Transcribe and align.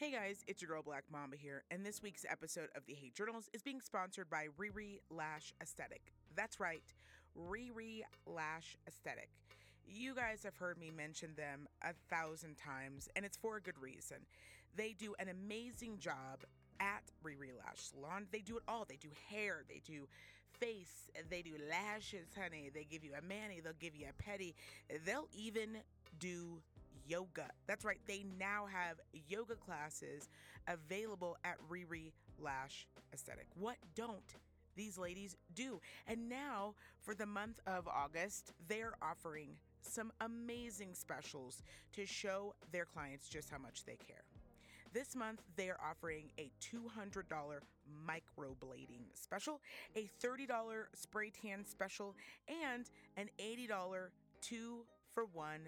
Hey 0.00 0.12
guys, 0.12 0.42
it's 0.48 0.62
your 0.62 0.70
girl 0.70 0.82
Black 0.82 1.04
Mamba 1.12 1.36
here, 1.36 1.62
and 1.70 1.84
this 1.84 2.02
week's 2.02 2.24
episode 2.26 2.70
of 2.74 2.86
the 2.86 2.94
Hate 2.94 3.14
Journals 3.14 3.50
is 3.52 3.60
being 3.60 3.82
sponsored 3.82 4.30
by 4.30 4.46
Riri 4.58 4.96
Lash 5.10 5.52
Aesthetic. 5.60 6.00
That's 6.34 6.58
right, 6.58 6.82
Riri 7.38 8.00
Lash 8.24 8.78
Aesthetic. 8.88 9.28
You 9.86 10.14
guys 10.14 10.42
have 10.42 10.56
heard 10.56 10.78
me 10.78 10.90
mention 10.90 11.34
them 11.36 11.68
a 11.82 11.92
thousand 12.08 12.56
times, 12.56 13.10
and 13.14 13.26
it's 13.26 13.36
for 13.36 13.58
a 13.58 13.60
good 13.60 13.78
reason. 13.78 14.16
They 14.74 14.94
do 14.98 15.14
an 15.18 15.28
amazing 15.28 15.98
job 15.98 16.44
at 16.80 17.02
Riri 17.22 17.52
Lash 17.58 17.90
Salon. 17.90 18.26
They 18.32 18.40
do 18.40 18.56
it 18.56 18.62
all. 18.66 18.86
They 18.88 18.96
do 18.96 19.10
hair, 19.28 19.64
they 19.68 19.82
do 19.84 20.08
face, 20.58 21.10
they 21.28 21.42
do 21.42 21.56
lashes, 21.68 22.28
honey. 22.40 22.70
They 22.72 22.86
give 22.90 23.04
you 23.04 23.12
a 23.18 23.22
mani, 23.22 23.60
they'll 23.62 23.74
give 23.78 23.94
you 23.94 24.06
a 24.08 24.22
pedi, 24.22 24.54
they'll 25.04 25.28
even 25.34 25.76
do 26.18 26.62
yoga. 27.06 27.48
That's 27.66 27.84
right, 27.84 28.00
they 28.06 28.24
now 28.38 28.66
have 28.72 28.96
yoga 29.28 29.54
classes 29.54 30.28
available 30.68 31.36
at 31.44 31.56
Riri 31.70 32.12
Lash 32.38 32.86
Aesthetic. 33.12 33.46
What 33.58 33.76
don't 33.94 34.34
these 34.76 34.98
ladies 34.98 35.36
do? 35.54 35.80
And 36.06 36.28
now, 36.28 36.74
for 37.00 37.14
the 37.14 37.26
month 37.26 37.60
of 37.66 37.88
August, 37.88 38.52
they're 38.68 38.94
offering 39.02 39.56
some 39.82 40.12
amazing 40.20 40.94
specials 40.94 41.62
to 41.92 42.06
show 42.06 42.54
their 42.72 42.84
clients 42.84 43.28
just 43.28 43.50
how 43.50 43.58
much 43.58 43.84
they 43.84 43.96
care. 43.96 44.22
This 44.92 45.14
month, 45.14 45.40
they 45.56 45.70
are 45.70 45.78
offering 45.88 46.30
a 46.38 46.50
$200 46.60 47.24
microblading 48.08 49.04
special, 49.14 49.60
a 49.94 50.10
$30 50.22 50.48
spray 50.94 51.30
tan 51.30 51.64
special, 51.64 52.16
and 52.48 52.90
an 53.16 53.28
$80 53.38 53.68
two 54.40 54.80
for 55.12 55.26
one 55.32 55.60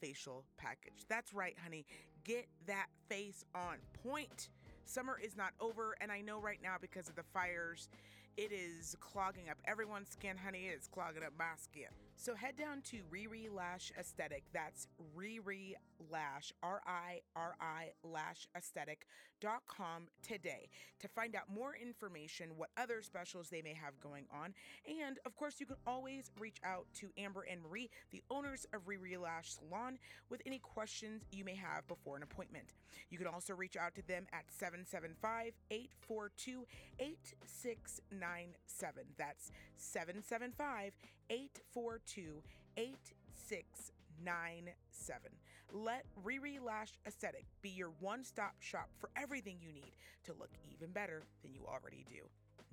facial 0.00 0.44
package. 0.56 1.04
That's 1.08 1.32
right, 1.32 1.56
honey. 1.62 1.86
Get 2.24 2.46
that 2.66 2.86
face 3.08 3.44
on 3.54 3.76
point. 4.02 4.48
Summer 4.84 5.18
is 5.22 5.36
not 5.36 5.50
over, 5.60 5.96
and 6.00 6.12
I 6.12 6.20
know 6.20 6.40
right 6.40 6.60
now 6.62 6.76
because 6.80 7.08
of 7.08 7.16
the 7.16 7.24
fires, 7.34 7.88
it 8.36 8.52
is 8.52 8.96
clogging 9.00 9.48
up 9.50 9.56
everyone's 9.64 10.10
skin, 10.10 10.36
honey. 10.36 10.68
It's 10.72 10.86
clogging 10.88 11.22
up 11.22 11.32
my 11.38 11.44
skin. 11.56 11.88
So 12.18 12.34
head 12.34 12.56
down 12.56 12.80
to 12.90 13.02
Riri 13.12 13.54
Lash 13.54 13.92
Aesthetic. 13.98 14.44
That's 14.52 14.88
Riri 15.16 15.74
Lash, 16.10 16.52
R 16.62 16.80
I 16.86 17.20
R 17.36 17.54
I 17.60 17.90
Lash 18.02 18.48
Aesthetic.com 18.56 20.08
today 20.22 20.70
to 20.98 21.08
find 21.08 21.36
out 21.36 21.42
more 21.54 21.76
information, 21.80 22.56
what 22.56 22.70
other 22.76 23.02
specials 23.02 23.50
they 23.50 23.60
may 23.60 23.74
have 23.74 24.00
going 24.00 24.24
on. 24.32 24.54
And 24.88 25.18
of 25.26 25.36
course, 25.36 25.60
you 25.60 25.66
can 25.66 25.76
always 25.86 26.30
reach 26.40 26.56
out 26.64 26.86
to 27.00 27.10
Amber 27.18 27.44
and 27.50 27.60
Marie, 27.62 27.90
the 28.10 28.22
owners 28.30 28.66
of 28.72 28.86
Riri 28.86 29.20
Lash 29.20 29.52
Salon, 29.52 29.98
with 30.30 30.40
any 30.46 30.58
questions 30.58 31.22
you 31.30 31.44
may 31.44 31.54
have 31.54 31.86
before 31.86 32.16
an 32.16 32.22
appointment. 32.22 32.72
You 33.10 33.18
can 33.18 33.26
also 33.26 33.54
reach 33.54 33.76
out 33.76 33.94
to 33.94 34.00
them 34.06 34.26
at 34.32 34.44
775 34.48 35.52
842 35.70 36.66
8697. 36.98 39.04
That's 39.18 39.52
775 39.76 40.92
842 41.30 42.42
8697. 42.76 45.30
Let 45.72 46.04
Riri 46.24 46.58
Lash 46.64 46.98
Aesthetic 47.06 47.44
be 47.62 47.70
your 47.70 47.90
one 48.00 48.24
stop 48.24 48.54
shop 48.60 48.90
for 48.98 49.10
everything 49.16 49.58
you 49.60 49.72
need 49.72 49.92
to 50.24 50.32
look 50.32 50.50
even 50.72 50.90
better 50.92 51.22
than 51.42 51.54
you 51.54 51.60
already 51.66 52.04
do. 52.08 52.22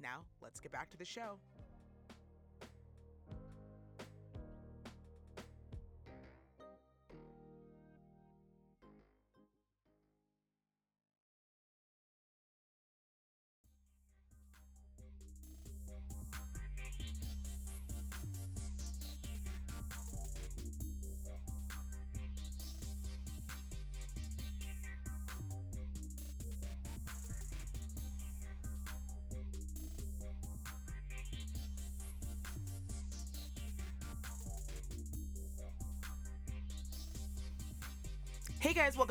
Now, 0.02 0.22
let's 0.42 0.60
get 0.60 0.72
back 0.72 0.90
to 0.92 0.98
the 0.98 1.06
show. 1.06 1.38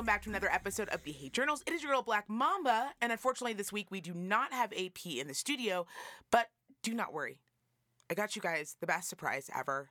Welcome 0.03 0.15
back 0.15 0.23
to 0.23 0.31
another 0.31 0.51
episode 0.53 0.89
of 0.89 1.05
the 1.05 1.13
Hate 1.13 1.33
Journals. 1.33 1.63
It 1.65 1.73
is 1.73 1.81
your 1.81 1.93
girl 1.93 2.03
Black 2.03 2.29
Mamba, 2.29 2.91
and 3.01 3.13
unfortunately, 3.13 3.53
this 3.53 3.71
week 3.73 3.87
we 3.89 4.01
do 4.01 4.13
not 4.13 4.53
have 4.53 4.73
AP 4.73 5.07
in 5.07 5.29
the 5.29 5.35
studio, 5.35 5.87
but 6.33 6.49
do 6.83 6.93
not 6.93 7.13
worry. 7.13 7.39
I 8.11 8.15
got 8.15 8.35
you 8.35 8.43
guys 8.43 8.75
the 8.81 8.87
best 8.89 9.09
surprise 9.09 9.49
ever. 9.57 9.91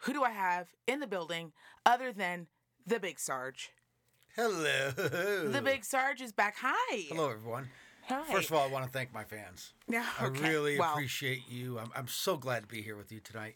Who 0.00 0.12
do 0.12 0.22
I 0.22 0.28
have 0.28 0.66
in 0.86 1.00
the 1.00 1.06
building 1.06 1.52
other 1.86 2.12
than 2.12 2.48
the 2.86 3.00
Big 3.00 3.18
Sarge? 3.18 3.70
Hello. 4.36 4.90
The 4.90 5.62
Big 5.64 5.86
Sarge 5.86 6.20
is 6.20 6.32
back. 6.32 6.56
Hi. 6.60 7.06
Hello, 7.08 7.30
everyone. 7.30 7.70
Hi. 8.10 8.30
First 8.30 8.50
of 8.50 8.56
all, 8.56 8.68
I 8.68 8.70
want 8.70 8.84
to 8.84 8.90
thank 8.90 9.10
my 9.14 9.24
fans. 9.24 9.72
Yeah, 9.88 10.04
okay. 10.20 10.44
I 10.44 10.50
really 10.50 10.78
Well, 10.78 10.92
appreciate 10.92 11.48
you. 11.48 11.78
I'm, 11.78 11.90
I'm 11.96 12.08
so 12.08 12.36
glad 12.36 12.64
to 12.64 12.68
be 12.68 12.82
here 12.82 12.98
with 12.98 13.10
you 13.10 13.20
tonight. 13.20 13.54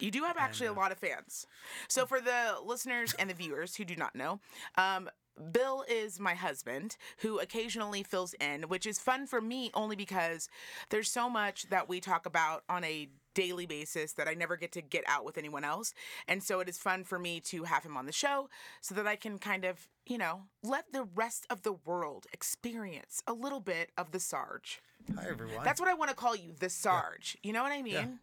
You 0.00 0.10
do 0.10 0.22
have 0.24 0.36
actually 0.38 0.66
a 0.66 0.72
lot 0.72 0.92
of 0.92 0.98
fans. 0.98 1.46
So, 1.88 2.06
for 2.06 2.20
the 2.20 2.56
listeners 2.64 3.14
and 3.18 3.30
the 3.30 3.34
viewers 3.34 3.76
who 3.76 3.84
do 3.84 3.96
not 3.96 4.14
know, 4.14 4.40
um, 4.76 5.08
Bill 5.52 5.84
is 5.88 6.18
my 6.18 6.34
husband 6.34 6.96
who 7.18 7.38
occasionally 7.38 8.02
fills 8.02 8.34
in, 8.34 8.64
which 8.64 8.86
is 8.86 8.98
fun 8.98 9.26
for 9.26 9.40
me 9.40 9.70
only 9.74 9.96
because 9.96 10.48
there's 10.90 11.10
so 11.10 11.28
much 11.28 11.68
that 11.68 11.88
we 11.88 12.00
talk 12.00 12.26
about 12.26 12.64
on 12.68 12.84
a 12.84 13.08
daily 13.34 13.66
basis 13.66 14.14
that 14.14 14.28
I 14.28 14.34
never 14.34 14.56
get 14.56 14.72
to 14.72 14.80
get 14.80 15.04
out 15.06 15.24
with 15.24 15.36
anyone 15.36 15.62
else. 15.62 15.92
And 16.26 16.42
so 16.42 16.60
it 16.60 16.68
is 16.68 16.78
fun 16.78 17.04
for 17.04 17.18
me 17.18 17.40
to 17.40 17.64
have 17.64 17.84
him 17.84 17.96
on 17.96 18.06
the 18.06 18.12
show 18.12 18.48
so 18.80 18.94
that 18.94 19.06
I 19.06 19.16
can 19.16 19.38
kind 19.38 19.64
of, 19.64 19.88
you 20.06 20.16
know, 20.16 20.44
let 20.62 20.92
the 20.92 21.04
rest 21.14 21.46
of 21.50 21.62
the 21.62 21.72
world 21.72 22.26
experience 22.32 23.22
a 23.26 23.34
little 23.34 23.60
bit 23.60 23.90
of 23.98 24.12
the 24.12 24.20
Sarge. 24.20 24.80
Hi, 25.14 25.26
everyone. 25.28 25.64
That's 25.64 25.80
what 25.80 25.90
I 25.90 25.94
want 25.94 26.10
to 26.10 26.16
call 26.16 26.34
you, 26.34 26.54
the 26.58 26.70
Sarge. 26.70 27.36
You 27.42 27.52
know 27.52 27.62
what 27.62 27.72
I 27.72 27.82
mean? 27.82 28.18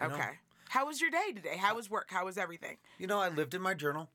Know. 0.00 0.06
Okay. 0.06 0.30
How 0.70 0.86
was 0.86 1.00
your 1.00 1.10
day 1.10 1.32
today? 1.34 1.56
How 1.56 1.72
uh, 1.72 1.76
was 1.76 1.90
work? 1.90 2.06
How 2.08 2.24
was 2.24 2.38
everything? 2.38 2.78
you 2.98 3.06
know, 3.06 3.20
I 3.20 3.28
lived 3.28 3.54
in 3.54 3.62
my 3.62 3.74
journal. 3.74 4.08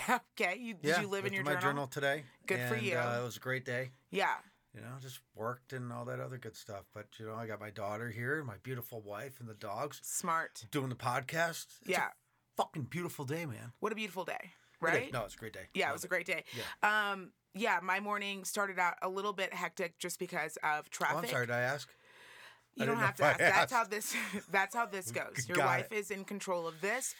Okay. 0.38 0.56
You, 0.60 0.74
Yeah, 0.82 0.94
did 0.96 1.02
you 1.02 1.08
live 1.08 1.24
in 1.26 1.32
your 1.32 1.44
my 1.44 1.52
journal? 1.52 1.62
journal 1.62 1.86
today. 1.86 2.24
Good 2.46 2.60
for 2.68 2.76
you. 2.76 2.96
Uh, 2.96 3.18
it 3.20 3.24
was 3.24 3.36
a 3.36 3.40
great 3.40 3.64
day. 3.64 3.90
Yeah. 4.10 4.34
You 4.74 4.82
know, 4.82 4.88
just 5.00 5.20
worked 5.34 5.72
and 5.72 5.90
all 5.92 6.04
that 6.04 6.20
other 6.20 6.36
good 6.38 6.54
stuff. 6.56 6.84
But 6.94 7.06
you 7.18 7.26
know, 7.26 7.34
I 7.34 7.46
got 7.46 7.60
my 7.60 7.70
daughter 7.70 8.10
here, 8.10 8.42
my 8.44 8.56
beautiful 8.62 9.00
wife, 9.00 9.40
and 9.40 9.48
the 9.48 9.54
dogs 9.54 10.00
Smart. 10.02 10.66
doing 10.70 10.90
the 10.90 10.94
podcast. 10.96 11.66
It's 11.80 11.88
Yeah. 11.88 12.08
a 12.08 12.62
fucking 12.62 12.84
beautiful 12.84 13.24
day, 13.24 13.46
man. 13.46 13.72
What 13.80 13.92
a 13.92 13.94
beautiful 13.94 14.24
day. 14.24 14.38
It. 14.42 14.50
Right? 14.84 15.12
No, 15.12 15.24
it's 15.24 15.34
a 15.34 15.38
great 15.38 15.54
day. 15.54 15.68
Yeah, 15.72 15.88
it 15.88 15.92
was 15.94 16.04
a 16.04 16.08
great 16.08 16.26
day. 16.26 16.44
Yeah. 16.82 17.10
Um, 17.12 17.32
yeah, 17.54 17.80
my 17.82 17.98
morning 18.00 18.44
started 18.44 18.78
out 18.78 18.94
a 19.00 19.08
little 19.08 19.32
bit 19.32 19.54
hectic 19.54 19.98
just 19.98 20.18
because 20.18 20.58
of 20.62 20.90
traffic. 20.90 21.16
Oh, 21.16 21.20
I'm 21.20 21.26
sorry. 21.28 21.46
Did 21.46 21.54
I 21.54 21.60
ask? 21.62 21.88
You 22.74 22.82
I 22.82 22.86
don't 22.86 22.98
have 22.98 23.14
to 23.16 23.24
ask. 23.24 23.38
That's 23.38 23.72
how 23.72 23.84
this. 23.84 24.14
That's 24.50 24.74
how 24.74 24.84
this 24.84 25.10
goes. 25.20 25.48
Your 25.48 25.56
Got 25.56 25.66
wife 25.66 25.88
it. 25.92 25.96
is 25.96 26.10
in 26.10 26.24
control 26.24 26.68
of 26.68 26.82
this, 26.82 27.14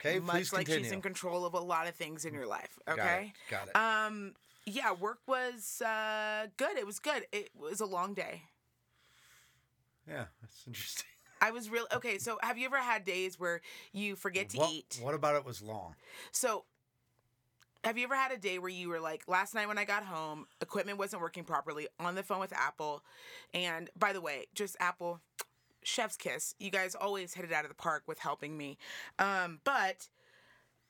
Okay, 0.00 0.18
much 0.20 0.52
like 0.52 0.66
continue. 0.66 0.84
she's 0.84 0.92
in 0.92 1.02
control 1.02 1.44
of 1.44 1.54
a 1.54 1.60
lot 1.60 1.88
of 1.88 1.94
things 1.94 2.24
in 2.24 2.32
your 2.32 2.46
life. 2.46 2.78
Got 2.86 2.98
it, 2.98 3.00
Okay. 3.00 3.32
Got 3.50 3.68
it. 3.68 3.76
Um. 3.76 4.34
Yeah, 4.66 4.92
work 4.92 5.20
was 5.26 5.80
uh, 5.80 6.46
good. 6.58 6.76
It 6.76 6.86
was 6.86 6.98
good. 6.98 7.26
It 7.32 7.50
was 7.58 7.80
a 7.80 7.86
long 7.86 8.12
day. 8.12 8.42
yeah, 10.06 10.24
that's 10.42 10.64
interesting. 10.66 11.06
I 11.40 11.52
was 11.52 11.70
real 11.70 11.86
okay. 11.94 12.18
So, 12.18 12.38
have 12.42 12.58
you 12.58 12.66
ever 12.66 12.78
had 12.78 13.04
days 13.04 13.38
where 13.38 13.60
you 13.92 14.16
forget 14.16 14.50
to 14.50 14.58
what, 14.58 14.72
eat? 14.72 14.98
What 15.00 15.14
about 15.14 15.36
it 15.36 15.44
was 15.44 15.62
long? 15.62 15.94
So, 16.32 16.64
have 17.84 17.96
you 17.96 18.04
ever 18.04 18.16
had 18.16 18.32
a 18.32 18.36
day 18.36 18.58
where 18.58 18.70
you 18.70 18.88
were 18.88 19.00
like, 19.00 19.22
last 19.28 19.54
night 19.54 19.68
when 19.68 19.78
I 19.78 19.84
got 19.84 20.02
home, 20.02 20.46
equipment 20.60 20.98
wasn't 20.98 21.22
working 21.22 21.44
properly, 21.44 21.86
on 22.00 22.14
the 22.16 22.22
phone 22.22 22.40
with 22.40 22.52
Apple, 22.52 23.02
and 23.54 23.88
by 23.96 24.12
the 24.12 24.20
way, 24.20 24.46
just 24.54 24.76
Apple, 24.80 25.20
chef's 25.88 26.16
kiss. 26.16 26.54
You 26.58 26.70
guys 26.70 26.94
always 26.94 27.34
hit 27.34 27.44
it 27.44 27.52
out 27.52 27.64
of 27.64 27.70
the 27.70 27.74
park 27.74 28.04
with 28.06 28.18
helping 28.18 28.56
me, 28.56 28.78
um, 29.18 29.60
but 29.64 30.08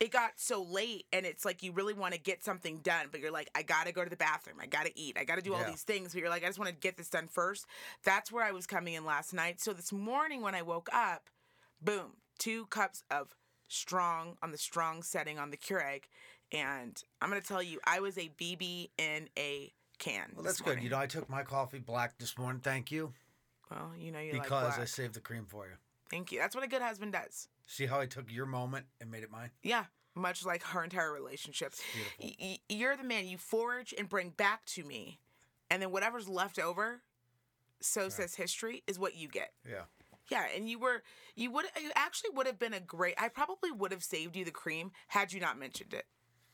it 0.00 0.12
got 0.12 0.32
so 0.36 0.62
late, 0.62 1.06
and 1.12 1.26
it's 1.26 1.44
like 1.44 1.62
you 1.62 1.72
really 1.72 1.94
want 1.94 2.14
to 2.14 2.20
get 2.20 2.44
something 2.44 2.78
done, 2.78 3.06
but 3.10 3.20
you're 3.20 3.32
like, 3.32 3.50
I 3.54 3.62
gotta 3.62 3.90
go 3.90 4.04
to 4.04 4.10
the 4.10 4.16
bathroom, 4.16 4.58
I 4.60 4.66
gotta 4.66 4.90
eat, 4.94 5.16
I 5.18 5.24
gotta 5.24 5.42
do 5.42 5.54
all 5.54 5.60
Yeah. 5.60 5.70
these 5.70 5.82
things, 5.82 6.12
but 6.12 6.20
you're 6.20 6.30
like, 6.30 6.44
I 6.44 6.46
just 6.46 6.58
want 6.58 6.68
to 6.70 6.76
get 6.76 6.96
this 6.96 7.10
done 7.10 7.26
first. 7.26 7.66
That's 8.04 8.30
where 8.30 8.44
I 8.44 8.52
was 8.52 8.66
coming 8.66 8.94
in 8.94 9.04
last 9.04 9.32
night. 9.32 9.60
So 9.60 9.72
this 9.72 9.92
morning 9.92 10.40
when 10.40 10.54
I 10.54 10.62
woke 10.62 10.88
up, 10.92 11.30
boom, 11.80 12.18
two 12.38 12.66
cups 12.66 13.02
of 13.10 13.34
strong 13.66 14.36
on 14.40 14.52
the 14.52 14.58
strong 14.58 15.02
setting 15.02 15.38
on 15.38 15.50
the 15.50 15.56
Keurig, 15.56 16.04
and 16.52 17.02
I'm 17.20 17.28
gonna 17.28 17.40
tell 17.40 17.62
you, 17.62 17.80
I 17.84 17.98
was 17.98 18.16
a 18.18 18.28
BB 18.38 18.90
in 18.98 19.28
a 19.36 19.72
can. 19.98 20.30
Well, 20.34 20.44
that's 20.44 20.60
good. 20.60 20.80
You 20.80 20.90
know, 20.90 20.98
I 20.98 21.06
took 21.06 21.28
my 21.28 21.42
coffee 21.42 21.80
black 21.80 22.18
this 22.18 22.38
morning. 22.38 22.60
Thank 22.62 22.92
you. 22.92 23.12
Well, 23.70 23.92
you 23.98 24.12
know 24.12 24.20
you 24.20 24.32
because 24.32 24.72
like 24.72 24.80
I 24.80 24.84
saved 24.84 25.14
the 25.14 25.20
cream 25.20 25.44
for 25.46 25.66
you. 25.66 25.74
Thank 26.10 26.32
you. 26.32 26.38
That's 26.38 26.54
what 26.54 26.64
a 26.64 26.68
good 26.68 26.82
husband 26.82 27.12
does. 27.12 27.48
See 27.66 27.86
how 27.86 28.00
I 28.00 28.06
took 28.06 28.32
your 28.32 28.46
moment 28.46 28.86
and 29.00 29.10
made 29.10 29.22
it 29.22 29.30
mine? 29.30 29.50
Yeah, 29.62 29.84
much 30.14 30.44
like 30.46 30.62
her 30.62 30.82
entire 30.82 31.12
relationship. 31.12 31.74
Y- 32.20 32.34
y- 32.40 32.58
you're 32.68 32.96
the 32.96 33.04
man 33.04 33.26
you 33.26 33.36
forage 33.36 33.92
and 33.96 34.08
bring 34.08 34.30
back 34.30 34.64
to 34.66 34.84
me, 34.84 35.18
and 35.70 35.82
then 35.82 35.90
whatever's 35.90 36.28
left 36.28 36.58
over, 36.58 37.02
so 37.80 38.08
says 38.08 38.34
history, 38.36 38.82
is 38.86 38.98
what 38.98 39.16
you 39.16 39.28
get. 39.28 39.52
Yeah. 39.68 39.82
Yeah, 40.30 40.44
and 40.54 40.68
you 40.68 40.78
were 40.78 41.02
you 41.36 41.50
would 41.52 41.66
you 41.80 41.90
actually 41.94 42.30
would 42.34 42.46
have 42.46 42.58
been 42.58 42.74
a 42.74 42.80
great. 42.80 43.14
I 43.18 43.28
probably 43.28 43.70
would 43.70 43.92
have 43.92 44.02
saved 44.04 44.36
you 44.36 44.44
the 44.44 44.50
cream 44.50 44.92
had 45.08 45.32
you 45.32 45.40
not 45.40 45.58
mentioned 45.58 45.94
it, 45.94 46.06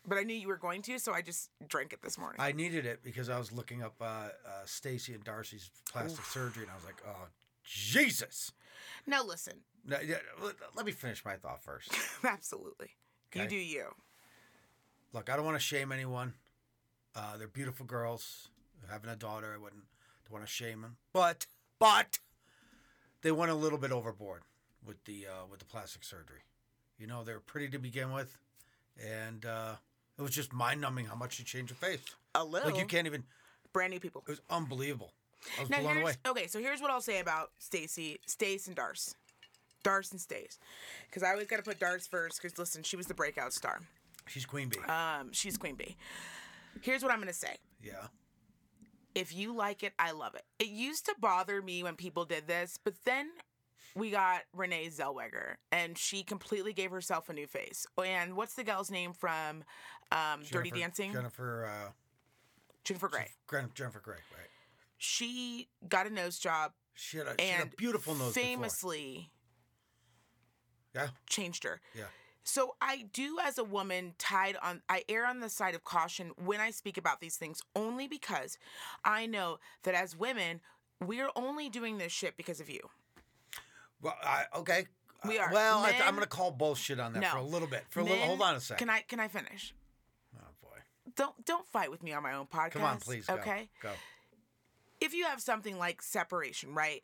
but 0.06 0.18
I 0.18 0.22
knew 0.22 0.34
you 0.34 0.48
were 0.48 0.56
going 0.56 0.82
to, 0.82 0.98
so 0.98 1.12
I 1.12 1.22
just 1.22 1.50
drank 1.66 1.92
it 1.92 2.02
this 2.02 2.18
morning. 2.18 2.40
I 2.40 2.52
needed 2.52 2.86
it 2.86 3.02
because 3.02 3.28
I 3.28 3.38
was 3.38 3.52
looking 3.52 3.82
up 3.82 3.94
uh, 4.00 4.04
uh, 4.04 4.28
Stacey 4.64 5.14
and 5.14 5.24
Darcey's 5.24 5.70
plastic 5.90 6.24
surgery, 6.24 6.62
and 6.64 6.72
I 6.72 6.74
was 6.74 6.84
like, 6.84 7.02
oh, 7.06 7.28
Jesus. 7.64 8.52
now 9.06 9.24
listen, 9.24 9.54
No, 9.86 9.98
yeah, 10.04 10.16
let, 10.76 10.86
me 10.86 10.92
finish 10.92 11.24
my 11.24 11.36
thought 11.36 11.62
first. 11.62 11.90
absolutely, 12.24 12.90
you 13.34 13.46
do 13.46 13.56
you. 13.56 13.86
Look, 15.12 15.30
I 15.30 15.36
don't 15.36 15.44
want 15.44 15.56
to 15.56 15.62
shame 15.62 15.92
anyone. 15.92 16.34
Uh, 17.14 17.36
they're 17.36 17.48
beautiful 17.48 17.86
girls. 17.86 18.48
Having 18.90 19.10
a 19.10 19.16
daughter, 19.16 19.52
I 19.54 19.56
wouldn't 19.56 19.84
don't 20.24 20.32
want 20.32 20.44
to 20.44 20.50
shame 20.52 20.82
them. 20.82 20.96
But, 21.12 21.46
but, 21.78 22.18
they 23.22 23.32
went 23.32 23.50
a 23.50 23.54
little 23.54 23.78
bit 23.78 23.92
overboard 23.92 24.42
with 24.86 25.02
the 25.04 25.26
uh, 25.26 25.46
with 25.50 25.60
the 25.60 25.64
plastic 25.64 26.04
surgery. 26.04 26.40
You 26.98 27.06
know, 27.06 27.24
they're 27.24 27.40
pretty 27.40 27.68
to 27.68 27.78
begin 27.78 28.12
with, 28.12 28.36
and 29.02 29.44
uh, 29.44 29.74
it 30.18 30.22
was 30.22 30.30
just 30.30 30.52
mind 30.52 30.80
numbing 30.80 31.06
how 31.06 31.14
much 31.14 31.34
she 31.34 31.44
changed 31.44 31.70
her 31.70 31.76
face. 31.86 32.00
A 32.34 32.44
little 32.44 32.70
Like 32.70 32.78
you 32.78 32.86
can't 32.86 33.06
even. 33.06 33.24
brand 33.72 33.92
new 33.92 34.00
people. 34.00 34.22
It 34.26 34.30
was 34.30 34.40
unbelievable. 34.50 35.12
I 35.58 35.60
was 35.62 35.70
Now 35.70 35.80
blown 35.80 35.98
away. 35.98 36.14
okay. 36.26 36.46
So 36.46 36.58
here's 36.58 36.80
what 36.80 36.90
I'll 36.90 37.00
say 37.00 37.20
about 37.20 37.50
Stacey, 37.58 38.18
Stace, 38.26 38.66
and 38.66 38.74
Darce, 38.76 39.14
Darce 39.82 40.10
and 40.12 40.20
Stace, 40.20 40.58
because 41.10 41.22
I 41.22 41.30
always 41.32 41.46
got 41.48 41.56
to 41.56 41.62
put 41.62 41.78
Darce 41.78 42.08
first. 42.08 42.40
Because 42.40 42.58
listen, 42.58 42.82
she 42.82 42.96
was 42.96 43.06
the 43.06 43.14
breakout 43.14 43.52
star. 43.52 43.80
She's 44.26 44.46
queen 44.46 44.68
bee. 44.70 44.78
Um, 44.90 45.32
she's 45.32 45.58
Queen 45.58 45.74
Bee. 45.74 45.96
Here's 46.80 47.02
what 47.02 47.12
I'm 47.12 47.18
gonna 47.18 47.32
say. 47.34 47.56
yeah. 47.82 48.06
If 49.14 49.32
you 49.34 49.54
like 49.54 49.82
it, 49.84 49.92
I 49.98 50.10
love 50.10 50.34
it. 50.34 50.42
It 50.58 50.68
used 50.68 51.04
to 51.06 51.14
bother 51.20 51.62
me 51.62 51.82
when 51.84 51.94
people 51.94 52.24
did 52.24 52.48
this, 52.48 52.78
but 52.82 52.94
then 53.04 53.30
we 53.94 54.10
got 54.10 54.42
Renee 54.52 54.88
Zellweger, 54.88 55.54
and 55.70 55.96
she 55.96 56.22
completely 56.22 56.72
gave 56.72 56.90
herself 56.90 57.28
a 57.28 57.32
new 57.32 57.46
face. 57.46 57.86
And 58.04 58.34
what's 58.36 58.54
the 58.54 58.64
gal's 58.64 58.90
name 58.90 59.12
from 59.12 59.62
um, 60.12 60.42
Dirty 60.50 60.70
Dancing? 60.70 61.12
Jennifer. 61.12 61.66
Uh, 61.66 61.90
Jennifer 62.84 63.08
Grey. 63.08 63.28
Jennifer 63.74 64.00
Grey. 64.00 64.16
Right. 64.16 64.48
She 64.98 65.68
got 65.88 66.06
a 66.06 66.10
nose 66.10 66.38
job 66.38 66.72
She 66.94 67.18
had 67.18 67.26
a, 67.28 67.34
she 67.38 67.46
had 67.48 67.66
a 67.68 67.76
beautiful 67.76 68.14
nose. 68.14 68.34
before. 68.34 68.42
famously 68.42 69.30
Yeah. 70.94 71.08
changed 71.28 71.64
her. 71.64 71.80
Yeah. 71.94 72.04
So 72.42 72.76
I 72.82 73.06
do 73.12 73.38
as 73.42 73.56
a 73.58 73.64
woman 73.64 74.14
tied 74.18 74.56
on 74.62 74.82
I 74.88 75.02
err 75.08 75.26
on 75.26 75.40
the 75.40 75.48
side 75.48 75.74
of 75.74 75.82
caution 75.84 76.32
when 76.36 76.60
I 76.60 76.70
speak 76.70 76.98
about 76.98 77.20
these 77.20 77.36
things 77.36 77.60
only 77.74 78.06
because 78.06 78.58
I 79.04 79.24
know 79.26 79.58
that 79.84 79.94
as 79.94 80.14
women 80.16 80.60
we're 81.00 81.30
only 81.36 81.68
doing 81.70 81.96
this 81.98 82.12
shit 82.12 82.36
because 82.36 82.60
of 82.60 82.68
you. 82.68 82.80
Well, 84.04 84.16
I, 84.22 84.44
okay. 84.56 84.86
We 85.26 85.38
Uh, 85.38 85.44
are. 85.44 85.52
Well, 85.52 85.78
I, 85.80 85.90
Men- 85.92 86.02
I'm 86.02 86.14
going 86.14 86.22
to 86.22 86.28
call 86.28 86.50
bullshit 86.52 87.00
on 87.00 87.12
that 87.14 87.20
No. 87.20 87.30
for 87.30 87.38
a 87.38 87.42
little 87.42 87.66
bit. 87.66 87.84
For 87.90 88.00
a 88.00 88.04
little. 88.04 88.18
Hold 88.18 88.42
on 88.42 88.54
a 88.54 88.60
second. 88.60 88.86
Can 88.86 88.94
I 88.94 89.00
can 89.00 89.18
I 89.18 89.26
finish? 89.28 89.74
oh 90.36 90.46
boy. 90.62 90.76
Don't 91.16 91.44
don't 91.44 91.66
fight 91.66 91.90
with 91.90 92.02
me 92.02 92.12
on 92.12 92.22
my 92.22 92.34
own 92.34 92.46
podcast. 92.46 92.70
Come 92.72 92.82
on, 92.84 92.98
please. 92.98 93.26
Go. 93.26 93.34
Okay. 93.34 93.70
Go. 93.82 93.90
If 95.00 95.12
you 95.14 95.24
have 95.24 95.40
something 95.40 95.78
like 95.78 96.00
separation, 96.02 96.74
right? 96.74 97.02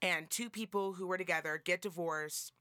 And 0.00 0.28
two 0.30 0.48
people 0.50 0.92
who 0.94 1.06
were 1.06 1.18
together 1.18 1.60
get 1.62 1.80
divorced 1.82 2.52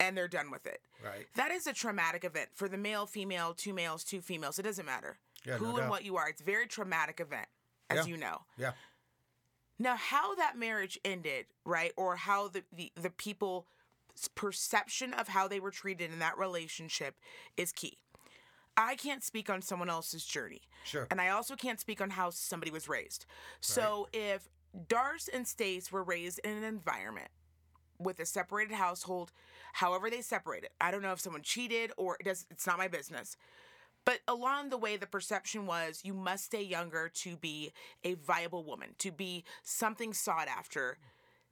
and 0.00 0.16
they're 0.16 0.28
done 0.28 0.50
with 0.50 0.66
it. 0.66 0.80
Right. 1.04 1.26
That 1.36 1.50
is 1.50 1.66
a 1.66 1.72
traumatic 1.72 2.24
event 2.24 2.48
for 2.54 2.68
the 2.68 2.76
male, 2.78 3.06
female, 3.06 3.54
two 3.54 3.72
males, 3.72 4.04
two 4.04 4.20
females. 4.20 4.58
It 4.58 4.62
doesn't 4.62 4.84
matter 4.86 5.18
Yeah. 5.44 5.56
who 5.58 5.64
no 5.66 5.70
and 5.70 5.78
doubt. 5.80 5.90
what 5.90 6.04
you 6.04 6.16
are. 6.16 6.28
It's 6.28 6.40
a 6.40 6.44
very 6.44 6.66
traumatic 6.66 7.20
event, 7.20 7.46
as 7.90 7.98
Yeah. 8.06 8.10
you 8.12 8.16
know. 8.16 8.42
Yeah. 8.56 8.72
Now, 9.78 9.96
how 9.96 10.34
that 10.36 10.56
marriage 10.56 10.98
ended, 11.04 11.46
right, 11.64 11.92
or 11.96 12.16
how 12.16 12.48
the 12.48 12.62
the, 12.72 12.92
the 13.00 13.10
people's 13.10 13.64
perception 14.34 15.12
of 15.12 15.28
how 15.28 15.48
they 15.48 15.58
were 15.60 15.70
treated 15.72 16.12
in 16.12 16.18
that 16.20 16.38
relationship 16.38 17.16
is 17.56 17.72
key. 17.72 17.98
I 18.76 18.96
can't 18.96 19.22
speak 19.22 19.48
on 19.50 19.62
someone 19.62 19.88
else's 19.90 20.24
journey, 20.24 20.62
Sure. 20.84 21.06
and 21.10 21.20
I 21.20 21.28
also 21.28 21.54
can't 21.56 21.78
speak 21.78 22.00
on 22.00 22.10
how 22.10 22.30
somebody 22.30 22.70
was 22.72 22.88
raised. 22.88 23.24
So, 23.60 24.08
if 24.12 24.48
Darce 24.88 25.28
and 25.32 25.46
Stace 25.46 25.92
were 25.92 26.02
raised 26.02 26.40
in 26.40 26.50
an 26.56 26.64
environment 26.64 27.28
with 27.98 28.18
a 28.18 28.26
separated 28.26 28.74
household, 28.74 29.30
however 29.74 30.10
they 30.10 30.20
separated, 30.22 30.70
I 30.80 30.90
don't 30.90 31.02
know 31.02 31.12
if 31.12 31.20
someone 31.20 31.42
cheated 31.42 31.92
or 31.96 32.16
it 32.18 32.24
does. 32.24 32.46
It's 32.50 32.66
not 32.66 32.78
my 32.78 32.88
business. 32.88 33.36
But 34.04 34.20
along 34.28 34.68
the 34.70 34.76
way, 34.76 34.96
the 34.96 35.06
perception 35.06 35.66
was 35.66 36.02
you 36.04 36.12
must 36.14 36.44
stay 36.44 36.62
younger 36.62 37.08
to 37.22 37.36
be 37.36 37.72
a 38.02 38.14
viable 38.14 38.64
woman, 38.64 38.90
to 38.98 39.10
be 39.10 39.44
something 39.62 40.12
sought 40.12 40.48
after. 40.48 40.98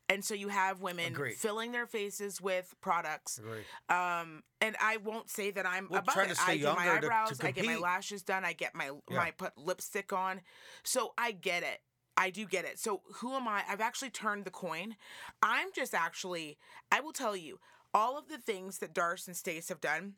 And 0.09 0.23
so 0.23 0.35
you 0.35 0.49
have 0.49 0.83
women 0.83 1.07
Agreed. 1.15 1.37
filling 1.37 1.73
their 1.73 1.87
faces 1.87 2.41
with 2.41 2.75
products. 2.83 3.41
Um, 3.89 4.43
and 4.61 4.77
I 4.81 4.99
won't 4.99 5.31
say 5.31 5.51
that 5.53 5.65
I'm 5.65 5.89
Well, 5.89 6.01
above 6.01 6.19
it. 6.19 6.29
to 6.29 6.35
stay 6.35 6.53
I 6.53 6.57
get 6.59 6.77
my 6.77 6.85
younger 6.85 7.01
to- 7.01 7.07
to 7.09 7.15
eyebrows, 7.15 7.41
I 7.41 7.51
get 7.53 7.65
my 7.65 7.77
lashes 7.77 8.23
done, 8.23 8.45
I 8.45 8.53
get 8.53 8.75
my 8.75 8.87
Yeah. 9.09 9.17
my 9.17 9.31
put 9.31 9.57
lipstick 9.57 10.13
on. 10.13 10.43
So 10.83 11.15
I 11.17 11.33
get 11.33 11.63
it. 11.63 11.81
I 12.19 12.29
do 12.29 12.45
get 12.45 12.67
it. 12.67 12.79
So 12.79 13.03
who 13.15 13.33
am 13.35 13.49
I? 13.49 13.65
I've 13.67 13.81
actually 13.81 14.11
turned 14.11 14.45
the 14.45 14.51
coin. 14.51 14.97
I'm 15.43 15.73
just 15.73 15.95
actually. 15.95 16.59
I 16.91 17.01
will 17.01 17.15
tell 17.15 17.35
you 17.35 17.59
all 17.95 18.19
of 18.19 18.29
the 18.29 18.37
things 18.39 18.79
that 18.81 18.93
Darce 18.93 19.27
and 19.27 19.37
Stace 19.37 19.69
have 19.71 19.81
done. 19.81 20.17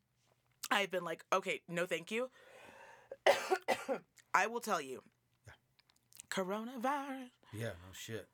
I've 0.71 0.91
been 0.91 1.05
like, 1.05 1.25
okay, 1.33 1.61
no, 1.69 1.87
thank 1.87 2.11
you. 2.11 2.31
I 4.35 4.47
will 4.47 4.61
tell 4.61 4.81
you. 4.81 5.03
Coronavirus. 6.31 7.31
Yeah. 7.53 7.67
No 7.67 7.93
shit. 7.93 8.29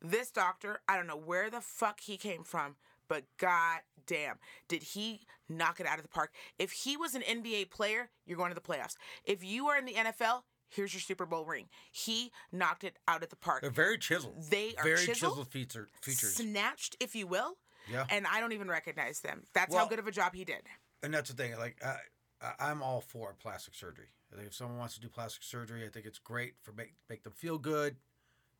This 0.00 0.30
doctor, 0.30 0.80
I 0.88 0.96
don't 0.96 1.06
know 1.06 1.16
where 1.16 1.50
the 1.50 1.60
fuck 1.60 2.00
he 2.00 2.16
came 2.16 2.44
from, 2.44 2.76
but 3.08 3.24
god 3.36 3.80
damn, 4.06 4.36
did 4.68 4.82
he 4.82 5.20
knock 5.48 5.80
it 5.80 5.86
out 5.86 5.98
of 5.98 6.02
the 6.02 6.08
park. 6.08 6.32
If 6.58 6.72
he 6.72 6.96
was 6.96 7.14
an 7.14 7.22
NBA 7.22 7.70
player, 7.70 8.10
you're 8.26 8.36
going 8.36 8.50
to 8.50 8.54
the 8.54 8.60
playoffs. 8.60 8.96
If 9.24 9.44
you 9.44 9.68
are 9.68 9.78
in 9.78 9.84
the 9.84 9.94
NFL, 9.94 10.42
here's 10.68 10.92
your 10.92 11.00
Super 11.00 11.26
Bowl 11.26 11.44
ring. 11.44 11.66
He 11.90 12.32
knocked 12.52 12.84
it 12.84 12.96
out 13.06 13.22
of 13.22 13.30
the 13.30 13.36
park. 13.36 13.62
They're 13.62 13.70
very 13.70 13.98
chiseled. 13.98 14.50
They 14.50 14.74
are 14.78 14.84
very 14.84 14.96
chiseled, 14.98 15.32
chiseled 15.32 15.48
feature, 15.48 15.88
features. 16.02 16.34
snatched, 16.34 16.96
if 17.00 17.14
you 17.14 17.26
will, 17.26 17.56
yeah. 17.90 18.04
and 18.10 18.26
I 18.26 18.40
don't 18.40 18.52
even 18.52 18.68
recognize 18.68 19.20
them. 19.20 19.44
That's 19.54 19.74
how 19.74 19.86
good 19.86 19.98
of 19.98 20.06
a 20.06 20.12
job 20.12 20.34
he 20.34 20.44
did. 20.44 20.62
And 21.02 21.14
that's 21.14 21.30
the 21.30 21.36
thing. 21.40 21.56
Like, 21.58 21.76
I, 21.84 22.52
I'm 22.58 22.82
all 22.82 23.00
for 23.00 23.34
plastic 23.40 23.74
surgery. 23.74 24.08
I 24.32 24.36
think 24.36 24.48
if 24.48 24.54
someone 24.54 24.78
wants 24.78 24.94
to 24.94 25.00
do 25.00 25.08
plastic 25.08 25.42
surgery, 25.42 25.84
I 25.86 25.88
think 25.88 26.06
it's 26.06 26.18
great 26.18 26.54
for 26.62 26.72
make 26.72 26.92
make 27.08 27.22
them 27.22 27.32
feel 27.34 27.56
good, 27.58 27.96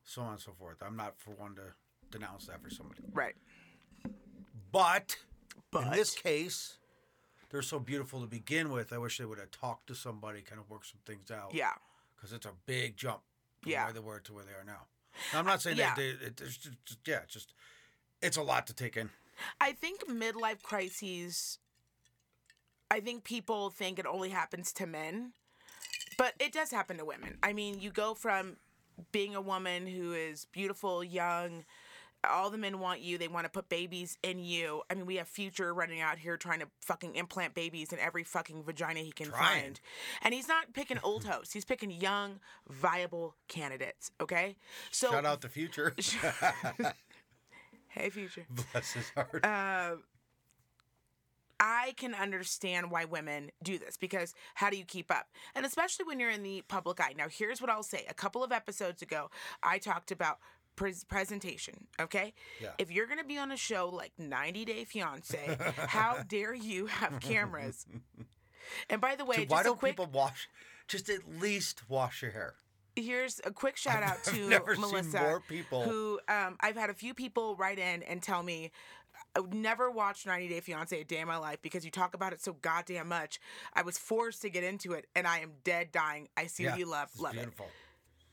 so 0.04 0.22
on 0.22 0.32
and 0.32 0.40
so 0.40 0.52
forth. 0.58 0.76
I'm 0.82 0.96
not 0.96 1.14
for 1.18 1.32
one 1.32 1.54
to 1.56 1.62
denounce 2.10 2.46
that 2.46 2.62
for 2.62 2.70
somebody. 2.70 3.00
Right. 3.12 3.34
But, 4.72 5.16
But 5.70 5.84
in 5.86 5.90
this 5.92 6.14
case, 6.14 6.78
they're 7.50 7.62
so 7.62 7.78
beautiful 7.78 8.20
to 8.20 8.26
begin 8.26 8.70
with. 8.70 8.92
I 8.92 8.98
wish 8.98 9.18
they 9.18 9.24
would 9.24 9.38
have 9.38 9.50
talked 9.50 9.86
to 9.88 9.94
somebody, 9.94 10.40
kind 10.42 10.60
of 10.60 10.68
worked 10.70 10.86
some 10.86 11.00
things 11.06 11.30
out. 11.30 11.54
yeah. 11.54 11.72
Because 12.16 12.32
it's 12.32 12.46
a 12.46 12.52
big 12.66 12.96
jump 12.96 13.20
from 13.62 13.72
Yeah. 13.72 13.84
where 13.84 13.92
they 13.92 14.00
were 14.00 14.18
to 14.20 14.32
where 14.32 14.44
they 14.44 14.52
are 14.52 14.64
now. 14.64 14.86
Now, 15.32 15.38
I'm 15.38 15.46
not 15.46 15.62
saying 15.62 15.76
yeah. 15.76 15.94
that 15.94 15.96
they, 15.96 16.08
it, 16.26 16.40
it's 16.40 16.56
just- 16.56 16.76
yeah, 17.06 17.20
it's 17.24 17.32
just 17.32 17.52
it's 18.20 18.36
a 18.36 18.42
lot 18.42 18.66
to 18.66 18.74
take 18.74 18.96
in. 18.96 19.10
I 19.60 19.72
think 19.72 20.06
midlife 20.08 20.62
crises. 20.62 21.58
I 22.90 23.00
think 23.00 23.24
people 23.24 23.70
think 23.70 23.98
it 23.98 24.06
only 24.06 24.30
happens 24.30 24.72
to 24.74 24.86
men, 24.86 25.32
but 26.16 26.32
it 26.38 26.52
does 26.52 26.70
happen 26.70 26.96
to 26.98 27.04
women. 27.04 27.38
I 27.42 27.52
mean, 27.52 27.80
you 27.80 27.90
go 27.90 28.14
from 28.14 28.56
being 29.12 29.34
a 29.36 29.40
woman 29.40 29.86
who 29.86 30.12
is 30.12 30.46
beautiful, 30.46 31.04
young. 31.04 31.64
All 32.28 32.50
the 32.50 32.58
men 32.58 32.80
want 32.80 33.00
you. 33.00 33.16
They 33.16 33.28
want 33.28 33.44
to 33.44 33.48
put 33.50 33.68
babies 33.68 34.18
in 34.24 34.40
you. 34.42 34.82
I 34.90 34.94
mean, 34.94 35.06
we 35.06 35.16
have 35.16 35.28
Future 35.28 35.72
running 35.72 36.00
out 36.00 36.18
here 36.18 36.36
trying 36.36 36.58
to 36.58 36.66
fucking 36.80 37.14
implant 37.14 37.54
babies 37.54 37.92
in 37.92 38.00
every 38.00 38.24
fucking 38.24 38.64
vagina 38.64 38.98
he 39.00 39.12
can 39.12 39.28
Trying. 39.28 39.60
find. 39.62 39.80
And 40.22 40.34
he's 40.34 40.48
not 40.48 40.72
picking 40.72 40.98
old 41.04 41.24
hoes. 41.24 41.52
He's 41.52 41.64
picking 41.64 41.92
young, 41.92 42.40
viable 42.68 43.36
candidates. 43.46 44.10
Okay? 44.20 44.56
So 44.90 45.12
Shout 45.12 45.26
out 45.26 45.42
the 45.42 45.48
future. 45.48 45.94
Hey 47.88 48.10
Future. 48.10 48.46
Bless 48.72 48.92
his 48.92 49.10
heart. 49.10 49.44
uh, 49.44 49.96
I 51.60 51.94
can 51.96 52.14
understand 52.14 52.90
why 52.90 53.04
women 53.04 53.50
do 53.62 53.78
this 53.78 53.96
because 53.96 54.34
how 54.54 54.70
do 54.70 54.76
you 54.76 54.84
keep 54.84 55.10
up? 55.10 55.26
And 55.54 55.66
especially 55.66 56.04
when 56.06 56.20
you're 56.20 56.30
in 56.30 56.42
the 56.42 56.62
public 56.68 57.00
eye. 57.00 57.14
Now, 57.16 57.26
here's 57.30 57.60
what 57.60 57.70
I'll 57.70 57.82
say. 57.82 58.06
A 58.08 58.14
couple 58.14 58.44
of 58.44 58.52
episodes 58.52 59.02
ago, 59.02 59.30
I 59.62 59.78
talked 59.78 60.10
about 60.12 60.38
pres 60.76 61.04
presentation, 61.04 61.86
okay? 62.00 62.32
Yeah. 62.62 62.70
If 62.78 62.90
you're 62.92 63.06
to 63.18 63.24
be 63.24 63.38
on 63.38 63.50
a 63.50 63.56
show 63.56 63.88
like 63.88 64.12
90 64.18 64.64
Day 64.64 64.84
Fiance, 64.84 65.58
how 65.88 66.18
dare 66.28 66.54
you 66.54 66.86
have 66.86 67.18
cameras? 67.20 67.86
And 68.88 69.00
by 69.00 69.16
the 69.16 69.24
way, 69.24 69.46
why 69.48 69.62
don't 69.62 69.78
quick 69.78 69.92
people 69.92 70.08
wash? 70.12 70.48
Just 70.86 71.08
at 71.08 71.20
least 71.40 71.88
wash 71.88 72.22
your 72.22 72.30
hair. 72.30 72.54
here's 72.96 73.40
a 73.44 73.50
quick 73.50 73.76
shout 73.76 74.02
out 74.02 74.16
I've 74.26 74.34
to 74.34 74.48
never 74.48 74.76
Melissa, 74.76 75.10
seen 75.10 75.22
more 75.22 75.40
people. 75.40 75.82
who 75.82 76.20
um, 76.28 76.56
I've 76.60 76.76
had 76.76 76.90
a 76.90 76.94
few 76.94 77.14
people 77.14 77.56
write 77.56 77.78
in 77.78 78.02
and 78.04 78.22
tell 78.22 78.42
me 78.42 78.70
I 79.38 79.40
would 79.40 79.54
never 79.54 79.88
watch 79.88 80.26
90 80.26 80.48
Day 80.48 80.58
Fiance 80.58 81.00
a 81.00 81.04
day 81.04 81.20
in 81.20 81.28
my 81.28 81.36
life 81.36 81.62
because 81.62 81.84
you 81.84 81.92
talk 81.92 82.12
about 82.14 82.32
it 82.32 82.42
so 82.42 82.54
goddamn 82.60 83.06
much. 83.08 83.38
I 83.72 83.82
was 83.82 83.96
forced 83.96 84.42
to 84.42 84.50
get 84.50 84.64
into 84.64 84.94
it, 84.94 85.06
and 85.14 85.28
I 85.28 85.38
am 85.38 85.52
dead 85.62 85.92
dying. 85.92 86.28
I 86.36 86.48
see 86.48 86.66
what 86.66 86.76
you 86.76 86.86
love, 86.86 87.08
love 87.20 87.36
it. 87.36 87.48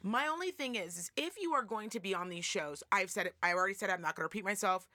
My 0.02 0.26
only 0.26 0.50
thing 0.50 0.74
is, 0.74 0.98
is 0.98 1.12
if 1.16 1.36
you 1.40 1.54
are 1.54 1.62
going 1.62 1.92
to 1.92 2.00
be 2.00 2.16
on 2.16 2.30
these 2.30 2.44
shows, 2.44 2.82
I've 2.92 3.12
said 3.12 3.28
it. 3.28 3.36
I 3.44 3.54
already 3.54 3.76
said 3.76 3.90
it, 3.90 3.94
I'm 3.94 4.02
not 4.02 4.16
going 4.16 4.24
to 4.24 4.26
repeat 4.26 4.44
myself. 4.44 4.88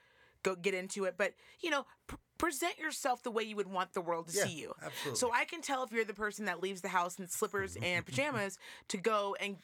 Go 0.43 0.53
get 0.55 0.73
into 0.73 1.05
it, 1.05 1.15
but 1.17 1.33
you 1.61 1.69
know, 1.69 1.85
pr- 2.07 2.15
present 2.37 2.77
yourself 2.77 3.23
the 3.23 3.31
way 3.31 3.43
you 3.43 3.55
would 3.55 3.71
want 3.71 3.93
the 3.93 4.01
world 4.01 4.27
to 4.29 4.37
Yeah, 4.37 4.43
see 4.45 4.53
you. 4.59 4.73
absolutely. 4.83 5.17
So 5.17 5.31
I 5.33 5.45
can 5.45 5.61
tell 5.61 5.83
if 5.83 5.93
you're 5.93 6.03
the 6.03 6.13
person 6.13 6.45
that 6.45 6.61
leaves 6.61 6.81
the 6.81 6.89
house 6.89 7.19
in 7.19 7.27
slippers 7.29 7.77
and 7.81 8.05
pajamas 8.05 8.57
to 8.89 8.97
go 8.97 9.37
and 9.39 9.57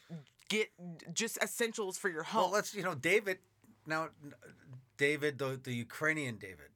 get 0.48 0.70
just 1.14 1.38
essentials 1.44 1.98
for 1.98 2.10
your 2.10 2.24
home. 2.24 2.44
Well, 2.44 2.52
let's 2.52 2.74
you 2.74 2.84
know 2.84 2.96
David. 2.96 3.40
Now, 3.86 4.10
David, 4.98 5.38
the 5.38 5.60
the 5.62 5.74
Ukrainian 5.74 6.38
David, 6.38 6.72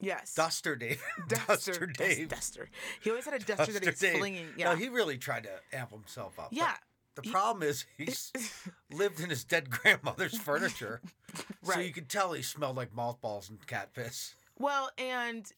yes, 0.00 0.34
Duster 0.34 0.76
David, 0.76 0.98
duster, 1.28 1.86
Dave, 1.86 2.28
Duster, 2.28 2.64
duster. 2.64 2.70
He 3.02 3.10
always 3.10 3.24
had 3.24 3.34
a 3.34 3.38
duster, 3.44 3.72
that 3.72 3.84
he's 3.84 3.98
Dave. 3.98 4.18
flinging. 4.18 4.46
Yeah, 4.56 4.70
No, 4.70 4.76
he 4.76 4.88
really 4.88 5.18
tried 5.18 5.44
to 5.44 5.50
amp 5.72 5.90
himself 5.90 6.38
up. 6.38 6.48
Yeah. 6.52 6.74
The 7.16 7.22
He- 7.22 7.30
problem 7.32 7.68
is 7.68 7.84
he's 7.96 8.32
lived 8.92 9.18
in 9.20 9.28
his 9.30 9.42
dead 9.44 9.70
grandmother's 9.78 10.38
furniture, 10.38 11.00
so 11.34 11.72
you 11.72 11.74
Right. 11.86 11.94
could 11.94 12.08
tell 12.08 12.32
he 12.32 12.42
smelled 12.42 12.76
like 12.76 12.94
mothballs 12.94 13.50
and 13.50 13.64
cat 13.66 13.92
piss. 13.92 14.34
Well, 14.56 14.90
and 14.98 15.50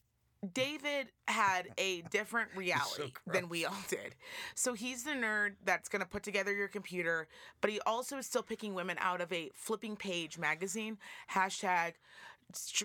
David 0.53 1.07
had 1.27 1.67
a 1.77 2.01
different 2.09 2.49
reality 2.55 3.11
than 3.27 3.47
we 3.49 3.65
all 3.65 3.75
did. 3.89 4.15
So 4.55 4.73
he's 4.73 5.03
the 5.03 5.11
nerd 5.11 5.53
that's 5.63 5.87
going 5.89 6.01
to 6.01 6.07
put 6.07 6.23
together 6.23 6.53
your 6.53 6.67
computer, 6.67 7.27
but 7.61 7.69
he 7.69 7.79
also 7.85 8.17
is 8.17 8.25
still 8.25 8.43
picking 8.43 8.73
women 8.73 8.97
out 8.99 9.21
of 9.21 9.31
a 9.31 9.51
flipping 9.53 9.95
page 9.95 10.37
magazine. 10.37 10.97
Hashtag 11.31 11.93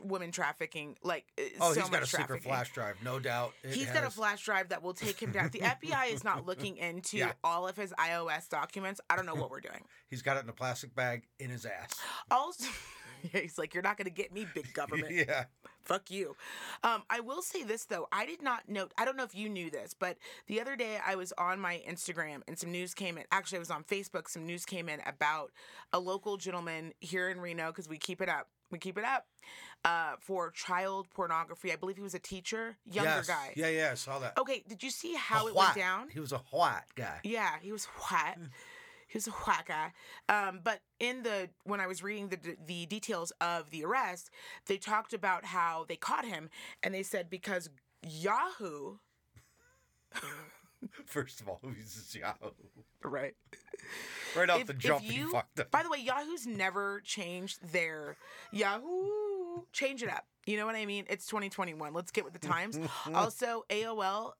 women 0.05 0.31
trafficking. 0.31 0.97
Like, 1.03 1.25
uh, 1.39 1.43
Oh, 1.61 1.73
so 1.73 1.81
he's 1.81 1.91
got 1.91 2.03
a 2.03 2.07
secret 2.07 2.43
flash 2.43 2.73
drive, 2.73 2.97
no 3.03 3.19
doubt. 3.19 3.53
It 3.65 3.75
He's 3.75 3.91
got 3.91 4.05
a 4.05 4.11
flash 4.11 4.45
drive 4.45 4.69
that 4.69 4.83
will 4.83 4.95
take 4.95 5.19
him 5.21 5.33
down. 5.33 5.49
The 5.51 5.59
FBI 5.83 6.13
is 6.13 6.23
not 6.23 6.47
looking 6.47 6.77
into 6.77 7.17
Yeah. 7.17 7.33
all 7.43 7.67
of 7.67 7.77
his 7.77 7.93
iOS 7.99 8.49
documents. 8.49 9.01
I 9.11 9.17
don't 9.17 9.27
know 9.27 9.35
what 9.35 9.51
we're 9.51 9.61
doing. 9.61 9.83
He's 10.09 10.23
got 10.23 10.37
it 10.37 10.45
in 10.45 10.49
a 10.51 10.53
plastic 10.53 10.95
bag 10.95 11.25
in 11.41 11.51
his 11.51 11.65
ass. 11.67 11.91
Also, 12.31 12.67
he's 13.33 13.59
like, 13.59 13.75
"You're 13.75 13.83
not 13.83 13.97
going 13.97 14.07
to 14.07 14.11
get 14.11 14.33
me, 14.33 14.47
big 14.55 14.73
government." 14.73 15.13
yeah. 15.29 15.45
Fuck 15.85 16.11
you. 16.11 16.35
Um, 16.83 17.05
I 17.09 17.21
will 17.21 17.43
say 17.43 17.63
this 17.63 17.85
though. 17.85 18.09
I 18.11 18.27
did 18.27 18.43
not 18.43 18.69
know. 18.69 18.89
I 18.99 19.05
don't 19.05 19.17
know 19.17 19.23
if 19.23 19.37
you 19.37 19.49
knew 19.49 19.71
this, 19.71 19.95
but 19.95 20.17
the 20.49 20.61
other 20.61 20.75
day 20.75 20.99
I 21.07 21.15
was 21.15 21.33
on 21.39 21.61
my 21.61 21.81
Instagram 21.89 22.43
and 22.49 22.59
some 22.59 22.73
news 22.73 22.93
came 22.93 23.17
in. 23.19 23.25
Actually, 23.31 23.59
I 23.59 23.61
was 23.61 23.71
on 23.71 23.85
Facebook. 23.85 24.29
Some 24.29 24.47
news 24.47 24.65
came 24.65 24.89
in 24.89 25.01
about 25.07 25.53
a 25.93 26.01
local 26.01 26.37
gentleman 26.37 26.93
here 26.99 27.29
in 27.29 27.41
Reno 27.41 27.69
because 27.69 27.89
we 27.89 27.99
keep 27.99 28.21
it 28.21 28.29
up. 28.29 28.49
We 28.73 28.79
keep 28.79 28.99
it 28.99 29.05
up 29.05 29.27
uh, 29.85 30.15
for 30.19 30.51
child 30.51 31.07
pornography. 31.15 31.73
I 31.73 31.77
believe 31.77 31.97
he 31.97 32.03
was 32.03 32.15
a 32.15 32.19
teacher, 32.19 32.77
younger 32.85 33.11
yes. 33.11 33.27
guy. 33.29 33.53
Yeah, 33.55 33.69
yeah, 33.69 33.91
I 33.93 33.95
saw 33.95 34.19
that. 34.19 34.37
Okay, 34.37 34.65
did 34.69 34.83
you 34.83 34.91
see 34.91 35.15
how 35.15 35.47
A 35.47 35.51
it 35.51 35.55
went 35.55 35.77
down? 35.77 36.09
He 36.09 36.19
was 36.19 36.33
a 36.33 36.43
white 36.51 36.83
guy. 36.97 37.21
Yeah, 37.23 37.51
he 37.63 37.71
was 37.71 37.85
white. 37.85 38.35
He 39.07 39.17
was 39.17 39.27
a 39.29 39.31
white 39.31 39.65
guy. 39.67 39.93
Um, 40.29 40.61
but 40.65 40.81
in 40.99 41.23
the 41.23 41.49
when 41.65 41.81
I 41.81 41.87
was 41.87 42.03
reading 42.03 42.29
the 42.29 42.39
the 42.67 42.87
details 42.87 43.33
of 43.41 43.71
the 43.71 43.85
arrest, 43.85 44.31
they 44.67 44.77
talked 44.79 45.13
about 45.13 45.45
how 45.45 45.85
they 45.89 45.97
caught 45.97 46.25
him, 46.25 46.51
and 46.83 46.93
they 46.95 47.03
said 47.03 47.31
because 47.31 47.71
Yahoo, 48.03 48.97
First 51.07 51.41
of 51.41 51.49
all, 51.49 51.61
he's 51.75 52.15
a 52.15 52.19
Yahoo. 52.19 52.51
right? 53.03 53.35
Right 54.37 54.51
off 54.51 54.61
If- 54.61 54.67
the 54.67 54.75
jump, 54.75 55.03
he 55.03 55.15
you- 55.17 55.31
fucked 55.31 55.61
up. 55.61 55.71
By 55.71 55.83
the 55.83 55.89
way, 55.91 55.99
Yahoo's 55.99 56.47
never 56.47 57.01
changed 57.05 57.73
their 57.73 58.17
Yahoo. 58.53 59.63
Change 59.73 60.03
it 60.03 60.11
up. 60.11 60.27
You 60.47 60.57
know 60.59 60.67
what 60.67 60.75
I 60.77 60.85
mean? 60.87 61.05
It's 61.09 61.27
2021. 61.27 61.95
Let's 61.95 62.11
get 62.11 62.25
with 62.25 62.35
the 62.35 62.39
times. 62.47 62.79
also, 63.15 63.65
AOL, 63.71 64.33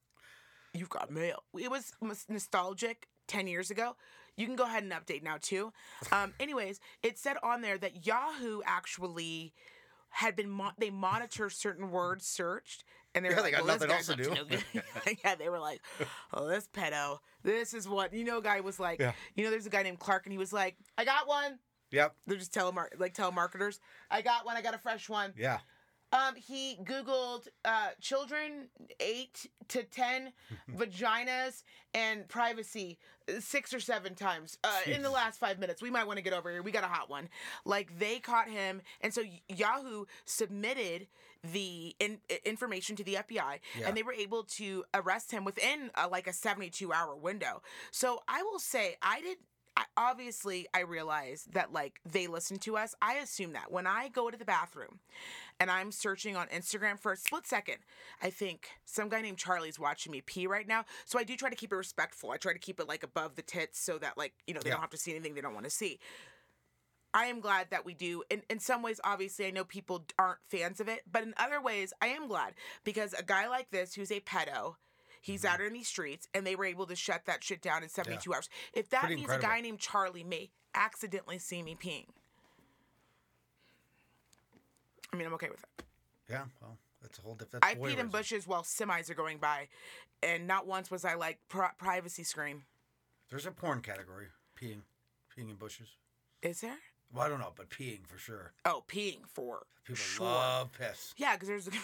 you've 0.73 0.89
got 0.89 1.09
mail. 1.11 1.43
It 1.57 1.71
was 1.71 1.93
nostalgic 2.29 3.07
10 3.27 3.47
years 3.47 3.71
ago. 3.71 3.95
You 4.37 4.45
can 4.45 4.55
go 4.55 4.63
ahead 4.65 4.83
and 4.83 4.91
update 4.93 5.23
now 5.23 5.37
too. 5.41 5.73
Um, 6.11 6.33
anyways, 6.39 6.79
it 7.03 7.17
said 7.17 7.37
on 7.43 7.61
there 7.61 7.77
that 7.79 8.05
Yahoo 8.05 8.61
actually 8.65 9.53
had 10.09 10.35
been 10.35 10.49
mo- 10.49 10.71
they 10.77 10.89
monitor 10.89 11.49
certain 11.49 11.91
words 11.91 12.25
searched 12.25 12.83
and 13.13 13.25
they're 13.25 13.31
Yeah, 13.33 13.37
like, 13.41 13.45
they 13.45 13.51
got 13.57 13.65
well, 13.65 13.73
nothing 13.75 13.91
else 13.91 14.07
to 14.07 14.13
up 14.41 14.49
no 14.49 14.81
yeah, 15.23 15.35
they 15.35 15.49
were 15.49 15.59
like, 15.59 15.81
oh, 16.33 16.47
this 16.47 16.67
pedo. 16.71 17.17
This 17.43 17.73
is 17.73 17.87
what 17.89 18.13
you 18.13 18.23
know. 18.23 18.39
Guy 18.41 18.59
was 18.61 18.79
like, 18.79 18.99
Yeah. 18.99 19.13
you 19.35 19.43
know, 19.43 19.49
there's 19.49 19.65
a 19.65 19.69
guy 19.71 19.81
named 19.83 19.99
Clark, 19.99 20.25
and 20.25 20.31
he 20.31 20.37
was 20.37 20.53
like, 20.53 20.75
I 20.97 21.03
got 21.05 21.27
one. 21.27 21.57
Yep. 21.91 22.15
They're 22.27 22.37
just 22.37 22.53
telemar- 22.53 22.89
like 22.99 23.13
telemarketers. 23.15 23.79
I 24.11 24.21
got 24.21 24.45
one. 24.45 24.55
I 24.55 24.61
got 24.61 24.75
a 24.75 24.77
fresh 24.77 25.09
one. 25.09 25.33
Yeah. 25.37 25.59
Um, 26.13 26.35
he 26.35 26.77
Googled 26.83 27.47
uh, 27.65 27.89
children 27.99 28.69
eight 28.99 29.47
to 29.67 29.83
ten 29.83 30.31
vaginas 30.75 31.63
and 31.93 32.27
privacy 32.29 32.97
six 33.39 33.73
or 33.73 33.79
seven 33.81 34.15
times 34.15 34.57
uh, 34.63 34.69
in 34.85 35.01
the 35.01 35.09
last 35.09 35.37
five 35.37 35.59
minutes. 35.59 35.81
We 35.81 35.89
might 35.91 36.07
want 36.07 36.17
to 36.17 36.23
get 36.23 36.31
over 36.31 36.49
here. 36.49 36.61
We 36.61 36.71
got 36.71 36.85
a 36.85 36.87
hot 36.87 37.09
one. 37.09 37.27
Like 37.65 37.99
they 37.99 38.19
caught 38.19 38.47
him, 38.49 38.81
and 39.01 39.13
so 39.13 39.21
Yahoo 39.49 40.05
submitted 40.25 41.07
the 41.43 41.93
in- 41.99 42.19
information 42.45 42.95
to 42.95 43.03
the 43.03 43.15
FBI, 43.15 43.59
Yeah. 43.79 43.87
and 43.87 43.95
they 43.97 44.03
were 44.03 44.13
able 44.13 44.43
to 44.43 44.85
arrest 44.93 45.31
him 45.31 45.43
within 45.43 45.91
uh, 45.95 46.07
like 46.09 46.27
a 46.27 46.33
seventy-two 46.33 46.93
hour 46.93 47.15
window. 47.15 47.61
So 47.91 48.21
I 48.29 48.43
will 48.43 48.59
say, 48.59 48.95
I 49.01 49.19
did. 49.21 49.37
I, 49.77 49.83
obviously, 49.95 50.67
I 50.73 50.81
realize 50.81 51.47
that 51.53 51.71
like 51.71 51.99
they 52.03 52.25
listen 52.27 52.57
to 52.59 52.75
us. 52.77 52.95
I 53.01 53.15
assume 53.15 53.53
that 53.53 53.71
when 53.71 53.85
I 53.87 54.09
go 54.09 54.29
to 54.31 54.37
the 54.37 54.43
bathroom 54.45 54.99
and 55.59 55.69
I'm 55.69 55.91
searching 55.91 56.35
on 56.35 56.47
Instagram 56.47 56.99
for 56.99 57.11
a 57.11 57.17
split 57.17 57.45
second, 57.45 57.77
I 58.21 58.31
think 58.31 58.69
some 58.85 59.07
guy 59.07 59.21
named 59.21 59.37
Charlie's 59.37 59.79
watching 59.79 60.11
me 60.11 60.21
pee 60.21 60.47
right 60.47 60.67
now. 60.67 60.85
So 61.05 61.19
I 61.19 61.23
do 61.23 61.35
try 61.35 61.49
to 61.51 61.55
keep 61.55 61.71
it 61.71 61.75
respectful. 61.75 62.31
I 62.31 62.37
try 62.37 62.53
to 62.53 62.59
keep 62.59 62.79
it 62.79 62.87
like 62.87 63.03
above 63.03 63.35
the 63.35 63.43
tits 63.43 63.79
so 63.79 63.97
that 63.99 64.17
like 64.17 64.33
you 64.47 64.53
know 64.55 64.59
they 64.61 64.69
Yeah. 64.69 64.75
don't 64.75 64.81
have 64.81 64.89
to 64.91 64.97
see 64.97 65.11
anything 65.11 65.35
they 65.35 65.41
don't 65.41 65.53
want 65.53 65.65
to 65.65 65.71
see. 65.71 65.99
I 67.13 67.25
am 67.27 67.39
glad 67.39 67.67
that 67.71 67.85
we 67.85 67.93
do. 67.93 68.23
In, 68.29 68.43
in 68.49 68.59
some 68.59 68.81
ways, 68.81 68.99
obviously, 69.03 69.47
I 69.47 69.51
know 69.51 69.63
people 69.63 70.05
aren't 70.19 70.39
fans 70.49 70.79
of 70.79 70.87
it, 70.87 71.01
but 71.11 71.23
in 71.23 71.33
other 71.37 71.61
ways, 71.61 71.93
I 72.01 72.07
am 72.07 72.27
glad 72.27 72.53
because 72.83 73.13
a 73.13 73.23
guy 73.23 73.47
like 73.47 73.71
this 73.71 73.93
who's 73.95 74.11
a 74.11 74.19
pedo, 74.19 74.75
he's 75.27 75.45
out 75.45 75.61
in 75.61 75.73
these 75.73 75.87
streets 75.87 76.27
and 76.33 76.47
they 76.47 76.55
were 76.55 76.65
able 76.65 76.87
to 76.87 76.95
shut 76.95 77.25
that 77.25 77.43
shit 77.43 77.61
down 77.61 77.83
in 77.83 77.89
72 77.89 78.33
hours. 78.33 78.49
If 78.73 78.89
that 78.89 79.01
Pretty 79.01 79.17
means 79.17 79.31
a 79.31 79.37
guy 79.37 79.61
named 79.61 79.79
Charlie 79.79 80.23
may 80.23 80.49
accidentally 80.73 81.37
see 81.37 81.61
me 81.61 81.75
peeing, 81.75 82.05
I 85.13 85.17
mean, 85.17 85.27
I'm 85.27 85.33
okay 85.33 85.49
with 85.49 85.63
it. 85.63 85.85
Yeah. 86.29 86.43
Well, 86.61 86.77
that's 87.01 87.19
a 87.19 87.21
whole 87.21 87.35
different. 87.35 87.63
I 87.63 87.75
peed 87.75 87.99
in 87.99 88.07
bushes 88.07 88.47
while 88.47 88.63
semis 88.63 89.09
are 89.09 89.13
going 89.13 89.37
by, 89.37 89.67
and 90.23 90.47
not 90.47 90.65
once 90.67 90.89
was 90.89 91.05
I 91.05 91.13
like 91.13 91.39
pri- 91.47 91.71
privacy 91.77 92.23
scream. 92.23 92.63
There's 93.29 93.45
a 93.45 93.51
porn 93.51 93.81
category. 93.81 94.27
Peeing. 94.59 94.81
Peeing 95.37 95.49
in 95.49 95.55
bushes. 95.55 95.89
Is 96.41 96.61
there? 96.61 96.77
Well, 97.13 97.25
I 97.25 97.29
don't 97.29 97.39
know, 97.39 97.53
but 97.55 97.69
peeing 97.69 98.05
for 98.05 98.17
sure. 98.17 98.51
Oh, 98.65 98.83
peeing 98.87 99.19
for 99.31 99.63
People 99.85 99.95
sure. 99.95 100.25
love 100.25 100.71
piss. 100.73 101.13
Yeah, 101.17 101.35
because 101.35 101.47
there's. 101.47 101.69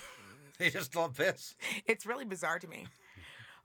They 0.59 0.69
just 0.69 0.95
love 0.95 1.17
piss. 1.17 1.55
It's 1.87 2.05
really 2.05 2.25
bizarre 2.25 2.59
to 2.59 2.67
me. 2.67 2.85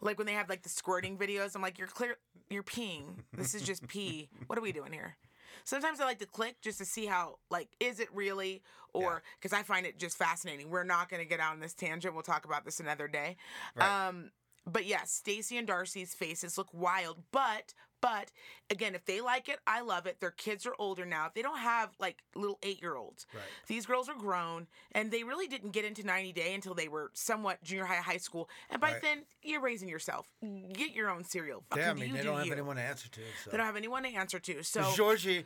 Like 0.01 0.19
when 0.19 0.27
they 0.27 0.35
have 0.35 0.49
like 0.49 0.63
the 0.63 0.69
squirting 0.69 1.17
videos, 1.17 1.55
I'm 1.55 1.63
like, 1.63 1.79
you're 1.79 1.89
clear, 1.89 2.17
you're 2.51 2.63
peeing. 2.63 3.05
This 3.33 3.55
is 3.55 3.63
just 3.63 3.87
pee. 3.89 4.29
What 4.47 4.59
are 4.59 4.63
we 4.63 4.73
doing 4.73 4.93
here? 4.93 5.17
Sometimes 5.65 6.01
I 6.01 6.05
like 6.05 6.19
to 6.21 6.27
click 6.27 6.57
just 6.61 6.79
to 6.79 6.85
see 6.85 7.07
how, 7.07 7.39
like, 7.51 7.69
is 7.81 8.01
it 8.01 8.09
really? 8.15 8.63
Or 8.95 9.23
because 9.39 9.53
I 9.53 9.63
find 9.63 9.87
it 9.87 9.99
just 9.99 10.17
fascinating. 10.17 10.71
We're 10.71 10.85
not 10.85 11.09
going 11.09 11.23
to 11.23 11.29
get 11.29 11.41
out 11.41 11.53
on 11.53 11.61
this 11.61 11.75
tangent. 11.75 12.15
We'll 12.15 12.23
talk 12.23 12.45
about 12.45 12.65
this 12.65 12.81
another 12.81 13.09
day. 13.09 13.37
Right. 13.77 14.09
Um, 14.09 14.31
but 14.69 14.87
yes, 14.87 15.11
Stacey 15.13 15.57
and 15.57 15.67
Darcey's 15.67 16.15
faces 16.15 16.57
look 16.59 16.69
wild. 16.73 17.19
But, 17.33 17.75
but 18.01 18.31
again, 18.71 18.95
if 18.95 19.05
they 19.05 19.21
like 19.21 19.49
it, 19.49 19.59
I 19.67 19.81
love 19.81 20.07
it. 20.07 20.21
Their 20.21 20.31
kids 20.31 20.67
are 20.67 20.75
older 20.79 21.05
now. 21.05 21.31
They 21.35 21.43
don't 21.43 21.59
have 21.59 21.91
like 21.99 22.19
little 22.35 22.59
eight 22.63 22.81
year 22.81 22.95
olds. 22.97 23.27
Right. 23.35 23.43
These 23.67 23.87
girls 23.87 24.09
are 24.09 24.15
grown, 24.15 24.67
and 24.93 25.11
they 25.11 25.25
really 25.25 25.47
didn't 25.49 25.71
get 25.73 25.85
into 25.85 26.05
90 26.05 26.33
Day 26.33 26.55
until 26.55 26.75
they 26.75 26.89
were 26.89 27.11
somewhat 27.15 27.63
junior 27.63 27.85
high, 27.87 27.97
high 27.97 28.17
school. 28.19 28.49
And 28.71 28.81
by 28.81 28.93
Right. 28.93 29.03
then, 29.03 29.25
you're 29.43 29.61
raising 29.61 29.89
yourself. 29.89 30.27
Get 30.73 30.93
your 30.93 31.11
own 31.11 31.25
cereal. 31.25 31.65
Fucking 31.71 31.85
Yeah, 31.85 31.91
I 31.91 31.95
mean, 31.95 32.09
you 32.09 32.13
they 32.15 32.19
do 32.21 32.25
don't 32.29 32.37
have 32.39 32.47
you. 32.47 32.53
anyone 32.53 32.77
to 32.77 32.83
answer 32.83 33.09
to. 33.09 33.21
So. 33.45 33.51
They 33.51 33.57
don't 33.57 33.67
have 33.67 33.77
anyone 33.77 34.03
to 34.05 34.11
answer 34.15 34.39
to. 34.39 34.63
So 34.63 34.93
Georgie, 34.95 35.45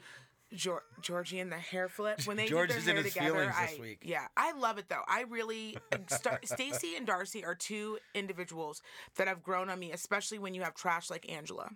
Geor- 0.55 0.81
Georgie 1.01 1.41
and 1.41 1.51
the 1.51 1.57
hair 1.57 1.89
flip 1.89 2.21
when 2.25 2.37
they 2.37 2.47
George 2.47 2.69
did 2.71 2.83
their 2.83 2.91
in 2.91 2.97
hair 2.97 3.05
his 3.05 3.13
together. 3.15 3.53
I, 3.57 3.67
this 3.67 3.79
week. 3.79 4.03
Yeah, 4.03 4.27
I 4.37 4.53
love 4.53 4.79
it 4.79 4.89
though. 4.89 5.03
I 5.09 5.23
really 5.23 5.77
Star- 6.09 6.41
Stacey 6.45 6.97
and 6.97 7.07
Darcey 7.07 7.45
are 7.45 7.55
two 7.55 7.99
individuals 8.15 8.83
that 9.17 9.29
have 9.29 9.43
grown 9.43 9.69
on 9.71 9.79
me, 9.79 9.93
especially 9.93 10.39
when 10.39 10.55
you 10.55 10.63
have 10.63 10.75
trash 10.75 11.11
like 11.11 11.31
Angela. 11.31 11.71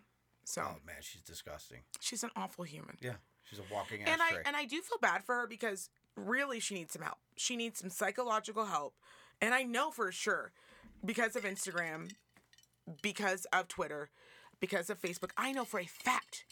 So 0.44 0.62
oh 0.64 0.76
man, 0.86 0.96
she's 1.00 1.22
disgusting. 1.22 1.80
she's 2.00 2.22
an 2.22 2.30
awful 2.36 2.64
human. 2.64 2.96
Yeah, 3.00 3.14
she's 3.44 3.58
a 3.58 3.62
walking 3.72 4.02
and 4.02 4.20
I 4.22 4.38
and 4.44 4.54
I 4.54 4.64
do 4.64 4.80
feel 4.80 4.98
bad 5.00 5.24
for 5.24 5.34
her 5.36 5.46
because 5.46 5.88
really 6.16 6.60
she 6.60 6.74
needs 6.74 6.92
some 6.92 7.02
help. 7.02 7.18
She 7.36 7.56
needs 7.56 7.80
some 7.80 7.90
psychological 7.90 8.66
help, 8.66 8.94
and 9.40 9.54
I 9.54 9.62
know 9.62 9.90
for 9.90 10.12
sure 10.12 10.52
because 11.04 11.34
of 11.36 11.44
Instagram, 11.44 12.12
because 13.02 13.46
of 13.52 13.68
Twitter, 13.68 14.10
because 14.60 14.90
of 14.90 15.00
Facebook. 15.00 15.30
I 15.36 15.52
know 15.52 15.64
for 15.64 15.80
a 15.80 15.86
fact 15.86 16.44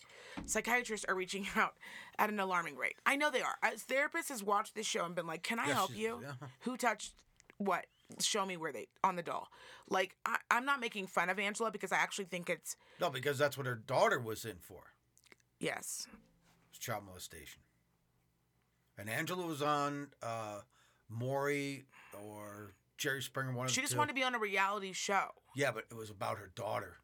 psychiatrists 0.47 1.05
are 1.09 1.15
reaching 1.15 1.47
out 1.57 1.75
at 2.19 2.31
an 2.31 2.41
alarming 2.41 2.77
rate. 2.77 2.97
I 3.07 3.17
know 3.17 3.31
they 3.31 3.43
are. 3.43 3.57
As 3.63 3.83
therapists 3.85 4.29
has 4.29 4.43
watched 4.43 4.75
this 4.75 4.87
show 4.87 5.05
and 5.05 5.15
been 5.15 5.27
like, 5.27 5.43
"Can 5.43 5.59
I 5.59 5.67
Yes, 5.67 5.75
help 5.77 5.97
you? 5.97 6.21
yeah. 6.23 6.33
Who 6.61 6.77
touched 6.77 7.13
what? 7.59 7.87
Show 8.21 8.45
me 8.45 8.57
where 8.57 8.73
they 8.73 8.87
on 9.03 9.17
the 9.17 9.23
doll." 9.23 9.49
Like 9.89 10.17
I, 10.27 10.37
I'm 10.51 10.65
not 10.65 10.81
making 10.81 11.07
fun 11.07 11.31
of 11.31 11.39
Angela 11.39 11.71
because 11.71 11.93
I 11.93 11.97
actually 11.97 12.27
think 12.27 12.49
it's 12.51 12.77
No, 13.01 13.11
because 13.11 13.39
that's 13.39 13.57
what 13.57 13.67
her 13.67 13.75
daughter 13.77 14.19
was 14.21 14.45
in 14.45 14.57
for. 14.61 14.83
yes, 15.61 16.07
It's 16.71 16.79
child 16.79 17.05
molestation. 17.07 17.63
And 18.97 19.11
Angela 19.11 19.45
was 19.47 19.61
on 19.63 20.09
uh, 20.23 20.61
Maury 21.09 21.87
or 22.23 22.75
Jerry 22.97 23.23
Springer. 23.23 23.53
One 23.53 23.67
of 23.67 23.73
she 23.73 23.81
the 23.81 23.85
just 23.85 23.93
two. 23.95 23.99
wanted 23.99 24.11
to 24.13 24.15
be 24.15 24.23
on 24.23 24.35
a 24.35 24.39
reality 24.39 24.93
show. 24.93 25.31
Yeah, 25.57 25.73
but 25.73 25.85
it 25.91 25.95
was 25.97 26.11
about 26.11 26.39
her 26.39 26.51
daughter. 26.55 26.99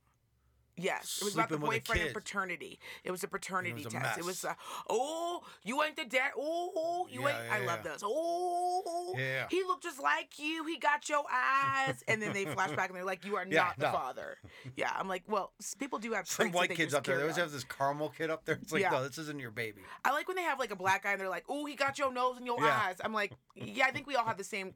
Yes, 0.77 1.19
it 1.21 1.25
was 1.25 1.35
about 1.35 1.49
the 1.50 1.57
a 1.57 1.59
boyfriend 1.59 2.03
and 2.03 2.15
paternity. 2.15 2.79
It 3.05 3.11
was 3.11 3.23
a 3.23 3.29
paternity 3.29 3.85
was 3.85 3.87
a 3.87 3.91
test. 3.91 4.19
It 4.19 4.25
was, 4.25 4.45
uh, 4.45 4.55
oh, 4.89 5.43
you 5.62 5.83
ain't 5.83 5.97
the 5.97 6.05
dad. 6.05 6.31
Oh, 6.39 7.07
you 7.11 7.23
Yeah, 7.23 7.29
ain't. 7.29 7.53
I 7.53 7.61
yeah, 7.61 7.67
love 7.67 7.81
yeah. 7.85 7.91
those. 7.91 8.03
Oh, 8.03 9.15
Yeah. 9.17 9.47
he 9.50 9.62
looked 9.65 9.83
just 9.83 10.00
like 10.00 10.39
you. 10.39 10.65
He 10.65 10.79
got 10.79 11.09
your 11.09 11.25
eyes, 11.31 12.03
and 12.09 12.23
then 12.23 12.33
they 12.33 12.47
flash 12.47 12.71
back 12.73 12.89
and 12.89 12.97
they're 12.97 13.05
like, 13.05 13.25
"You 13.25 13.37
are 13.37 13.45
not 13.47 13.79
the 13.79 13.87
father." 13.87 14.39
Yeah, 14.77 14.91
I'm 14.97 15.09
like, 15.09 15.25
well, 15.29 15.53
people 15.79 15.99
do 15.99 16.12
have 16.12 16.27
Some 16.27 16.53
white 16.53 16.71
kids 16.71 16.95
up 16.95 17.05
there. 17.05 17.17
They 17.17 17.23
always 17.23 17.37
have 17.37 17.53
this 17.53 17.65
caramel 17.65 18.11
kid 18.11 18.31
up 18.31 18.45
there. 18.45 18.59
It's 18.62 18.73
like, 18.73 18.91
no, 18.91 19.07
this 19.07 19.19
isn't 19.19 19.41
your 19.41 19.50
baby. 19.50 19.83
I 20.05 20.12
like 20.12 20.29
when 20.29 20.37
they 20.37 20.45
have 20.45 20.59
like 20.59 20.71
a 20.71 20.77
black 20.77 21.03
guy 21.03 21.12
and 21.12 21.21
they're 21.21 21.29
like, 21.29 21.45
"Oh, 21.49 21.67
he 21.67 21.75
got 21.75 21.99
your 21.99 22.12
nose 22.12 22.37
and 22.39 22.47
your 22.47 22.62
eyes." 22.62 22.97
I'm 23.05 23.12
like, 23.12 23.33
yeah, 23.55 23.87
I 23.87 23.91
think 23.91 24.07
we 24.07 24.17
all 24.17 24.25
have 24.25 24.39
the 24.39 24.45
same. 24.45 24.75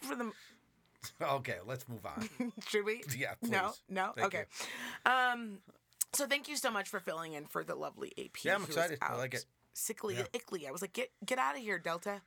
For 0.00 0.14
the 0.16 0.32
Okay, 1.22 1.56
let's 1.66 1.88
move 1.88 2.04
on. 2.06 2.28
should 2.68 2.84
we? 2.84 3.02
Yeah, 3.16 3.34
No, 3.42 3.68
please. 3.68 3.80
no. 3.88 4.12
Thank 4.16 4.26
okay. 4.34 4.44
Um, 5.06 5.58
so 6.12 6.26
thank 6.26 6.48
you 6.48 6.56
so 6.56 6.70
much 6.70 6.88
for 6.88 7.00
filling 7.00 7.32
in 7.34 7.46
for 7.46 7.62
the 7.64 7.74
lovely 7.74 8.12
AP. 8.18 8.44
Yeah, 8.44 8.54
I'm 8.56 8.64
excited. 8.64 8.98
I 9.02 9.16
like 9.16 9.34
it. 9.34 9.44
Sickly, 9.72 10.16
Yeah. 10.16 10.24
ickly. 10.34 10.66
I 10.66 10.72
was 10.72 10.82
like, 10.82 10.92
get 10.92 11.10
get 11.24 11.38
out 11.38 11.54
of 11.56 11.62
here, 11.62 11.78
Delta. 11.78 12.20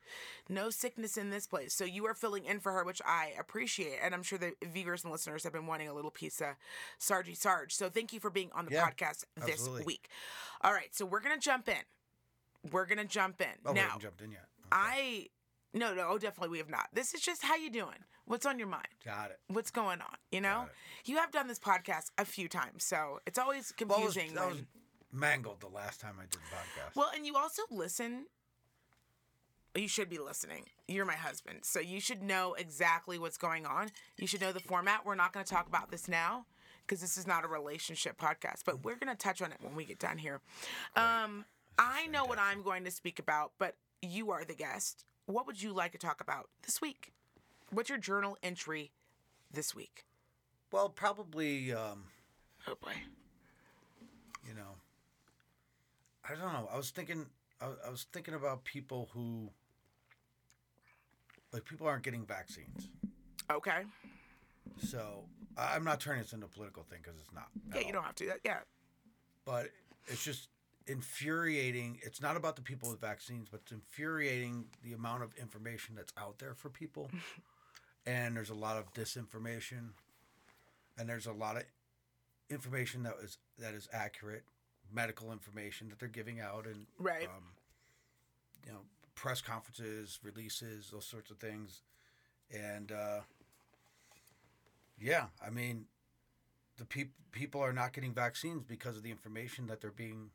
No 0.48 0.70
sickness 0.70 1.16
in 1.18 1.28
this 1.30 1.46
place. 1.46 1.74
So 1.74 1.84
you 1.84 2.06
are 2.06 2.14
filling 2.14 2.46
in 2.46 2.58
for 2.58 2.72
her, 2.72 2.82
which 2.84 3.02
I 3.06 3.32
appreciate, 3.38 3.98
and 4.02 4.14
I'm 4.14 4.22
sure 4.22 4.38
the 4.38 4.54
viewers 4.64 5.04
and 5.04 5.12
listeners 5.12 5.44
have 5.44 5.52
been 5.52 5.66
wanting 5.66 5.88
a 5.88 5.94
little 5.94 6.10
piece 6.10 6.40
of 6.40 6.54
Sargy 6.98 7.34
Sarge. 7.36 7.74
So 7.74 7.90
thank 7.90 8.12
you 8.14 8.18
for 8.20 8.30
being 8.30 8.50
on 8.54 8.64
the 8.64 8.72
Yeah, 8.72 8.88
podcast 8.88 9.24
this 9.36 9.50
absolutely. 9.60 9.84
week. 9.84 10.08
All 10.62 10.72
right, 10.72 10.94
so 10.94 11.04
we're 11.04 11.20
gonna 11.20 11.38
jump 11.38 11.68
in. 11.68 12.70
We're 12.72 12.86
gonna 12.86 13.04
jump 13.04 13.40
in 13.42 13.48
Oh, 13.66 13.72
we 13.72 13.74
now. 13.80 13.82
haven't 13.88 14.00
jumped 14.02 14.20
in 14.22 14.32
yet. 14.32 14.46
Okay. 14.60 14.68
I 14.72 15.26
no 15.74 15.92
no 15.94 16.06
oh, 16.08 16.18
definitely 16.18 16.48
we 16.50 16.58
have 16.58 16.70
not. 16.70 16.88
This 16.92 17.12
is 17.14 17.20
just 17.20 17.42
how 17.42 17.56
you 17.56 17.70
doing. 17.70 17.98
What's 18.26 18.46
on 18.46 18.58
your 18.58 18.68
mind? 18.68 18.88
Got 19.04 19.30
it. 19.32 19.40
what's 19.48 19.70
going 19.70 20.00
on 20.00 20.16
you 20.32 20.40
know 20.40 20.64
you 21.04 21.16
have 21.18 21.30
done 21.30 21.46
this 21.48 21.58
podcast 21.58 22.10
a 22.16 22.24
few 22.24 22.48
times 22.48 22.82
so 22.84 23.20
it's 23.26 23.38
always 23.38 23.72
Well, 23.86 23.98
I 24.00 24.04
was, 24.04 24.14
confusing 24.14 24.38
I 24.38 24.46
was 24.46 24.54
when- 24.56 24.66
mangled 25.12 25.60
the 25.60 25.68
last 25.68 26.00
time 26.00 26.14
I 26.18 26.22
did 26.22 26.32
the 26.40 26.56
podcast. 26.56 26.96
well 26.96 27.10
and 27.14 27.26
you 27.26 27.36
also 27.36 27.62
listen 27.70 28.26
you 29.76 29.88
should 29.88 30.08
be 30.08 30.18
listening 30.18 30.64
you're 30.88 31.04
my 31.04 31.14
husband 31.14 31.58
so 31.62 31.80
you 31.80 32.00
should 32.00 32.22
know 32.22 32.54
exactly 32.54 33.18
what's 33.18 33.36
going 33.36 33.66
on 33.66 33.88
you 34.18 34.26
should 34.26 34.40
know 34.40 34.52
the 34.52 34.60
format 34.60 35.04
we're 35.04 35.14
not 35.14 35.32
going 35.32 35.44
to 35.44 35.52
talk 35.52 35.66
about 35.66 35.90
this 35.90 36.08
now 36.08 36.46
because 36.86 37.00
this 37.00 37.16
is 37.16 37.26
not 37.26 37.44
a 37.44 37.48
relationship 37.48 38.18
podcast 38.18 38.62
but 38.64 38.84
we're 38.84 38.96
going 38.96 39.14
to 39.14 39.20
touch 39.20 39.42
on 39.42 39.52
it 39.52 39.58
when 39.60 39.74
we 39.74 39.84
get 39.84 39.98
done 39.98 40.16
here 40.18 40.40
um 40.96 41.44
i 41.78 42.06
know 42.08 42.24
what 42.24 42.38
i'm 42.38 42.62
going 42.62 42.84
to 42.84 42.90
speak 42.90 43.18
about 43.18 43.52
but 43.58 43.74
you 44.02 44.30
are 44.30 44.44
the 44.44 44.54
guest 44.54 45.04
what 45.26 45.46
would 45.46 45.62
you 45.62 45.72
like 45.72 45.92
to 45.92 45.98
talk 45.98 46.20
about 46.20 46.48
this 46.64 46.80
week 46.80 47.12
what's 47.70 47.88
your 47.88 47.98
journal 47.98 48.36
entry 48.42 48.90
this 49.52 49.74
week 49.74 50.04
well, 50.72 50.88
probably, 50.88 51.72
um, 51.72 52.04
oh 52.66 52.74
boy 52.82 52.92
you 54.46 54.54
know, 54.54 54.76
I 56.28 56.34
don't 56.34 56.52
know. 56.52 56.68
I 56.72 56.76
was 56.76 56.90
thinking, 56.90 57.26
I, 57.60 57.66
I 57.86 57.90
was 57.90 58.06
thinking 58.12 58.34
about 58.34 58.64
people 58.64 59.08
who, 59.12 59.50
like, 61.52 61.64
people 61.64 61.86
aren't 61.86 62.02
getting 62.02 62.24
vaccines. 62.24 62.88
Okay. 63.50 63.82
So 64.78 65.24
I'm 65.56 65.84
not 65.84 66.00
turning 66.00 66.22
this 66.22 66.32
into 66.32 66.46
a 66.46 66.48
political 66.48 66.82
thing 66.82 67.00
because 67.02 67.18
it's 67.20 67.32
not. 67.34 67.48
Yeah, 67.74 67.80
you 67.80 67.86
all. 67.86 67.92
don't 67.92 68.04
have 68.04 68.14
to. 68.16 68.32
Yeah. 68.44 68.58
But 69.44 69.68
it's 70.06 70.24
just 70.24 70.48
infuriating. 70.86 71.98
It's 72.02 72.20
not 72.20 72.36
about 72.36 72.56
the 72.56 72.62
people 72.62 72.90
with 72.90 73.00
vaccines, 73.00 73.48
but 73.50 73.60
it's 73.62 73.72
infuriating 73.72 74.66
the 74.82 74.92
amount 74.92 75.22
of 75.22 75.34
information 75.40 75.94
that's 75.94 76.12
out 76.18 76.38
there 76.38 76.54
for 76.54 76.68
people. 76.68 77.10
and 78.06 78.36
there's 78.36 78.50
a 78.50 78.54
lot 78.54 78.76
of 78.76 78.92
disinformation, 78.92 79.90
and 80.98 81.08
there's 81.08 81.26
a 81.26 81.32
lot 81.32 81.56
of 81.56 81.62
information 82.50 83.02
that 83.04 83.14
is 83.22 83.38
that 83.58 83.74
is 83.74 83.88
accurate, 83.92 84.44
medical 84.92 85.32
information 85.32 85.88
that 85.88 85.98
they're 85.98 86.08
giving 86.08 86.40
out, 86.40 86.66
and 86.66 86.86
Right. 86.98 87.24
um, 87.28 87.44
you 88.66 88.72
know, 88.72 88.80
press 89.14 89.40
conferences, 89.40 90.18
releases, 90.22 90.90
those 90.90 91.06
sorts 91.06 91.30
of 91.30 91.38
things, 91.38 91.80
and 92.50 92.92
uh, 92.92 93.20
yeah, 95.00 95.26
I 95.44 95.50
mean, 95.50 95.86
the 96.76 96.84
peop- 96.84 97.14
people 97.32 97.60
are 97.60 97.72
not 97.72 97.92
getting 97.92 98.12
vaccines 98.12 98.62
because 98.64 98.96
of 98.96 99.02
the 99.02 99.10
information 99.10 99.66
that 99.68 99.80
they're 99.80 99.90
being 99.90 100.30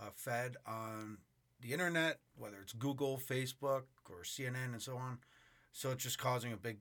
uh, 0.00 0.10
fed 0.14 0.56
on 0.66 1.18
the 1.60 1.72
internet, 1.72 2.18
whether 2.36 2.56
it's 2.60 2.72
Google, 2.72 3.18
Facebook, 3.18 3.82
or 4.08 4.22
CNN, 4.24 4.72
and 4.72 4.82
so 4.82 4.96
on. 4.96 5.18
So 5.72 5.90
it's 5.90 6.02
just 6.02 6.18
causing 6.18 6.52
a 6.52 6.56
big, 6.56 6.78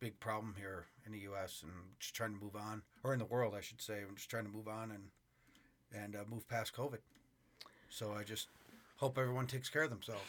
big 0.00 0.18
problem 0.20 0.54
here 0.58 0.86
in 1.06 1.12
the 1.12 1.20
U.S. 1.20 1.60
and 1.62 1.72
just 1.98 2.14
trying 2.14 2.34
to 2.34 2.42
move 2.42 2.56
on, 2.56 2.82
or 3.02 3.12
in 3.12 3.18
the 3.18 3.24
world, 3.24 3.54
I 3.56 3.60
should 3.60 3.80
say. 3.80 4.02
I'm 4.06 4.16
just 4.16 4.28
trying 4.28 4.44
to 4.44 4.50
move 4.50 4.68
on 4.68 4.90
and 4.90 5.04
and 5.92 6.16
uh, 6.16 6.24
move 6.28 6.48
past 6.48 6.74
COVID. 6.74 6.98
So 7.88 8.12
I 8.12 8.24
just 8.24 8.48
hope 8.96 9.16
everyone 9.16 9.46
takes 9.46 9.68
care 9.68 9.84
of 9.84 9.90
themselves. 9.90 10.22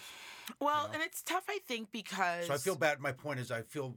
Well, 0.60 0.88
know? 0.88 0.94
and 0.94 1.02
it's 1.02 1.24
tough, 1.24 1.46
I 1.50 1.60
think, 1.68 1.92
because 1.92 2.48
So 2.48 2.54
I 2.54 2.58
feel 2.58 2.76
bad. 2.76 3.00
My 3.00 3.12
point 3.12 3.40
is, 3.40 3.52
I 3.52 3.64
feel 3.64 3.96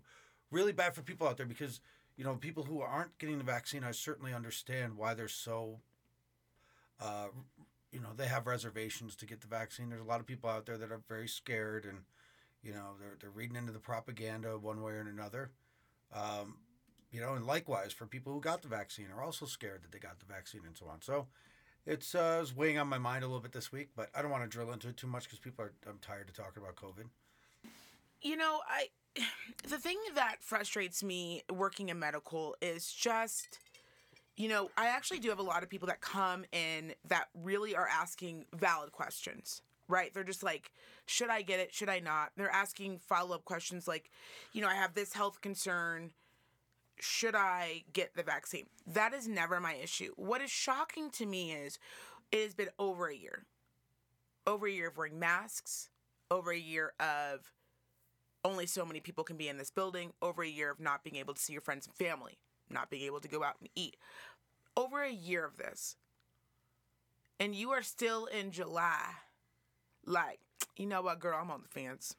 really 0.50 0.72
bad 0.72 0.94
for 0.94 1.02
people 1.02 1.28
out 1.28 1.36
there 1.36 1.46
because 1.46 1.80
you 2.16 2.24
know 2.24 2.34
people 2.34 2.64
who 2.64 2.80
aren't 2.80 3.16
getting 3.18 3.38
the 3.38 3.44
vaccine. 3.44 3.84
I 3.84 3.92
certainly 3.92 4.32
understand 4.32 4.96
why 4.96 5.14
they're 5.14 5.28
so. 5.28 5.80
Uh, 7.00 7.28
you 7.92 8.00
know, 8.00 8.08
they 8.16 8.26
have 8.26 8.46
reservations 8.46 9.16
to 9.16 9.26
get 9.26 9.40
the 9.40 9.46
vaccine. 9.46 9.88
There's 9.88 10.02
a 10.02 10.04
lot 10.04 10.20
of 10.20 10.26
people 10.26 10.50
out 10.50 10.66
there 10.66 10.78
that 10.78 10.92
are 10.92 11.00
very 11.08 11.28
scared, 11.28 11.84
and 11.84 11.98
you 12.62 12.72
know, 12.72 12.94
they're 13.00 13.16
they're 13.20 13.30
reading 13.30 13.56
into 13.56 13.72
the 13.72 13.78
propaganda 13.78 14.58
one 14.58 14.82
way 14.82 14.92
or 14.92 15.00
another. 15.00 15.50
Um, 16.14 16.58
you 17.10 17.20
know, 17.20 17.34
and 17.34 17.46
likewise 17.46 17.92
for 17.92 18.06
people 18.06 18.32
who 18.32 18.40
got 18.40 18.62
the 18.62 18.68
vaccine 18.68 19.06
are 19.14 19.22
also 19.22 19.46
scared 19.46 19.82
that 19.82 19.92
they 19.92 19.98
got 19.98 20.18
the 20.18 20.26
vaccine 20.26 20.62
and 20.66 20.76
so 20.76 20.86
on. 20.86 21.02
So. 21.02 21.26
It's 21.86 22.14
uh, 22.14 22.40
it's 22.42 22.54
weighing 22.54 22.76
on 22.76 22.86
my 22.86 22.98
mind 22.98 23.24
a 23.24 23.26
little 23.26 23.40
bit 23.40 23.52
this 23.52 23.72
week, 23.72 23.88
but 23.96 24.10
I 24.14 24.20
don't 24.20 24.30
want 24.30 24.42
to 24.42 24.48
drill 24.48 24.72
into 24.72 24.88
it 24.88 24.98
too 24.98 25.06
much 25.06 25.24
because 25.24 25.38
people 25.38 25.64
are. 25.64 25.72
I'm 25.88 25.98
tired 26.02 26.28
of 26.28 26.34
talking 26.36 26.62
about 26.62 26.76
COVID. 26.76 27.08
you 28.20 28.36
know, 28.36 28.60
I 28.68 28.88
the 29.68 29.78
thing 29.78 29.96
that 30.14 30.36
frustrates 30.40 31.02
me 31.02 31.42
working 31.50 31.88
in 31.88 31.98
medical 31.98 32.56
is 32.60 32.92
just 32.92 33.58
you 34.38 34.48
know, 34.48 34.70
I 34.78 34.86
actually 34.86 35.18
do 35.18 35.28
have 35.28 35.38
a 35.38 35.42
lot 35.42 35.62
of 35.62 35.68
people 35.68 35.88
that 35.88 36.00
come 36.00 36.46
in 36.52 36.94
that 37.08 37.28
really 37.34 37.76
are 37.76 37.88
asking 37.88 38.46
valid 38.56 38.92
questions. 38.92 39.60
Right? 39.90 40.12
They're 40.12 40.22
just 40.22 40.42
like, 40.42 40.70
should 41.06 41.30
I 41.30 41.40
get 41.40 41.60
it? 41.60 41.72
Should 41.72 41.88
I 41.88 41.98
not? 41.98 42.32
They're 42.36 42.50
asking 42.50 42.98
follow 42.98 43.34
up 43.34 43.46
questions 43.46 43.88
like, 43.88 44.10
you 44.52 44.60
know, 44.60 44.68
I 44.68 44.74
have 44.74 44.92
this 44.92 45.14
health 45.14 45.40
concern. 45.40 46.10
Should 47.00 47.34
I 47.34 47.84
get 47.94 48.14
the 48.14 48.22
vaccine? 48.22 48.66
That 48.86 49.14
is 49.14 49.26
never 49.26 49.60
my 49.60 49.76
issue. 49.76 50.12
What 50.16 50.42
is 50.42 50.50
shocking 50.50 51.08
to 51.12 51.24
me 51.24 51.52
is 51.52 51.78
it 52.30 52.42
has 52.42 52.54
been 52.54 52.68
over 52.78 53.08
a 53.08 53.16
year. 53.16 53.46
Over 54.46 54.66
a 54.66 54.70
year 54.70 54.88
of 54.88 54.98
wearing 54.98 55.18
masks, 55.18 55.88
over 56.30 56.52
a 56.52 56.58
year 56.58 56.92
of 57.00 57.50
only 58.44 58.66
so 58.66 58.84
many 58.84 59.00
people 59.00 59.24
can 59.24 59.38
be 59.38 59.48
in 59.48 59.56
this 59.56 59.70
building, 59.70 60.12
over 60.20 60.42
a 60.42 60.48
year 60.48 60.70
of 60.70 60.80
not 60.80 61.02
being 61.02 61.16
able 61.16 61.32
to 61.32 61.40
see 61.40 61.54
your 61.54 61.62
friends 61.62 61.86
and 61.86 61.94
family, 61.94 62.36
not 62.70 62.90
being 62.90 63.04
able 63.04 63.20
to 63.20 63.28
go 63.28 63.42
out 63.42 63.56
and 63.60 63.68
eat. 63.74 63.96
Over 64.76 65.02
a 65.02 65.10
year 65.10 65.44
of 65.44 65.56
this. 65.56 65.96
And 67.40 67.54
you 67.54 67.70
are 67.70 67.82
still 67.82 68.26
in 68.26 68.50
July. 68.50 69.04
Like, 70.04 70.40
you 70.76 70.86
know 70.86 71.02
what, 71.02 71.20
girl, 71.20 71.38
I'm 71.40 71.50
on 71.50 71.62
the 71.62 71.68
fence. 71.68 72.16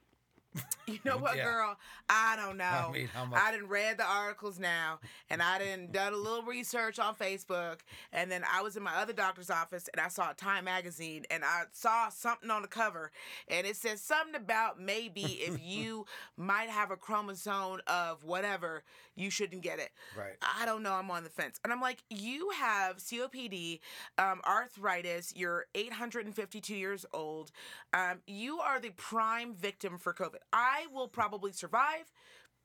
You 0.88 0.98
know 1.06 1.18
what, 1.18 1.38
Yeah. 1.38 1.44
girl? 1.44 1.78
I 2.10 2.36
don't 2.36 2.58
know. 2.58 2.90
mean, 2.92 3.10
I 3.36 3.52
didn't 3.52 3.68
read 3.68 3.98
the 3.98 4.06
articles 4.06 4.58
now, 4.58 5.00
and 5.30 5.42
I 5.44 5.60
didn't 5.60 5.92
done 5.92 6.14
a 6.14 6.18
little 6.18 6.42
research 6.42 6.98
on 6.98 7.14
Facebook, 7.14 7.82
and 8.12 8.32
then 8.32 8.44
I 8.52 8.64
was 8.64 8.76
in 8.76 8.82
my 8.82 8.96
other 8.96 9.14
doctor's 9.14 9.52
office, 9.52 9.88
and 9.94 10.02
I 10.02 10.08
saw 10.08 10.34
Time 10.34 10.66
magazine, 10.66 11.26
and 11.30 11.46
I 11.46 11.66
saw 11.72 12.10
something 12.10 12.50
on 12.50 12.64
the 12.64 12.68
cover, 12.68 13.12
and 13.48 13.68
it 13.68 13.76
says 13.76 14.02
something 14.02 14.34
about 14.34 14.80
maybe 14.82 15.22
if 15.24 15.60
you 15.64 16.08
might 16.36 16.70
have 16.70 16.90
a 16.90 16.98
chromosome 16.98 17.82
of 17.86 18.24
whatever, 18.24 18.84
you 19.16 19.30
shouldn't 19.30 19.62
get 19.62 19.78
it. 19.78 19.92
Right. 20.18 20.38
I 20.42 20.66
don't 20.66 20.82
know. 20.82 20.94
I'm 20.94 21.12
on 21.12 21.24
the 21.24 21.30
fence. 21.30 21.60
And 21.64 21.72
I'm 21.72 21.82
like, 21.82 22.04
you 22.10 22.50
have 22.52 22.98
COPD, 22.98 23.80
um, 24.18 24.42
arthritis, 24.48 25.34
you're 25.36 25.66
852 25.76 26.76
years 26.76 27.06
old. 27.14 27.52
Um, 27.94 28.22
you 28.26 28.60
are 28.60 28.80
the 28.80 28.92
prime 28.92 29.54
victim 29.54 29.98
for 30.00 30.14
COVID. 30.14 30.38
I 30.54 30.88
will 30.93 31.08
probably 31.08 31.52
survive. 31.52 32.12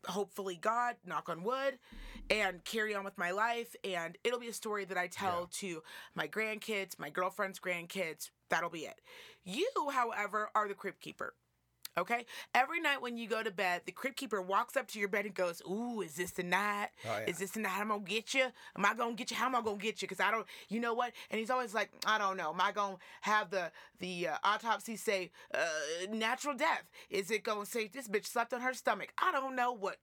hopefully 0.06 0.56
God, 0.60 0.96
knock 1.06 1.28
on 1.28 1.42
wood, 1.44 1.78
and 2.30 2.64
carry 2.64 2.94
on 2.94 3.04
with 3.04 3.16
my 3.18 3.30
life. 3.30 3.74
And 3.84 4.18
it'll 4.24 4.38
be 4.38 4.48
a 4.48 4.52
story 4.52 4.84
that 4.84 4.98
I 4.98 5.06
tell 5.06 5.48
to 5.60 5.82
my 6.14 6.28
grandkids, 6.28 6.98
my 6.98 7.10
girlfriend's 7.10 7.58
grandkids. 7.58 8.30
That'll 8.50 8.70
be 8.70 8.80
it. 8.80 9.00
You, 9.44 9.68
however, 9.92 10.50
are 10.54 10.68
the 10.68 10.74
crib 10.74 11.00
keeper. 11.00 11.34
Okay? 11.96 12.26
Every 12.54 12.80
night 12.80 13.00
when 13.00 13.16
you 13.16 13.28
go 13.28 13.42
to 13.42 13.50
bed, 13.50 13.82
the 13.86 13.92
crib 13.92 14.16
keeper 14.16 14.42
walks 14.42 14.76
up 14.76 14.88
to 14.88 14.98
your 14.98 15.08
bed 15.08 15.26
and 15.26 15.34
goes, 15.34 15.62
Ooh, 15.68 16.00
is 16.00 16.14
this 16.14 16.32
the 16.32 16.42
night? 16.42 16.88
Oh, 17.06 17.18
yeah. 17.18 17.30
Is 17.30 17.38
this 17.38 17.52
the 17.52 17.60
night 17.60 17.78
I'm 17.78 17.88
gonna 17.88 18.00
get 18.00 18.34
you? 18.34 18.46
Am 18.76 18.84
I 18.84 18.94
gonna 18.94 19.14
get 19.14 19.30
you? 19.30 19.36
How 19.36 19.46
am 19.46 19.54
I 19.54 19.62
gonna 19.62 19.78
get 19.78 20.02
you? 20.02 20.08
Because 20.08 20.20
I 20.20 20.30
don't, 20.30 20.46
you 20.68 20.80
know 20.80 20.94
what? 20.94 21.12
And 21.30 21.38
he's 21.38 21.50
always 21.50 21.74
like, 21.74 21.90
I 22.06 22.18
don't 22.18 22.36
know. 22.36 22.50
Am 22.50 22.60
I 22.60 22.72
gonna 22.72 22.96
have 23.22 23.50
the 23.50 23.70
the 24.00 24.28
uh, 24.28 24.36
autopsy 24.42 24.96
say 24.96 25.30
uh, 25.54 25.66
natural 26.10 26.54
death? 26.54 26.82
Is 27.10 27.30
it 27.30 27.44
gonna 27.44 27.66
say 27.66 27.88
this 27.88 28.08
bitch 28.08 28.26
slept 28.26 28.52
on 28.52 28.60
her 28.60 28.74
stomach? 28.74 29.12
I 29.18 29.32
don't 29.32 29.54
know 29.54 29.72
what. 29.72 29.96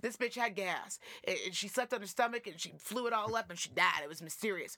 This 0.00 0.16
bitch 0.16 0.34
had 0.34 0.54
gas. 0.56 0.98
And 1.26 1.36
and 1.46 1.54
she 1.54 1.68
slept 1.68 1.94
on 1.94 2.00
her 2.00 2.06
stomach 2.06 2.46
and 2.46 2.60
she 2.60 2.72
flew 2.78 3.06
it 3.06 3.12
all 3.12 3.34
up 3.36 3.50
and 3.50 3.58
she 3.58 3.70
died. 3.70 4.00
It 4.02 4.08
was 4.08 4.20
mysterious 4.22 4.76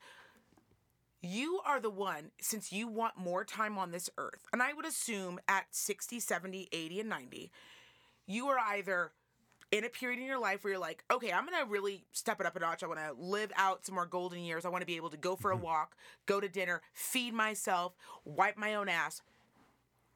you 1.20 1.60
are 1.66 1.80
the 1.80 1.90
one 1.90 2.30
since 2.40 2.72
you 2.72 2.86
want 2.86 3.16
more 3.16 3.44
time 3.44 3.76
on 3.76 3.90
this 3.90 4.08
earth 4.18 4.46
and 4.52 4.62
i 4.62 4.72
would 4.72 4.86
assume 4.86 5.38
at 5.48 5.64
60 5.70 6.20
70 6.20 6.68
80 6.72 7.00
and 7.00 7.08
90 7.08 7.50
you 8.26 8.46
are 8.48 8.58
either 8.58 9.12
in 9.70 9.84
a 9.84 9.88
period 9.88 10.20
in 10.20 10.26
your 10.26 10.38
life 10.38 10.62
where 10.62 10.74
you're 10.74 10.80
like 10.80 11.02
okay 11.10 11.32
i'm 11.32 11.44
gonna 11.44 11.66
really 11.66 12.04
step 12.12 12.40
it 12.40 12.46
up 12.46 12.56
a 12.56 12.60
notch. 12.60 12.82
I 12.82 12.86
want 12.86 13.00
to 13.00 13.12
live 13.18 13.52
out 13.56 13.84
some 13.84 13.96
more 13.96 14.06
golden 14.06 14.40
years. 14.40 14.64
I 14.64 14.68
want 14.68 14.82
to 14.82 14.86
be 14.86 14.96
able 14.96 15.10
to 15.10 15.16
go 15.16 15.34
for 15.34 15.50
a 15.50 15.54
mm-hmm. 15.54 15.64
walk 15.64 15.96
go 16.26 16.40
to 16.40 16.48
dinner 16.48 16.82
feed 16.92 17.34
myself 17.34 17.94
wipe 18.24 18.56
my 18.56 18.74
own 18.74 18.88
ass 18.88 19.22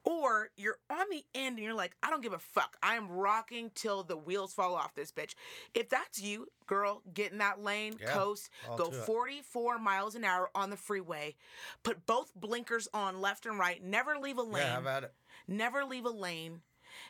or 0.03 0.49
you're 0.57 0.77
on 0.89 1.05
the 1.09 1.23
end 1.33 1.57
and 1.57 1.65
you're 1.65 1.73
like, 1.73 1.95
I 2.03 2.09
don't 2.09 2.21
give 2.21 2.33
a 2.33 2.39
fuck. 2.39 2.77
I 2.83 2.95
am 2.95 3.09
rocking 3.09 3.71
till 3.73 4.03
the 4.03 4.17
wheels 4.17 4.53
fall 4.53 4.75
off 4.75 4.95
this 4.95 5.11
bitch. 5.11 5.33
If 5.73 5.89
that's 5.89 6.21
you, 6.21 6.47
girl, 6.67 7.01
get 7.13 7.31
in 7.31 7.37
that 7.37 7.61
lane, 7.63 7.95
Yeah, 8.01 8.11
coast, 8.11 8.49
go 8.77 8.89
do 8.89 8.97
it. 8.97 9.03
44 9.05 9.79
miles 9.79 10.15
an 10.15 10.23
hour 10.23 10.49
on 10.53 10.69
the 10.69 10.77
freeway, 10.77 11.35
put 11.83 12.05
both 12.05 12.31
blinkers 12.35 12.87
on 12.93 13.21
left 13.21 13.45
and 13.45 13.57
right, 13.57 13.83
never 13.83 14.17
leave 14.17 14.37
a 14.37 14.43
lane, 14.43 14.83
Yeah, 14.83 14.97
it. 14.99 15.13
never 15.47 15.85
leave 15.85 16.05
a 16.05 16.09
lane, 16.09 16.61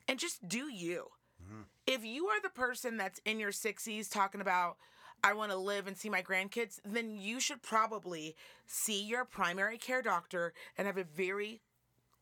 and 0.08 0.20
just 0.20 0.48
do 0.48 0.70
you. 0.72 1.08
Mm-hmm. 1.44 1.62
If 1.88 2.06
you 2.06 2.28
are 2.28 2.42
the 2.42 2.50
person 2.50 2.98
that's 2.98 3.20
in 3.26 3.40
your 3.40 3.52
60s 3.52 4.10
talking 4.10 4.42
about, 4.42 4.78
I 5.24 5.34
want 5.34 5.52
to 5.52 5.58
live 5.58 5.88
and 5.88 5.98
see 5.98 6.10
my 6.10 6.22
grandkids, 6.22 6.80
then 6.86 7.18
you 7.18 7.40
should 7.40 7.62
probably 7.62 8.36
see 8.68 9.02
your 9.04 9.24
primary 9.26 9.78
care 9.78 10.02
doctor 10.02 10.54
and 10.78 10.86
have 10.86 10.98
a 10.98 11.04
very 11.06 11.62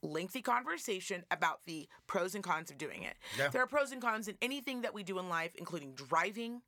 lengthy 0.02 0.42
conversation 0.42 1.24
about 1.32 1.60
the 1.66 1.88
pros 2.08 2.36
and 2.36 2.44
cons 2.44 2.72
of 2.72 2.78
doing 2.78 3.04
it. 3.04 3.16
Yeah. 3.38 3.50
There 3.50 3.62
are 3.62 3.68
pros 3.68 3.92
and 3.92 4.02
cons 4.02 4.28
in 4.28 4.36
anything 4.42 4.82
that 4.82 4.94
we 4.94 5.04
do 5.04 5.20
in 5.20 5.30
life, 5.30 5.52
including 5.56 5.94
driving. 5.94 6.62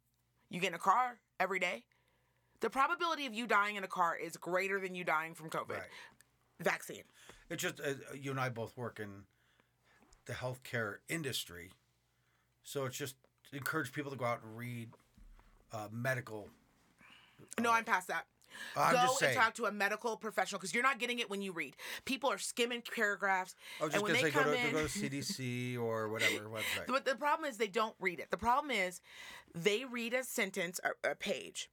You 0.50 0.60
get 0.60 0.70
in 0.70 0.74
a 0.76 0.80
car 0.80 1.20
every 1.40 1.60
day. 1.60 1.86
The 2.60 2.70
probability 2.70 3.26
of 3.26 3.34
you 3.34 3.48
dying 3.48 3.76
in 3.76 3.84
a 3.84 3.88
car 3.88 4.16
is 4.16 4.38
greater 4.38 4.80
than 4.80 4.96
you 4.96 5.04
dying 5.04 5.34
from 5.34 5.50
COVID. 5.50 5.70
Right. 5.70 5.82
Vaccine. 6.62 7.04
It's 7.50 7.62
just 7.62 7.82
uh, 7.82 7.94
you 8.20 8.32
and 8.32 8.40
I 8.40 8.50
both 8.50 8.78
work 8.78 9.00
in 9.00 9.24
the 10.26 10.34
healthcare 10.34 10.98
industry, 11.10 11.72
so 12.64 12.86
it's 12.86 12.98
just 12.98 13.16
encourage 13.52 13.92
people 13.92 14.12
to 14.12 14.18
go 14.18 14.26
out 14.26 14.42
and 14.44 14.58
read 14.58 14.90
uh, 15.74 15.88
medical. 15.92 16.48
No, 17.60 17.72
I'm 17.72 17.84
past 17.84 18.08
that. 18.08 18.26
I'm 18.76 18.94
Go 18.94 19.18
and 19.22 19.36
talk 19.36 19.54
to 19.56 19.66
a 19.66 19.72
medical 19.72 20.18
professional 20.18 20.60
because 20.60 20.74
you're 20.74 20.84
not 20.84 21.00
getting 21.00 21.20
it 21.20 21.30
when 21.30 21.42
you 21.42 21.52
read. 21.52 21.76
People 22.06 22.32
are 22.32 22.38
skimming 22.38 22.82
paragraphs, 22.96 23.56
I 23.80 23.86
was 23.86 23.94
just 23.94 24.06
gonna 24.06 24.14
they 24.14 24.22
say 24.24 24.32
go 24.32 24.44
to, 24.44 24.54
in, 24.54 24.72
go 24.72 24.80
to 24.80 24.86
CDC 24.86 25.80
or 25.80 26.10
whatever 26.10 26.50
website. 26.50 26.88
But 26.88 27.06
the 27.06 27.16
problem 27.16 27.50
is 27.50 27.58
they 27.58 27.68
don't 27.68 27.96
read 28.00 28.20
it. 28.20 28.32
The 28.32 28.38
problem 28.38 28.72
is 28.72 29.02
they 29.54 29.86
read 29.86 30.14
a 30.14 30.24
sentence, 30.24 30.80
a, 30.84 31.12
a 31.12 31.16
page. 31.16 31.70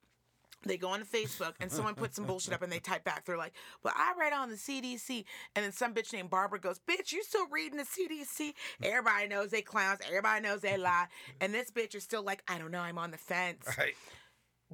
They 0.66 0.76
go 0.76 0.88
on 0.88 1.04
Facebook 1.04 1.54
and 1.58 1.72
someone 1.72 1.94
puts 1.94 2.16
some 2.16 2.26
bullshit 2.26 2.52
up 2.52 2.60
and 2.60 2.70
they 2.70 2.80
type 2.80 3.02
back. 3.02 3.24
They're 3.24 3.38
like, 3.38 3.54
"Well, 3.82 3.94
I 3.96 4.12
read 4.18 4.34
on 4.34 4.50
the 4.50 4.56
CDC," 4.56 5.24
and 5.56 5.64
then 5.64 5.72
some 5.72 5.94
bitch 5.94 6.12
named 6.12 6.28
Barbara 6.28 6.60
goes, 6.60 6.78
"Bitch, 6.78 7.12
you 7.12 7.22
still 7.22 7.46
reading 7.48 7.78
the 7.78 7.84
CDC?" 7.84 8.52
Everybody 8.82 9.26
knows 9.26 9.50
they 9.50 9.62
clowns. 9.62 10.00
Everybody 10.06 10.42
knows 10.42 10.60
they 10.60 10.76
lie, 10.76 11.06
and 11.40 11.54
this 11.54 11.70
bitch 11.70 11.94
is 11.94 12.02
still 12.02 12.22
like, 12.22 12.42
"I 12.46 12.58
don't 12.58 12.70
know. 12.70 12.80
I'm 12.80 12.98
on 12.98 13.10
the 13.10 13.16
fence." 13.16 13.66
Right. 13.78 13.94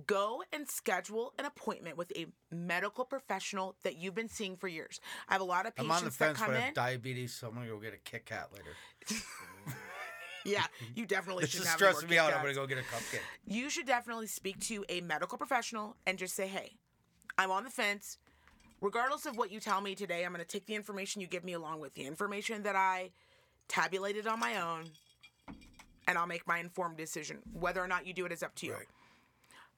Go 0.06 0.42
and 0.52 0.68
schedule 0.68 1.32
an 1.38 1.46
appointment 1.46 1.96
with 1.96 2.12
a 2.16 2.26
medical 2.50 3.04
professional 3.04 3.76
that 3.82 3.96
you've 3.96 4.14
been 4.14 4.28
seeing 4.28 4.56
for 4.56 4.68
years. 4.68 5.00
I 5.28 5.32
have 5.32 5.40
a 5.40 5.44
lot 5.44 5.64
of 5.66 5.74
patients 5.74 5.90
I'm 5.90 5.96
on 5.98 6.04
the 6.04 6.10
fence, 6.10 6.38
that 6.38 6.44
come 6.44 6.52
but 6.52 6.56
I 6.56 6.58
in. 6.58 6.64
have 6.66 6.74
diabetes, 6.74 7.32
so 7.32 7.48
I'm 7.48 7.54
gonna 7.54 7.68
go 7.68 7.78
get 7.78 7.94
a 7.94 7.98
Kit 7.98 8.26
Kat 8.26 8.50
later. 8.52 9.24
yeah, 10.44 10.64
you 10.94 11.06
definitely 11.06 11.42
This 11.42 11.50
should 11.50 11.62
is 11.62 11.66
have 11.68 11.76
stressing 11.78 12.08
me 12.10 12.18
out. 12.18 12.32
I'm 12.34 12.42
gonna 12.42 12.52
go 12.54 12.66
get 12.66 12.78
a 12.78 12.82
cupcake. 12.82 13.20
you 13.46 13.70
should 13.70 13.86
definitely 13.86 14.26
speak 14.26 14.60
to 14.66 14.84
a 14.88 15.00
medical 15.00 15.38
professional 15.38 15.96
and 16.06 16.18
just 16.18 16.34
say, 16.36 16.46
hey, 16.46 16.72
I'm 17.38 17.50
on 17.50 17.64
the 17.64 17.70
fence. 17.70 18.18
Regardless 18.82 19.24
of 19.24 19.38
what 19.38 19.50
you 19.50 19.58
tell 19.60 19.80
me 19.80 19.94
today, 19.94 20.22
I'm 20.24 20.32
going 20.34 20.44
to 20.44 20.46
take 20.46 20.66
the 20.66 20.74
information 20.74 21.22
you 21.22 21.26
give 21.26 21.44
me 21.44 21.54
along 21.54 21.80
with 21.80 21.94
the 21.94 22.04
information 22.04 22.62
that 22.64 22.76
I 22.76 23.10
tabulated 23.68 24.26
on 24.26 24.38
my 24.38 24.60
own, 24.60 24.84
and 26.06 26.18
I'll 26.18 26.26
make 26.26 26.46
my 26.46 26.58
informed 26.58 26.98
decision. 26.98 27.38
Whether 27.54 27.82
or 27.82 27.88
not 27.88 28.06
you 28.06 28.12
do 28.12 28.26
it 28.26 28.32
is 28.32 28.42
up 28.42 28.54
to 28.56 28.66
you. 28.66 28.74
Right. 28.74 28.86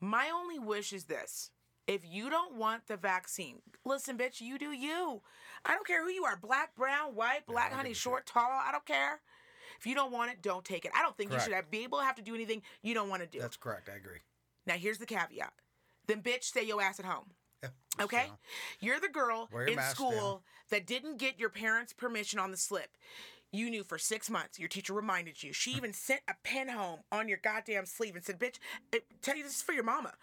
My 0.01 0.31
only 0.33 0.59
wish 0.59 0.93
is 0.93 1.05
this. 1.05 1.51
If 1.87 2.03
you 2.05 2.29
don't 2.29 2.57
want 2.57 2.87
the 2.87 2.97
vaccine, 2.97 3.61
listen, 3.85 4.19
bitch, 4.19 4.41
you 4.41 4.59
do 4.59 4.73
you. 4.73 5.23
I 5.65 5.73
don't 5.75 5.87
care 5.87 6.05
who 6.05 6.11
you 6.11 6.25
are 6.25 6.37
black, 6.37 6.77
brown, 6.77 7.15
white, 7.15 7.47
black, 7.47 7.71
don't 7.71 7.79
honey, 7.79 7.95
short, 7.95 8.27
tall. 8.27 8.43
I 8.45 8.71
don't 8.73 8.85
care. 8.85 9.21
If 9.79 9.87
you 9.87 9.95
don't 9.95 10.13
want 10.13 10.31
it, 10.31 10.43
don't 10.43 10.65
take 10.65 10.85
it. 10.85 10.91
I 10.95 11.03
don't 11.03 11.17
think 11.17 11.33
you 11.33 11.41
should 11.41 11.53
have, 11.53 11.71
be 11.71 11.85
able 11.85 11.99
to 11.99 12.05
have 12.05 12.17
to 12.17 12.23
do 12.23 12.35
anything 12.35 12.63
you 12.83 12.95
don't 12.95 13.09
want 13.09 13.23
to 13.23 13.29
do. 13.29 13.41
That's 13.41 13.57
correct. 13.57 13.89
I 13.89 13.97
agree. 13.97 14.19
Now 14.67 14.75
here's 14.75 14.99
the 14.99 15.07
caveat. 15.07 15.53
Then 16.07 16.21
bitch, 16.21 16.45
stay 16.45 16.65
your 16.65 16.83
ass 16.83 16.99
at 16.99 17.07
home. 17.07 17.31
Yeah. 17.63 17.71
Okay? 18.01 18.27
So, 18.27 18.33
You're 18.81 19.01
the 19.01 19.09
girl 19.09 19.49
in 19.67 19.79
school 19.81 20.43
that 20.71 20.87
didn't 20.87 21.19
get 21.19 21.39
your 21.39 21.49
parents' 21.49 21.93
permission 21.93 22.39
on 22.39 22.51
the 22.51 22.57
slip. 22.57 22.91
You 23.51 23.71
knew 23.71 23.83
for 23.85 23.97
six 23.99 24.29
months. 24.29 24.59
Your 24.59 24.69
teacher 24.69 24.93
reminded 24.93 25.43
you. 25.43 25.53
She 25.53 25.73
even 25.73 25.93
sent 25.93 26.21
a 26.29 26.35
pen 26.45 26.69
home 26.69 27.01
on 27.11 27.29
your 27.29 27.39
goddamn 27.39 27.87
sleeve 27.87 28.15
and 28.15 28.25
said, 28.25 28.39
"Bitch, 28.39 28.57
eh, 28.93 28.99
tell 29.23 29.37
you 29.37 29.43
this 29.43 29.57
is 29.57 29.63
for 29.63 29.73
your 29.73 29.85
mama. 29.85 30.15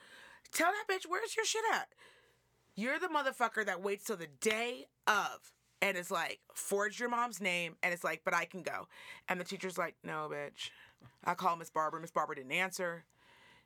Tell 0.51 0.71
that 0.71 0.85
bitch 0.93 1.05
where's 1.07 1.35
your 1.35 1.45
shit 1.45 1.63
at." 1.73 1.89
You're 2.75 2.99
the 2.99 3.07
motherfucker 3.07 3.65
that 3.65 3.81
waits 3.81 4.03
till 4.05 4.17
the 4.17 4.27
day 4.27 4.87
of 5.07 5.51
and 5.81 5.97
is 5.97 6.11
like, 6.11 6.41
forge 6.53 6.99
your 6.99 7.09
mom's 7.09 7.39
name, 7.39 7.77
and 7.81 7.93
it's 7.93 8.03
like, 8.03 8.21
but 8.25 8.33
I 8.33 8.45
can 8.45 8.63
go. 8.63 8.87
And 9.29 9.39
the 9.39 9.43
teacher's 9.45 9.77
like, 9.77 9.95
no, 10.03 10.29
bitch. 10.31 10.71
I 11.23 11.35
called 11.35 11.59
Miss 11.59 11.69
Barbara. 11.69 12.01
Miss 12.01 12.11
Barbara 12.11 12.35
didn't 12.35 12.51
answer. 12.51 13.05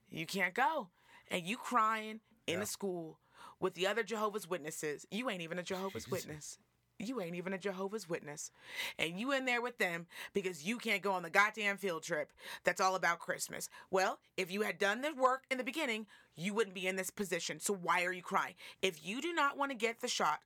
You 0.09 0.25
can't 0.25 0.53
go. 0.53 0.89
And 1.29 1.43
you 1.43 1.57
crying 1.57 2.19
in 2.47 2.55
Yeah. 2.55 2.59
the 2.59 2.65
school 2.65 3.19
with 3.59 3.73
the 3.73 3.87
other 3.87 4.03
Jehovah's 4.03 4.47
Witnesses. 4.47 5.05
You 5.11 5.29
ain't 5.29 5.41
even 5.41 5.59
a 5.59 5.63
Jehovah's. 5.63 6.07
Witness. 6.09 6.57
You 6.99 7.21
ain't 7.21 7.35
even 7.35 7.53
a 7.53 7.57
Jehovah's 7.57 8.09
Witness. 8.09 8.51
And 8.97 9.17
you 9.19 9.31
in 9.31 9.45
there 9.45 9.61
with 9.61 9.77
them 9.77 10.07
because 10.33 10.65
you 10.65 10.77
can't 10.77 11.01
go 11.01 11.13
on 11.13 11.23
the 11.23 11.29
goddamn 11.29 11.77
field 11.77 12.03
trip 12.03 12.33
that's 12.65 12.81
all 12.81 12.95
about 12.95 13.19
Christmas. 13.19 13.69
Well, 13.89 14.19
if 14.35 14.51
you 14.51 14.63
had 14.63 14.77
done 14.77 15.01
the 15.01 15.13
work 15.13 15.43
in 15.49 15.57
the 15.57 15.63
beginning, 15.63 16.07
you 16.35 16.53
wouldn't 16.53 16.75
be 16.75 16.87
in 16.87 16.97
this 16.97 17.09
position. 17.09 17.59
So 17.59 17.73
why 17.73 18.03
are 18.03 18.11
you 18.11 18.21
crying? 18.21 18.55
If 18.81 19.05
you 19.05 19.21
do 19.21 19.33
not 19.33 19.57
want 19.57 19.71
to 19.71 19.77
get 19.77 20.01
the 20.01 20.09
shot, 20.09 20.39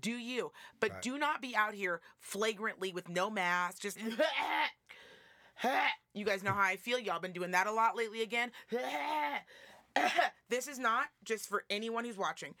do 0.00 0.10
you? 0.10 0.50
But 0.80 0.92
Right. 0.92 1.02
do 1.02 1.18
not 1.18 1.40
be 1.40 1.54
out 1.54 1.74
here 1.74 2.00
flagrantly 2.18 2.92
with 2.92 3.08
no 3.08 3.30
mask, 3.30 3.82
just 3.82 3.98
you 6.14 6.24
guys 6.24 6.42
know 6.42 6.52
how 6.52 6.62
I 6.62 6.76
feel. 6.76 6.98
Y'all 6.98 7.20
been 7.20 7.32
doing 7.32 7.52
that 7.52 7.68
a 7.68 7.72
lot 7.72 7.96
lately 7.96 8.22
again. 8.22 8.50
this 10.48 10.66
is 10.66 10.78
not 10.78 11.06
just 11.24 11.46
for 11.48 11.64
anyone 11.70 12.04
who's 12.04 12.16
watching. 12.16 12.54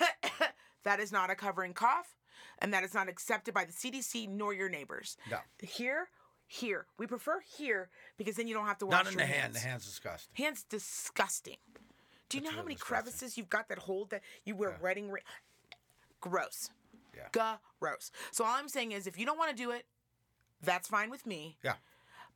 that 0.84 1.00
is 1.00 1.12
not 1.12 1.30
a 1.30 1.34
covering 1.34 1.74
cough, 1.74 2.14
and 2.64 2.72
that 2.72 2.82
is 2.82 2.94
not 2.94 3.08
accepted 3.10 3.52
by 3.52 3.64
the 3.66 3.72
CDC 3.72 4.26
nor 4.26 4.54
your 4.54 4.70
neighbors. 4.70 5.18
No. 5.30 5.36
Here, 5.60 6.08
here. 6.46 6.86
We 6.98 7.06
prefer 7.06 7.40
here 7.58 7.90
because 8.16 8.36
then 8.36 8.48
you 8.48 8.54
don't 8.54 8.64
have 8.66 8.78
to 8.78 8.86
wash 8.86 8.94
your 8.94 9.04
hands. 9.04 9.04
Not 9.04 9.12
in 9.12 9.18
your 9.18 9.26
the 9.28 9.32
hand. 9.34 9.42
hands. 9.52 9.62
The 9.62 9.68
hand's 9.68 9.84
disgusting. 9.84 10.32
Hands 10.44 10.62
disgusting. 10.70 11.56
Do 12.30 12.38
you 12.38 12.42
know 12.42 12.48
how 12.50 12.56
really 12.56 12.64
many 12.64 12.74
disgusting. 12.76 12.94
crevices 12.96 13.36
you've 13.38 13.50
got 13.50 13.68
that 13.68 13.78
hold 13.80 14.08
that 14.10 14.22
you 14.46 14.56
wear 14.56 14.78
wedding 14.82 15.10
ring? 15.10 15.22
Gross. 16.22 16.70
Yeah. 17.14 17.58
Gross. 17.80 18.10
So 18.32 18.44
all 18.44 18.54
I'm 18.56 18.68
saying 18.68 18.92
is, 18.92 19.06
if 19.06 19.18
you 19.18 19.26
don't 19.26 19.38
want 19.38 19.50
to 19.50 19.56
do 19.62 19.70
it, 19.70 19.84
that's 20.62 20.88
fine 20.88 21.10
with 21.10 21.26
me. 21.26 21.58
Yeah. 21.62 21.74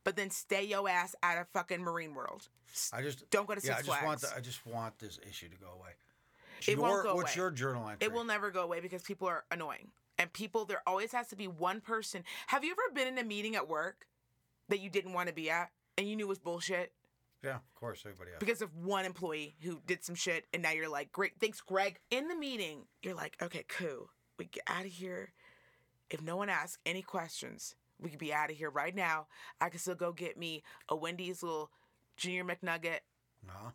But 0.03 0.15
then 0.15 0.29
stay 0.29 0.63
your 0.63 0.87
ass 0.87 1.15
out 1.23 1.39
of 1.39 1.47
fucking 1.49 1.81
Marine 1.81 2.13
World. 2.13 2.49
I 2.93 3.01
just 3.01 3.27
Don't 3.31 3.47
go 3.47 3.55
to 3.55 3.65
yeah. 3.65 3.73
I 3.73 3.75
Six 3.77 3.87
just 3.87 4.03
want 4.03 4.21
the, 4.21 4.33
I 4.37 4.39
just 4.41 4.65
want 4.67 4.99
this 4.99 5.19
issue 5.27 5.49
to 5.49 5.57
go 5.57 5.67
away. 5.77 5.89
It 6.67 6.77
won't 6.77 6.91
Your- 6.93 7.03
go 7.03 7.15
What's 7.15 7.35
away. 7.35 7.41
your 7.41 7.51
journal 7.51 7.89
entry? 7.89 8.05
It 8.05 8.13
will 8.13 8.23
never 8.25 8.51
go 8.51 8.61
away 8.61 8.79
because 8.79 9.01
people 9.01 9.27
are 9.27 9.43
annoying. 9.49 9.87
And 10.19 10.31
people, 10.33 10.65
there 10.65 10.81
always 10.85 11.13
has 11.13 11.27
to 11.29 11.35
be 11.37 11.47
one 11.47 11.79
person. 11.81 12.23
Have 12.47 12.63
you 12.63 12.71
ever 12.73 12.93
been 12.93 13.07
in 13.07 13.17
a 13.17 13.23
meeting 13.27 13.55
at 13.55 13.67
work 13.69 14.05
that 14.67 14.81
you 14.81 14.89
didn't 14.89 15.13
want 15.13 15.29
to 15.29 15.33
be 15.33 15.49
at 15.49 15.71
and 15.97 16.07
you 16.07 16.15
knew 16.15 16.27
was 16.27 16.37
bullshit 16.39 16.91
Yeah, 17.43 17.55
of 17.55 17.73
course. 17.75 18.03
Everybody 18.05 18.31
else. 18.31 18.39
because 18.39 18.61
of 18.61 18.75
one 18.75 19.05
employee 19.05 19.55
who 19.61 19.81
did 19.87 20.03
some 20.03 20.15
shit 20.15 20.45
and 20.53 20.61
now 20.61 20.71
you're 20.71 20.89
like, 20.89 21.11
great, 21.13 21.39
thanks, 21.39 21.61
Greg. 21.61 21.99
In 22.11 22.27
the 22.27 22.35
meeting, 22.35 22.83
you're 23.01 23.15
like, 23.15 23.37
okay, 23.41 23.63
cool. 23.69 24.09
We 24.37 24.45
get 24.45 24.63
out 24.67 24.85
of 24.85 24.91
here. 24.91 25.31
If 26.09 26.21
no 26.21 26.35
one 26.35 26.49
asks 26.49 26.79
any 26.85 27.01
questions, 27.01 27.75
we 28.01 28.09
could 28.09 28.19
be 28.19 28.33
out 28.33 28.49
of 28.51 28.57
here 28.57 28.69
right 28.69 28.95
now. 28.95 29.27
I 29.61 29.69
can 29.69 29.79
still 29.79 29.95
go 29.95 30.11
get 30.11 30.37
me 30.37 30.63
a 30.89 30.95
Wendy's 30.95 31.41
little 31.43 31.71
Junior 32.17 32.43
McNugget, 32.43 32.99
No. 33.47 33.71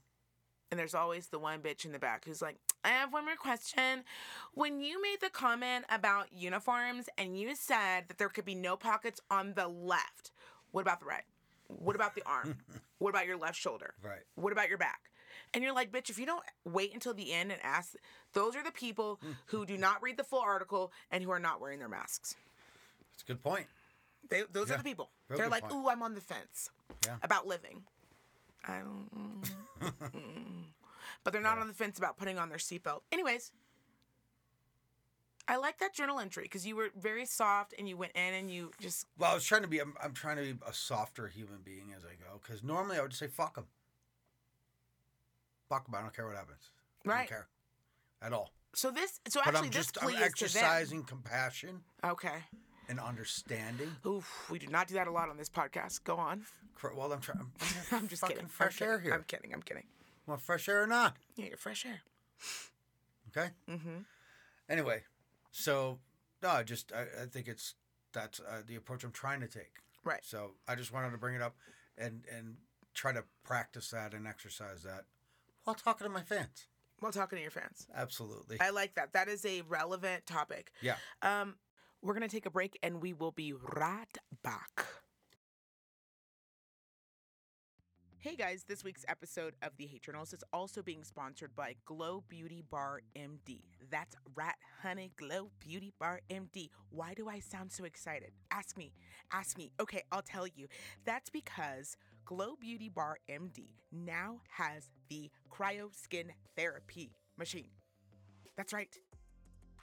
and 0.71 0.79
there's 0.79 0.95
always 0.95 1.29
the 1.29 1.39
one 1.39 1.61
bitch 1.61 1.85
in 1.87 1.93
the 1.93 1.99
back 1.99 2.25
who's 2.27 2.43
like, 2.43 2.57
I 2.85 2.89
have 2.89 3.13
one 3.13 3.25
more 3.25 3.37
question. 3.37 4.05
When 4.53 4.81
you 4.81 5.01
made 5.01 5.17
the 5.23 5.31
comment 5.31 5.87
about 5.89 6.33
uniforms 6.33 7.09
and 7.17 7.39
you 7.39 7.55
said 7.57 8.05
that 8.09 8.19
there 8.19 8.29
could 8.29 8.45
be 8.45 8.55
no 8.55 8.77
pockets 8.77 9.21
on 9.31 9.55
the 9.55 9.67
left, 9.67 10.33
what 10.71 10.83
about 10.83 11.01
the 11.01 11.07
right? 11.07 11.25
What 11.69 11.97
about 11.97 12.15
the 12.15 12.23
arm? 12.27 12.59
what 12.99 13.11
about 13.11 13.27
your 13.27 13.39
left 13.39 13.57
shoulder? 13.59 13.95
Right. 14.03 14.21
What 14.35 14.53
about 14.53 14.69
your 14.69 14.79
back? 14.79 15.01
And 15.55 15.65
you're 15.65 15.73
like, 15.75 15.91
bitch, 15.91 16.11
if 16.11 16.19
you 16.19 16.27
don't 16.27 16.45
wait 16.65 16.93
until 16.93 17.15
the 17.15 17.33
end 17.33 17.51
and 17.51 17.61
ask, 17.65 17.95
those 18.35 18.55
are 18.55 18.63
the 18.63 18.71
people 18.71 19.19
who 19.47 19.65
do 19.65 19.79
not 19.79 20.03
read 20.03 20.17
the 20.19 20.25
full 20.25 20.41
article 20.41 20.93
and 21.11 21.25
who 21.25 21.31
are 21.31 21.39
not 21.39 21.61
wearing 21.61 21.79
their 21.79 21.89
masks. 21.89 22.37
That's 23.13 23.23
a 23.23 23.27
good 23.27 23.43
point. 23.43 23.67
They, 24.29 24.43
those 24.53 24.69
Yeah, 24.69 24.75
are 24.75 24.79
the 24.79 24.85
people. 24.85 25.11
real 25.29 25.39
They're 25.39 25.49
like, 25.49 25.63
point. 25.69 25.75
ooh, 25.75 25.89
I'm 25.89 26.03
on 26.03 26.15
the 26.15 26.21
fence 26.21 26.71
Yeah. 27.07 27.17
about 27.23 27.47
living. 27.47 27.83
I 28.67 28.79
don't. 28.79 29.09
Mm, 29.17 29.49
mm, 29.81 30.11
mm. 30.11 30.65
but 31.23 31.33
they're 31.33 31.43
not 31.43 31.59
on 31.59 31.69
the 31.69 31.75
fence 31.75 31.99
about 31.99 32.17
putting 32.17 32.39
on 32.39 32.49
their 32.49 32.59
seatbelt. 32.59 33.01
Anyways, 33.13 33.53
I 35.47 35.57
like 35.57 35.79
that 35.79 35.95
journal 35.95 36.19
entry 36.21 36.45
because 36.45 36.67
you 36.67 36.75
were 36.75 36.89
very 36.99 37.27
soft 37.27 37.75
and 37.79 37.87
you 37.89 37.97
went 37.97 38.13
in 38.15 38.35
and 38.35 38.51
you 38.51 38.71
just 38.81 39.07
Well, 39.19 39.31
I 39.31 39.35
was 39.35 39.45
trying 39.45 39.63
to 39.63 39.69
be. 39.69 39.79
I'm, 39.81 39.95
I'm 40.03 40.15
trying 40.15 40.37
to 40.37 40.43
be 40.43 40.55
a 40.67 40.73
softer 40.73 41.29
human 41.29 41.59
being 41.65 41.93
as 41.97 42.03
I 42.05 42.15
go. 42.15 42.41
Because 42.43 42.63
normally 42.63 42.97
I 42.99 43.03
would 43.03 43.11
just 43.11 43.21
say 43.21 43.27
fuck 43.27 43.55
them. 43.57 43.67
Fuck 45.69 45.85
them. 45.87 45.95
I 45.95 46.01
don't 46.01 46.15
care 46.15 46.27
what 46.27 46.37
happens. 46.37 46.71
I 47.07 47.09
right. 47.11 47.19
don't 47.19 47.29
care 47.29 47.47
at 48.23 48.33
all. 48.33 48.51
So 48.75 48.91
this, 48.91 49.21
so 49.29 49.41
But 49.45 49.49
actually, 49.55 49.67
I'm 49.67 49.73
this 49.73 49.77
just 49.87 49.99
I'm 50.03 50.09
plea 50.09 50.15
is 50.15 50.19
to 50.19 50.21
them. 50.21 50.29
exercising 50.33 51.03
compassion 51.05 51.81
Okay. 52.03 52.39
and 52.89 52.99
understanding. 52.99 53.91
Oof, 54.07 54.49
we 54.51 54.59
do 54.59 54.67
not 54.67 54.89
do 54.89 54.95
that 54.95 55.07
a 55.07 55.11
lot 55.13 55.29
on 55.29 55.37
this 55.37 55.49
podcast. 55.49 56.03
Go 56.05 56.17
on. 56.17 56.45
Well, 56.97 57.13
I'm 57.13 57.21
trying. 57.21 57.51
I'm 57.93 58.09
just 58.09 58.21
fucking 58.23 58.37
kidding. 58.37 58.49
fresh 58.49 58.81
I'm 58.83 58.89
air 58.89 58.95
kidding. 58.99 59.05
here. 59.11 59.15
I'm 59.15 59.25
kidding. 59.25 59.55
I'm 59.55 59.63
kidding. 59.63 59.85
Want 60.27 60.41
fresh 60.41 60.69
air 60.69 60.83
or 60.83 60.87
not? 60.87 61.17
Yeah, 61.37 61.47
you're 61.47 61.57
fresh 61.57 61.85
air. 61.85 62.01
Okay. 63.29 63.51
Mm-hmm. 63.69 63.99
Anyway, 64.69 65.03
so 65.51 65.99
no, 66.43 66.49
I 66.51 66.63
just 66.63 66.93
I, 66.93 67.23
I 67.23 67.27
think 67.27 67.49
it's 67.49 67.75
that's 68.13 68.41
uh, 68.41 68.63
the 68.67 68.77
approach 68.77 69.05
I'm 69.05 69.11
trying 69.11 69.41
to 69.41 69.49
take. 69.49 69.73
Right. 70.05 70.21
So 70.23 70.53
I 70.69 70.75
just 70.75 70.93
wanted 70.93 71.11
to 71.11 71.19
bring 71.19 71.35
it 71.35 71.43
up 71.43 71.57
and 71.99 72.23
and 72.35 72.57
try 72.95 73.13
to 73.13 73.25
practice 73.43 73.91
that 73.91 74.15
and 74.15 74.27
exercise 74.27 74.83
that 74.85 75.05
while 75.65 75.75
talking 75.75 76.07
to 76.07 76.13
my 76.13 76.23
fans. 76.23 76.67
While 77.01 77.13
talking 77.13 77.37
to 77.37 77.43
your 77.43 77.51
fans. 77.51 77.87
Absolutely. 77.95 78.59
I 78.61 78.71
like 78.71 78.95
that. 78.95 79.13
That 79.13 79.29
is 79.29 79.45
a 79.45 79.63
relevant 79.63 80.27
topic. 80.27 80.73
Yeah. 80.81 80.97
Um, 81.23 81.57
we're 82.03 82.15
gonna 82.15 82.29
take 82.29 82.47
a 82.47 82.51
break 82.51 82.79
and 82.83 83.03
we 83.03 83.13
will 83.13 83.33
be 83.33 83.53
right 83.53 84.17
back. 84.43 84.87
Hey 88.25 88.37
guys, 88.37 88.65
this 88.67 88.83
week's 88.83 89.05
episode 89.07 89.53
of 89.61 89.77
the 89.77 89.85
Hate 89.85 90.01
Journals 90.01 90.33
is 90.33 90.43
also 90.51 90.81
being 90.81 91.05
sponsored 91.05 91.55
by 91.55 91.75
Glow 91.85 92.25
Beauty 92.27 92.65
Bar 92.71 93.03
MD. 93.15 93.61
That's 93.91 94.17
Rat 94.35 94.57
Honey 94.83 95.13
Glow 95.19 95.51
Beauty 95.61 95.93
Bar 96.01 96.23
MD. 96.31 96.71
Why 96.89 97.13
do 97.13 97.29
I 97.29 97.41
sound 97.41 97.71
so 97.71 97.85
excited? 97.85 98.31
Ask 98.51 98.79
me. 98.79 98.95
Ask 99.31 99.59
me. 99.59 99.73
Okay, 99.79 100.05
I'll 100.11 100.23
tell 100.23 100.47
you. 100.47 100.69
That's 101.05 101.29
because 101.29 101.99
Glow 102.25 102.57
Beauty 102.59 102.89
Bar 102.89 103.19
MD 103.31 103.67
now 103.93 104.41
has 104.49 104.89
the 105.11 105.31
Cryo 105.53 105.95
Skin 105.95 106.33
Therapy 106.57 107.11
machine. 107.37 107.69
That's 108.57 108.73
right 108.73 108.89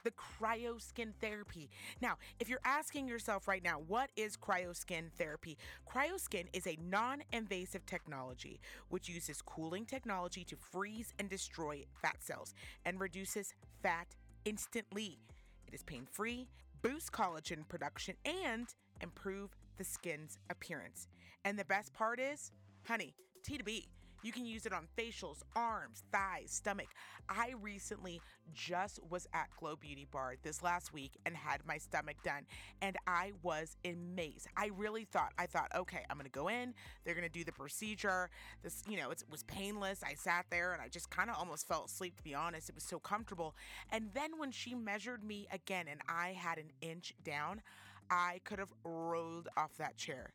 the 0.03 0.11
cryoskin 0.11 1.13
therapy. 1.19 1.69
Now, 2.01 2.17
if 2.39 2.49
you're 2.49 2.59
asking 2.65 3.07
yourself 3.07 3.47
right 3.47 3.63
now, 3.63 3.81
what 3.87 4.09
is 4.15 4.37
cryoskin 4.37 5.11
therapy? 5.17 5.57
Cryoskin 5.89 6.45
is 6.53 6.67
a 6.67 6.77
non 6.81 7.23
invasive 7.31 7.85
technology 7.85 8.59
which 8.89 9.09
uses 9.09 9.41
cooling 9.41 9.85
technology 9.85 10.43
to 10.45 10.55
freeze 10.55 11.13
and 11.19 11.29
destroy 11.29 11.83
fat 12.01 12.17
cells 12.19 12.53
and 12.85 12.99
reduces 12.99 13.53
fat 13.81 14.15
instantly. 14.45 15.19
It 15.67 15.73
is 15.73 15.83
pain 15.83 16.07
free, 16.09 16.47
boosts 16.81 17.09
collagen 17.09 17.67
production, 17.67 18.15
and 18.25 18.67
improve 19.01 19.55
the 19.77 19.83
skin's 19.83 20.37
appearance. 20.49 21.07
And 21.45 21.57
the 21.57 21.65
best 21.65 21.93
part 21.93 22.19
is, 22.19 22.51
honey, 22.85 23.15
T 23.43 23.57
to 23.57 23.63
B. 23.63 23.87
You 24.23 24.31
can 24.31 24.45
use 24.45 24.65
it 24.65 24.73
on 24.73 24.87
facials, 24.97 25.41
arms, 25.55 26.03
thighs, 26.11 26.51
stomach. 26.51 26.87
I 27.27 27.53
recently 27.61 28.21
just 28.53 28.99
was 29.09 29.27
at 29.33 29.49
Glow 29.57 29.75
Beauty 29.75 30.05
Bar 30.09 30.35
this 30.43 30.61
last 30.61 30.93
week 30.93 31.13
and 31.25 31.35
had 31.35 31.65
my 31.65 31.77
stomach 31.77 32.17
done, 32.23 32.45
and 32.81 32.97
I 33.07 33.31
was 33.41 33.77
amazed. 33.85 34.47
I 34.55 34.69
really 34.75 35.05
thought, 35.05 35.33
I 35.37 35.45
thought, 35.45 35.71
okay, 35.75 36.05
I'm 36.09 36.17
gonna 36.17 36.29
go 36.29 36.49
in, 36.49 36.73
they're 37.03 37.15
gonna 37.15 37.29
do 37.29 37.43
the 37.43 37.51
procedure. 37.51 38.29
This, 38.63 38.83
you 38.87 38.97
know, 38.97 39.09
it 39.11 39.23
was 39.29 39.43
painless. 39.43 40.03
I 40.03 40.13
sat 40.13 40.45
there 40.49 40.73
and 40.73 40.81
I 40.81 40.87
just 40.87 41.09
kind 41.09 41.29
of 41.29 41.37
almost 41.37 41.67
fell 41.67 41.85
asleep, 41.85 42.17
to 42.17 42.23
be 42.23 42.35
honest. 42.35 42.69
It 42.69 42.75
was 42.75 42.83
so 42.83 42.99
comfortable. 42.99 43.55
And 43.91 44.09
then 44.13 44.37
when 44.37 44.51
she 44.51 44.75
measured 44.75 45.23
me 45.23 45.47
again 45.51 45.85
and 45.89 46.01
I 46.07 46.33
had 46.33 46.57
an 46.57 46.71
inch 46.81 47.13
down, 47.23 47.61
I 48.09 48.41
could 48.43 48.59
have 48.59 48.73
rolled 48.83 49.47
off 49.57 49.77
that 49.77 49.97
chair. 49.97 50.33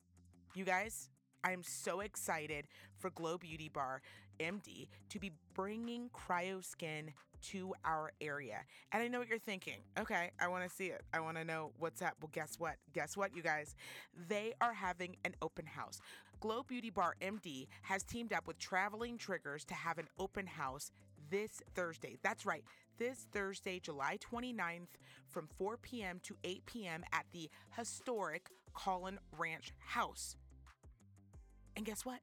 You 0.54 0.64
guys, 0.64 1.10
I 1.46 1.52
am 1.52 1.62
so 1.62 2.00
excited 2.00 2.66
for 2.98 3.08
Glow 3.10 3.38
Beauty 3.38 3.68
Bar 3.68 4.02
MD 4.40 4.88
to 5.10 5.20
be 5.20 5.30
bringing 5.54 6.10
CryoSkin 6.10 7.10
to 7.50 7.72
our 7.84 8.10
area. 8.20 8.64
And 8.90 9.00
I 9.00 9.06
know 9.06 9.20
what 9.20 9.28
you're 9.28 9.38
thinking. 9.38 9.76
Okay, 9.96 10.32
I 10.40 10.48
want 10.48 10.68
to 10.68 10.74
see 10.74 10.86
it. 10.86 11.02
I 11.14 11.20
want 11.20 11.36
to 11.36 11.44
know 11.44 11.70
what's 11.78 12.02
up. 12.02 12.14
Well, 12.20 12.30
guess 12.32 12.58
what? 12.58 12.74
Guess 12.92 13.16
what, 13.16 13.36
you 13.36 13.42
guys? 13.42 13.76
They 14.28 14.54
are 14.60 14.72
having 14.72 15.14
an 15.24 15.36
open 15.40 15.66
house. 15.66 16.00
Glow 16.40 16.64
Beauty 16.64 16.90
Bar 16.90 17.14
MD 17.22 17.68
has 17.82 18.02
teamed 18.02 18.32
up 18.32 18.48
with 18.48 18.58
Traveling 18.58 19.16
Triggers 19.16 19.64
to 19.66 19.74
have 19.74 19.98
an 19.98 20.08
open 20.18 20.48
house 20.48 20.90
this 21.30 21.62
Thursday. 21.76 22.18
That's 22.24 22.44
right. 22.44 22.64
This 22.98 23.28
Thursday, 23.32 23.78
July 23.78 24.18
29th, 24.18 24.96
from 25.28 25.46
4 25.58 25.76
p.m. 25.76 26.18
to 26.24 26.34
8 26.42 26.66
p.m. 26.66 27.04
at 27.12 27.26
the 27.30 27.48
historic 27.76 28.48
Caughlin 28.74 29.18
Ranch 29.38 29.72
House. 29.78 30.36
And 31.76 31.84
guess 31.84 32.04
what? 32.04 32.20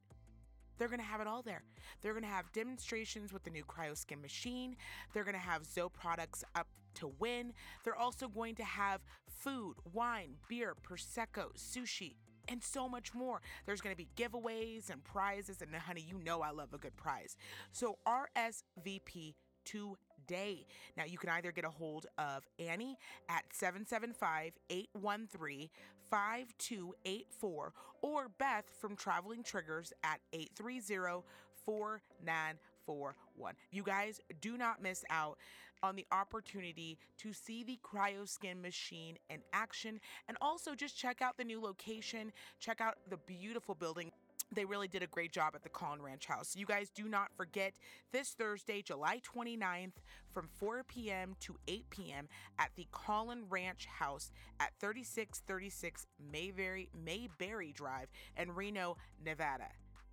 They're 0.77 0.87
going 0.87 0.99
to 0.99 1.05
have 1.05 1.21
it 1.21 1.27
all 1.27 1.41
there. 1.41 1.63
They're 2.01 2.13
going 2.13 2.23
to 2.23 2.29
have 2.29 2.51
demonstrations 2.51 3.31
with 3.31 3.43
the 3.43 3.51
new 3.51 3.63
CryoSkin 3.63 4.21
machine. 4.21 4.75
They're 5.13 5.23
going 5.23 5.35
to 5.35 5.39
have 5.39 5.65
Zoe 5.65 5.89
products 5.89 6.43
up 6.55 6.67
to 6.95 7.13
win. 7.19 7.53
They're 7.83 7.95
also 7.95 8.27
going 8.27 8.55
to 8.55 8.63
have 8.63 9.01
food, 9.27 9.75
wine, 9.93 10.35
beer, 10.47 10.75
Prosecco, 10.75 11.55
sushi, 11.57 12.15
and 12.47 12.61
so 12.63 12.89
much 12.89 13.13
more. 13.13 13.41
There's 13.65 13.81
going 13.81 13.95
to 13.95 13.97
be 13.97 14.09
giveaways 14.15 14.89
and 14.89 15.03
prizes. 15.03 15.61
And 15.61 15.73
honey, 15.75 16.05
you 16.07 16.19
know 16.23 16.41
I 16.41 16.51
love 16.51 16.73
a 16.73 16.77
good 16.77 16.95
prize. 16.97 17.37
So 17.71 17.97
RSVP 18.07 19.35
today. 19.65 20.65
Now, 20.97 21.05
you 21.05 21.17
can 21.17 21.29
either 21.29 21.51
get 21.51 21.65
a 21.65 21.69
hold 21.69 22.07
of 22.17 22.43
Annie 22.59 22.97
at 23.29 23.43
775 23.53 24.57
813 24.69 25.69
5284 26.13 27.73
or 28.03 28.29
Beth 28.37 28.65
from 28.79 28.95
Traveling 28.95 29.41
Triggers 29.41 29.91
at 30.03 30.19
830 30.31 31.23
4941. 31.65 33.53
You 33.71 33.81
guys 33.81 34.21
do 34.39 34.55
not 34.55 34.79
miss 34.79 35.03
out 35.09 35.39
on 35.81 35.95
the 35.95 36.05
opportunity 36.11 36.99
to 37.17 37.33
see 37.33 37.63
the 37.63 37.79
CryoSkin 37.83 38.61
machine 38.61 39.17
in 39.31 39.39
action 39.53 39.99
and 40.27 40.37
also 40.39 40.75
just 40.75 40.95
check 40.95 41.23
out 41.23 41.35
the 41.35 41.43
new 41.43 41.59
location, 41.59 42.31
check 42.59 42.79
out 42.79 42.97
the 43.09 43.17
beautiful 43.17 43.73
building 43.73 44.11
they 44.55 44.65
really 44.65 44.87
did 44.87 45.03
a 45.03 45.07
great 45.07 45.31
job 45.31 45.53
at 45.55 45.63
the 45.63 45.69
Caughlin 45.69 46.01
Ranch 46.01 46.25
House. 46.25 46.55
You 46.55 46.65
guys 46.65 46.89
do 46.89 47.07
not 47.07 47.29
forget 47.35 47.73
this 48.11 48.29
Thursday, 48.29 48.81
July 48.81 49.21
29th 49.35 49.93
from 50.31 50.47
4 50.59 50.83
p.m. 50.83 51.35
to 51.41 51.55
8 51.67 51.89
p.m. 51.89 52.27
at 52.59 52.71
the 52.75 52.87
Caughlin 52.91 53.43
Ranch 53.49 53.85
House 53.85 54.31
at 54.59 54.71
3636 54.79 56.05
Mayberry, 56.31 56.89
Mayberry 57.05 57.71
Drive 57.71 58.07
in 58.37 58.53
Reno, 58.53 58.97
Nevada. 59.23 59.69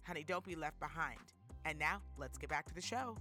Honey, 0.07 0.24
don't 0.24 0.44
be 0.44 0.55
left 0.55 0.79
behind. 0.81 1.20
And 1.64 1.79
now, 1.79 2.00
let's 2.18 2.38
get 2.38 2.48
back 2.48 2.66
to 2.66 2.74
the 2.74 2.81
show. 2.81 3.16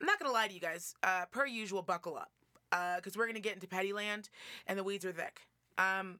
I'm 0.00 0.06
not 0.06 0.18
gonna 0.18 0.32
lie 0.32 0.48
to 0.48 0.54
you 0.54 0.60
guys. 0.60 0.94
Uh, 1.02 1.24
per 1.30 1.44
usual, 1.44 1.82
buckle 1.82 2.16
up 2.16 2.30
because 2.70 3.16
we're 3.16 3.26
gonna 3.26 3.40
get 3.40 3.54
into 3.54 3.66
Petty 3.68 3.92
Land, 3.92 4.28
and 4.66 4.78
the 4.78 4.84
weeds 4.84 5.04
are 5.04 5.12
thick. 5.12 5.46
Um, 5.78 6.18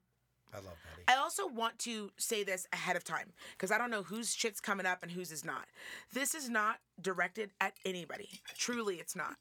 I 0.53 0.57
love 0.57 0.77
Betty. 0.85 1.03
I 1.09 1.17
also 1.17 1.47
want 1.47 1.79
to 1.81 2.11
say 2.17 2.43
this 2.45 2.67
ahead 2.73 2.97
of 2.97 3.05
time 3.05 3.33
because 3.53 3.71
I 3.71 3.77
don't 3.79 3.91
know 3.91 4.03
whose 4.03 4.35
shit's 4.35 4.61
coming 4.61 4.87
up 4.87 5.03
and 5.03 5.13
whose 5.13 5.31
is 5.31 5.45
not. 5.45 5.67
This 6.13 6.35
is 6.35 6.49
not 6.49 6.79
directed 7.01 7.51
at 7.61 7.75
anybody. 7.85 8.41
Truly, 8.57 8.97
it's 8.97 9.15
not. 9.17 9.37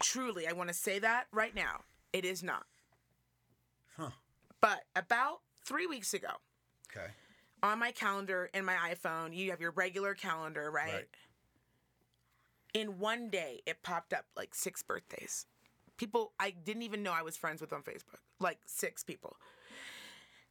Truly, 0.00 0.46
I 0.48 0.52
want 0.52 0.68
to 0.68 0.74
say 0.74 0.98
that 0.98 1.26
right 1.32 1.54
now. 1.54 1.82
It 2.12 2.24
is 2.24 2.42
not. 2.42 2.64
Huh. 3.96 4.10
But 4.60 4.80
about 4.96 5.40
three 5.64 5.86
weeks 5.86 6.12
ago, 6.14 6.28
Okay. 6.90 7.06
on 7.62 7.78
my 7.78 7.92
calendar 7.92 8.50
in 8.52 8.64
my 8.64 8.74
iPhone, 8.92 9.34
you 9.36 9.50
have 9.50 9.60
your 9.60 9.70
regular 9.72 10.14
calendar, 10.14 10.70
right? 10.70 10.92
Right. 10.92 11.08
In 12.74 12.98
one 12.98 13.30
day, 13.30 13.60
it 13.66 13.82
popped 13.82 14.12
up 14.12 14.26
like 14.36 14.54
six 14.54 14.82
birthdays. 14.82 15.46
People 16.00 16.32
I 16.40 16.48
didn't 16.50 16.80
even 16.80 17.02
know 17.02 17.12
I 17.12 17.20
was 17.20 17.36
friends 17.36 17.60
with 17.60 17.74
on 17.74 17.82
Facebook. 17.82 18.20
Like 18.40 18.56
six 18.64 19.04
people. 19.04 19.36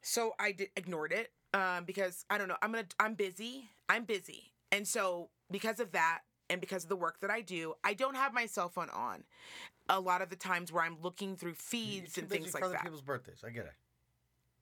So 0.04 0.34
I 0.38 0.52
did, 0.52 0.70
ignored 0.76 1.12
it 1.12 1.32
um, 1.56 1.86
because 1.86 2.24
I 2.30 2.38
don't 2.38 2.48
know. 2.48 2.56
I'm 2.62 2.72
gonna. 2.72 2.86
I'm 3.00 3.16
busy. 3.16 3.72
I'm 3.90 4.04
busy, 4.04 4.54
and 4.72 4.88
so 4.88 5.32
because 5.50 5.80
of 5.80 5.92
that, 5.94 6.20
and 6.52 6.62
because 6.62 6.84
of 6.84 6.90
the 6.90 6.96
work 6.96 7.20
that 7.22 7.32
I 7.32 7.42
do, 7.42 7.74
I 7.84 7.96
don't 7.96 8.16
have 8.16 8.32
my 8.32 8.46
cell 8.46 8.70
phone 8.70 8.92
on. 8.92 9.24
A 9.90 10.00
lot 10.00 10.22
of 10.22 10.30
the 10.30 10.36
times 10.36 10.72
where 10.72 10.84
I'm 10.84 10.98
looking 11.02 11.36
through 11.36 11.56
feeds 11.56 12.20
and 12.20 12.30
things 12.30 12.52
for 12.52 12.58
like 12.60 12.66
other 12.66 12.74
that. 12.74 12.84
people's 12.84 13.02
birthdays. 13.02 13.44
I 13.44 13.50
get 13.50 13.66
it. 13.66 13.74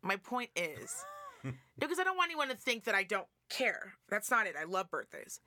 My 0.01 0.15
point 0.15 0.51
is, 0.55 1.03
because 1.77 1.99
I 1.99 2.05
don't 2.05 2.15
want 2.15 2.29
anyone 2.31 2.47
to 2.47 2.55
think 2.55 2.85
that 2.85 2.95
I 2.95 3.03
don't 3.03 3.27
care. 3.49 3.95
That's 4.07 4.31
not 4.31 4.47
it. 4.47 4.55
I 4.57 4.63
love 4.63 4.89
birthdays. 4.89 5.41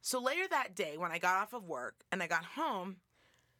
So 0.00 0.22
later 0.22 0.48
that 0.48 0.74
day, 0.74 0.96
when 0.96 1.12
I 1.12 1.18
got 1.18 1.36
off 1.36 1.52
of 1.52 1.64
work 1.64 1.96
and 2.10 2.22
I 2.22 2.28
got 2.28 2.44
home, 2.44 2.96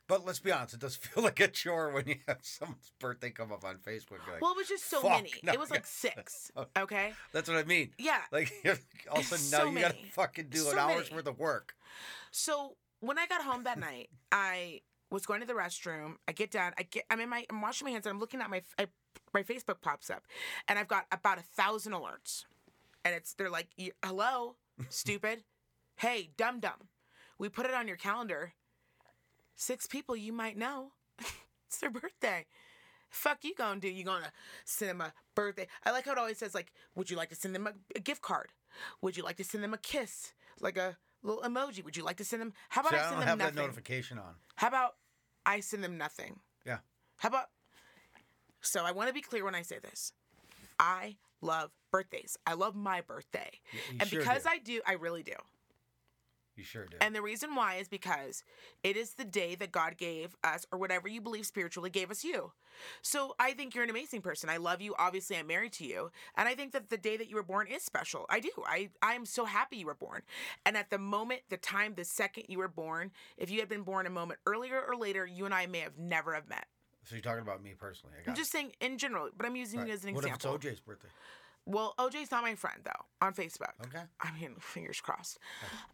But 0.08 0.24
let's 0.26 0.40
be 0.40 0.50
honest, 0.50 0.74
it 0.74 0.80
does 0.80 0.96
feel 0.96 1.22
like 1.22 1.38
a 1.38 1.48
chore 1.48 1.92
when 1.92 2.08
you 2.08 2.16
have 2.26 2.38
someone's 2.42 2.92
birthday 2.98 3.30
come 3.30 3.52
up 3.52 3.64
on 3.64 3.76
Facebook. 3.76 4.26
Like, 4.30 4.40
well, 4.40 4.52
it 4.52 4.56
was 4.56 4.66
just 4.68 4.88
so 4.90 5.02
many. 5.08 5.30
no, 5.42 5.52
it 5.52 5.60
was 5.60 5.70
like 5.70 5.86
six. 5.86 6.50
Okay. 6.76 7.12
That's 7.32 7.48
what 7.48 7.58
I 7.58 7.64
mean. 7.64 7.90
Yeah. 7.98 8.20
Like 8.32 8.50
all 9.10 9.18
of 9.20 9.24
a 9.32 9.36
sudden 9.38 9.44
So 9.44 9.64
now 9.64 9.70
you 9.70 9.78
gotta 9.80 9.96
fucking 10.12 10.46
do 10.48 10.58
So 10.58 10.72
an 10.72 10.78
hour's 10.78 11.04
many. 11.10 11.14
worth 11.16 11.26
of 11.28 11.38
work. 11.38 11.74
So 12.30 12.76
when 13.00 13.18
I 13.18 13.26
got 13.26 13.42
home 13.42 13.64
that 13.64 13.78
night, 13.78 14.08
I 14.32 14.80
was 15.10 15.24
going 15.26 15.40
to 15.40 15.46
the 15.46 15.52
restroom. 15.54 16.14
I 16.26 16.32
get 16.32 16.50
down. 16.50 16.72
I 16.78 16.82
get. 16.82 17.04
I'm 17.10 17.20
in 17.20 17.28
my. 17.28 17.44
I'm 17.50 17.60
washing 17.60 17.86
my 17.86 17.90
hands. 17.92 18.06
And 18.06 18.14
I'm 18.14 18.20
looking 18.20 18.40
at 18.40 18.50
my. 18.50 18.62
I, 18.78 18.86
my 19.34 19.42
Facebook 19.42 19.80
pops 19.82 20.08
up, 20.10 20.22
and 20.68 20.78
I've 20.78 20.88
got 20.88 21.04
about 21.12 21.38
a 21.38 21.42
thousand 21.42 21.92
alerts, 21.92 22.44
and 23.04 23.14
it's 23.14 23.34
they're 23.34 23.50
like, 23.50 23.68
"Hello, 24.04 24.56
stupid. 24.88 25.44
hey, 25.96 26.30
dum 26.36 26.60
dum. 26.60 26.88
We 27.38 27.48
put 27.48 27.66
it 27.66 27.74
on 27.74 27.86
your 27.88 27.96
calendar. 27.96 28.52
Six 29.58 29.88
people 29.88 30.14
you 30.14 30.32
might 30.32 30.56
know. 30.56 30.92
it's 31.66 31.78
their 31.80 31.90
birthday. 31.90 32.46
Fuck 33.10 33.38
you 33.42 33.56
gonna 33.56 33.80
do? 33.80 33.88
You 33.88 34.04
gonna 34.04 34.30
send 34.64 34.90
them 34.90 35.00
a 35.00 35.12
birthday? 35.34 35.66
I 35.84 35.90
like 35.90 36.04
how 36.04 36.12
it 36.12 36.18
always 36.18 36.38
says 36.38 36.54
like, 36.54 36.72
would 36.94 37.10
you 37.10 37.16
like 37.16 37.30
to 37.30 37.34
send 37.34 37.56
them 37.56 37.66
a, 37.66 37.72
a 37.96 37.98
gift 37.98 38.22
card? 38.22 38.50
Would 39.02 39.16
you 39.16 39.24
like 39.24 39.36
to 39.38 39.44
send 39.44 39.64
them 39.64 39.74
a 39.74 39.78
kiss, 39.78 40.32
like 40.60 40.76
a 40.76 40.96
little 41.24 41.42
emoji? 41.42 41.84
Would 41.84 41.96
you 41.96 42.04
like 42.04 42.18
to 42.18 42.24
send 42.24 42.40
them? 42.40 42.52
How 42.68 42.82
about 42.82 42.94
I 42.94 42.98
I 42.98 43.02
send 43.02 43.14
them 43.14 43.28
have 43.28 43.38
nothing? 43.38 43.54
that 43.56 43.60
notification 43.62 44.18
on. 44.18 44.34
How 44.54 44.68
about 44.68 44.94
I 45.44 45.58
send 45.58 45.82
them 45.82 45.98
nothing? 45.98 46.38
Yeah. 46.64 46.78
How 47.16 47.30
about? 47.30 47.46
So 48.60 48.84
I 48.84 48.92
want 48.92 49.08
to 49.08 49.14
be 49.14 49.22
clear 49.22 49.44
when 49.44 49.56
I 49.56 49.62
say 49.62 49.80
this. 49.80 50.12
I 50.78 51.16
love 51.40 51.72
birthdays. 51.90 52.38
I 52.46 52.54
love 52.54 52.76
my 52.76 53.00
birthday, 53.00 53.50
and 53.98 54.08
sure 54.08 54.20
because 54.20 54.44
do. 54.44 54.48
I 54.50 54.58
do, 54.58 54.80
I 54.86 54.92
really 54.92 55.24
do. 55.24 55.34
You 56.58 56.64
sure 56.64 56.86
do. 56.86 56.96
And 57.00 57.14
the 57.14 57.22
reason 57.22 57.54
why 57.54 57.76
is 57.76 57.88
because 57.88 58.42
it 58.82 58.96
is 58.96 59.12
the 59.12 59.24
day 59.24 59.54
that 59.54 59.70
God 59.70 59.96
gave 59.96 60.36
us, 60.42 60.66
or 60.72 60.78
whatever 60.78 61.06
you 61.06 61.20
believe 61.20 61.46
spiritually 61.46 61.88
gave 61.88 62.10
us 62.10 62.24
you. 62.24 62.50
So 63.00 63.36
I 63.38 63.52
think 63.52 63.74
you're 63.76 63.84
an 63.84 63.90
amazing 63.90 64.22
person. 64.22 64.50
I 64.50 64.56
love 64.56 64.80
you. 64.80 64.92
Obviously, 64.98 65.36
I'm 65.36 65.46
married 65.46 65.72
to 65.74 65.84
you. 65.86 66.10
And 66.36 66.48
I 66.48 66.56
think 66.56 66.72
that 66.72 66.90
the 66.90 66.96
day 66.96 67.16
that 67.16 67.28
you 67.30 67.36
were 67.36 67.44
born 67.44 67.68
is 67.68 67.84
special. 67.84 68.26
I 68.28 68.40
do. 68.40 68.50
I, 68.66 68.90
I 69.00 69.14
am 69.14 69.24
so 69.24 69.44
happy 69.44 69.76
you 69.76 69.86
were 69.86 69.94
born. 69.94 70.22
And 70.66 70.76
at 70.76 70.90
the 70.90 70.98
moment, 70.98 71.42
the 71.48 71.56
time, 71.58 71.94
the 71.94 72.04
second 72.04 72.44
you 72.48 72.58
were 72.58 72.66
born, 72.68 73.12
if 73.36 73.50
you 73.50 73.60
had 73.60 73.68
been 73.68 73.82
born 73.82 74.06
a 74.06 74.10
moment 74.10 74.40
earlier 74.44 74.82
or 74.82 74.96
later, 74.96 75.24
you 75.24 75.44
and 75.44 75.54
I 75.54 75.66
may 75.66 75.78
have 75.80 75.96
never 75.96 76.34
have 76.34 76.48
met. 76.48 76.66
so 77.04 77.14
you're 77.14 77.22
talking 77.22 77.42
about 77.42 77.62
me 77.62 77.74
personally. 77.78 78.16
I 78.20 78.24
got 78.24 78.32
I'm 78.32 78.36
just 78.36 78.50
saying 78.50 78.72
in 78.80 78.98
general, 78.98 79.28
but 79.36 79.46
I'm 79.46 79.54
using 79.54 79.78
Right. 79.80 79.88
you 79.88 79.94
as 79.94 80.04
an 80.04 80.12
What 80.12 80.24
example. 80.24 80.56
if 80.56 80.64
it's 80.64 80.66
OJ's 80.74 80.80
birthday? 80.80 81.08
Well, 81.68 81.94
OJ's 81.98 82.30
not 82.30 82.42
my 82.42 82.54
friend 82.54 82.80
though 82.82 83.26
on 83.26 83.34
Facebook. 83.34 83.72
Okay. 83.86 84.02
I 84.20 84.32
mean, 84.40 84.54
fingers 84.60 85.00
crossed. 85.00 85.38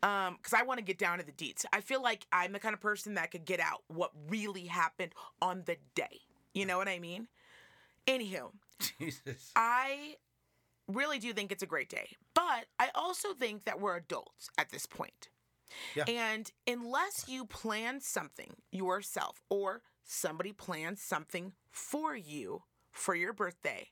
Um, 0.02 0.36
because 0.36 0.54
I 0.54 0.62
want 0.62 0.78
to 0.78 0.84
get 0.84 0.98
down 0.98 1.18
to 1.18 1.24
the 1.24 1.32
deets. 1.32 1.64
I 1.72 1.80
feel 1.80 2.00
like 2.00 2.26
I'm 2.32 2.52
the 2.52 2.60
kind 2.60 2.74
of 2.74 2.80
person 2.80 3.14
that 3.14 3.32
could 3.32 3.44
get 3.44 3.58
out 3.58 3.82
what 3.88 4.12
really 4.28 4.66
happened 4.66 5.12
on 5.42 5.62
the 5.66 5.76
day. 5.94 6.20
You 6.54 6.64
know 6.64 6.78
what 6.78 6.88
I 6.88 7.00
mean? 7.00 7.26
Anywho, 8.06 8.52
Jesus. 8.98 9.50
I 9.56 10.16
really 10.86 11.18
do 11.18 11.32
think 11.32 11.50
it's 11.50 11.62
a 11.62 11.66
great 11.66 11.88
day, 11.88 12.10
but 12.34 12.66
I 12.78 12.90
also 12.94 13.32
think 13.34 13.64
that 13.64 13.80
we're 13.80 13.96
adults 13.96 14.50
at 14.56 14.70
this 14.70 14.86
point. 14.86 15.28
Yeah. 15.96 16.04
And 16.06 16.52
unless 16.68 17.28
you 17.28 17.46
plan 17.46 18.00
something 18.00 18.54
yourself 18.70 19.42
or 19.48 19.82
somebody 20.04 20.52
plans 20.52 21.02
something 21.02 21.54
for 21.72 22.14
you 22.14 22.62
for 22.92 23.16
your 23.16 23.32
birthday, 23.32 23.88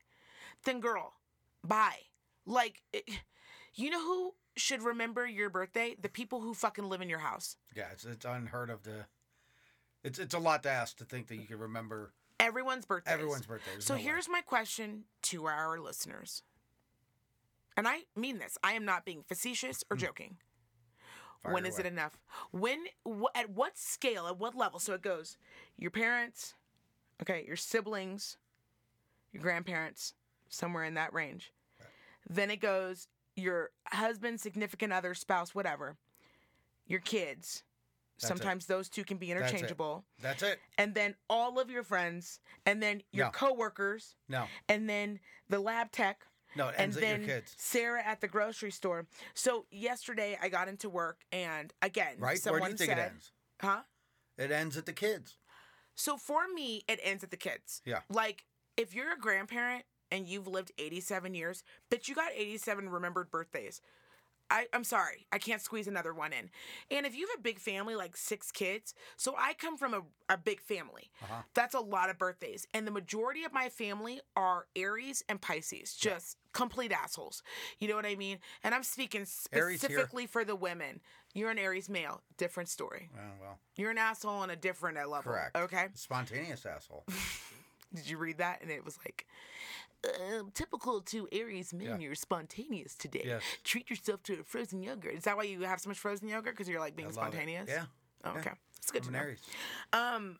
then 0.63 0.79
girl, 0.79 1.15
bye. 1.63 1.99
Like, 2.45 2.81
it, 2.91 3.09
you 3.75 3.89
know 3.89 4.01
who 4.01 4.33
should 4.55 4.83
remember 4.83 5.25
your 5.25 5.49
birthday? 5.49 5.95
The 5.99 6.09
people 6.09 6.41
who 6.41 6.53
fucking 6.53 6.85
live 6.85 7.01
in 7.01 7.09
your 7.09 7.19
house. 7.19 7.57
Yeah, 7.75 7.87
it's 7.91 8.05
it's 8.05 8.25
unheard 8.25 8.69
of 8.69 8.83
to. 8.83 9.07
It's 10.03 10.19
it's 10.19 10.33
a 10.33 10.39
lot 10.39 10.63
to 10.63 10.69
ask 10.69 10.97
to 10.97 11.05
think 11.05 11.27
that 11.27 11.35
you 11.35 11.45
can 11.45 11.59
remember 11.59 12.13
Everyone's 12.39 12.85
birthday. 12.85 13.11
everyone's 13.11 13.45
birthday. 13.45 13.71
So 13.79 13.93
no 13.93 13.97
way. 13.97 14.03
here's 14.03 14.27
my 14.27 14.41
question 14.41 15.05
to 15.23 15.45
our 15.45 15.79
listeners. 15.79 16.43
And 17.77 17.87
I 17.87 18.01
mean 18.15 18.37
this. 18.37 18.57
I 18.63 18.73
am 18.73 18.85
not 18.85 19.05
being 19.05 19.23
facetious 19.23 19.83
or 19.89 19.95
hmm. 19.95 20.03
joking. 20.03 20.37
Fire 21.41 21.53
when 21.53 21.65
is 21.65 21.79
it 21.79 21.85
enough? 21.85 22.17
When 22.51 22.85
wh- 23.07 23.35
at 23.35 23.49
what 23.49 23.77
scale, 23.77 24.27
at 24.27 24.37
what 24.37 24.55
level? 24.55 24.79
So 24.79 24.93
it 24.93 25.01
goes 25.01 25.37
your 25.77 25.91
parents, 25.91 26.53
okay, 27.21 27.43
your 27.45 27.55
siblings, 27.55 28.37
your 29.31 29.41
grandparents, 29.41 30.13
somewhere 30.53 30.83
in 30.83 30.93
that 30.93 31.13
range. 31.13 31.51
Then 32.29 32.49
it 32.51 32.57
goes 32.61 33.07
your 33.35 33.71
husband, 33.87 34.39
significant 34.39 34.93
other, 34.93 35.13
spouse, 35.13 35.53
whatever. 35.55 35.97
Your 36.85 36.99
kids. 36.99 37.63
That's 38.19 38.25
it. 38.25 38.27
Sometimes 38.27 38.65
those 38.67 38.89
two 38.89 39.03
can 39.03 39.17
be 39.17 39.31
interchangeable. 39.31 40.05
That's 40.21 40.43
it. 40.43 40.59
And 40.77 40.93
then 40.93 41.15
all 41.29 41.59
of 41.59 41.69
your 41.71 41.83
friends, 41.83 42.39
and 42.65 42.81
then 42.81 43.01
your 43.11 43.25
No. 43.25 43.31
coworkers, 43.31 44.15
No, 44.29 44.47
and 44.69 44.87
then 44.87 45.19
the 45.49 45.59
lab 45.59 45.91
tech, 45.91 46.25
no, 46.55 46.67
it 46.67 46.75
and 46.77 46.81
ends 46.81 46.97
at 46.97 47.01
then 47.01 47.19
your 47.21 47.27
kids. 47.39 47.55
Sarah 47.57 48.03
at 48.05 48.21
the 48.21 48.27
grocery 48.27 48.71
store. 48.71 49.07
So 49.33 49.65
yesterday 49.71 50.37
I 50.41 50.49
got 50.49 50.67
into 50.67 50.89
work, 50.89 51.21
and 51.31 51.73
again, 51.81 52.15
Right? 52.19 52.33
Where 52.33 52.35
someone 52.37 52.61
do 52.61 52.71
you 52.73 52.77
think 52.77 52.89
said, 52.91 52.99
it 52.99 53.11
ends? 53.11 53.31
"Huh?" 53.59 53.83
It 54.37 54.51
ends 54.51 54.77
at 54.77 54.85
the 54.85 54.93
kids. 54.93 55.37
So 55.95 56.17
for 56.17 56.47
me, 56.47 56.83
it 56.87 56.99
ends 57.03 57.23
at 57.23 57.31
the 57.31 57.37
kids. 57.37 57.81
Yeah. 57.83 58.01
Like 58.09 58.45
if 58.77 58.93
you're 58.93 59.11
a 59.13 59.17
grandparent 59.19 59.85
and 60.13 60.27
you've 60.27 60.47
lived 60.47 60.71
87 60.77 61.33
years, 61.33 61.63
but 61.89 62.07
you 62.07 62.13
got 62.13 62.31
87 62.35 62.87
remembered 62.87 63.31
birthdays. 63.31 63.81
I, 64.51 64.67
I'm 64.71 64.83
sorry, 64.83 65.25
I 65.31 65.39
can't 65.39 65.61
squeeze 65.61 65.87
another 65.87 66.13
one 66.13 66.31
in. 66.33 66.51
And 66.91 67.07
if 67.07 67.15
you 67.15 67.27
have 67.27 67.39
a 67.39 67.41
big 67.41 67.57
family, 67.57 67.95
like 67.95 68.15
six 68.15 68.51
kids, 68.51 68.93
so 69.17 69.33
I 69.35 69.53
come 69.53 69.77
from 69.77 69.95
a, 69.95 70.01
a 70.31 70.37
big 70.37 70.61
family. 70.61 71.09
Uh-huh. 71.23 71.41
That's 71.55 71.73
a 71.73 71.79
lot 71.79 72.11
of 72.11 72.19
birthdays. 72.19 72.67
And 72.73 72.85
the 72.85 72.91
majority 72.91 73.45
of 73.45 73.53
my 73.53 73.69
family 73.69 74.21
are 74.35 74.67
Aries 74.75 75.23
and 75.27 75.41
Pisces, 75.41 75.95
just 75.95 76.37
complete 76.51 76.91
assholes. 76.91 77.41
You 77.79 77.87
know 77.87 77.95
what 77.95 78.05
I 78.05 78.15
mean? 78.15 78.37
And 78.63 78.75
I'm 78.75 78.83
speaking 78.83 79.25
specifically 79.25 80.27
for 80.27 80.45
the 80.45 80.55
women. 80.55 80.99
You're 81.33 81.49
an 81.49 81.57
Aries 81.57 81.89
male, 81.89 82.21
different 82.37 82.69
story. 82.69 83.09
Oh, 83.17 83.21
well, 83.41 83.59
You're 83.75 83.89
an 83.89 83.97
asshole 83.97 84.35
on 84.35 84.51
a 84.51 84.55
different 84.55 84.99
uh, 84.99 85.07
level. 85.07 85.31
correct. 85.31 85.57
Okay. 85.57 85.87
Spontaneous 85.95 86.63
asshole. 86.65 87.05
Did 87.95 88.09
you 88.09 88.17
read 88.17 88.37
that? 88.39 88.61
And 88.61 88.71
it 88.71 88.83
was 88.83 88.97
like, 89.05 89.25
uh, 90.05 90.43
typical 90.53 90.99
to 91.01 91.27
Aries 91.31 91.73
men, 91.73 91.87
Yeah. 91.87 91.97
you're 91.97 92.15
spontaneous 92.15 92.95
today. 92.95 93.23
Yes. 93.25 93.43
Treat 93.63 93.89
yourself 93.89 94.23
to 94.23 94.39
a 94.39 94.43
frozen 94.43 94.81
yogurt. 94.81 95.13
Is 95.15 95.23
that 95.23 95.37
why 95.37 95.43
you 95.43 95.61
have 95.61 95.79
so 95.79 95.89
much 95.89 95.99
frozen 95.99 96.27
yogurt? 96.27 96.53
Because 96.55 96.67
you're 96.67 96.79
like 96.79 96.95
being 96.95 97.09
it. 97.09 97.13
spontaneous? 97.13 97.69
Yeah. 97.69 97.85
Oh, 98.23 98.33
yeah. 98.33 98.39
okay. 98.39 98.51
That's 98.75 98.91
good 98.91 99.01
I'm 99.03 99.07
to 99.07 99.11
know. 99.13 99.19
Aries. 99.19 99.39
Um, 99.93 100.39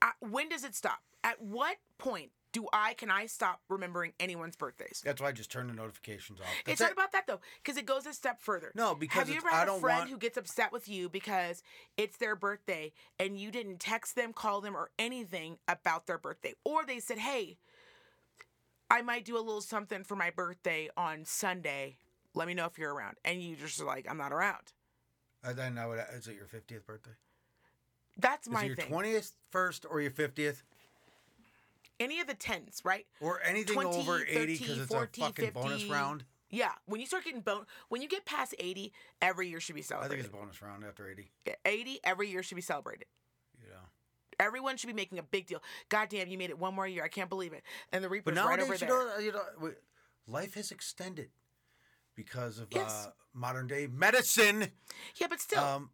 I, 0.00 0.12
when 0.20 0.48
does 0.48 0.64
it 0.64 0.74
stop? 0.74 1.00
At 1.24 1.40
what 1.42 1.76
point 1.98 2.30
do 2.52 2.66
I 2.72 2.94
can 2.94 3.10
I 3.10 3.26
stop 3.26 3.60
remembering 3.68 4.12
anyone's 4.18 4.56
birthdays? 4.56 5.02
That's 5.04 5.20
why 5.20 5.28
I 5.28 5.32
just 5.32 5.50
turn 5.50 5.66
the 5.66 5.74
notifications 5.74 6.40
off. 6.40 6.46
it's 6.60 6.66
That's 6.66 6.80
not 6.80 6.90
it. 6.90 6.92
about 6.94 7.12
that 7.12 7.26
though, 7.26 7.40
because 7.62 7.76
it 7.76 7.86
goes 7.86 8.06
a 8.06 8.12
step 8.12 8.40
further. 8.40 8.72
No, 8.74 8.94
because 8.94 9.18
have 9.18 9.28
you 9.28 9.36
ever 9.36 9.50
had 9.50 9.68
a 9.68 9.78
friend 9.78 10.00
want- 10.00 10.10
who 10.10 10.16
gets 10.16 10.36
upset 10.36 10.72
with 10.72 10.88
you 10.88 11.08
because 11.08 11.62
it's 11.96 12.16
their 12.16 12.34
birthday 12.36 12.92
and 13.18 13.38
you 13.38 13.50
didn't 13.50 13.78
text 13.80 14.16
them, 14.16 14.32
call 14.32 14.60
them, 14.60 14.76
or 14.76 14.90
anything 14.98 15.58
about 15.68 16.06
their 16.06 16.18
birthday, 16.18 16.54
or 16.64 16.84
they 16.84 17.00
said, 17.00 17.18
"Hey, 17.18 17.58
I 18.90 19.02
might 19.02 19.24
do 19.24 19.36
a 19.36 19.40
little 19.40 19.60
something 19.60 20.04
for 20.04 20.16
my 20.16 20.30
birthday 20.30 20.88
on 20.96 21.24
Sunday. 21.24 21.98
Let 22.34 22.48
me 22.48 22.54
know 22.54 22.64
if 22.64 22.78
you're 22.78 22.94
around," 22.94 23.16
and 23.24 23.42
you 23.42 23.56
just 23.56 23.80
like, 23.80 24.06
"I'm 24.08 24.18
not 24.18 24.32
around." 24.32 24.72
And 25.42 25.56
then 25.56 25.78
I 25.78 25.86
would. 25.86 26.02
Is 26.14 26.26
it 26.26 26.34
your 26.36 26.46
fiftieth 26.46 26.86
birthday? 26.86 27.12
That's 28.16 28.48
my 28.48 28.64
Is 28.64 28.72
it 28.72 28.78
your 28.78 28.86
twentieth 28.88 29.32
first 29.50 29.86
or 29.88 30.00
your 30.00 30.10
fiftieth 30.10 30.64
Any 32.00 32.20
of 32.20 32.26
the 32.26 32.34
tens, 32.34 32.80
right? 32.84 33.06
or 33.20 33.40
anything 33.42 33.74
20, 33.74 33.90
over 33.98 34.20
eighty 34.22 34.34
30, 34.34 34.58
because 34.58 34.78
it's 34.78 34.86
40, 34.92 35.20
a 35.20 35.24
fucking 35.24 35.50
bonus 35.50 35.84
round? 35.84 36.24
Yeah, 36.50 36.72
when 36.86 37.00
you 37.00 37.06
start 37.06 37.24
getting 37.24 37.40
bon- 37.42 37.66
when 37.88 38.00
you 38.02 38.08
get 38.08 38.24
past 38.24 38.54
80, 38.58 38.92
every 39.20 39.48
year 39.48 39.60
should 39.60 39.74
be 39.74 39.82
celebrated. 39.82 40.12
I 40.20 40.22
think 40.22 40.32
celebrated. 40.32 40.54
it's 40.54 40.60
a 40.62 40.62
bonus 40.62 40.82
round 40.82 40.84
after 40.84 41.10
eighty. 41.10 41.30
80 41.64 42.00
every 42.04 42.30
year 42.30 42.42
should 42.42 42.54
be 42.54 42.62
celebrated. 42.62 43.06
You 43.60 43.68
know. 43.70 43.80
Everyone 44.40 44.76
should 44.76 44.86
be 44.86 44.92
making 44.94 45.18
a 45.18 45.22
big 45.22 45.46
deal. 45.46 45.62
God 45.88 46.08
damn, 46.08 46.28
you 46.28 46.38
made 46.38 46.50
it 46.50 46.58
one 46.58 46.74
more 46.74 46.86
year. 46.86 47.04
I 47.04 47.08
can't 47.08 47.28
believe 47.28 47.52
it. 47.52 47.64
And 47.92 48.02
the 48.02 48.08
Reaper's 48.08 48.34
But 48.34 48.44
right 48.46 48.58
nowadays, 48.58 48.82
over 48.82 48.92
you 48.92 48.98
there. 49.06 49.06
know, 49.08 49.18
you 49.18 49.32
know, 49.32 49.44
we- 49.60 50.32
life 50.32 50.54
has 50.54 50.70
extended 50.70 51.30
because 52.14 52.58
of 52.58 52.68
Yes. 52.70 53.06
uh, 53.08 53.10
modern 53.34 53.66
day 53.66 53.86
medicine. 53.88 54.72
yeah, 55.16 55.26
but 55.26 55.40
still, 55.40 55.62
Um, 55.62 55.90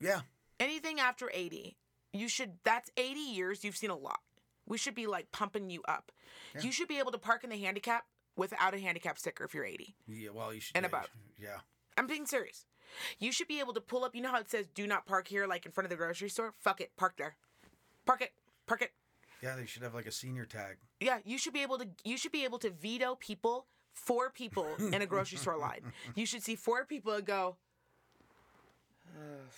yeah, 0.00 0.22
anything 0.60 1.00
after 1.00 1.30
80, 1.34 1.76
You 2.14 2.28
should. 2.28 2.58
That's 2.62 2.90
80 2.98 3.20
years. 3.20 3.64
You've 3.64 3.76
seen 3.76 3.88
a 3.88 3.96
lot. 3.96 4.20
We 4.72 4.78
should 4.78 4.94
be 4.94 5.06
like 5.06 5.30
pumping 5.32 5.68
you 5.68 5.82
up. 5.86 6.10
You 6.58 6.72
should 6.72 6.88
be 6.88 6.98
able 6.98 7.12
to 7.12 7.18
park 7.18 7.44
in 7.44 7.50
the 7.50 7.58
handicap 7.58 8.06
without 8.38 8.72
a 8.72 8.78
handicap 8.78 9.18
sticker 9.18 9.44
if 9.44 9.52
you're 9.52 9.66
80. 9.66 9.94
Yeah, 10.08 10.30
well, 10.32 10.54
you 10.54 10.60
should. 10.60 10.74
And 10.74 10.84
yeah, 10.84 10.88
above. 10.88 11.02
should- 11.36 11.44
Yeah. 11.44 11.56
I'm 11.98 12.06
being 12.06 12.24
serious. 12.24 12.64
You 13.18 13.32
should 13.32 13.48
be 13.48 13.60
able 13.60 13.74
to 13.74 13.82
pull 13.82 14.02
up. 14.02 14.14
You 14.14 14.22
know 14.22 14.30
how 14.30 14.40
it 14.40 14.48
says 14.50 14.66
"Do 14.74 14.86
not 14.86 15.04
park 15.04 15.28
here," 15.28 15.46
like 15.46 15.66
in 15.66 15.72
front 15.72 15.84
of 15.84 15.90
the 15.90 15.96
grocery 15.96 16.30
store. 16.30 16.54
Fuck 16.58 16.80
it, 16.80 16.90
park 16.96 17.18
there. 17.18 17.36
Park 18.06 18.22
it. 18.22 18.32
Park 18.66 18.80
it. 18.80 18.92
Yeah, 19.42 19.56
they 19.56 19.66
should 19.66 19.82
have 19.82 19.92
like 19.92 20.06
a 20.06 20.10
senior 20.10 20.46
tag. 20.46 20.78
Yeah, 21.00 21.18
you 21.26 21.36
should 21.36 21.52
be 21.52 21.60
able 21.60 21.76
to. 21.78 21.88
You 22.02 22.16
should 22.16 22.32
be 22.32 22.44
able 22.44 22.58
to 22.60 22.70
veto 22.70 23.14
people. 23.16 23.66
Four 23.92 24.30
people 24.30 24.66
in 24.78 25.02
a 25.02 25.06
grocery 25.06 25.36
store 25.36 25.58
line. 25.58 25.92
You 26.14 26.24
should 26.24 26.42
see 26.42 26.56
four 26.56 26.86
people 26.86 27.12
and 27.12 27.26
go. 27.26 27.56
"Ugh, 29.18 29.52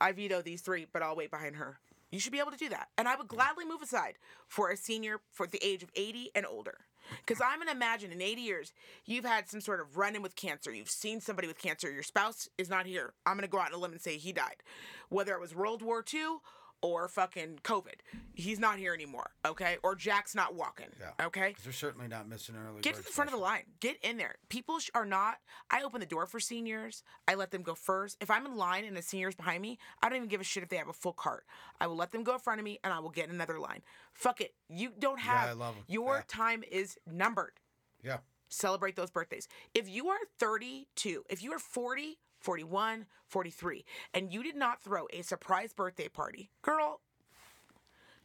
I 0.00 0.12
veto 0.12 0.40
these 0.40 0.62
three, 0.62 0.86
but 0.90 1.02
I'll 1.02 1.16
wait 1.16 1.30
behind 1.30 1.56
her. 1.56 1.78
You 2.16 2.20
should 2.20 2.32
be 2.32 2.40
able 2.40 2.52
to 2.52 2.56
do 2.56 2.70
that, 2.70 2.88
and 2.96 3.06
I 3.06 3.14
would 3.14 3.28
gladly 3.28 3.66
move 3.66 3.82
aside 3.82 4.14
for 4.48 4.70
a 4.70 4.76
senior 4.78 5.20
for 5.30 5.46
the 5.46 5.62
age 5.62 5.82
of 5.82 5.90
eighty 5.94 6.30
and 6.34 6.46
older. 6.46 6.86
Because 7.18 7.42
I'm 7.44 7.58
gonna 7.58 7.72
imagine 7.72 8.10
in 8.10 8.22
80 8.22 8.40
years, 8.40 8.72
you've 9.04 9.26
had 9.26 9.50
some 9.50 9.60
sort 9.60 9.82
of 9.82 9.98
run 9.98 10.16
in 10.16 10.22
with 10.22 10.34
cancer. 10.34 10.72
You've 10.72 10.88
seen 10.88 11.20
somebody 11.20 11.46
with 11.46 11.58
cancer. 11.58 11.92
Your 11.92 12.02
spouse 12.02 12.48
is 12.56 12.70
not 12.70 12.86
here. 12.86 13.12
I'm 13.26 13.36
gonna 13.36 13.48
go 13.48 13.60
out 13.60 13.66
on 13.66 13.74
a 13.74 13.76
limb 13.76 13.92
and 13.92 14.00
say 14.00 14.16
he 14.16 14.32
died. 14.32 14.62
Whether 15.10 15.34
it 15.34 15.40
was 15.42 15.54
World 15.54 15.82
War 15.82 16.02
II 16.10 16.38
or 16.82 17.08
fucking 17.08 17.60
COVID, 17.64 17.94
he's 18.34 18.58
not 18.58 18.78
here 18.78 18.92
anymore. 18.94 19.30
Okay, 19.44 19.76
or 19.82 19.94
Jack's 19.94 20.34
not 20.34 20.54
walking. 20.54 20.86
Yeah. 21.00 21.26
Okay, 21.26 21.54
they're 21.64 21.72
certainly 21.72 22.08
not 22.08 22.28
missing 22.28 22.54
early. 22.56 22.80
Get 22.82 22.94
to 22.96 23.02
the 23.02 23.08
front 23.08 23.28
of 23.28 23.34
the 23.36 23.40
line. 23.42 23.62
Get 23.80 23.96
in 24.02 24.16
there. 24.18 24.36
People 24.48 24.78
sh- 24.78 24.90
are 24.94 25.04
not. 25.06 25.36
I 25.70 25.82
open 25.82 26.00
the 26.00 26.06
door 26.06 26.26
for 26.26 26.38
seniors. 26.40 27.02
I 27.26 27.34
let 27.34 27.50
them 27.50 27.62
go 27.62 27.74
first. 27.74 28.16
If 28.20 28.30
I'm 28.30 28.46
in 28.46 28.56
line 28.56 28.84
and 28.84 28.96
the 28.96 29.02
senior's 29.02 29.34
behind 29.34 29.62
me, 29.62 29.78
I 30.02 30.08
don't 30.08 30.16
even 30.16 30.28
give 30.28 30.40
a 30.40 30.44
shit 30.44 30.62
if 30.62 30.68
they 30.68 30.76
have 30.76 30.88
a 30.88 30.92
full 30.92 31.12
cart. 31.14 31.44
I 31.80 31.86
will 31.86 31.96
let 31.96 32.12
them 32.12 32.22
go 32.24 32.34
in 32.34 32.40
front 32.40 32.60
of 32.60 32.64
me 32.64 32.78
and 32.84 32.92
I 32.92 32.98
will 32.98 33.10
get 33.10 33.28
in 33.28 33.34
another 33.34 33.58
line. 33.58 33.82
Fuck 34.12 34.40
it. 34.40 34.54
You 34.68 34.92
don't 34.98 35.20
have. 35.20 35.60
'em. 35.60 35.74
Your 35.88 36.16
Yeah. 36.16 36.22
time 36.28 36.62
is 36.70 36.98
numbered. 37.06 37.58
Yeah. 38.02 38.18
Celebrate 38.48 38.94
those 38.94 39.10
birthdays. 39.10 39.48
If 39.74 39.88
you 39.88 40.08
are 40.08 40.18
32, 40.38 41.24
if 41.28 41.42
you 41.42 41.52
are 41.52 41.58
40, 41.58 42.18
41, 42.46 43.06
43, 43.26 43.84
and 44.14 44.32
you 44.32 44.44
did 44.44 44.54
not 44.54 44.80
throw 44.80 45.08
a 45.12 45.22
surprise 45.22 45.72
birthday 45.72 46.06
party, 46.06 46.48
girl, 46.62 47.00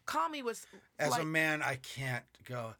call 0.06 0.30
me 0.30 0.44
with. 0.44 0.68
As 1.00 1.10
like, 1.10 1.24
a 1.24 1.26
man, 1.26 1.64
I 1.64 1.78
can't 1.78 2.24
go. 2.48 2.76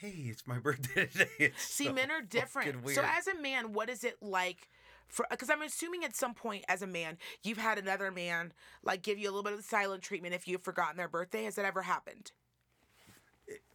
Hey, 0.00 0.24
it's 0.26 0.48
my 0.48 0.58
birthday 0.62 1.06
today. 1.06 1.28
It's 1.38 1.62
See, 1.62 1.84
so 1.84 1.92
men 1.92 2.10
are 2.10 2.20
different. 2.20 2.88
So, 2.88 3.02
as 3.04 3.28
a 3.28 3.40
man, 3.40 3.72
what 3.72 3.88
is 3.88 4.02
it 4.02 4.16
like? 4.20 4.68
For 5.06 5.26
because 5.30 5.48
I'm 5.48 5.62
assuming 5.62 6.02
at 6.02 6.16
some 6.16 6.34
point 6.34 6.64
as 6.68 6.82
a 6.82 6.88
man, 6.88 7.18
you've 7.44 7.58
had 7.58 7.78
another 7.78 8.10
man 8.10 8.52
like 8.82 9.02
give 9.02 9.16
you 9.16 9.28
a 9.28 9.30
little 9.30 9.44
bit 9.44 9.52
of 9.52 9.60
the 9.60 9.64
silent 9.64 10.02
treatment 10.02 10.34
if 10.34 10.48
you've 10.48 10.62
forgotten 10.62 10.96
their 10.96 11.08
birthday. 11.08 11.44
Has 11.44 11.54
that 11.54 11.64
ever 11.64 11.82
happened? 11.82 12.32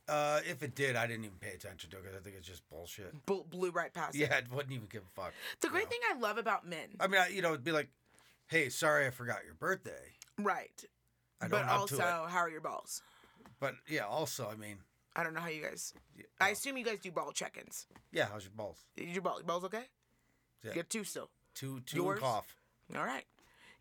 Uh, 0.08 0.40
if 0.48 0.62
it 0.64 0.76
did, 0.76 0.96
I 0.96 1.08
didn't 1.08 1.26
even 1.26 1.38
pay 1.40 1.54
attention 1.54 1.90
to 1.92 1.98
it 1.98 2.04
because 2.04 2.18
I 2.18 2.22
think 2.22 2.36
it's 2.38 2.48
just 2.48 2.68
bullshit. 2.70 3.26
Bl- 3.26 3.42
blew 3.50 3.72
right 3.72 3.94
past. 3.94 4.16
it. 4.16 4.20
Yeah, 4.20 4.36
I 4.36 4.56
wouldn't 4.56 4.74
even 4.74 4.88
give 4.90 5.04
a 5.04 5.22
fuck. 5.22 5.34
The 5.62 5.70
great 5.70 5.86
know. 5.86 5.90
thing 5.90 6.00
I 6.12 6.20
love 6.20 6.38
about 6.38 6.68
men, 6.68 6.90
I 7.00 7.08
mean, 7.08 7.22
I, 7.22 7.28
you 7.30 7.42
know, 7.42 7.50
it'd 7.50 7.64
be 7.64 7.72
like, 7.72 7.90
hey, 8.48 8.70
sorry, 8.70 9.08
I 9.08 9.10
forgot 9.10 9.40
your 9.46 9.56
birthday. 9.56 10.14
right? 10.40 10.84
I 11.42 11.48
don't 11.48 11.64
up 11.64 11.80
also, 11.82 11.98
it. 11.98 12.02
how 12.30 12.40
are 12.40 12.50
your 12.50 12.62
balls? 12.62 13.02
But 13.60 13.76
yeah, 13.88 14.06
also, 14.06 14.50
I 14.52 14.56
mean, 14.56 14.78
I 15.16 15.24
don't 15.24 15.34
know 15.34 15.42
how 15.42 15.50
you 15.50 15.64
guys. 15.64 15.94
yeah, 16.18 16.26
I 16.40 16.50
assume 16.50 16.78
you 16.78 16.86
guys 16.86 17.00
do 17.00 17.12
ball 17.12 17.32
check-ins. 17.32 17.88
yeah, 18.12 18.28
how's 18.32 18.44
your 18.44 18.54
balls? 18.56 18.86
Your 18.96 19.22
ball, 19.22 19.38
your 19.38 19.46
balls 19.46 19.64
okay? 19.66 19.84
Yeah. 20.64 20.72
You 20.72 20.76
got 20.78 20.90
two 20.90 21.04
still. 21.04 21.30
Two, 21.54 21.80
two 21.86 21.98
Yours? 21.98 22.18
and 22.18 22.22
cough. 22.22 22.56
All 22.96 23.04
right. 23.06 23.26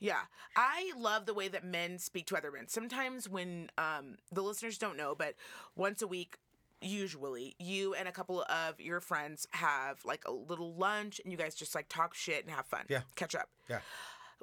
Yeah. 0.05 0.21
I 0.57 0.93
love 0.99 1.25
the 1.27 1.35
way 1.35 1.49
that 1.49 1.65
men 1.65 1.99
speak 1.99 2.27
to 2.27 2.37
other 2.37 2.53
men. 2.53 2.69
Sometimes 2.69 3.29
when 3.29 3.71
um, 3.79 4.17
the 4.31 4.43
listeners 4.43 4.77
don't 4.79 4.97
know, 4.97 5.15
but 5.15 5.35
once 5.77 6.03
a 6.03 6.07
week, 6.07 6.37
usually, 6.83 7.55
you 7.59 7.95
and 7.95 8.07
a 8.07 8.13
couple 8.13 8.43
of 8.43 8.79
your 8.81 9.01
friends 9.01 9.47
have 9.53 10.05
like 10.05 10.23
a 10.27 10.33
little 10.33 10.75
lunch 10.75 11.21
and 11.25 11.33
you 11.33 11.39
guys 11.39 11.55
just 11.55 11.75
like 11.75 11.87
talk 11.89 12.15
shit 12.15 12.45
and 12.45 12.55
have 12.55 12.67
fun. 12.67 12.85
Yeah. 12.89 13.01
Catch 13.17 13.35
up. 13.35 13.49
Yeah. 13.71 13.79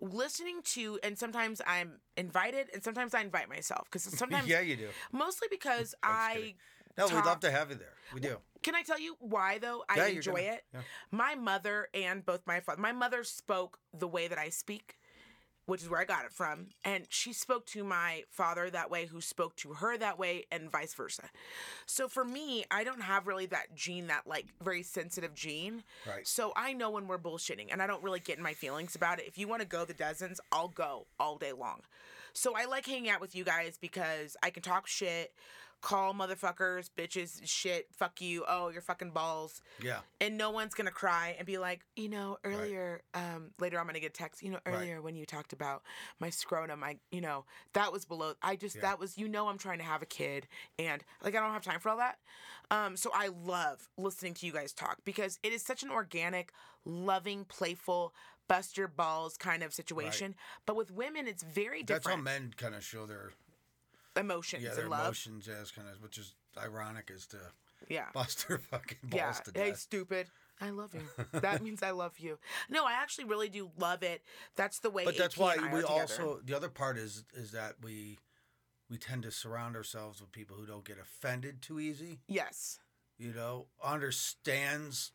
Listening 0.01 0.61
to, 0.63 0.97
and 1.03 1.17
sometimes 1.17 1.61
I'm 1.67 1.99
invited 2.17 2.69
and 2.73 2.83
sometimes 2.83 3.13
I 3.13 3.21
invite 3.21 3.47
myself 3.49 3.85
because 3.85 4.03
sometimes, 4.17 4.47
yeah, 4.47 4.61
you 4.61 4.75
do. 4.75 4.87
mostly 5.11 5.47
because 5.51 5.93
kidding. 6.33 6.55
No, 6.97 7.05
we'd 7.05 7.23
love 7.25 7.39
to 7.41 7.51
have 7.51 7.69
you 7.69 7.75
there. 7.75 7.93
We 8.13 8.19
do. 8.19 8.37
Can 8.63 8.75
I 8.75 8.81
tell 8.81 8.99
you 8.99 9.15
why 9.19 9.59
though? 9.59 9.83
I 9.87 9.97
Yeah, 9.97 10.05
enjoy 10.07 10.31
gonna- 10.33 10.43
it. 10.53 10.63
yeah. 10.73 10.81
My 11.11 11.35
mother 11.35 11.87
and 11.93 12.25
both 12.25 12.41
my 12.45 12.59
father, 12.59 12.81
my 12.81 12.91
mother 12.91 13.23
spoke 13.23 13.79
the 13.93 14.07
way 14.07 14.27
that 14.27 14.37
I 14.37 14.49
speak, 14.49 14.97
which 15.65 15.81
is 15.81 15.89
where 15.89 16.01
I 16.01 16.05
got 16.05 16.25
it 16.25 16.31
from, 16.31 16.67
and 16.83 17.05
she 17.09 17.33
spoke 17.33 17.65
to 17.67 17.83
my 17.83 18.23
father 18.29 18.69
that 18.69 18.89
way, 18.89 19.05
who 19.05 19.21
spoke 19.21 19.55
to 19.57 19.73
her 19.73 19.97
that 19.97 20.17
way, 20.17 20.45
and 20.51 20.71
vice 20.71 20.93
versa. 20.93 21.29
So 21.85 22.07
for 22.07 22.25
me, 22.25 22.65
I 22.71 22.83
don't 22.83 23.01
have 23.01 23.27
really 23.27 23.45
that 23.47 23.75
gene, 23.75 24.07
that 24.07 24.27
like 24.27 24.47
very 24.61 24.83
sensitive 24.83 25.33
gene. 25.33 25.83
Right. 26.07 26.27
So 26.27 26.51
I 26.55 26.73
know 26.73 26.89
when 26.89 27.07
we're 27.07 27.17
bullshitting, 27.17 27.67
and 27.71 27.81
I 27.81 27.87
don't 27.87 28.03
really 28.03 28.19
get 28.19 28.37
in 28.37 28.43
my 28.43 28.53
feelings 28.53 28.95
about 28.95 29.19
it. 29.19 29.27
If 29.27 29.37
you 29.37 29.47
want 29.47 29.61
to 29.61 29.67
go 29.67 29.85
the 29.85 29.93
dozens, 29.93 30.39
I'll 30.51 30.67
go 30.67 31.05
all 31.19 31.37
day 31.37 31.53
long. 31.53 31.81
So 32.33 32.55
I 32.55 32.65
like 32.65 32.85
hanging 32.85 33.09
out 33.09 33.21
with 33.21 33.35
you 33.35 33.43
guys 33.43 33.77
because 33.79 34.37
I 34.41 34.49
can 34.49 34.63
talk 34.63 34.87
shit, 34.87 35.33
call 35.81 36.13
motherfuckers, 36.13 36.89
bitches, 36.95 37.41
shit, 37.43 37.87
fuck 37.91 38.21
you, 38.21 38.45
oh, 38.47 38.69
you're 38.69 38.81
fucking 38.81 39.11
balls. 39.11 39.61
Yeah. 39.81 39.99
And 40.19 40.37
no 40.37 40.51
one's 40.51 40.73
gonna 40.75 40.91
cry 40.91 41.35
and 41.37 41.45
be 41.45 41.57
like, 41.57 41.81
you 41.95 42.07
know, 42.07 42.37
earlier, 42.43 43.01
um, 43.13 43.51
later 43.59 43.79
I'm 43.79 43.87
gonna 43.87 43.99
get 43.99 44.13
text, 44.13 44.43
you 44.43 44.51
know, 44.51 44.59
Right. 44.65 44.75
earlier 44.75 45.01
when 45.01 45.15
you 45.15 45.25
talked 45.25 45.53
about 45.53 45.81
my 46.19 46.29
scrotum, 46.29 46.83
I, 46.83 46.97
you 47.11 47.21
know, 47.21 47.45
that 47.73 47.91
was 47.91 48.05
below, 48.05 48.35
I 48.41 48.55
just, 48.55 48.75
Yeah. 48.75 48.83
that 48.83 48.99
was, 48.99 49.17
you 49.17 49.27
know, 49.27 49.47
I'm 49.47 49.57
trying 49.57 49.79
to 49.79 49.83
have 49.83 50.01
a 50.01 50.05
kid 50.05 50.47
and 50.77 51.03
like, 51.23 51.35
I 51.35 51.39
don't 51.39 51.51
have 51.53 51.63
time 51.63 51.79
for 51.79 51.89
all 51.89 51.97
that. 51.97 52.19
Um, 52.69 52.95
so 52.95 53.11
I 53.13 53.27
love 53.27 53.89
listening 53.97 54.33
to 54.35 54.45
you 54.45 54.51
guys 54.51 54.73
talk 54.73 54.99
because 55.03 55.39
it 55.43 55.51
is 55.51 55.63
such 55.63 55.83
an 55.83 55.89
organic, 55.89 56.53
loving, 56.85 57.43
playful, 57.45 58.13
bust 58.47 58.77
your 58.77 58.87
balls 58.87 59.37
kind 59.37 59.63
of 59.63 59.73
situation. 59.73 60.35
But 60.65 60.75
with 60.75 60.91
women, 60.91 61.27
it's 61.27 61.41
very 61.43 61.83
different. 61.83 62.03
That's 62.03 62.15
how 62.15 62.21
men 62.21 62.53
kind 62.55 62.75
of 62.75 62.83
show 62.83 63.05
their 63.05 63.31
emotions 64.17 64.63
yeah 64.63 64.71
their 64.71 64.81
and 64.81 64.91
love. 64.91 65.01
emotions 65.01 65.47
as 65.47 65.71
kind 65.71 65.87
of 65.87 66.01
which 66.01 66.17
is 66.17 66.35
ironic 66.57 67.11
as 67.13 67.25
to 67.27 67.37
Yeah. 67.89 68.05
bust 68.13 68.47
their 68.47 68.57
fucking 68.57 68.97
balls 69.03 69.13
Yeah. 69.47 69.51
to 69.53 69.59
Hey, 69.59 69.73
stupid. 69.73 70.27
I 70.59 70.69
love 70.69 70.93
you. 70.93 71.01
That 71.41 71.63
means 71.63 71.81
I 71.81 71.89
love 71.91 72.19
you. 72.19 72.37
No, 72.69 72.85
I 72.85 72.91
actually 72.93 73.25
really 73.25 73.49
do 73.49 73.71
love 73.79 74.03
it. 74.03 74.21
That's 74.55 74.77
the 74.79 74.91
way. 74.91 75.03
It 75.03 75.09
is. 75.09 75.15
But 75.15 75.17
that's 75.23 75.35
AP 75.35 75.41
why 75.41 75.73
we 75.73 75.81
also 75.83 76.39
the 76.43 76.53
other 76.55 76.69
part 76.69 76.97
is 76.97 77.23
is 77.33 77.51
that 77.51 77.75
we 77.81 78.19
we 78.89 78.97
tend 78.97 79.23
to 79.23 79.31
surround 79.31 79.75
ourselves 79.75 80.19
with 80.21 80.31
people 80.31 80.57
who 80.57 80.65
don't 80.67 80.83
get 80.85 80.97
offended 80.99 81.61
too 81.61 81.79
easy 81.79 82.19
Yes. 82.27 82.79
you 83.17 83.33
know 83.33 83.67
understands 83.83 85.11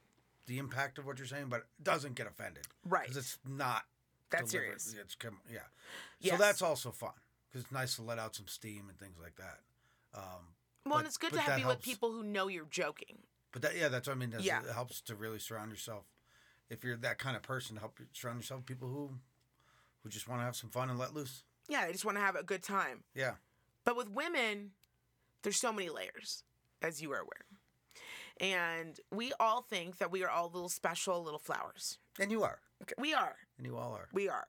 the 0.47 0.59
impact 0.59 0.99
of 0.99 1.07
what 1.07 1.19
you're 1.19 1.27
saying 1.27 1.47
but 1.49 1.67
doesn't 1.83 2.15
get 2.15 2.27
offended 2.27 2.65
Right. 2.85 3.03
because 3.03 3.17
it's 3.19 3.39
not 3.47 3.83
That's 4.31 4.51
delivered- 4.53 4.81
serious. 4.81 5.15
it's 5.15 5.17
yeah 5.53 5.59
Yes. 6.21 6.33
so 6.39 6.39
that's 6.43 6.63
also 6.63 6.91
fun 6.91 7.13
because 7.57 7.65
it's 7.65 7.73
nice 7.73 7.97
to 7.97 8.03
let 8.03 8.19
out 8.19 8.35
some 8.35 8.47
steam 8.47 8.85
and 8.89 8.99
things 8.99 9.17
like 9.23 9.37
that 9.37 9.61
um 10.15 10.23
Well, 10.85 10.95
but- 10.95 10.99
and 10.99 11.07
it's 11.07 11.17
good 11.17 11.33
to 11.33 11.41
have 11.41 11.59
you 11.59 11.67
with 11.67 11.81
people 11.83 12.13
who 12.13 12.23
know 12.23 12.49
you're 12.49 12.67
joking. 12.67 13.19
But 13.53 13.63
that 13.63 13.77
yeah, 13.77 13.89
that's 13.89 14.07
what 14.07 14.15
I 14.15 14.19
mean. 14.19 14.31
That's, 14.31 14.45
Yeah. 14.45 14.61
It 14.63 14.73
helps 14.73 15.01
to 15.03 15.15
really 15.15 15.39
surround 15.39 15.71
yourself. 15.71 16.05
If 16.69 16.85
you're 16.85 16.97
that 16.99 17.19
kind 17.19 17.37
of 17.37 17.43
person, 17.43 17.77
to 17.77 17.81
help 17.81 17.99
you 17.99 18.07
surround 18.13 18.39
yourself 18.41 18.61
with 18.61 18.67
people 18.67 18.89
who 18.89 19.19
who 20.03 20.09
just 20.11 20.29
want 20.29 20.41
to 20.41 20.45
have 20.45 20.55
some 20.57 20.69
fun 20.71 20.91
and 20.91 20.99
let 20.99 21.15
loose. 21.15 21.43
Yeah, 21.69 21.87
they 21.87 21.93
just 21.93 22.05
want 22.05 22.17
to 22.19 22.23
have 22.23 22.37
a 22.37 22.43
good 22.43 22.63
time. 22.63 23.05
Yeah. 23.15 23.37
But 23.85 23.97
with 23.97 24.11
women, 24.11 24.73
there's 25.43 25.57
so 25.59 25.73
many 25.73 25.89
layers, 25.89 26.45
as 26.83 27.01
you 27.01 27.11
are 27.13 27.21
aware. 27.21 27.47
And 28.39 29.01
we 29.11 29.33
all 29.41 29.63
think 29.63 29.97
that 29.99 30.11
we 30.13 30.23
are 30.23 30.29
all 30.31 30.51
little 30.53 30.69
special 30.69 31.23
little 31.25 31.39
flowers. 31.39 31.99
And 32.21 32.31
you 32.31 32.43
are. 32.45 32.61
We 32.99 33.15
are. 33.15 33.37
And 33.57 33.67
you 33.67 33.77
all 33.77 33.93
are. 33.95 34.09
We 34.13 34.29
are. 34.29 34.49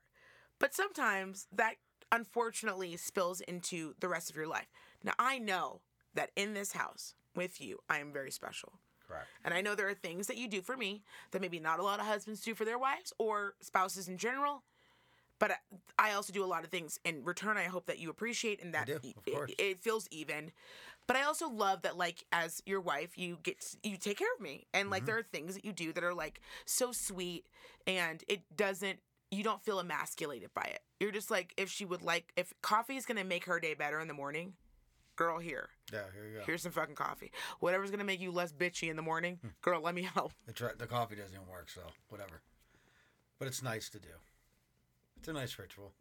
But 0.60 0.76
sometimes 0.76 1.48
that 1.54 1.76
unfortunately 2.12 2.96
spills 2.98 3.42
into 3.42 3.94
the 4.00 4.08
rest 4.08 4.30
of 4.30 4.36
your 4.36 4.48
life. 4.48 4.68
Now, 5.04 5.14
I 5.20 5.40
know 5.40 5.82
that 6.14 6.32
in 6.36 6.54
this 6.54 6.74
house 6.74 7.14
with 7.36 7.62
you, 7.62 7.80
I 7.90 8.00
am 8.00 8.12
very 8.12 8.32
special. 8.32 8.74
Correct. 9.08 9.28
And 9.46 9.54
I 9.54 9.62
know 9.62 9.76
there 9.76 9.88
are 9.88 9.94
things 9.94 10.28
that 10.28 10.38
you 10.38 10.48
do 10.48 10.62
for 10.62 10.76
me 10.76 11.04
that 11.32 11.42
maybe 11.42 11.60
not 11.60 11.80
a 11.80 11.84
lot 11.84 12.00
of 12.00 12.06
husbands 12.06 12.42
do 12.42 12.54
for 12.54 12.66
their 12.66 12.78
wives 12.78 13.14
or 13.18 13.54
spouses 13.62 14.08
in 14.08 14.18
general. 14.18 14.64
But 15.40 15.52
I- 16.00 16.14
also 16.14 16.34
do 16.34 16.44
a 16.44 16.48
lot 16.48 16.64
of 16.64 16.72
things 16.72 17.00
in 17.06 17.24
return. 17.24 17.58
I 17.58 17.66
hope 17.66 17.86
that 17.86 18.00
you 18.00 18.10
appreciate 18.10 18.62
and 18.62 18.74
that 18.74 18.88
do, 18.88 19.00
it-. 19.28 19.56
It, 19.60 19.80
feels 19.80 20.08
even. 20.10 20.52
But 21.06 21.16
I 21.16 21.24
also 21.24 21.48
love 21.48 21.84
that, 21.84 21.96
like, 21.96 22.26
as 22.32 22.62
your 22.66 22.82
wife, 22.82 23.18
you 23.18 23.38
get 23.44 23.76
you 23.84 23.98
take 23.98 24.18
care 24.18 24.34
of 24.36 24.42
me, 24.42 24.66
and 24.74 24.86
Mm-hmm. 24.86 24.92
like 24.92 25.06
there 25.06 25.18
are 25.18 25.24
things 25.24 25.54
that 25.54 25.64
you 25.64 25.72
do 25.72 25.94
that 25.94 26.04
are 26.04 26.14
like 26.14 26.42
so 26.66 26.92
sweet, 26.92 27.46
and 27.86 28.24
it 28.28 28.42
doesn't. 28.58 29.00
You 29.32 29.44
don't 29.44 29.62
feel 29.62 29.80
emasculated 29.80 30.54
by 30.54 30.64
it. 30.64 30.80
You're 31.00 31.12
just 31.12 31.30
like, 31.30 31.54
if 31.58 31.70
she 31.70 31.84
would 31.86 32.02
like, 32.02 32.32
if 32.38 32.54
coffee 32.62 32.96
is 32.96 33.06
gonna 33.06 33.24
make 33.26 33.46
her 33.46 33.60
day 33.60 33.74
better 33.74 34.00
in 34.00 34.08
the 34.08 34.14
morning, 34.14 34.54
girl, 35.16 35.40
here, 35.40 35.70
Yeah, 35.92 36.04
here 36.14 36.26
you 36.28 36.38
go. 36.40 36.44
Here's 36.46 36.62
some 36.62 36.72
fucking 36.72 36.96
coffee. 36.96 37.32
Whatever's 37.60 37.92
gonna 37.92 38.04
make 38.06 38.22
you 38.22 38.32
less 38.32 38.52
bitchy 38.54 38.90
in 38.90 38.96
the 38.96 39.02
morning, 39.02 39.40
Hmm. 39.42 39.48
girl, 39.62 39.82
let 39.82 39.96
me 39.96 40.04
help. 40.14 40.32
the, 40.46 40.74
the 40.78 40.88
coffee 40.88 41.16
doesn't 41.16 41.34
even 41.34 41.48
work, 41.48 41.70
so 41.70 41.82
whatever. 42.10 42.42
But 43.40 43.48
it's 43.48 43.62
nice 43.62 43.90
to 43.90 44.00
do. 44.00 44.10
It's 45.18 45.28
a 45.28 45.34
nice 45.34 45.58
ritual. 45.60 45.92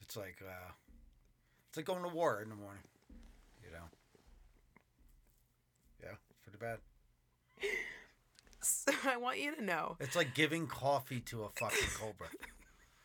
It's 0.00 0.16
like 0.16 0.36
uh, 0.46 0.72
it's 1.68 1.76
like 1.76 1.86
going 1.86 2.02
to 2.02 2.08
war 2.08 2.40
in 2.42 2.48
the 2.48 2.54
morning. 2.54 2.82
You 3.64 3.70
know. 3.72 3.84
Yeah, 6.02 6.12
it's 6.30 6.38
pretty 6.42 6.58
bad. 6.58 6.78
I 9.04 9.16
want 9.16 9.38
you 9.38 9.54
to 9.54 9.62
know. 9.62 9.96
It's 10.00 10.16
like 10.16 10.34
giving 10.34 10.66
coffee 10.66 11.20
to 11.20 11.44
a 11.44 11.48
fucking 11.50 11.88
cobra. 11.94 12.28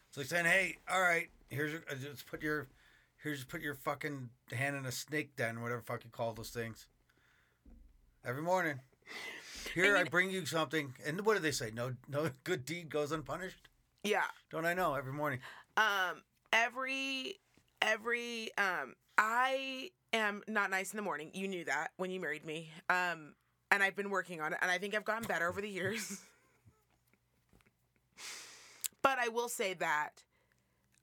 It's 0.09 0.17
like 0.17 0.27
saying, 0.27 0.45
"Hey, 0.45 0.77
all 0.91 1.01
right, 1.01 1.29
here's 1.49 1.71
your, 1.71 1.81
uh, 1.89 1.95
just 1.95 2.27
put 2.27 2.41
your, 2.41 2.67
here's 3.23 3.43
put 3.43 3.61
your 3.61 3.75
fucking 3.75 4.29
hand 4.51 4.75
in 4.75 4.85
a 4.85 4.91
snake 4.91 5.35
den, 5.35 5.61
whatever 5.61 5.81
fuck 5.81 6.03
you 6.03 6.09
call 6.09 6.33
those 6.33 6.49
things." 6.49 6.87
Every 8.23 8.41
morning, 8.41 8.79
here 9.73 9.95
And 9.95 10.07
I 10.07 10.09
bring 10.09 10.29
you 10.29 10.45
something, 10.45 10.93
and 11.05 11.25
what 11.25 11.35
do 11.35 11.39
they 11.39 11.51
say? 11.51 11.71
No, 11.73 11.93
no 12.07 12.29
good 12.43 12.65
deed 12.65 12.89
goes 12.89 13.11
unpunished. 13.11 13.69
Yeah. 14.03 14.23
Don't 14.49 14.65
I 14.65 14.73
know? 14.73 14.95
Every 14.95 15.13
morning. 15.13 15.39
Um 15.77 16.21
every 16.51 17.39
every 17.81 18.49
um 18.57 18.95
I 19.17 19.91
am 20.13 20.41
not 20.47 20.69
nice 20.69 20.91
in 20.91 20.97
the 20.97 21.03
morning. 21.03 21.31
You 21.33 21.47
knew 21.47 21.65
that 21.65 21.91
when 21.97 22.11
you 22.11 22.19
married 22.19 22.45
me. 22.45 22.69
Um 22.89 23.33
and 23.71 23.81
I've 23.81 23.95
been 23.95 24.09
working 24.09 24.41
on 24.41 24.53
it 24.53 24.59
and 24.61 24.69
I 24.69 24.77
think 24.77 24.93
I've 24.95 25.05
gotten 25.05 25.27
better 25.27 25.47
over 25.47 25.61
the 25.61 25.69
years. 25.69 26.19
but 29.01 29.17
I 29.19 29.29
will 29.29 29.49
say 29.49 29.73
that 29.75 30.23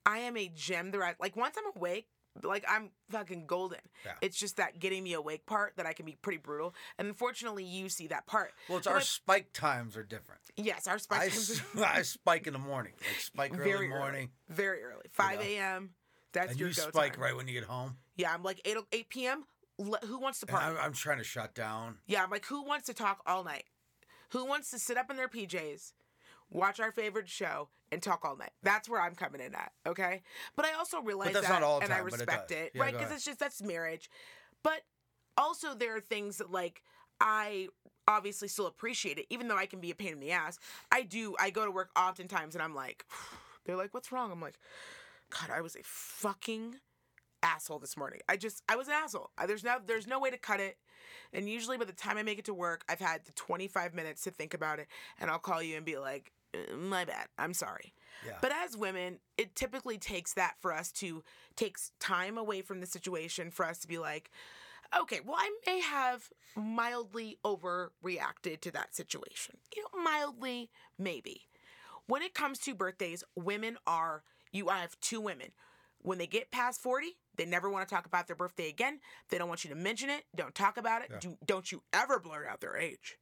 I 0.07 0.19
am 0.19 0.37
a 0.37 0.49
gem 0.55 0.91
the 0.91 0.99
right 0.99 1.17
like 1.21 1.37
once 1.37 1.57
I'm 1.59 1.73
awake 1.77 2.07
like 2.45 2.65
I'm 2.69 2.91
fucking 3.11 3.47
golden. 3.47 3.81
Yeah. 4.05 4.13
It's 4.21 4.39
just 4.39 4.59
that 4.59 4.79
getting 4.79 5.03
me 5.03 5.15
awake 5.15 5.45
part 5.45 5.73
that 5.77 5.87
I 5.87 5.93
can 5.93 6.07
be 6.07 6.17
pretty 6.23 6.39
brutal. 6.39 6.73
And 6.97 7.09
unfortunately 7.09 7.65
you 7.65 7.89
see 7.89 8.07
that 8.09 8.27
part. 8.27 8.53
Well, 8.69 8.79
it's 8.79 8.87
But 8.87 8.93
our 8.95 9.01
spike 9.01 9.53
times 9.53 9.97
are 9.97 10.05
different. 10.05 10.41
yes, 10.57 10.87
our 10.87 11.01
spike 11.01 11.21
I, 11.23 11.29
times 11.31 11.61
are 11.77 11.85
I 11.85 12.03
spike 12.03 12.47
in 12.47 12.53
the 12.53 12.59
morning, 12.61 12.93
like 13.01 13.21
spike 13.21 13.55
early 13.59 13.65
very 13.65 13.89
morning, 13.89 14.15
early. 14.49 14.57
Very 14.57 14.85
early. 14.85 15.03
5 15.11 15.41
a.m. 15.41 15.91
That's 16.33 16.53
and 16.53 16.61
your 16.61 16.69
you 16.69 16.75
spike 16.75 17.15
time. 17.15 17.23
right 17.23 17.35
when 17.37 17.49
you 17.49 17.55
get 17.55 17.65
home. 17.65 17.97
Yeah, 18.17 18.33
I'm 18.33 18.45
like 18.45 18.61
8, 18.65 18.77
o- 18.77 18.87
8 18.93 19.09
p.m. 19.09 19.45
Who 19.79 20.19
wants 20.19 20.41
to 20.41 20.47
party? 20.47 20.67
I'm, 20.67 20.77
I'm 20.79 20.93
trying 20.93 21.19
to 21.19 21.25
shut 21.25 21.55
down. 21.55 21.99
yeah, 22.07 22.23
I'm 22.23 22.31
like, 22.31 22.47
who 22.47 22.63
wants 22.65 22.87
to 22.87 22.95
talk 22.95 23.21
all 23.27 23.45
night? 23.45 23.65
Who 24.31 24.45
wants 24.45 24.71
to 24.73 24.79
sit 24.79 24.97
up 24.97 25.11
in 25.11 25.17
their 25.17 25.29
PJs, 25.29 25.93
watch 26.51 26.81
our 26.81 26.93
favorite 26.93 27.29
show, 27.29 27.69
and 27.91 28.03
talk 28.03 28.25
all 28.25 28.37
night? 28.37 28.51
That's 28.63 28.89
where 28.89 29.01
I'm 29.01 29.15
coming 29.15 29.41
in 29.41 29.55
at, 29.55 29.73
okay? 29.87 30.23
But 30.57 30.67
I 30.67 30.73
also 30.75 31.01
realize 31.01 31.33
that's 31.33 31.47
that, 31.47 31.61
not 31.61 31.63
all 31.63 31.81
and 31.81 31.93
I 31.93 31.99
it 31.99 32.05
respect 32.05 32.49
does. 32.49 32.59
it, 32.59 32.73
Yeah, 32.75 32.83
right? 32.83 32.93
Because 32.93 33.13
it's 33.13 33.25
just 33.25 33.39
that's 33.39 33.63
marriage. 33.63 34.11
But 34.63 34.83
also, 35.37 35.75
there 35.75 35.97
are 35.97 36.01
things 36.01 36.39
that 36.39 36.51
like 36.51 36.83
I 37.21 37.69
obviously 38.07 38.49
still 38.49 38.67
appreciate 38.67 39.19
it, 39.19 39.27
even 39.31 39.49
though 39.49 39.57
I 39.57 39.67
can 39.67 39.81
be 39.81 39.91
a 39.91 39.95
pain 39.95 40.13
in 40.13 40.21
the 40.21 40.33
ass. 40.33 40.59
I 40.91 41.03
do. 41.03 41.37
I 41.39 41.51
go 41.51 41.65
to 41.65 41.71
work 41.71 41.91
oftentimes, 41.97 42.55
and 42.55 42.63
I'm 42.63 42.75
like, 42.75 43.05
they're 43.65 43.77
like, 43.77 43.95
"What's 43.95 44.11
wrong?" 44.13 44.33
I'm 44.33 44.41
like, 44.41 44.59
God, 45.31 45.51
I 45.55 45.61
was 45.61 45.77
a 45.77 45.83
fucking 45.85 46.77
asshole 47.43 47.79
this 47.79 47.97
morning. 47.97 48.21
I 48.29 48.37
just 48.37 48.63
I 48.69 48.77
was 48.77 48.89
an 48.89 48.95
asshole. 48.95 49.31
I- 49.39 49.47
There's 49.47 49.65
no 49.65 49.79
there's 49.85 50.07
no 50.07 50.19
way 50.19 50.31
to 50.31 50.39
cut 50.39 50.61
it. 50.61 50.79
And 51.33 51.49
usually 51.49 51.77
by 51.79 51.85
the 51.85 51.93
time 51.93 52.17
I 52.19 52.23
make 52.23 52.39
it 52.39 52.45
to 52.47 52.55
work, 52.55 52.85
I've 52.89 53.01
had 53.01 53.25
the 53.25 53.33
25 53.33 53.95
minutes 53.95 54.23
to 54.25 54.31
think 54.31 54.55
about 54.55 54.79
it 54.79 54.89
and 55.21 55.31
I'll 55.31 55.39
call 55.39 55.63
you 55.63 55.77
and 55.77 55.85
be 55.85 55.99
like, 55.99 56.33
"Uh, 56.55 56.75
"My 56.77 57.05
bad. 57.05 57.29
I'm 57.39 57.55
sorry." 57.55 57.93
Yeah. 58.27 58.39
But 58.41 58.53
as 58.53 58.77
women, 58.77 59.21
it 59.37 59.55
typically 59.55 59.99
takes 59.99 60.35
that 60.35 60.55
for 60.61 60.73
us 60.73 60.91
to 60.93 61.23
takes 61.55 61.93
time 62.01 62.37
away 62.39 62.63
from 62.63 62.81
the 62.81 62.87
situation 62.87 63.51
for 63.51 63.65
us 63.67 63.79
to 63.81 63.89
be 63.89 63.99
like, 63.99 64.31
"Okay, 64.99 65.21
well 65.21 65.37
I 65.39 65.51
may 65.67 65.81
have 65.81 66.31
mildly 66.57 67.39
overreacted 67.45 68.61
to 68.63 68.71
that 68.73 68.95
situation." 68.95 69.59
You 69.77 69.83
know, 69.95 70.03
mildly 70.03 70.71
maybe. 70.99 71.49
When 72.07 72.23
it 72.23 72.33
comes 72.35 72.59
to 72.61 72.75
birthdays, 72.75 73.23
women 73.37 73.77
are 73.87 74.25
you 74.51 74.69
I 74.71 74.79
have 74.81 74.99
two 75.01 75.21
women. 75.21 75.53
When 76.09 76.17
they 76.17 76.27
get 76.27 76.51
past 76.51 76.81
40, 76.81 77.19
they 77.37 77.45
never 77.45 77.69
want 77.69 77.87
to 77.87 77.95
talk 77.95 78.07
about 78.07 78.27
their 78.27 78.35
birthday 78.35 78.71
again. 78.71 79.01
They 79.29 79.37
don't 79.37 79.47
want 79.47 79.63
you 79.65 79.69
to 79.69 79.77
mention 79.77 80.09
it. 80.09 80.25
Don't 80.35 80.55
talk 80.55 80.79
about 80.79 81.03
it. 81.03 81.09
Yeah. 81.11 81.19
Do, 81.21 81.37
don't 81.45 81.71
you 81.71 81.83
ever 81.93 82.19
blurt 82.19 82.47
out 82.49 82.63
their 82.63 82.79
age. 82.79 83.19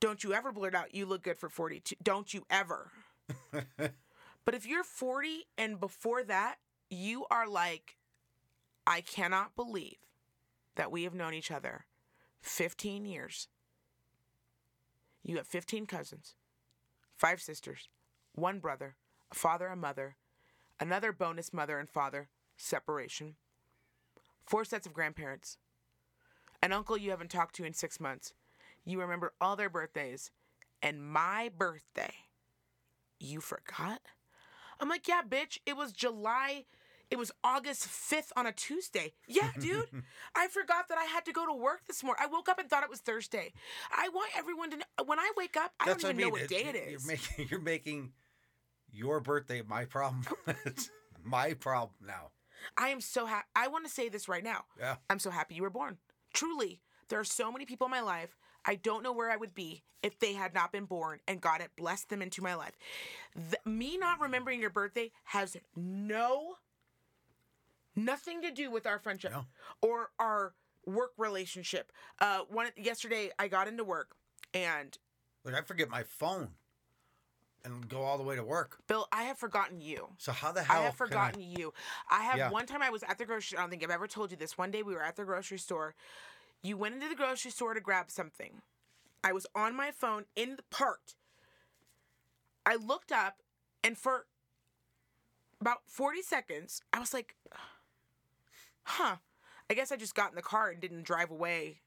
Don't 0.00 0.24
you 0.24 0.34
ever 0.34 0.50
blurt 0.50 0.74
out 0.74 0.96
you 0.96 1.06
look 1.06 1.22
good 1.22 1.38
for 1.38 1.48
42. 1.48 1.94
Don't 2.02 2.34
you 2.34 2.44
ever. 2.50 2.90
but 3.52 4.54
if 4.54 4.66
you're 4.66 4.82
40 4.82 5.44
and 5.56 5.78
before 5.78 6.24
that, 6.24 6.56
you 6.90 7.24
are 7.30 7.46
like 7.46 7.94
I 8.84 9.00
cannot 9.00 9.54
believe 9.54 9.98
that 10.74 10.90
we 10.90 11.04
have 11.04 11.14
known 11.14 11.34
each 11.34 11.52
other 11.52 11.84
15 12.40 13.04
years. 13.04 13.46
You 15.22 15.36
have 15.36 15.46
15 15.46 15.86
cousins, 15.86 16.34
five 17.16 17.40
sisters, 17.40 17.88
one 18.34 18.58
brother, 18.58 18.96
a 19.30 19.36
father 19.36 19.68
and 19.68 19.80
mother, 19.80 20.16
another 20.80 21.12
bonus 21.12 21.52
mother 21.52 21.78
and 21.78 21.88
father, 21.88 22.28
separation, 22.56 23.34
four 24.46 24.64
sets 24.64 24.86
of 24.86 24.92
grandparents, 24.92 25.58
an 26.62 26.72
uncle 26.72 26.96
you 26.96 27.10
haven't 27.10 27.30
talked 27.30 27.54
to 27.56 27.64
in 27.64 27.72
six 27.74 28.00
months. 28.00 28.32
You 28.84 29.00
remember 29.00 29.32
all 29.40 29.56
their 29.56 29.68
birthdays, 29.70 30.30
and 30.82 31.02
my 31.04 31.50
birthday, 31.56 32.12
you 33.20 33.40
forgot? 33.40 34.00
I'm 34.80 34.88
like, 34.88 35.08
yeah, 35.08 35.20
bitch, 35.28 35.58
it 35.66 35.76
was 35.76 35.92
July. 35.92 36.64
It 37.10 37.18
was 37.18 37.32
August 37.42 37.86
5th 37.88 38.30
on 38.36 38.46
a 38.46 38.52
Tuesday. 38.52 39.14
Yeah, 39.26 39.50
dude. 39.58 39.88
I 40.36 40.46
forgot 40.48 40.88
that 40.88 40.98
I 40.98 41.04
had 41.04 41.24
to 41.24 41.32
go 41.32 41.46
to 41.46 41.52
work 41.54 41.86
this 41.86 42.02
morning. 42.04 42.22
I 42.22 42.26
woke 42.26 42.48
up 42.48 42.58
and 42.58 42.68
thought 42.68 42.82
it 42.84 42.90
was 42.90 43.00
Thursday. 43.00 43.52
I 43.90 44.08
want 44.10 44.30
everyone 44.36 44.70
to 44.70 44.76
know. 44.76 44.84
When 45.06 45.18
I 45.18 45.30
wake 45.36 45.56
up, 45.56 45.72
I 45.80 45.86
That's 45.86 46.02
don't 46.02 46.10
even 46.12 46.20
I 46.24 46.28
know 46.28 46.34
mean. 46.34 46.42
what 46.42 46.48
day 46.50 46.64
It's- 46.66 46.88
You're 46.90 47.00
making 47.16 47.48
you're 47.50 47.60
making 47.60 48.12
your 48.92 49.20
birthday 49.20 49.62
my 49.66 49.84
problem. 49.84 50.24
it's 50.64 50.90
my 51.24 51.54
problem 51.54 51.94
now. 52.06 52.30
I 52.76 52.88
am 52.88 53.00
so 53.00 53.26
happy. 53.26 53.46
I 53.54 53.68
want 53.68 53.84
to 53.86 53.90
say 53.90 54.08
this 54.08 54.28
right 54.28 54.42
now. 54.42 54.64
Yeah. 54.78 54.96
I'm 55.08 55.18
so 55.18 55.30
happy 55.30 55.54
you 55.54 55.62
were 55.62 55.70
born. 55.70 55.98
Truly, 56.32 56.80
there 57.08 57.20
are 57.20 57.24
so 57.24 57.52
many 57.52 57.64
people 57.64 57.86
in 57.86 57.90
my 57.92 58.00
life. 58.00 58.36
I 58.64 58.74
don't 58.74 59.02
know 59.02 59.12
where 59.12 59.30
I 59.30 59.36
would 59.36 59.54
be 59.54 59.84
if 60.02 60.18
they 60.18 60.32
had 60.34 60.54
not 60.54 60.72
been 60.72 60.84
born 60.84 61.20
and 61.28 61.40
God 61.40 61.60
had 61.60 61.70
blessed 61.76 62.08
them 62.08 62.20
into 62.22 62.42
my 62.42 62.54
life. 62.54 62.76
Th- 63.34 63.54
me 63.64 63.96
not 63.96 64.20
remembering 64.20 64.60
your 64.60 64.70
birthday 64.70 65.10
has 65.24 65.56
no, 65.76 66.56
nothing 67.96 68.42
to 68.42 68.50
do 68.50 68.70
with 68.70 68.86
our 68.86 68.98
friendship 68.98 69.32
No. 69.32 69.46
or 69.82 70.10
our 70.18 70.54
work 70.86 71.12
relationship. 71.16 71.92
Uh, 72.20 72.40
one 72.48 72.68
yesterday, 72.76 73.30
I 73.38 73.48
got 73.48 73.68
into 73.68 73.84
work 73.84 74.16
and 74.54 74.96
Like 75.44 75.54
I 75.54 75.62
forget 75.62 75.88
my 75.88 76.02
phone 76.02 76.48
and 77.68 77.88
go 77.88 78.02
all 78.02 78.16
the 78.18 78.24
way 78.24 78.36
to 78.36 78.42
work. 78.42 78.78
Bill, 78.86 79.06
I 79.12 79.24
have 79.24 79.38
forgotten 79.38 79.80
you. 79.80 80.08
So 80.18 80.32
how 80.32 80.52
the 80.52 80.62
hell 80.62 80.80
I 80.80 80.84
have 80.84 80.94
forgotten 80.94 81.40
you. 81.40 81.72
I 82.10 82.22
have 82.24 82.36
Yeah. 82.36 82.50
one 82.50 82.66
time 82.66 82.82
I 82.82 82.90
was 82.90 83.02
at 83.02 83.18
the 83.18 83.24
grocery. 83.24 83.58
I 83.58 83.60
don't 83.62 83.70
think 83.70 83.82
I've 83.82 83.90
ever 83.90 84.06
told 84.08 84.30
you 84.30 84.36
this. 84.36 84.56
One 84.58 84.70
day 84.70 84.82
we 84.82 84.94
were 84.94 85.02
at 85.02 85.16
the 85.16 85.24
grocery 85.24 85.58
store. 85.58 85.94
You 86.62 86.76
went 86.76 86.94
into 86.94 87.08
the 87.08 87.14
grocery 87.14 87.50
store 87.50 87.74
to 87.74 87.80
grab 87.80 88.10
something. 88.10 88.62
I 89.22 89.32
was 89.32 89.46
on 89.54 89.74
my 89.76 89.90
phone 89.90 90.24
in 90.34 90.56
the 90.56 90.62
part. 90.70 91.14
I 92.66 92.76
looked 92.76 93.12
up, 93.12 93.36
and 93.82 93.96
for 93.96 94.26
about 95.60 95.78
forty 95.86 96.22
seconds, 96.22 96.82
I 96.92 96.98
was 96.98 97.12
like, 97.14 97.36
"Huh." 98.84 99.16
I 99.70 99.74
guess 99.74 99.92
I 99.92 99.96
just 99.96 100.14
got 100.14 100.30
in 100.30 100.34
the 100.36 100.42
car 100.42 100.70
and 100.70 100.80
didn't 100.80 101.02
drive 101.02 101.30
away. 101.30 101.80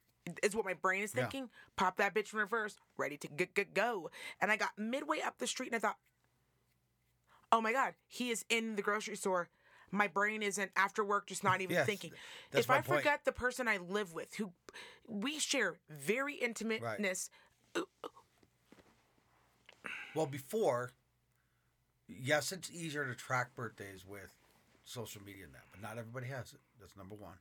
Is 0.43 0.55
what 0.55 0.65
my 0.65 0.73
brain 0.75 1.03
is 1.03 1.13
Yeah. 1.15 1.21
thinking. 1.21 1.49
Pop 1.75 1.97
that 1.97 2.13
bitch 2.13 2.31
in 2.33 2.39
reverse, 2.39 2.77
ready 2.97 3.17
to 3.17 3.27
g- 3.27 3.49
g- 3.55 3.63
go. 3.63 4.11
And 4.39 4.51
I 4.51 4.55
got 4.57 4.77
midway 4.77 5.19
up 5.21 5.37
the 5.39 5.47
street 5.47 5.67
and 5.67 5.75
I 5.75 5.79
thought, 5.79 5.97
oh 7.51 7.59
my 7.61 7.71
god, 7.73 7.95
he 8.07 8.29
is 8.29 8.45
in 8.49 8.75
the 8.75 8.81
grocery 8.81 9.15
store. 9.15 9.49
My 9.89 10.07
brain 10.07 10.41
isn't 10.43 10.71
after 10.75 11.03
work, 11.03 11.27
just 11.27 11.43
not 11.43 11.59
even 11.59 11.73
Yes, 11.75 11.85
thinking. 11.85 12.13
if 12.53 12.69
I 12.69 12.75
point. 12.75 12.85
forget 12.85 13.25
the 13.25 13.31
person 13.33 13.67
I 13.67 13.77
live 13.77 14.13
with, 14.13 14.35
who 14.35 14.53
we 15.07 15.37
share 15.39 15.75
very 15.89 16.35
intimateness, 16.35 17.29
Well, 20.13 20.25
before, 20.27 20.91
yes, 22.07 22.51
it's 22.51 22.69
easier 22.69 23.05
to 23.05 23.15
track 23.15 23.55
birthdays 23.55 24.05
with 24.05 24.29
social 24.83 25.21
media 25.23 25.45
now, 25.51 25.59
but 25.71 25.81
not 25.81 25.97
everybody 25.97 26.27
has 26.27 26.53
it. 26.53 26.59
That's 26.79 26.95
number 26.97 27.15
one. 27.15 27.35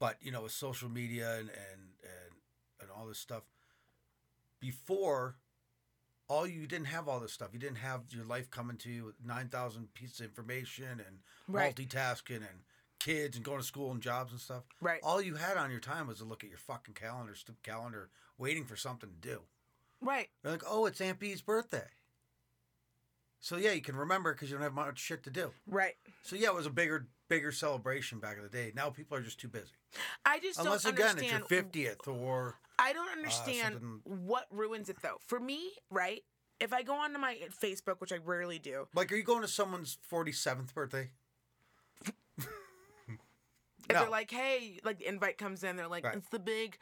But 0.00 0.16
you 0.20 0.32
know, 0.32 0.42
with 0.42 0.52
social 0.52 0.88
media 0.88 1.30
and 1.38 1.48
and 1.50 1.80
and, 2.02 2.34
and 2.80 2.90
all 2.90 3.06
this 3.06 3.18
stuff, 3.18 3.42
before, 4.58 5.36
all 6.28 6.46
you 6.46 6.66
didn't 6.66 6.86
have 6.86 7.08
all 7.08 7.20
this 7.20 7.32
stuff. 7.32 7.50
You 7.52 7.58
didn't 7.58 7.78
have 7.78 8.00
your 8.10 8.24
life 8.24 8.50
coming 8.50 8.76
to 8.78 8.90
you 8.90 9.04
with 9.04 9.14
nine 9.24 9.48
thousand 9.48 9.94
pieces 9.94 10.20
of 10.20 10.26
information 10.26 11.00
and 11.06 11.18
Right. 11.48 11.74
multitasking 11.74 12.36
and 12.36 12.62
kids 13.00 13.34
and 13.36 13.44
going 13.44 13.58
to 13.58 13.66
school 13.66 13.90
and 13.90 14.00
jobs 14.00 14.30
and 14.30 14.40
stuff. 14.40 14.62
right? 14.80 15.00
All 15.02 15.20
you 15.20 15.34
had 15.36 15.56
on 15.56 15.70
your 15.70 15.80
time 15.80 16.06
was 16.06 16.18
to 16.18 16.24
look 16.24 16.44
at 16.44 16.50
your 16.50 16.58
fucking 16.58 16.94
calendar, 16.94 17.34
stupid 17.34 17.62
calendar, 17.64 18.10
waiting 18.38 18.64
for 18.64 18.76
something 18.76 19.10
to 19.10 19.28
do. 19.28 19.40
Right. 20.00 20.28
They're 20.42 20.52
like, 20.52 20.62
oh, 20.68 20.86
it's 20.86 21.00
Aunt 21.00 21.18
B's 21.18 21.42
birthday. 21.42 21.88
So 23.40 23.56
yeah, 23.56 23.72
you 23.72 23.80
can 23.80 23.96
remember 23.96 24.32
because 24.32 24.50
you 24.50 24.56
don't 24.56 24.62
have 24.62 24.74
much 24.74 24.98
shit 24.98 25.22
to 25.24 25.30
do. 25.30 25.50
Right. 25.66 25.96
So 26.22 26.36
yeah, 26.36 26.48
it 26.48 26.54
was 26.54 26.66
a 26.66 26.70
bigger, 26.70 27.08
bigger 27.30 27.50
celebration 27.52 28.18
back 28.18 28.36
in 28.36 28.42
the 28.42 28.50
day. 28.50 28.72
Now 28.76 28.90
people 28.90 29.16
are 29.16 29.22
just 29.22 29.40
too 29.40 29.48
busy. 29.48 29.70
I 30.26 30.38
just 30.40 30.58
Unless 30.58 30.82
don't 30.82 30.92
again, 30.94 31.16
it's 31.18 31.30
your 31.30 31.40
fiftieth 31.40 32.06
or 32.06 32.56
I 32.78 32.92
don't 32.92 33.08
uh, 33.08 33.12
understand 33.12 33.74
something- 33.80 34.26
what 34.26 34.46
ruins 34.50 34.90
it 34.90 34.96
though. 35.02 35.16
For 35.26 35.40
me, 35.40 35.70
right? 35.90 36.22
if 36.58 36.74
I 36.74 36.82
go 36.82 36.92
onto 36.92 37.18
my 37.18 37.38
Facebook, 37.62 38.00
which 38.00 38.12
I 38.12 38.18
rarely 38.22 38.58
do, 38.58 38.86
Like, 38.94 39.10
are 39.10 39.16
you 39.16 39.22
going 39.22 39.40
to 39.40 39.48
someone's 39.48 39.96
47th 40.12 40.74
birthday? 40.74 41.08
if 42.36 42.46
No. 43.88 44.00
they're 44.00 44.10
like, 44.10 44.30
hey, 44.30 44.78
like 44.84 44.98
the 44.98 45.06
invite 45.08 45.38
comes 45.38 45.64
in, 45.64 45.76
they're 45.76 45.88
like, 45.88 46.04
Right. 46.04 46.16
it's 46.18 46.28
the 46.28 46.38
big 46.38 46.76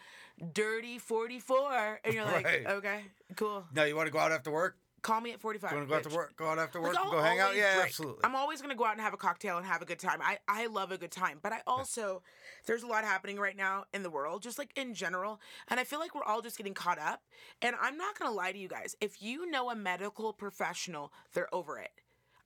dirty 0.53 0.99
44. 0.99 2.01
And 2.05 2.13
you're 2.13 2.25
like, 2.25 2.45
Right. 2.45 2.67
okay, 2.67 3.05
cool. 3.37 3.67
Now 3.73 3.85
you 3.85 3.95
want 3.95 4.09
to 4.09 4.13
go 4.13 4.19
out 4.19 4.33
after 4.33 4.51
work? 4.51 4.77
Call 5.03 5.21
me 5.21 5.33
at 5.33 5.41
45. 5.41 5.71
You 5.71 5.77
want 5.79 5.89
to 5.89 5.91
go 5.91 5.97
out 5.97 6.03
to 6.11 6.17
work? 6.17 6.37
Go 6.37 6.47
out 6.47 6.59
after 6.59 6.81
work? 6.81 6.91
and 6.91 6.99
I'll 6.99 7.11
go 7.11 7.21
hang 7.23 7.39
out? 7.41 7.55
Yeah, 7.55 7.75
drink. 7.75 7.87
absolutely. 7.89 8.25
I'm 8.25 8.35
always 8.35 8.61
gonna 8.61 8.75
go 8.75 8.85
out 8.85 8.93
and 8.93 9.01
have 9.01 9.15
a 9.15 9.19
cocktail 9.19 9.57
and 9.57 9.65
have 9.67 9.81
a 9.81 9.85
good 9.85 9.99
time. 9.99 10.21
I, 10.23 10.39
I 10.49 10.67
love 10.67 10.91
a 10.93 10.99
good 10.99 11.13
time, 11.13 11.39
but 11.43 11.53
I 11.53 11.61
also 11.67 12.23
there's 12.67 12.83
a 12.83 12.87
lot 12.87 13.05
happening 13.05 13.39
right 13.39 13.57
now 13.57 13.85
in 13.95 14.03
the 14.03 14.11
world, 14.11 14.43
just 14.43 14.59
like 14.59 14.77
in 14.77 14.95
general, 14.95 15.41
and 15.69 15.79
I 15.79 15.85
feel 15.85 16.01
like 16.01 16.15
we're 16.15 16.25
all 16.25 16.43
just 16.43 16.57
getting 16.57 16.75
caught 16.75 16.99
up. 16.99 17.23
And 17.63 17.77
I'm 17.81 17.97
not 17.97 18.19
gonna 18.19 18.35
lie 18.35 18.53
to 18.53 18.59
you 18.59 18.69
guys. 18.69 18.97
If 19.01 19.23
you 19.23 19.49
know 19.51 19.71
a 19.71 19.77
medical 19.77 20.33
professional, 20.33 21.13
they're 21.33 21.53
over 21.55 21.79
it. 21.79 21.91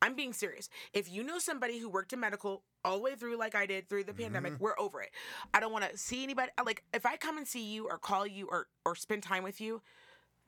I'm 0.02 0.14
being 0.16 0.32
serious. 0.32 0.68
If 0.92 1.08
you 1.10 1.22
know 1.22 1.38
somebody 1.38 1.78
who 1.78 1.88
worked 1.88 2.12
in 2.12 2.18
medical 2.18 2.64
all 2.84 2.96
the 2.96 3.02
way 3.04 3.14
through, 3.14 3.38
like 3.38 3.54
I 3.54 3.66
did 3.66 3.88
through 3.88 4.02
the 4.04 4.12
pandemic, 4.12 4.54
Mm-hmm. 4.54 4.62
we're 4.64 4.78
over 4.78 5.00
it. 5.00 5.10
I 5.54 5.60
don't 5.60 5.70
want 5.72 5.88
to 5.88 5.96
see 5.96 6.24
anybody. 6.24 6.50
Like 6.66 6.82
if 6.92 7.06
I 7.06 7.16
come 7.16 7.38
and 7.38 7.46
see 7.46 7.64
you 7.72 7.86
or 7.88 7.98
call 7.98 8.26
you 8.26 8.48
or 8.50 8.66
or 8.84 8.96
spend 8.96 9.22
time 9.22 9.44
with 9.44 9.60
you, 9.60 9.80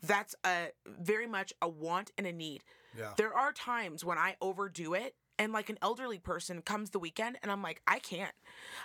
that's 0.07 0.34
a 0.44 0.68
very 0.86 1.26
much 1.26 1.52
a 1.62 1.68
want 1.68 2.12
and 2.18 2.26
a 2.26 2.32
need. 2.32 2.62
yeah. 2.96 3.12
There 3.16 3.34
are 3.34 3.52
times 3.52 4.05
when 4.05 4.18
I 4.18 4.36
overdo 4.40 4.94
it 4.94 5.14
and 5.38 5.52
like 5.52 5.68
an 5.68 5.78
elderly 5.82 6.18
person 6.18 6.62
comes 6.62 6.90
the 6.90 6.98
weekend 6.98 7.38
and 7.42 7.50
I'm 7.50 7.62
like, 7.62 7.82
I 7.86 7.98
can't. 7.98 8.34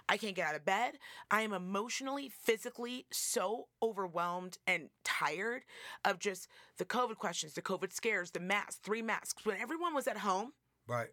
I 0.07 0.17
can't 0.17 0.35
get 0.35 0.47
out 0.47 0.55
of 0.55 0.65
bed. 0.65 0.97
I 1.29 1.41
am 1.41 1.53
emotionally, 1.53 2.29
physically 2.29 3.05
so 3.11 3.67
overwhelmed 3.83 4.57
and 4.65 4.89
tired 5.03 5.63
of 6.03 6.17
just 6.19 6.47
the 6.77 6.85
COVID 6.85 7.17
questions, 7.17 7.53
the 7.53 7.61
COVID 7.61 7.93
scares, 7.93 8.31
the 8.31 8.39
masks, 8.39 8.79
three 8.83 9.01
masks. 9.03 9.45
When 9.45 9.57
everyone 9.57 9.93
was 9.93 10.07
at 10.07 10.17
home, 10.17 10.53
Right. 10.87 11.09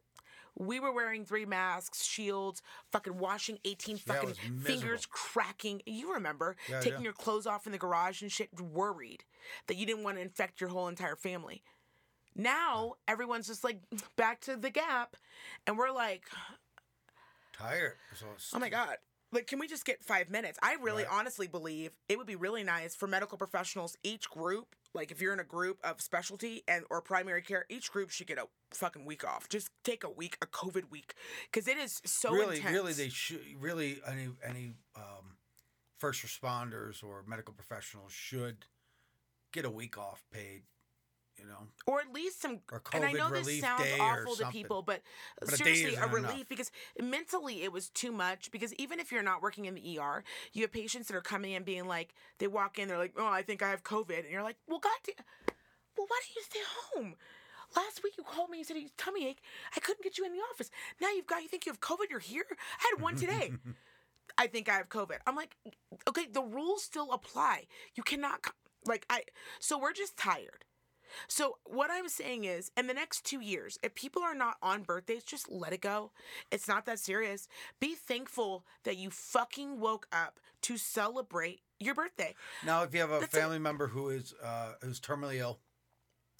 We 0.59 0.81
were 0.81 0.93
wearing 0.93 1.25
three 1.25 1.45
masks, 1.45 2.05
shields, 2.05 2.63
fucking 2.91 3.19
washing 3.19 3.59
18 3.65 3.99
fucking 3.99 4.35
fingers 4.63 5.07
cracking. 5.11 5.83
You 5.87 6.15
remember 6.15 6.57
Yeah, 6.69 6.81
taking 6.81 7.01
yeah. 7.01 7.05
your 7.05 7.13
clothes 7.13 7.47
off 7.47 7.67
in 7.67 7.73
the 7.73 7.79
garage 7.79 8.23
and 8.23 8.33
shit, 8.33 8.49
worried 8.61 9.25
that 9.67 9.77
you 9.77 9.85
didn't 9.87 10.03
want 10.03 10.17
to 10.17 10.23
infect 10.23 10.61
your 10.61 10.71
whole 10.71 10.89
entire 10.89 11.17
family. 11.17 11.63
Now 12.35 12.95
everyone's 13.07 13.47
just 13.47 13.65
like 13.65 13.81
back 14.17 14.41
to 14.43 14.57
the 14.57 14.71
gap, 14.71 15.17
and 15.67 15.79
we're 15.79 15.91
like, 15.91 16.25
Tired. 17.53 17.95
So 18.15 18.27
oh 18.55 18.59
my 18.59 18.69
god. 18.69 18.97
Like, 19.37 19.47
can 19.47 19.59
we 19.59 19.69
just 19.69 19.85
get 19.85 20.03
five 20.03 20.31
minutes? 20.31 20.59
I 20.63 20.77
really 20.81 21.05
Right. 21.05 21.13
honestly 21.13 21.47
believe 21.47 21.93
it 22.09 22.17
would 22.17 22.27
be 22.27 22.37
really 22.37 22.65
nice 22.65 22.95
for 22.95 23.07
medical 23.07 23.37
professionals, 23.37 23.95
each 24.03 24.31
group, 24.31 24.75
like 24.95 25.11
if 25.11 25.21
you're 25.21 25.35
in 25.35 25.41
a 25.41 25.45
group 25.45 25.79
of 25.85 26.01
specialty 26.01 26.65
and 26.67 26.87
or 26.89 27.03
primary 27.03 27.43
care, 27.43 27.67
each 27.69 27.93
group 27.93 28.09
should 28.09 28.27
get 28.27 28.39
a 28.39 28.49
fucking 28.71 29.05
week 29.05 29.25
off. 29.25 29.47
Just 29.51 29.69
take 29.85 30.05
a 30.05 30.09
week, 30.09 30.39
a 30.41 30.47
COVID 30.47 30.91
week. 30.91 31.15
Because 31.53 31.69
it 31.69 31.77
is 31.77 32.01
so 32.07 32.33
really, 32.33 32.57
intense. 32.57 32.73
really, 32.73 32.93
they 32.95 33.11
should. 33.11 33.45
Really, 33.61 34.01
any 34.07 34.31
any 34.43 34.73
um, 34.97 35.37
first 35.99 36.25
responders 36.25 37.05
or 37.05 37.23
medical 37.27 37.53
professionals 37.53 38.13
should 38.13 38.65
get 39.53 39.67
a 39.67 39.71
week 39.71 39.99
off 39.99 40.25
paid. 40.33 40.63
You 41.39 41.47
know, 41.47 41.67
or 41.87 42.01
at 42.01 42.13
least 42.13 42.41
some 42.41 42.61
Or 42.73 42.83
and 42.95 43.05
I 43.05 43.13
know 43.13 43.31
this 43.31 43.61
sounds 43.61 43.85
awful 44.01 44.37
to 44.37 44.47
people, 44.49 44.83
but, 44.83 45.03
But 45.39 45.51
seriously, 45.51 45.95
a, 45.95 45.99
isn't 45.99 46.11
relief 46.13 46.31
enough. 46.31 46.49
because 46.49 46.71
mentally 47.01 47.63
it 47.63 47.73
was 47.73 47.91
too 47.91 48.11
much. 48.11 48.51
Because 48.51 48.73
even 48.75 49.01
if 49.01 49.13
you're 49.13 49.23
not 49.23 49.43
working 49.43 49.67
in 49.67 49.75
the 49.75 49.99
ER, 49.99 50.25
you 50.53 50.63
have 50.63 50.73
patients 50.73 51.09
that 51.09 51.17
are 51.17 51.21
coming 51.21 51.53
in 51.53 51.63
being 51.63 51.87
like, 51.87 52.15
they 52.39 52.47
walk 52.47 52.79
in, 52.79 52.89
they're 52.89 52.99
like, 52.99 53.13
oh, 53.17 53.27
I 53.27 53.43
think 53.43 53.63
I 53.63 53.71
have 53.71 53.85
COVID, 53.85 54.21
and 54.21 54.31
you're 54.31 54.43
like, 54.43 54.57
well, 54.67 54.79
God, 54.79 54.93
well, 55.97 56.07
why 56.09 56.21
don't 56.23 56.37
you 56.37 56.43
stay 56.43 56.61
home? 56.95 57.15
Last 57.75 58.03
week 58.03 58.15
you 58.17 58.25
called 58.25 58.51
me 58.51 58.59
and 58.59 58.67
said 58.67 58.77
you 58.77 58.89
tummy 58.97 59.27
ache. 59.27 59.43
I 59.77 59.81
couldn't 59.81 60.03
get 60.05 60.19
you 60.19 60.25
in 60.25 60.33
the 60.33 60.39
office. 60.53 60.71
Now 61.01 61.09
you've 61.11 61.27
got 61.27 61.43
you 61.43 61.49
think 61.49 61.67
you 61.67 61.73
have 61.73 61.81
COVID. 61.81 62.11
You're 62.11 62.21
here. 62.21 62.45
I 62.51 62.93
had 62.95 63.03
one 63.03 63.17
today. 63.17 63.53
I 64.39 64.47
think 64.47 64.69
I 64.69 64.75
have 64.75 64.89
COVID. 64.89 65.17
I'm 65.27 65.37
like, 65.37 65.57
okay, 66.09 66.27
the 66.31 66.43
rules 66.43 66.83
still 66.83 67.13
apply. 67.13 67.67
You 67.95 68.03
cannot 68.03 68.47
like 68.87 69.07
I. 69.11 69.23
So 69.59 69.79
we're 69.79 69.93
just 69.93 70.17
tired. 70.17 70.65
So 71.29 71.59
what 71.65 71.91
I'm 71.91 72.09
saying 72.09 72.45
is, 72.45 72.71
in 72.77 72.87
the 72.87 72.95
next 72.95 73.25
two 73.25 73.41
years, 73.41 73.79
if 73.83 73.95
people 73.95 74.23
are 74.23 74.35
not 74.35 74.57
on 74.63 74.83
birthdays, 74.83 75.25
just 75.25 75.51
let 75.51 75.73
it 75.73 75.81
go. 75.81 76.13
It's 76.51 76.69
not 76.69 76.87
that 76.87 76.99
serious. 76.99 77.49
Be 77.81 77.95
thankful 77.95 78.65
that 78.85 78.97
you 78.97 79.11
fucking 79.11 79.81
woke 79.81 80.07
up 80.13 80.39
to 80.63 80.77
celebrate 80.77 81.61
your 81.79 81.95
birthday. 81.95 82.35
now 82.65 82.83
if 82.83 82.95
you 82.95 83.01
have 83.01 83.11
a 83.11 83.21
That's 83.21 83.35
it. 83.35 83.39
family 83.41 83.59
member 83.59 83.87
who 83.89 84.09
is 84.09 84.35
uh, 84.43 84.73
who's 84.83 85.01
terminally 85.01 85.37
ill 85.37 85.61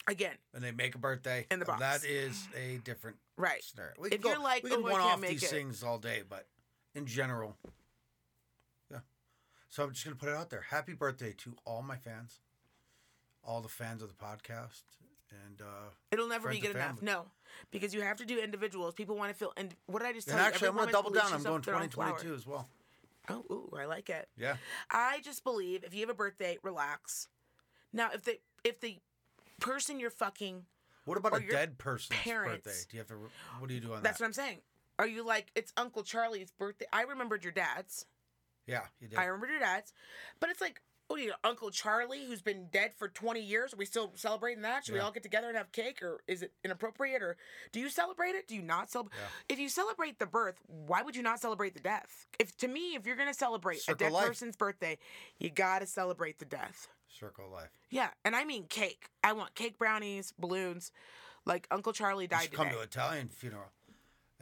Again, 0.09 0.37
and 0.55 0.63
they 0.63 0.71
make 0.71 0.95
a 0.95 0.99
birthday, 0.99 1.47
In 1.51 1.59
the 1.59 1.65
box. 1.65 1.81
that 1.81 2.05
is 2.05 2.47
a 2.57 2.79
different 2.85 3.17
right? 3.37 3.63
scenario. 3.65 3.93
We 3.99 4.09
If 4.11 4.21
can 4.23 4.31
you're 4.31 4.37
go- 4.37 4.43
like, 4.43 4.63
we 4.63 4.71
can 4.71 4.79
"Oh, 4.79 4.83
one 4.83 5.01
off 5.01 5.21
these 5.21 5.43
it." 5.43 5.49
things 5.51 5.83
all 5.83 5.99
day, 5.99 6.23
but 6.29 6.47
in 6.95 7.07
general, 7.07 7.57
yeah. 8.91 9.01
So 9.69 9.83
I'm 9.83 9.91
just 9.93 10.05
gonna 10.05 10.15
put 10.15 10.29
it 10.29 10.37
out 10.37 10.49
there. 10.49 10.61
Happy 10.71 10.93
birthday 10.93 11.33
to 11.39 11.57
all 11.65 11.83
my 11.83 11.97
fans, 11.97 12.39
all 13.47 13.61
the 13.61 13.69
fans 13.69 14.03
of 14.03 14.09
the 14.09 14.15
podcast, 14.15 14.83
and 15.31 15.61
uh, 15.63 15.91
It'll 16.11 16.29
never 16.29 16.51
be 16.51 16.59
good 16.59 16.77
enough. 16.77 17.01
No, 17.01 17.27
because 17.71 17.95
you 17.95 18.03
have 18.03 18.17
to 18.19 18.27
do 18.27 18.39
individuals. 18.39 18.95
People 18.95 19.17
want 19.17 19.33
to 19.33 19.39
feel. 19.39 19.53
And 19.57 19.75
what 19.87 20.01
did 20.01 20.09
I 20.09 20.13
just 20.13 20.29
tell 20.29 20.37
and 20.37 20.45
you? 20.45 20.49
actually 20.49 20.69
I'm 20.69 20.75
gonna 20.75 20.87
woman 20.87 20.93
double 20.93 21.11
down. 21.11 21.33
I'm 21.33 21.43
going 21.43 21.63
their 21.63 21.75
own 21.77 21.89
flower. 21.89 22.11
2022 22.19 22.35
as 22.35 22.47
well. 22.47 22.69
Oh, 23.29 23.45
ooh, 23.51 23.77
I 23.77 23.87
like 23.87 24.09
it. 24.11 24.29
Yeah. 24.37 24.57
I 24.91 25.21
just 25.25 25.43
believe 25.43 25.83
if 25.85 25.95
you 25.95 26.01
have 26.01 26.11
a 26.11 26.15
birthday, 26.15 26.59
relax. 26.63 27.29
Now, 27.93 28.11
if 28.13 28.23
the 28.25 28.39
if 28.65 28.81
the 28.81 28.99
person 29.61 29.99
you're 29.99 30.11
fucking, 30.11 30.65
What 31.07 31.19
about 31.19 31.37
a 31.37 31.41
dead 31.47 31.79
person's 31.79 32.19
parents. 32.21 32.65
birthday? 32.65 32.79
Do 32.91 32.97
you 32.97 33.01
have 33.01 33.09
to? 33.09 33.15
What 33.59 33.69
do 33.69 33.75
you 33.75 33.81
do 33.81 33.95
on 33.95 34.03
that's 34.03 34.03
that? 34.03 34.09
That's 34.09 34.21
what 34.21 34.27
I'm 34.27 34.33
saying. 34.33 34.59
Are 34.99 35.07
you 35.07 35.25
like 35.27 35.47
it's 35.55 35.73
Uncle 35.77 36.03
Charlie's 36.03 36.51
birthday? 36.53 36.87
I 36.93 37.03
remembered 37.03 37.43
your 37.43 37.53
dad's. 37.53 38.07
Yeah, 38.67 38.83
you 39.01 39.09
did. 39.09 39.19
I 39.19 39.25
remembered 39.25 39.51
your 39.51 39.61
dad's, 39.61 39.93
but 40.41 40.51
it's 40.51 40.61
like. 40.61 40.81
Oh, 41.09 41.17
you 41.17 41.33
Uncle 41.45 41.71
Charlie, 41.71 42.25
who's 42.27 42.43
been 42.43 42.67
dead 42.73 42.93
for 42.97 43.09
20 43.09 43.41
years. 43.41 43.73
Are 43.73 43.77
we 43.77 43.85
still 43.85 44.13
celebrating 44.17 44.63
that? 44.63 44.85
Should 44.85 44.95
we 44.95 45.01
all 45.01 45.13
get 45.13 45.23
together 45.23 45.47
and 45.47 45.57
have 45.57 45.71
cake? 45.71 46.03
Or 46.03 46.21
is 46.27 46.43
it 46.43 46.53
inappropriate? 46.65 47.23
Or 47.23 47.37
do 47.71 47.79
you 47.79 47.89
celebrate 47.89 48.31
it? 48.35 48.49
Do 48.49 48.57
you 48.57 48.63
not 48.63 48.91
celebrate? 48.91 49.17
Yeah. 49.17 49.55
If 49.55 49.61
you 49.61 49.69
celebrate 49.69 50.19
the 50.19 50.27
birth, 50.27 50.57
why 50.67 51.03
would 51.03 51.15
you 51.15 51.23
not 51.23 51.39
celebrate 51.39 51.75
the 51.75 51.81
death? 51.81 52.27
If 52.41 52.57
to 52.59 52.69
me, 52.69 52.97
if 52.97 53.07
you're 53.07 53.17
gonna 53.17 53.35
celebrate 53.35 53.83
Circle 53.83 54.07
a 54.07 54.11
dead 54.11 54.13
life. 54.13 54.27
person's 54.27 54.57
birthday, 54.57 54.99
you 55.39 55.49
gotta 55.49 55.87
celebrate 55.87 56.41
the 56.41 56.45
death. 56.45 56.89
Circle 57.09 57.51
life. 57.53 57.71
Yeah, 57.89 58.09
and 58.25 58.35
I 58.35 58.45
mean 58.45 58.65
cake. 58.65 59.09
I 59.23 59.33
want 59.33 59.55
cake, 59.55 59.79
brownies, 59.79 60.33
balloons. 60.37 60.91
Like 61.45 61.69
Uncle 61.71 61.93
Charlie 61.93 62.27
died. 62.27 62.39
You 62.39 62.43
should 62.45 62.53
come 62.55 62.71
to 62.71 62.81
Italian 62.81 63.29
funeral. 63.29 63.71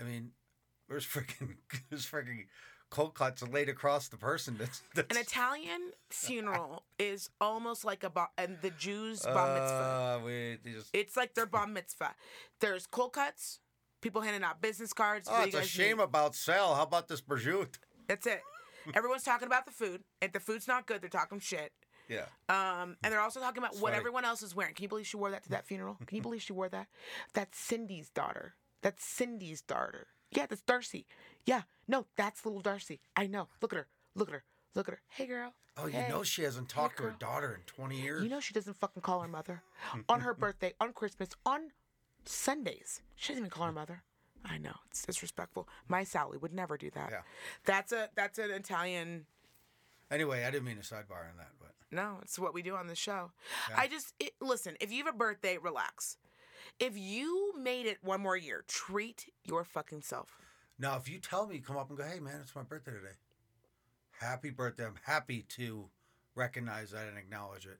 I 0.00 0.02
mean, 0.02 0.30
there's 0.88 1.06
freaking 1.06 1.56
there's 1.90 2.06
freaking 2.10 2.46
cold 2.94 3.14
cuts 3.14 3.42
are 3.42 3.46
laid 3.46 3.68
across 3.68 4.06
the 4.06 4.16
person. 4.16 4.54
That's, 4.56 4.80
that's 4.94 5.16
An 5.16 5.20
Italian 5.20 5.90
funeral 6.10 6.84
is 6.96 7.28
almost 7.40 7.84
like 7.84 8.04
a 8.04 8.10
bar, 8.10 8.28
and 8.38 8.56
the 8.62 8.70
Jews 8.70 9.22
bar 9.22 9.60
mitzvah. 9.60 10.20
Uh, 10.22 10.24
we 10.24 10.58
just, 10.64 10.90
It's 10.92 11.16
like 11.16 11.34
their 11.34 11.46
bar 11.46 11.66
mitzvah. 11.66 12.14
There's 12.60 12.86
cold 12.86 13.14
cuts, 13.14 13.58
people 14.00 14.20
handing 14.20 14.44
out 14.44 14.62
business 14.62 14.92
cards. 14.92 15.28
oh, 15.30 15.42
it's 15.42 15.56
a 15.56 15.64
shame 15.64 15.96
need? 15.96 16.04
about 16.04 16.36
Sal. 16.36 16.76
How 16.76 16.84
about 16.84 17.08
this 17.08 17.20
prosciutto? 17.20 17.78
That's 18.06 18.26
it. 18.28 18.40
Everyone's 18.94 19.24
talking 19.24 19.46
about 19.46 19.66
the 19.66 19.72
food. 19.72 20.04
If 20.22 20.32
the 20.32 20.40
food's 20.40 20.68
not 20.68 20.86
good, 20.86 21.02
they're 21.02 21.08
talking 21.08 21.40
shit. 21.40 21.72
Yeah. 22.08 22.26
Um, 22.48 22.96
and 23.02 23.12
they're 23.12 23.20
also 23.20 23.40
talking 23.40 23.58
about 23.58 23.72
It's 23.72 23.80
what 23.80 23.94
everyone 23.94 24.24
else 24.24 24.42
is 24.42 24.54
wearing. 24.54 24.74
Can 24.74 24.84
you 24.84 24.88
believe 24.88 25.06
she 25.06 25.16
wore 25.16 25.32
that 25.32 25.42
to 25.44 25.50
that 25.50 25.66
funeral? 25.66 25.96
Can 26.06 26.16
you 26.16 26.22
believe 26.28 26.42
she 26.42 26.52
wore 26.52 26.68
that? 26.68 26.86
That's 27.32 27.58
Cindy's 27.58 28.10
daughter. 28.10 28.54
That's 28.82 29.04
Cindy's 29.04 29.62
daughter. 29.62 30.06
Yeah, 30.34 30.46
that's 30.46 30.62
Darcy. 30.62 31.06
Yeah, 31.44 31.62
no, 31.88 32.06
that's 32.16 32.44
little 32.44 32.60
Darcy. 32.60 33.00
I 33.16 33.26
know. 33.26 33.48
Look 33.62 33.72
at 33.72 33.76
her. 33.78 33.86
Look 34.14 34.28
at 34.28 34.34
her. 34.34 34.44
Look 34.74 34.88
at 34.88 34.94
her. 34.94 35.00
Hey, 35.08 35.26
girl. 35.26 35.54
Oh, 35.76 35.86
you 35.86 35.92
Hey. 35.92 36.08
know 36.08 36.22
she 36.22 36.42
hasn't 36.42 36.68
talked 36.68 36.96
to 36.98 37.02
her 37.04 37.14
daughter 37.18 37.54
in 37.54 37.60
20 37.66 38.00
years. 38.00 38.22
You 38.22 38.28
know 38.28 38.40
she 38.40 38.54
doesn't 38.54 38.76
fucking 38.76 39.02
call 39.02 39.20
her 39.20 39.28
mother 39.28 39.62
on 40.08 40.20
her 40.20 40.34
birthday, 40.34 40.72
on 40.80 40.92
Christmas, 40.92 41.30
on 41.44 41.70
Sundays. 42.24 43.02
She 43.16 43.32
doesn't 43.32 43.42
even 43.44 43.50
call 43.50 43.66
her 43.66 43.72
mother. 43.72 44.02
I 44.44 44.58
know 44.58 44.74
it's 44.90 45.04
disrespectful. 45.06 45.68
My 45.88 46.04
Sally 46.04 46.36
would 46.38 46.52
never 46.52 46.76
do 46.76 46.90
that. 46.90 47.08
Yeah. 47.10 47.20
That's 47.64 47.92
a 47.92 48.10
that's 48.14 48.38
an 48.38 48.50
Italian. 48.50 49.26
Anyway, 50.10 50.44
I 50.44 50.50
didn't 50.50 50.64
mean 50.66 50.76
to 50.76 50.82
sidebar 50.82 51.30
on 51.30 51.38
that, 51.38 51.52
but 51.58 51.72
No, 51.90 52.18
it's 52.22 52.38
what 52.38 52.52
we 52.52 52.60
do 52.62 52.74
on 52.76 52.86
the 52.86 52.94
show. 52.94 53.32
Yeah. 53.70 53.76
I 53.78 53.88
just 53.88 54.12
it, 54.20 54.32
listen. 54.40 54.76
If 54.80 54.92
you 54.92 55.04
have 55.04 55.14
a 55.14 55.16
birthday, 55.16 55.56
relax. 55.58 56.18
If 56.80 56.98
you 56.98 57.52
made 57.58 57.86
it 57.86 57.98
one 58.02 58.20
more 58.20 58.36
year, 58.36 58.64
treat 58.66 59.32
your 59.44 59.64
fucking 59.64 60.02
self. 60.02 60.36
now 60.78 60.96
if 60.96 61.08
you 61.08 61.18
tell 61.18 61.46
me, 61.46 61.60
come 61.60 61.76
up 61.76 61.88
and 61.88 61.98
go, 61.98 62.04
hey 62.04 62.20
man, 62.20 62.40
it's 62.42 62.54
my 62.54 62.62
birthday 62.62 62.92
today. 62.92 63.14
Happy 64.20 64.50
birthday! 64.50 64.86
I'm 64.86 64.94
happy 65.04 65.44
to 65.56 65.86
recognize 66.34 66.92
that 66.92 67.08
and 67.08 67.18
acknowledge 67.18 67.66
it, 67.66 67.78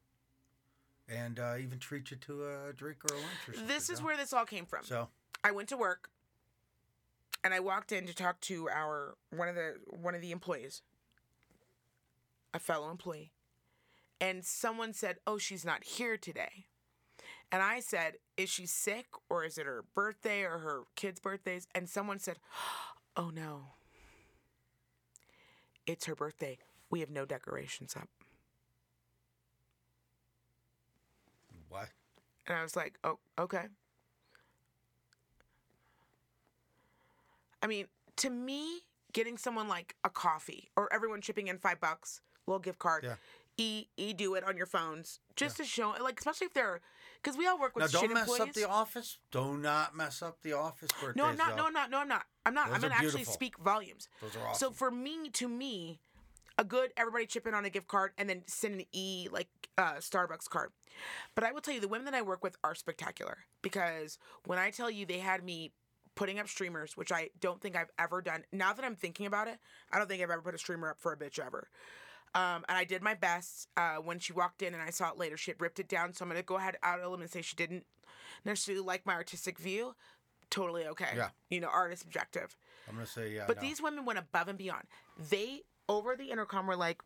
and 1.09 1.39
uh, 1.39 1.55
even 1.61 1.79
treat 1.79 2.11
you 2.11 2.17
to 2.19 2.45
a 2.69 2.73
drink 2.73 2.99
or 3.05 3.15
a 3.15 3.19
lunch 3.19 3.49
or 3.49 3.55
something. 3.55 3.69
This 3.69 3.89
is 3.89 4.03
where 4.03 4.17
this 4.17 4.33
all 4.33 4.45
came 4.45 4.67
from. 4.67 4.85
So 4.85 5.09
I 5.43 5.53
went 5.53 5.69
to 5.71 5.77
work 5.77 6.11
and 7.43 7.55
I 7.55 7.61
walked 7.61 7.93
in 7.93 8.07
to 8.07 8.15
talk 8.15 8.41
to 8.43 8.69
our 8.69 9.17
one 9.31 9.49
of 9.49 9.55
the 9.55 9.75
one 10.01 10.15
of 10.15 10.21
the 10.23 10.33
employees, 10.33 10.83
a 12.53 12.59
fellow 12.59 12.91
employee. 12.91 13.33
And 14.21 14.45
someone 14.45 14.93
said, 14.93 15.19
"Oh, 15.27 15.39
she's 15.39 15.65
not 15.65 15.85
here 15.85 16.17
today." 16.17 16.67
And 17.55 17.63
I 17.63 17.79
said, 17.79 18.15
Is 18.37 18.51
she 18.51 18.67
sick 18.67 19.07
or 19.31 19.45
is 19.45 19.59
it 19.59 19.67
her 19.67 19.85
birthday 19.95 20.43
or 20.43 20.59
her 20.59 20.83
kids' 20.97 21.21
birthdays? 21.21 21.69
And 21.73 21.89
someone 21.89 22.19
said, 22.19 22.39
Oh 23.17 23.31
no. 23.31 23.67
It's 25.87 26.07
her 26.07 26.17
birthday. 26.17 26.59
We 26.91 26.99
have 26.99 27.11
no 27.11 27.25
decorations 27.25 27.95
up. 27.95 28.09
What? 31.69 31.91
And 32.49 32.59
I 32.59 32.63
was 32.65 32.75
like, 32.75 32.99
Oh, 33.05 33.21
okay. 33.39 33.67
I 37.63 37.69
mean, 37.69 37.87
to 38.17 38.31
me, 38.31 38.81
getting 39.13 39.39
someone 39.39 39.69
like 39.69 39.95
a 40.03 40.11
coffee 40.11 40.71
or 40.75 40.93
everyone 40.93 41.21
chipping 41.21 41.47
in 41.47 41.59
five 41.59 41.81
bucks, 41.81 42.21
little 42.49 42.59
gift 42.59 42.81
card, 42.81 43.05
Yeah. 43.05 43.15
e 43.57 43.87
e 43.97 44.13
do 44.13 44.35
it 44.35 44.43
on 44.43 44.57
your 44.57 44.67
phones 44.67 45.21
just 45.37 45.57
to 45.59 45.65
show 45.65 45.95
like 46.01 46.19
especially 46.19 46.47
if 46.49 46.53
they're 46.53 46.81
because 47.25 47.39
we 47.39 47.47
all 47.47 47.59
work 47.59 47.75
with 47.75 47.93
Now 47.93 48.01
don't 48.01 48.13
mess 48.13 48.23
employees. 48.29 48.41
up 48.43 48.53
the 48.53 48.69
office. 48.69 49.19
Do 49.31 49.57
not 49.57 49.97
mess 49.97 50.23
up 50.23 50.43
the 50.43 50.53
office 50.53 50.91
birthdays. 51.01 51.17
no, 51.17 51.25
I'm 51.25 51.37
not. 51.37 51.57
though. 51.57 51.63
No, 51.63 51.67
I'm 51.67 51.73
not. 51.73 51.91
No, 51.91 51.99
I'm 52.01 52.09
not. 52.09 52.25
I'm 52.45 52.55
not. 52.55 52.67
Those 52.67 52.77
I'm 52.77 52.81
gonna 52.83 52.95
actually 52.95 53.25
speak 53.25 53.59
volumes. 53.59 54.09
Those 54.21 54.37
are 54.37 54.55
So 54.55 54.71
for 54.71 54.91
me, 54.91 55.31
to 55.31 55.49
me, 55.49 56.01
a 56.59 56.65
good 56.65 56.93
everybody 56.97 57.27
chip 57.27 57.47
in 57.47 57.55
on 57.55 57.65
a 57.65 57.71
gift 57.71 57.89
card 57.89 58.13
and 58.19 58.29
then 58.29 58.43
send 58.47 58.75
an 58.75 58.85
e 58.93 59.29
like 59.33 59.49
uh, 59.79 59.95
Starbucks 59.95 60.49
card. 60.49 60.71
But 61.35 61.45
I 61.45 61.53
will 61.53 61.61
tell 61.61 61.75
you, 61.75 61.81
the 61.81 61.89
women 61.89 62.05
that 62.05 62.15
I 62.15 62.23
work 62.23 62.45
with 62.45 62.57
are 62.63 62.75
spectacular 62.75 63.39
because 63.63 64.19
when 64.45 64.59
I 64.59 64.71
tell 64.71 64.91
you 64.91 65.07
they 65.07 65.19
had 65.19 65.43
me 65.43 65.73
putting 66.15 66.39
up 66.39 66.49
streamers, 66.49 66.97
which 66.97 67.11
I 67.11 67.31
don't 67.41 67.61
think 67.61 67.75
I've 67.75 67.91
ever 67.99 68.23
done. 68.23 68.45
Now 68.53 68.73
that 68.73 68.85
I'm 68.85 68.95
thinking 68.95 69.27
about 69.27 69.49
it, 69.49 69.59
I 69.91 69.99
don't 69.99 70.09
think 70.09 70.23
I've 70.23 70.31
ever 70.31 70.43
put 70.43 70.55
a 70.55 70.59
streamer 70.59 70.91
up 70.91 71.01
for 71.01 71.13
a 71.13 71.17
bitch 71.17 71.45
ever. 71.45 71.69
Um, 72.35 72.65
and 72.69 72.77
I 72.77 72.85
did 72.85 73.03
my 73.03 73.15
best. 73.15 73.69
Uh, 73.77 73.97
when 73.97 74.19
she 74.19 74.33
walked 74.33 74.63
in 74.63 74.75
and 74.75 74.83
I 74.83 74.91
saw 74.91 75.11
it 75.11 75.19
later, 75.19 75.37
she 75.37 75.51
had 75.51 75.61
ripped 75.61 75.79
it 75.79 75.89
down. 75.89 76.13
So 76.13 76.25
I'm 76.25 76.29
gonna 76.29 76.43
go 76.43 76.57
ahead 76.57 76.77
out 76.83 77.01
of 77.01 77.11
limb 77.11 77.21
and 77.21 77.31
say 77.31 77.43
she 77.43 77.57
didn't 77.57 77.87
necessarily 78.45 78.85
like 78.85 79.07
my 79.07 79.15
artistic 79.15 79.59
view. 79.59 79.95
Totally 80.51 80.87
okay. 80.87 81.11
Yeah. 81.17 81.31
You 81.51 81.61
know, 81.61 81.69
art 81.69 81.93
is 81.93 82.01
subjective. 82.01 82.57
I'm 82.89 82.95
gonna 82.95 83.07
say 83.07 83.33
yeah. 83.33 83.45
But 83.47 83.57
no. 83.57 83.63
these 83.63 83.81
women 83.81 84.05
went 84.05 84.19
above 84.19 84.49
and 84.49 84.59
beyond. 84.59 84.85
They 85.31 85.63
over 85.89 86.17
the 86.17 86.31
intercom 86.31 86.67
were 86.67 86.77
like, 86.77 87.03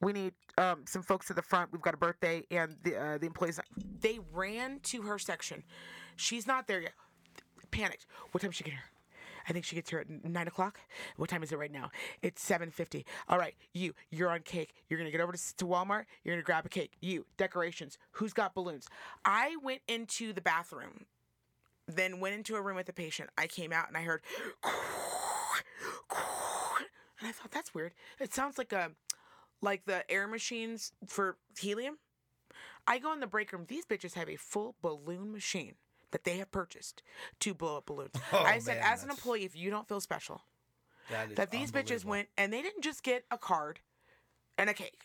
"We 0.00 0.12
need 0.12 0.32
um, 0.56 0.84
some 0.86 1.02
folks 1.02 1.30
at 1.30 1.36
the 1.36 1.42
front. 1.42 1.72
We've 1.72 1.82
got 1.82 1.94
a 1.94 1.98
birthday, 1.98 2.44
and 2.50 2.76
the 2.82 2.96
uh, 2.96 3.18
the 3.18 3.26
employees." 3.26 3.60
They 4.00 4.20
ran 4.32 4.80
to 4.84 5.02
her 5.02 5.18
section. 5.18 5.64
She's 6.16 6.46
not 6.46 6.66
there 6.66 6.80
yet. 6.80 6.94
Panicked. 7.70 8.06
What 8.32 8.40
time 8.40 8.50
she 8.52 8.64
get 8.64 8.72
here? 8.72 8.84
I 9.48 9.52
think 9.52 9.64
she 9.64 9.76
gets 9.76 9.88
here 9.88 10.00
at 10.00 10.24
nine 10.24 10.46
o'clock. 10.46 10.78
What 11.16 11.30
time 11.30 11.42
is 11.42 11.52
it 11.52 11.58
right 11.58 11.72
now? 11.72 11.90
It's 12.22 12.42
seven 12.42 12.70
fifty. 12.70 13.06
All 13.28 13.38
right, 13.38 13.54
you, 13.72 13.94
you're 14.10 14.28
on 14.28 14.40
cake. 14.40 14.74
You're 14.88 14.98
gonna 14.98 15.10
get 15.10 15.20
over 15.20 15.32
to, 15.32 15.56
to 15.56 15.64
Walmart. 15.64 16.04
You're 16.22 16.34
gonna 16.34 16.42
grab 16.42 16.66
a 16.66 16.68
cake. 16.68 16.92
You, 17.00 17.24
decorations. 17.36 17.96
Who's 18.12 18.32
got 18.32 18.54
balloons? 18.54 18.88
I 19.24 19.56
went 19.62 19.80
into 19.88 20.32
the 20.32 20.42
bathroom, 20.42 21.06
then 21.86 22.20
went 22.20 22.34
into 22.34 22.56
a 22.56 22.60
room 22.60 22.76
with 22.76 22.88
a 22.88 22.92
patient. 22.92 23.30
I 23.38 23.46
came 23.46 23.72
out 23.72 23.88
and 23.88 23.96
I 23.96 24.02
heard, 24.02 24.20
and 27.18 27.28
I 27.28 27.32
thought 27.32 27.50
that's 27.50 27.74
weird. 27.74 27.92
It 28.20 28.34
sounds 28.34 28.58
like 28.58 28.72
a, 28.72 28.90
like 29.62 29.86
the 29.86 30.08
air 30.10 30.28
machines 30.28 30.92
for 31.06 31.38
helium. 31.58 31.98
I 32.86 32.98
go 32.98 33.12
in 33.12 33.20
the 33.20 33.26
break 33.26 33.52
room. 33.52 33.64
These 33.66 33.86
bitches 33.86 34.14
have 34.14 34.28
a 34.28 34.36
full 34.36 34.74
balloon 34.82 35.32
machine 35.32 35.74
that 36.10 36.24
they 36.24 36.38
have 36.38 36.50
purchased 36.50 37.02
to 37.40 37.54
blow 37.54 37.76
up 37.78 37.86
balloons. 37.86 38.12
Oh, 38.32 38.38
I 38.38 38.58
said, 38.58 38.78
man, 38.78 38.84
as 38.92 39.02
an 39.02 39.08
that's- 39.08 39.18
employee, 39.18 39.44
if 39.44 39.56
you 39.56 39.70
don't 39.70 39.86
feel 39.88 40.00
special, 40.00 40.42
that, 41.10 41.30
is 41.30 41.36
that 41.36 41.50
these 41.50 41.70
bitches 41.72 41.76
unbelievable. 42.04 42.10
went 42.10 42.28
and 42.36 42.52
they 42.52 42.62
didn't 42.62 42.82
just 42.82 43.02
get 43.02 43.24
a 43.30 43.38
card 43.38 43.80
and 44.56 44.68
a 44.70 44.74
cake, 44.74 45.02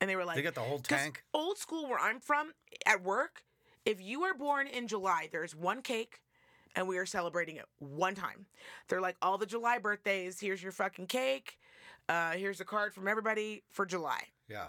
and 0.00 0.08
they 0.08 0.16
were 0.16 0.24
like, 0.24 0.36
They 0.36 0.42
got 0.42 0.54
the 0.54 0.60
whole 0.60 0.78
'cause 0.78 0.86
tank. 0.98 1.22
Old 1.34 1.58
school 1.58 1.88
where 1.88 1.98
I'm 1.98 2.20
from 2.20 2.52
at 2.86 3.02
work, 3.02 3.42
if 3.84 4.00
you 4.00 4.22
are 4.22 4.34
born 4.34 4.66
in 4.66 4.86
July, 4.88 5.28
there's 5.32 5.54
one 5.56 5.82
cake 5.82 6.20
and 6.74 6.88
we 6.88 6.96
are 6.96 7.04
celebrating 7.04 7.56
it 7.56 7.66
one 7.80 8.14
time. 8.14 8.46
They're 8.88 9.00
like, 9.00 9.16
all 9.20 9.36
the 9.36 9.44
July 9.44 9.78
birthdays, 9.78 10.40
here's 10.40 10.62
your 10.62 10.72
fucking 10.72 11.06
cake. 11.08 11.58
Uh, 12.08 12.30
here's 12.32 12.60
a 12.60 12.64
card 12.64 12.94
from 12.94 13.06
everybody 13.08 13.62
for 13.70 13.84
July. 13.84 14.22
Yeah. 14.48 14.68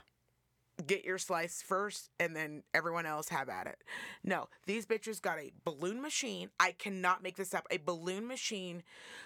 Get 0.88 1.06
your 1.06 1.20
slice 1.20 1.62
first 1.62 2.10
and 2.20 2.36
then 2.36 2.64
everyone 2.74 3.06
else 3.06 3.30
have 3.30 3.48
at 3.48 3.68
it. 3.68 3.84
No, 4.24 4.50
these 4.66 4.88
bitches 4.88 5.22
got 5.22 5.38
a 5.38 5.52
balloon 5.64 6.02
machine. 6.02 6.50
I 6.60 6.72
cannot 6.72 7.22
make 7.22 7.36
this 7.36 7.54
up. 7.54 7.68
A 7.70 7.78
balloon 7.78 8.28
machine, 8.28 8.82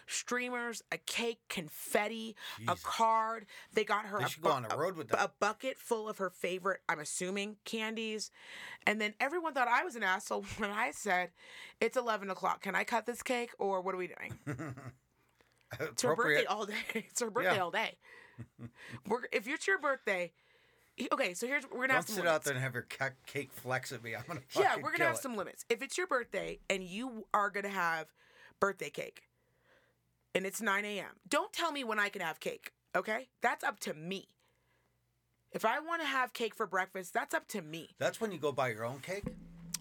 streamers, 0.07 0.83
a 0.91 0.97
cake, 0.97 1.39
confetti, 1.47 2.35
a 2.67 2.75
card. 2.83 3.45
They 3.73 3.85
got 3.85 4.07
her 4.07 4.17
They 4.19 4.25
a 4.25 4.27
should 4.27 4.43
go 4.43 4.51
on 4.51 4.67
a 4.69 4.75
road 4.77 4.97
with 4.97 5.07
bu- 5.07 5.15
that. 5.15 5.25
a 5.25 5.31
bucket 5.39 5.77
full 5.77 6.09
of 6.09 6.17
her 6.17 6.29
favorite, 6.29 6.81
I'm 6.89 6.99
assuming, 6.99 7.55
candies. 7.63 8.29
And 8.85 8.99
then 8.99 9.13
everyone 9.21 9.53
thought 9.53 9.69
I 9.69 9.85
was 9.85 9.95
an 9.95 10.03
asshole 10.03 10.43
when 10.57 10.69
I 10.71 10.91
said, 10.91 11.29
It's 11.79 11.95
11 11.95 12.29
o'clock. 12.29 12.61
Can 12.61 12.75
I 12.75 12.83
cut 12.83 13.05
this 13.05 13.23
cake 13.23 13.51
or 13.57 13.79
what 13.79 13.95
are 13.95 13.99
we 13.99 14.07
doing? 14.07 14.37
It's 15.79 16.01
her 16.03 16.15
birthday 16.15 16.45
all 16.45 16.65
day. 16.65 16.73
It's 16.93 17.21
her 17.21 17.29
birthday 17.29 17.55
Yeah. 17.55 17.61
all 17.63 17.71
day. 17.71 17.97
we're, 19.07 19.23
if 19.31 19.47
it's 19.47 19.67
your 19.67 19.79
birthday, 19.79 20.31
okay, 21.11 21.33
so 21.33 21.47
here's, 21.47 21.63
we're 21.65 21.77
going 21.77 21.89
to 21.89 21.95
have 21.95 22.05
Don't 22.05 22.15
some 22.15 22.23
sit 22.23 22.27
out 22.31 22.43
there 22.43 22.53
and 22.53 22.61
have 22.61 22.73
your 22.73 22.87
cake 23.25 23.51
flex 23.51 23.91
at 23.91 24.03
me. 24.03 24.15
I'm 24.15 24.23
gonna. 24.27 24.41
Yeah, 24.57 24.75
we're 24.81 24.91
kill 24.91 25.07
have 25.07 25.15
it. 25.15 25.21
some 25.21 25.35
limits. 25.35 25.65
If 25.69 25.81
it's 25.81 25.97
your 25.97 26.07
birthday 26.07 26.59
and 26.69 26.83
you 26.83 27.25
are 27.33 27.49
to 27.51 27.69
have 27.69 28.07
birthday 28.59 28.89
cake 28.89 29.23
and 30.33 30.45
it's 30.45 30.61
9 30.61 30.85
a.m., 30.85 31.17
don't 31.27 31.53
tell 31.53 31.71
me 31.71 31.83
when 31.83 31.99
I 31.99 32.09
can 32.09 32.21
have 32.21 32.39
cake, 32.39 32.71
okay? 32.95 33.27
That's 33.41 33.63
up 33.63 33.79
to 33.81 33.93
me. 33.93 34.27
If 35.51 35.65
I 35.65 35.79
want 35.79 36.01
to 36.01 36.07
have 36.07 36.33
cake 36.33 36.55
for 36.55 36.67
breakfast, 36.67 37.13
that's 37.13 37.33
up 37.33 37.47
to 37.49 37.61
me. 37.61 37.89
That's 37.99 38.19
when 38.19 38.31
you 38.31 38.37
go 38.37 38.51
buy 38.51 38.69
your 38.69 38.85
own 38.85 38.99
cake 38.99 39.23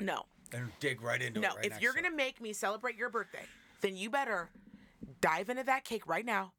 No, 0.01 0.25
and 0.53 0.71
dig 0.81 1.03
right 1.03 1.21
into 1.21 1.41
no. 1.41 1.49
it. 1.49 1.57
Right 1.57 1.67
if 1.67 1.81
you're 1.81 1.93
to 2.05 2.11
make 2.11 2.41
me 2.41 2.53
celebrate 2.53 2.97
your 2.97 3.11
birthday, 3.11 3.45
then 3.81 3.97
you 3.97 4.09
better 4.09 4.51
dive 5.21 5.49
into 5.51 5.65
that 5.65 5.85
cake 5.85 6.07
right 6.07 6.25
now. 6.25 6.53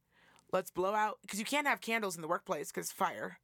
Let's 0.51 0.72
blow 0.72 0.93
out, 0.93 1.20
because 1.22 1.39
you 1.39 1.45
can't 1.45 1.68
have 1.68 1.82
candles 1.82 2.16
in 2.16 2.22
the 2.22 2.28
workplace 2.28 2.72
because 2.72 2.91
fire. 2.91 3.39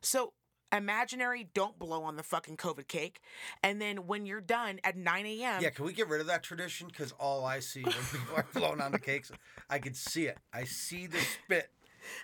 So, 0.00 0.32
imaginary, 0.72 1.48
don't 1.54 1.78
blow 1.78 2.02
on 2.02 2.16
the 2.16 2.22
fucking 2.22 2.56
COVID 2.56 2.88
cake. 2.88 3.20
And 3.62 3.80
then 3.80 4.06
when 4.06 4.26
you're 4.26 4.40
done 4.40 4.80
at 4.84 4.96
9 4.96 5.26
a.m., 5.26 5.62
Yeah, 5.62 5.70
can 5.70 5.84
we 5.84 5.92
get 5.92 6.08
rid 6.08 6.20
of 6.20 6.26
that 6.26 6.42
tradition? 6.42 6.88
Because 6.88 7.12
all 7.12 7.44
I 7.44 7.60
see 7.60 7.82
when 7.82 7.92
people 7.92 8.36
are 8.36 8.46
blowing 8.54 8.80
on 8.80 8.92
the 8.92 8.98
cakes, 8.98 9.30
I 9.70 9.78
can 9.78 9.94
see 9.94 10.26
it. 10.26 10.38
I 10.52 10.64
see 10.64 11.06
the 11.06 11.18
spit 11.18 11.70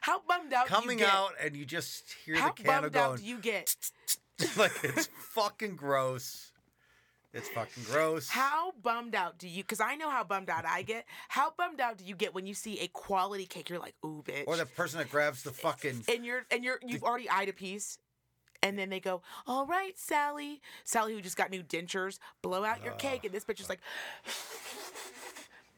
how 0.00 0.20
bummed 0.26 0.52
out 0.52 0.68
do 0.68 0.74
you 0.74 0.80
coming 0.80 1.02
out, 1.02 1.32
and 1.42 1.56
you 1.56 1.64
just 1.64 2.12
hear 2.24 2.36
How 2.36 2.52
the 2.52 2.62
candle 2.62 2.82
bummed 2.90 2.96
out 2.96 3.06
going. 3.08 3.18
do 3.18 3.24
you 3.24 3.38
get? 3.38 3.74
like 4.56 4.72
it's 4.82 5.08
fucking 5.18 5.76
gross. 5.76 6.52
It's 7.34 7.48
fucking 7.48 7.84
gross. 7.84 8.28
How 8.28 8.72
bummed 8.82 9.14
out 9.14 9.38
do 9.38 9.48
you? 9.48 9.62
Because 9.62 9.80
I 9.80 9.94
know 9.94 10.10
how 10.10 10.22
bummed 10.22 10.50
out 10.50 10.66
I 10.66 10.82
get. 10.82 11.06
How 11.28 11.52
bummed 11.56 11.80
out 11.80 11.96
do 11.96 12.04
you 12.04 12.14
get 12.14 12.34
when 12.34 12.46
you 12.46 12.52
see 12.52 12.78
a 12.80 12.88
quality 12.88 13.46
cake? 13.46 13.70
You're 13.70 13.78
like, 13.78 13.94
ooh, 14.04 14.22
bitch. 14.22 14.44
Or 14.46 14.56
the 14.56 14.66
person 14.66 14.98
that 14.98 15.10
grabs 15.10 15.42
the 15.42 15.50
fucking. 15.50 16.04
and 16.14 16.26
you're 16.26 16.44
and 16.50 16.62
you're 16.62 16.78
you've 16.86 17.02
already 17.02 17.30
eyed 17.30 17.48
a 17.48 17.54
piece. 17.54 17.98
And 18.62 18.78
then 18.78 18.90
they 18.90 19.00
go, 19.00 19.22
all 19.46 19.66
right, 19.66 19.98
Sally. 19.98 20.60
Sally, 20.84 21.14
who 21.14 21.20
just 21.20 21.36
got 21.36 21.50
new 21.50 21.62
dentures, 21.62 22.18
blow 22.42 22.64
out 22.64 22.84
your 22.84 22.94
cake. 22.94 23.24
And 23.24 23.34
this 23.34 23.44
bitch 23.44 23.60
is 23.60 23.68
like, 23.68 23.80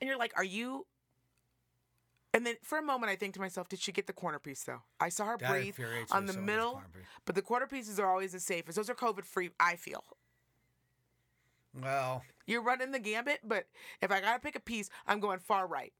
and 0.00 0.08
you're 0.08 0.18
like, 0.18 0.32
are 0.36 0.44
you? 0.44 0.86
And 2.34 2.44
then 2.44 2.56
for 2.62 2.78
a 2.78 2.82
moment, 2.82 3.10
I 3.10 3.16
think 3.16 3.32
to 3.34 3.40
myself, 3.40 3.68
did 3.68 3.78
she 3.78 3.92
get 3.92 4.06
the 4.06 4.12
corner 4.12 4.38
piece 4.40 4.64
though? 4.64 4.82
I 5.00 5.08
saw 5.08 5.24
her 5.24 5.36
That 5.38 5.50
breathe 5.50 5.66
infuriates 5.68 6.10
on 6.12 6.26
the 6.26 6.32
so 6.32 6.40
much, 6.40 6.46
middle, 6.46 6.82
but 7.24 7.36
the 7.36 7.42
quarter 7.42 7.66
pieces 7.66 7.98
are 8.00 8.10
always 8.10 8.32
the 8.32 8.40
safest. 8.40 8.76
Those 8.76 8.90
are 8.90 8.94
COVID 8.94 9.24
free. 9.24 9.50
I 9.60 9.76
feel. 9.76 10.02
Well, 11.80 12.22
You're 12.46 12.62
running 12.62 12.90
the 12.90 12.98
gambit, 12.98 13.40
but 13.44 13.66
if 14.02 14.10
I 14.10 14.20
gotta 14.20 14.40
pick 14.40 14.56
a 14.56 14.60
piece, 14.60 14.90
I'm 15.06 15.20
going 15.20 15.38
far 15.38 15.66
right. 15.66 15.92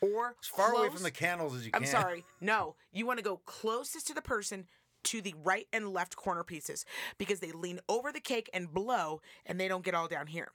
Or 0.00 0.36
as 0.42 0.48
far 0.48 0.72
away 0.72 0.82
from 0.84 0.90
close- 0.90 1.02
the 1.02 1.10
candles 1.10 1.56
as 1.56 1.64
you 1.66 1.72
can. 1.72 1.82
I'm 1.82 1.88
sorry. 1.88 2.24
No, 2.40 2.76
you 2.92 3.06
want 3.06 3.18
to 3.18 3.24
go 3.24 3.38
closest 3.44 4.06
to 4.08 4.14
the 4.14 4.22
person 4.22 4.66
to 5.04 5.20
the 5.20 5.34
right 5.42 5.66
and 5.72 5.88
left 5.88 6.16
corner 6.16 6.44
pieces 6.44 6.84
because 7.18 7.40
they 7.40 7.52
lean 7.52 7.80
over 7.88 8.12
the 8.12 8.20
cake 8.20 8.50
and 8.52 8.72
blow, 8.72 9.20
and 9.46 9.58
they 9.60 9.68
don't 9.68 9.84
get 9.84 9.94
all 9.94 10.08
down 10.08 10.26
here. 10.26 10.52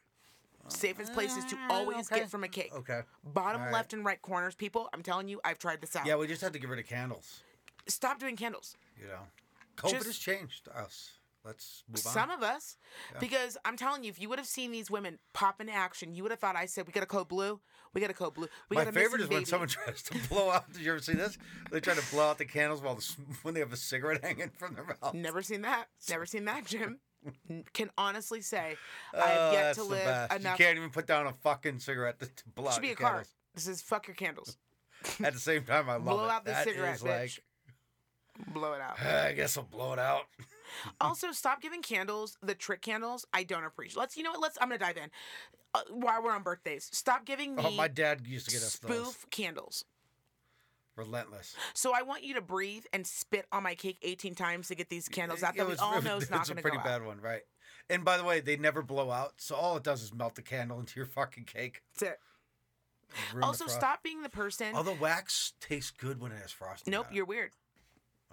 Safest 0.69 1.13
places 1.13 1.43
to 1.45 1.57
ah, 1.57 1.73
always 1.73 2.09
okay. 2.11 2.21
get 2.21 2.29
from 2.29 2.43
a 2.43 2.47
cake. 2.47 2.71
Okay. 2.73 3.01
Bottom 3.23 3.61
All 3.61 3.67
right. 3.67 3.73
left 3.73 3.93
and 3.93 4.05
right 4.05 4.21
corners, 4.21 4.55
people. 4.55 4.89
I'm 4.93 5.03
telling 5.03 5.27
you, 5.27 5.41
I've 5.43 5.59
tried 5.59 5.81
this 5.81 5.95
out. 5.95 6.05
Yeah, 6.05 6.15
we 6.15 6.25
just 6.25 6.41
had 6.41 6.53
to 6.53 6.59
get 6.59 6.69
rid 6.69 6.79
of 6.79 6.87
candles. 6.87 7.43
Stop 7.87 8.19
doing 8.19 8.37
candles. 8.37 8.77
You 8.99 9.07
know, 9.07 9.19
COVID 9.75 9.91
Just- 9.91 10.05
has 10.05 10.17
changed 10.17 10.69
us. 10.73 11.11
Let's 11.45 11.83
move 11.89 12.05
on. 12.05 12.13
Some 12.13 12.29
of 12.31 12.41
us, 12.41 12.77
because 13.19 13.57
I'm 13.65 13.75
telling 13.75 14.03
you, 14.05 14.09
if 14.09 14.19
you 14.21 14.29
would 14.29 14.39
have 14.39 14.47
seen 14.47 14.71
these 14.71 14.89
women 14.89 15.19
pop 15.33 15.59
into 15.59 15.73
action, 15.73 16.13
you 16.15 16.23
would 16.23 16.31
have 16.31 16.39
thought 16.39 16.55
I 16.55 16.65
said, 16.65 16.87
"We 16.87 16.93
got 16.93 17.03
a 17.03 17.07
code 17.07 17.27
blue. 17.27 17.59
We 17.93 17.99
got 18.01 18.09
a 18.09 18.13
code 18.13 18.33
blue. 18.33 18.47
We 18.69 18.77
My 18.77 18.85
favorite 18.85 19.21
is 19.21 19.27
when 19.29 19.45
someone 19.45 19.67
tries 19.67 20.01
to 20.03 20.17
blow 20.29 20.49
out. 20.51 20.71
Did 20.71 20.81
you 20.83 20.91
ever 20.91 21.01
see 21.01 21.13
this? 21.13 21.37
They 21.69 21.79
try 21.81 21.95
to 21.95 22.11
blow 22.11 22.29
out 22.29 22.37
the 22.37 22.45
candles 22.45 22.81
while 22.81 22.95
the, 22.95 23.13
when 23.41 23.53
they 23.53 23.59
have 23.59 23.73
a 23.73 23.77
cigarette 23.77 24.21
hanging 24.23 24.51
from 24.57 24.75
their 24.75 24.85
mouth. 24.85 25.13
Never 25.13 25.41
seen 25.41 25.61
that. 25.63 25.89
Never 26.09 26.25
seen 26.25 26.45
that, 26.45 26.65
Jim. 26.65 26.99
Can 27.73 27.89
honestly 27.97 28.41
say 28.41 28.75
I 29.13 29.17
Oh, 29.17 29.21
have 29.25 29.53
yet 29.53 29.75
to 29.75 29.83
live 29.83 30.05
best. 30.05 30.33
enough. 30.33 30.59
You 30.59 30.65
can't 30.65 30.77
even 30.77 30.89
put 30.91 31.07
down 31.07 31.27
a 31.27 31.33
fucking 31.33 31.79
cigarette 31.79 32.19
to, 32.19 32.25
to 32.27 32.49
blow 32.55 32.67
out 32.67 32.73
should 32.75 32.81
be 32.81 32.87
your 32.87 32.95
a 32.95 32.99
candles. 32.99 33.27
This 33.53 33.67
is 33.67 33.81
fuck 33.81 34.07
your 34.07 34.15
candles. 34.15 34.57
At 35.21 35.33
the 35.33 35.39
same 35.39 35.63
time, 35.63 35.89
I 35.89 35.93
love 35.95 36.03
Blow 36.05 36.25
it. 36.25 36.31
out 36.31 36.45
the 36.45 36.51
That 36.51 36.63
cigarette, 36.65 36.99
bitch. 36.99 37.39
Blow 38.47 38.73
it 38.73 38.81
out. 38.81 38.99
I 39.05 39.33
guess 39.33 39.57
I'll 39.57 39.63
blow 39.63 39.93
it 39.93 39.99
out. 39.99 40.23
Also, 41.01 41.31
stop 41.31 41.61
giving 41.61 41.81
candles, 41.81 42.37
the 42.41 42.55
trick 42.55 42.81
candles. 42.81 43.25
I 43.33 43.43
don't 43.43 43.63
appreciate. 43.63 43.97
Let's, 43.99 44.17
you 44.17 44.23
know 44.23 44.31
what? 44.31 44.41
Let's. 44.41 44.57
I'm 44.61 44.69
gonna 44.69 44.79
dive 44.79 44.97
in. 44.97 45.09
Uh, 45.75 45.81
while 45.89 46.21
we're 46.23 46.31
on 46.31 46.43
birthdays, 46.43 46.89
stop 46.93 47.25
giving 47.25 47.55
me 47.55 47.63
Oh, 47.65 47.71
my 47.71 47.87
dad 47.87 48.27
used 48.27 48.47
to 48.47 48.51
get 48.55 48.61
us 48.63 48.73
spoof 48.73 48.89
those. 48.91 49.17
candles. 49.31 49.85
Relentless. 50.95 51.55
So 51.73 51.91
I 51.95 52.03
want 52.03 52.23
you 52.23 52.35
to 52.35 52.41
breathe 52.41 52.85
and 52.93 53.07
spit 53.07 53.47
on 53.51 53.63
my 53.63 53.73
cake 53.73 53.97
18 54.03 54.35
times 54.35 54.67
to 54.67 54.75
get 54.75 54.89
these 54.89 55.07
candles 55.09 55.41
out 55.41 55.55
that 55.55 55.65
we 55.65 55.71
was- 55.71 55.79
all 55.79 55.97
it 55.97 56.03
know 56.03 56.17
is 56.21 56.29
not 56.29 56.45
a 56.47 56.49
going 56.49 56.57
to 56.57 56.61
pretty 56.61 56.77
go 56.77 56.81
out. 56.81 56.85
bad 56.85 57.05
one, 57.05 57.19
right? 57.19 57.41
And 57.89 58.05
by 58.05 58.17
the 58.17 58.23
way, 58.23 58.39
they 58.41 58.55
never 58.57 58.81
blow 58.83 59.09
out, 59.09 59.33
so 59.37 59.55
all 59.55 59.75
it 59.75 59.83
does 59.83 60.03
is 60.03 60.13
melt 60.13 60.35
the 60.35 60.41
candle 60.43 60.79
into 60.79 60.99
your 60.99 61.05
fucking 61.07 61.45
cake. 61.45 61.81
That's 61.99 62.13
it. 62.13 62.19
Also, 63.41 63.67
stop 63.67 64.01
being 64.03 64.21
the 64.21 64.29
person. 64.29 64.75
Although 64.75 64.93
wax 64.93 65.53
tastes 65.59 65.91
good 65.91 66.21
when 66.21 66.31
it 66.31 66.37
has 66.41 66.51
frosting. 66.51 66.91
nope, 66.91 67.07
you're 67.11 67.25
weird. 67.25 67.51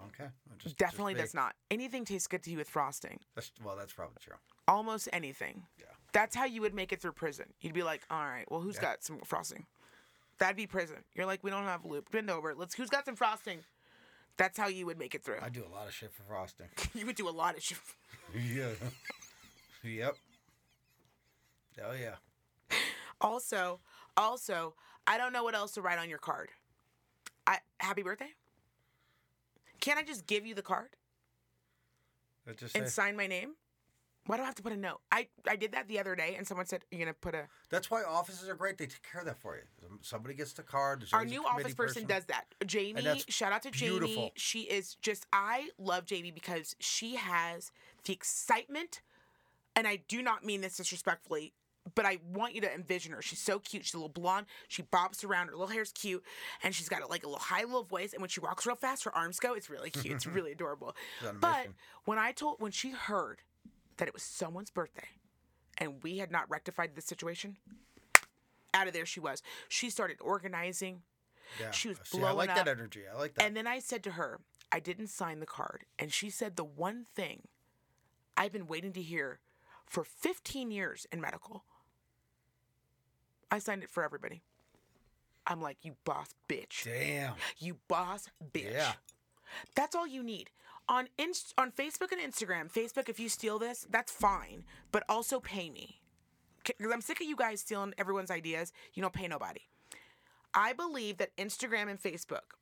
Okay. 0.06 0.30
Just- 0.58 0.76
Definitely 0.76 1.14
just 1.14 1.26
does 1.26 1.34
not. 1.34 1.54
Anything 1.70 2.04
tastes 2.04 2.26
good 2.28 2.42
to 2.44 2.50
you 2.50 2.56
with 2.58 2.68
frosting. 2.68 3.18
That's, 3.34 3.50
well, 3.64 3.76
that's 3.76 3.92
probably 3.92 4.16
true. 4.20 4.36
Almost 4.68 5.08
anything. 5.12 5.62
Yeah. 5.78 5.86
That's 6.12 6.34
how 6.34 6.44
you 6.44 6.60
would 6.60 6.74
make 6.74 6.92
it 6.92 7.00
through 7.00 7.12
prison. 7.12 7.46
You'd 7.60 7.72
be 7.74 7.82
like, 7.82 8.02
all 8.10 8.24
right, 8.24 8.44
well, 8.50 8.60
who's 8.60 8.76
Yeah. 8.76 8.82
got 8.82 9.04
some 9.04 9.20
frosting? 9.24 9.66
That'd 10.38 10.56
be 10.56 10.66
prison. 10.66 10.96
You're 11.14 11.26
like, 11.26 11.44
we 11.44 11.50
don't 11.50 11.64
have 11.64 11.84
loop. 11.84 12.10
Bend 12.10 12.30
over. 12.30 12.54
Let's. 12.54 12.74
Who's 12.74 12.88
got 12.88 13.04
some 13.04 13.14
frosting? 13.16 13.58
That's 14.38 14.56
how 14.56 14.68
you 14.68 14.86
would 14.86 14.98
make 14.98 15.14
it 15.14 15.22
through. 15.22 15.36
I 15.42 15.50
do 15.50 15.62
a 15.64 15.72
lot 15.74 15.86
of 15.86 15.92
shit 15.92 16.12
for 16.12 16.22
frosting. 16.22 16.66
you 16.94 17.04
would 17.04 17.16
do 17.16 17.28
a 17.28 17.30
lot 17.30 17.56
of 17.56 17.62
shit. 17.62 17.78
yeah. 18.34 18.70
yep. 19.84 20.14
Oh 21.84 21.92
yeah. 21.92 22.14
Also, 23.20 23.80
also, 24.16 24.74
I 25.06 25.18
don't 25.18 25.32
know 25.32 25.44
what 25.44 25.54
else 25.54 25.72
to 25.72 25.82
write 25.82 25.98
on 25.98 26.08
your 26.08 26.18
card. 26.18 26.48
I 27.46 27.58
happy 27.78 28.02
birthday. 28.02 28.30
Can't 29.80 29.98
I 29.98 30.02
just 30.02 30.26
give 30.26 30.46
you 30.46 30.54
the 30.54 30.62
card 30.62 30.90
uh, 32.48 32.52
just 32.52 32.76
and 32.76 32.88
sign 32.88 33.16
my 33.16 33.26
name? 33.26 33.54
Why 34.26 34.36
do 34.36 34.42
I 34.42 34.46
have 34.46 34.54
to 34.56 34.62
put 34.62 34.72
a 34.72 34.76
note? 34.76 35.00
I, 35.10 35.28
I 35.48 35.56
did 35.56 35.72
that 35.72 35.88
the 35.88 35.98
other 35.98 36.14
day, 36.14 36.34
and 36.36 36.46
someone 36.46 36.66
said 36.66 36.84
you're 36.90 37.00
gonna 37.00 37.14
put 37.14 37.34
a. 37.34 37.48
That's 37.70 37.90
why 37.90 38.02
offices 38.04 38.48
are 38.48 38.54
great. 38.54 38.76
They 38.76 38.86
take 38.86 39.02
care 39.02 39.20
of 39.22 39.26
that 39.26 39.38
for 39.38 39.56
you. 39.56 39.62
Somebody 40.02 40.34
gets 40.34 40.52
the 40.52 40.62
card. 40.62 41.04
Our 41.12 41.24
new 41.24 41.44
office 41.44 41.74
person, 41.74 42.04
does 42.06 42.26
that. 42.26 42.44
Jamie, 42.66 43.22
shout 43.28 43.52
out 43.52 43.62
to 43.62 43.70
Jamie. 43.70 44.32
She 44.36 44.60
is 44.60 44.96
just. 44.96 45.26
I 45.32 45.70
love 45.78 46.04
Jamie 46.04 46.30
because 46.30 46.76
she 46.78 47.16
has 47.16 47.72
the 48.04 48.12
excitement, 48.12 49.00
and 49.74 49.88
I 49.88 49.96
do 50.06 50.22
not 50.22 50.44
mean 50.44 50.60
this 50.60 50.76
disrespectfully. 50.76 51.54
But 52.00 52.08
I 52.08 52.18
want 52.32 52.54
you 52.54 52.62
to 52.62 52.74
envision 52.74 53.12
her. 53.12 53.20
She's 53.20 53.40
so 53.40 53.58
cute. 53.58 53.84
She's 53.84 53.92
a 53.92 53.98
little 53.98 54.08
blonde. 54.08 54.46
She 54.68 54.80
bobs 54.80 55.22
around. 55.22 55.48
Her 55.48 55.52
little 55.52 55.66
hair's 55.66 55.92
cute, 55.92 56.24
and 56.62 56.74
she's 56.74 56.88
got 56.88 57.10
like 57.10 57.24
a 57.24 57.26
little 57.26 57.42
high 57.42 57.64
little 57.64 57.84
voice. 57.84 58.14
And 58.14 58.22
when 58.22 58.30
she 58.30 58.40
walks 58.40 58.64
real 58.64 58.74
fast, 58.74 59.04
her 59.04 59.14
arms 59.14 59.38
go. 59.38 59.52
It's 59.52 59.68
really 59.68 59.90
cute. 59.90 60.14
It's 60.14 60.26
really 60.26 60.52
adorable. 60.52 60.96
She's 61.18 61.28
on 61.28 61.36
a 61.36 61.38
But 61.40 61.66
when 62.06 62.16
I 62.18 62.32
told, 62.32 62.58
when 62.58 62.72
she 62.72 62.92
heard 62.92 63.42
that 63.98 64.08
it 64.08 64.14
was 64.14 64.22
someone's 64.22 64.70
birthday, 64.70 65.08
and 65.76 66.02
we 66.02 66.16
had 66.16 66.30
not 66.30 66.48
rectified 66.48 66.94
the 66.94 67.02
situation, 67.02 67.58
out 68.72 68.86
of 68.86 68.94
there 68.94 69.04
she 69.04 69.20
was. 69.20 69.42
She 69.68 69.90
started 69.90 70.16
organizing. 70.22 71.02
Yeah. 71.60 71.70
she 71.70 71.88
was 71.88 71.98
See, 72.04 72.16
I 72.16 72.20
blowing 72.22 72.36
like 72.48 72.54
that 72.54 72.66
energy. 72.66 73.02
I 73.12 73.18
like 73.18 73.34
that. 73.34 73.44
And 73.44 73.54
then 73.54 73.66
I 73.66 73.78
said 73.78 74.02
to 74.04 74.12
her, 74.12 74.40
I 74.72 74.80
didn't 74.80 75.08
sign 75.08 75.40
the 75.40 75.46
card. 75.46 75.84
And 75.98 76.10
she 76.10 76.30
said 76.30 76.56
the 76.56 76.64
one 76.64 77.04
thing 77.14 77.42
I've 78.38 78.52
been 78.52 78.66
waiting 78.66 78.94
to 78.94 79.02
hear 79.02 79.40
for 79.90 80.04
15 80.04 80.70
years 80.70 81.06
in 81.12 81.20
medical. 81.20 81.64
I 83.50 83.58
signed 83.58 83.82
it 83.82 83.90
for 83.90 84.02
everybody. 84.04 84.42
I'm 85.46 85.60
like, 85.60 85.78
you 85.82 85.96
boss 86.04 86.28
bitch. 86.48 86.84
Damn. 86.84 87.34
You 87.58 87.76
boss 87.88 88.28
bitch. 88.52 88.72
Yeah. 88.72 88.92
That's 89.74 89.96
all 89.96 90.06
you 90.06 90.22
need. 90.22 90.50
On 90.88 91.08
Inst- 91.18 91.54
on 91.58 91.72
Facebook 91.72 92.12
and 92.12 92.20
Instagram, 92.20 92.72
Facebook, 92.72 93.08
if 93.08 93.18
you 93.18 93.28
steal 93.28 93.58
this, 93.58 93.86
that's 93.90 94.12
fine, 94.12 94.64
but 94.92 95.02
also 95.08 95.40
pay 95.40 95.70
me. 95.70 96.00
Because 96.64 96.92
I'm 96.92 97.00
sick 97.00 97.20
of 97.20 97.26
you 97.26 97.36
guys 97.36 97.60
stealing 97.60 97.94
everyone's 97.96 98.30
ideas. 98.30 98.72
You 98.94 99.02
don't 99.02 99.14
pay 99.14 99.28
nobody. 99.28 99.60
I 100.52 100.72
believe 100.72 101.18
that 101.18 101.36
Instagram 101.36 101.88
and 101.88 102.00
Facebook 102.00 102.54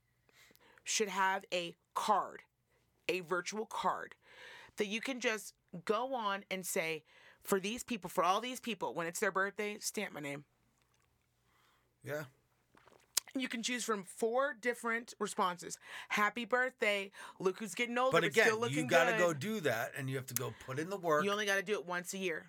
should 0.85 1.09
have 1.09 1.45
a 1.53 1.75
card, 1.95 2.43
a 3.09 3.21
virtual 3.21 3.67
card, 3.67 4.15
that 4.77 4.87
you 4.87 5.01
can 5.01 5.21
just 5.21 5.55
go 5.85 6.15
on 6.15 6.45
and 6.51 6.65
say, 6.65 7.03
for 7.43 7.59
these 7.61 7.83
people, 7.83 8.09
for 8.11 8.23
all 8.23 8.41
these 8.41 8.61
people, 8.61 8.95
when 8.95 9.07
it's 9.07 9.21
their 9.21 9.33
birthday, 9.33 9.79
stamp 9.81 10.13
my 10.13 10.21
name. 10.21 10.45
Yeah. 12.05 12.25
You 13.37 13.47
can 13.49 13.63
choose 13.63 13.85
from 13.85 14.05
four 14.05 14.57
different 14.61 15.15
responses. 15.19 15.79
Happy 16.09 16.45
birthday. 16.45 17.11
Look 17.39 17.59
who's 17.59 17.75
getting 17.75 17.97
older, 17.99 18.11
But 18.13 18.23
but, 18.23 18.29
again, 18.31 18.47
still 18.47 18.59
looking 18.59 18.77
you 18.79 18.87
got 18.87 19.05
to 19.05 19.13
good. 19.13 19.19
go 19.19 19.33
do 19.35 19.61
that, 19.61 19.93
and 19.97 20.09
you 20.09 20.17
have 20.17 20.27
to 20.27 20.35
go 20.35 20.55
put 20.67 20.79
in 20.79 20.89
the 20.91 20.97
work. 20.97 21.25
You 21.25 21.31
only 21.31 21.47
got 21.47 21.57
to 21.57 21.63
do 21.63 21.75
it 21.75 21.87
once 21.87 22.15
a 22.15 22.19
year. 22.19 22.47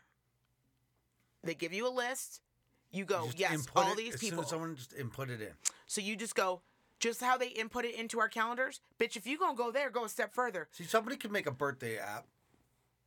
They 1.44 1.54
give 1.54 1.74
you 1.74 1.88
a 1.88 1.90
list. 1.94 2.42
You 2.92 3.06
go, 3.06 3.26
Just 3.26 3.40
yes, 3.40 3.68
all 3.76 3.92
it 3.92 3.98
these 3.98 4.16
as 4.16 4.20
people. 4.20 4.38
Soon 4.38 4.44
as 4.46 4.50
someone 4.50 4.76
just 4.76 4.94
input 4.94 5.30
it 5.30 5.42
in. 5.42 5.52
so 5.86 6.02
you 6.02 6.16
just 6.16 6.34
go, 6.34 6.62
just 7.00 7.22
how 7.22 7.38
they 7.38 7.50
input 7.50 7.86
it 7.86 7.94
into 7.96 8.20
our 8.20 8.28
calendars. 8.30 8.80
Bitch, 9.00 9.16
if 9.16 9.28
you 9.28 9.38
going 9.38 9.56
to 9.56 9.62
go 9.62 9.72
there, 9.72 9.90
go 9.92 10.06
a 10.06 10.10
step 10.10 10.34
further. 10.34 10.68
See, 10.72 10.86
somebody 10.86 11.16
could 11.18 11.32
make 11.32 11.46
a 11.46 11.52
birthday 11.52 11.98
app. 11.98 12.26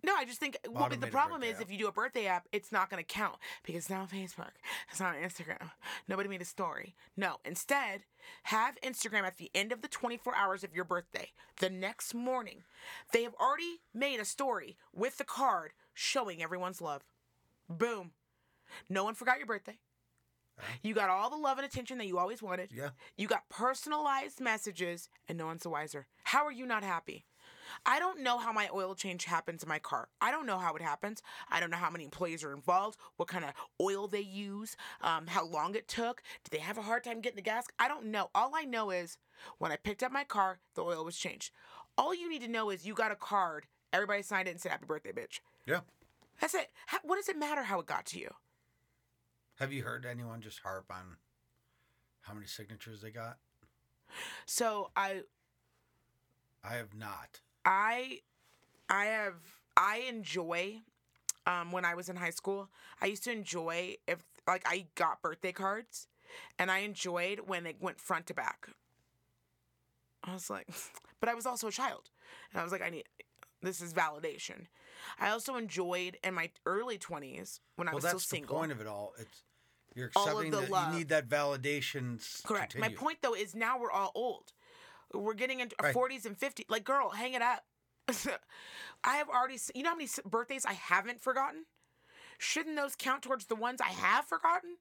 No, 0.04 0.14
I 0.16 0.24
just 0.24 0.40
think 0.40 0.58
well, 0.68 0.88
the 0.88 1.06
problem 1.06 1.42
is 1.42 1.56
app. 1.56 1.62
if 1.62 1.70
you 1.70 1.78
do 1.78 1.86
a 1.86 1.92
birthday 1.92 2.26
app, 2.26 2.48
it's 2.52 2.72
not 2.72 2.90
going 2.90 3.02
to 3.02 3.06
count 3.06 3.36
because 3.64 3.82
it's 3.82 3.90
not 3.90 4.00
on 4.00 4.08
Facebook, 4.08 4.50
it's 4.90 5.00
not 5.00 5.14
on 5.14 5.22
Instagram. 5.22 5.70
Nobody 6.08 6.28
made 6.28 6.42
a 6.42 6.46
story. 6.46 6.96
No, 7.16 7.36
instead, 7.44 8.02
have 8.44 8.80
Instagram 8.80 9.22
at 9.22 9.36
the 9.36 9.50
end 9.54 9.70
of 9.70 9.80
the 9.80 9.88
24 9.88 10.34
hours 10.34 10.64
of 10.64 10.74
your 10.74 10.84
birthday. 10.84 11.30
The 11.60 11.70
next 11.70 12.14
morning, 12.14 12.64
they 13.12 13.22
have 13.22 13.34
already 13.40 13.80
made 13.94 14.18
a 14.18 14.24
story 14.24 14.76
with 14.92 15.18
the 15.18 15.24
card 15.24 15.72
showing 15.94 16.42
everyone's 16.42 16.80
love. 16.80 17.02
Boom. 17.68 18.12
No 18.88 19.04
one 19.04 19.14
forgot 19.14 19.38
your 19.38 19.46
birthday. 19.46 19.78
Uh-huh. 20.58 20.72
You 20.82 20.94
got 20.94 21.10
all 21.10 21.30
the 21.30 21.36
love 21.36 21.58
and 21.58 21.66
attention 21.66 21.98
that 21.98 22.06
you 22.06 22.18
always 22.18 22.42
wanted. 22.42 22.70
Yeah. 22.72 22.90
You 23.16 23.26
got 23.26 23.48
personalized 23.48 24.40
messages, 24.40 25.08
and 25.28 25.38
no 25.38 25.46
one's 25.46 25.62
the 25.62 25.70
wiser. 25.70 26.06
How 26.24 26.44
are 26.44 26.52
you 26.52 26.66
not 26.66 26.82
happy? 26.82 27.24
I 27.86 27.98
don't 27.98 28.20
know 28.20 28.38
how 28.38 28.52
my 28.52 28.68
oil 28.72 28.94
change 28.94 29.24
happens 29.24 29.62
in 29.62 29.68
my 29.68 29.78
car. 29.78 30.08
I 30.20 30.30
don't 30.30 30.46
know 30.46 30.58
how 30.58 30.74
it 30.74 30.82
happens. 30.82 31.22
I 31.50 31.60
don't 31.60 31.70
know 31.70 31.76
how 31.76 31.90
many 31.90 32.04
employees 32.04 32.44
are 32.44 32.52
involved, 32.52 32.98
what 33.16 33.28
kind 33.28 33.44
of 33.44 33.52
oil 33.80 34.08
they 34.08 34.20
use, 34.20 34.76
um, 35.00 35.26
how 35.26 35.46
long 35.46 35.74
it 35.74 35.88
took. 35.88 36.22
Did 36.44 36.50
they 36.50 36.62
have 36.62 36.78
a 36.78 36.82
hard 36.82 37.04
time 37.04 37.20
getting 37.20 37.36
the 37.36 37.42
gas? 37.42 37.66
I 37.78 37.88
don't 37.88 38.06
know. 38.06 38.30
All 38.34 38.52
I 38.54 38.64
know 38.64 38.90
is 38.90 39.18
when 39.58 39.72
I 39.72 39.76
picked 39.76 40.02
up 40.02 40.12
my 40.12 40.24
car, 40.24 40.60
the 40.74 40.82
oil 40.82 41.04
was 41.04 41.16
changed. 41.16 41.50
All 41.98 42.14
you 42.14 42.28
need 42.28 42.42
to 42.42 42.48
know 42.48 42.70
is 42.70 42.86
you 42.86 42.94
got 42.94 43.12
a 43.12 43.16
card. 43.16 43.66
Everybody 43.92 44.22
signed 44.22 44.48
it 44.48 44.52
and 44.52 44.60
said, 44.60 44.72
Happy 44.72 44.86
birthday, 44.86 45.12
bitch. 45.12 45.40
Yeah. 45.66 45.80
That's 46.40 46.54
it. 46.54 46.70
How, 46.86 46.98
what 47.02 47.16
does 47.16 47.28
it 47.28 47.38
matter 47.38 47.62
how 47.62 47.80
it 47.80 47.86
got 47.86 48.06
to 48.06 48.18
you? 48.18 48.30
Have 49.58 49.72
you 49.72 49.82
heard 49.82 50.06
anyone 50.06 50.40
just 50.40 50.60
harp 50.60 50.86
on 50.90 51.16
how 52.22 52.34
many 52.34 52.46
signatures 52.46 53.00
they 53.00 53.10
got? 53.10 53.38
So 54.46 54.90
I 54.96 55.22
I 56.64 56.74
have 56.74 56.94
not. 56.94 57.40
I 57.64 58.20
I 58.88 59.06
have 59.06 59.34
I 59.76 59.98
enjoy 60.08 60.80
um 61.46 61.72
when 61.72 61.84
I 61.84 61.94
was 61.94 62.08
in 62.08 62.16
high 62.16 62.30
school, 62.30 62.68
I 63.00 63.06
used 63.06 63.24
to 63.24 63.32
enjoy 63.32 63.96
if 64.06 64.22
like 64.46 64.62
I 64.66 64.86
got 64.94 65.22
birthday 65.22 65.52
cards 65.52 66.08
and 66.58 66.70
I 66.70 66.78
enjoyed 66.78 67.40
when 67.46 67.66
it 67.66 67.76
went 67.80 68.00
front 68.00 68.26
to 68.26 68.34
back. 68.34 68.68
I 70.24 70.32
was 70.34 70.50
like 70.50 70.68
but 71.20 71.28
I 71.28 71.34
was 71.34 71.46
also 71.46 71.68
a 71.68 71.72
child. 71.72 72.10
And 72.52 72.60
I 72.60 72.64
was 72.64 72.72
like 72.72 72.82
I 72.82 72.90
need 72.90 73.04
this 73.62 73.80
is 73.80 73.92
validation. 73.92 74.66
I 75.20 75.30
also 75.30 75.56
enjoyed 75.56 76.16
in 76.24 76.34
my 76.34 76.50
early 76.66 76.98
20s 76.98 77.60
when 77.76 77.88
I 77.88 77.92
Well, 77.92 77.96
was 77.96 78.04
still 78.06 78.18
single. 78.18 78.56
that's 78.56 78.68
the 78.68 78.68
point 78.68 78.72
of 78.72 78.80
it 78.80 78.86
all. 78.90 79.12
It's 79.18 79.42
you're 79.94 80.10
All 80.16 80.24
of 80.26 80.32
accepting 80.32 80.50
the 80.52 80.60
that 80.62 80.70
love. 80.70 80.92
you 80.92 80.98
need 81.00 81.08
that 81.10 81.28
validation. 81.28 82.18
Correct. 82.44 82.74
My 82.76 82.86
continue. 82.88 82.98
point 82.98 83.18
though 83.22 83.34
is 83.34 83.54
now 83.54 83.78
we're 83.78 83.90
all 83.90 84.10
old. 84.14 84.52
We're 85.14 85.34
getting 85.34 85.60
into 85.60 85.76
Right. 85.82 85.94
40s 85.94 86.26
and 86.26 86.38
50s. 86.38 86.64
Like, 86.68 86.84
girl, 86.84 87.10
hang 87.10 87.34
it 87.34 87.42
up. 87.42 87.64
I 89.04 89.16
have 89.16 89.28
already, 89.28 89.58
you 89.74 89.82
know 89.82 89.90
how 89.90 89.96
many 89.96 90.08
birthdays 90.24 90.66
I 90.66 90.74
haven't 90.74 91.20
forgotten? 91.20 91.64
Shouldn't 92.38 92.76
those 92.76 92.96
count 92.96 93.22
towards 93.22 93.46
the 93.46 93.54
ones 93.54 93.80
I 93.80 93.90
have 93.90 94.24
forgotten? 94.24 94.76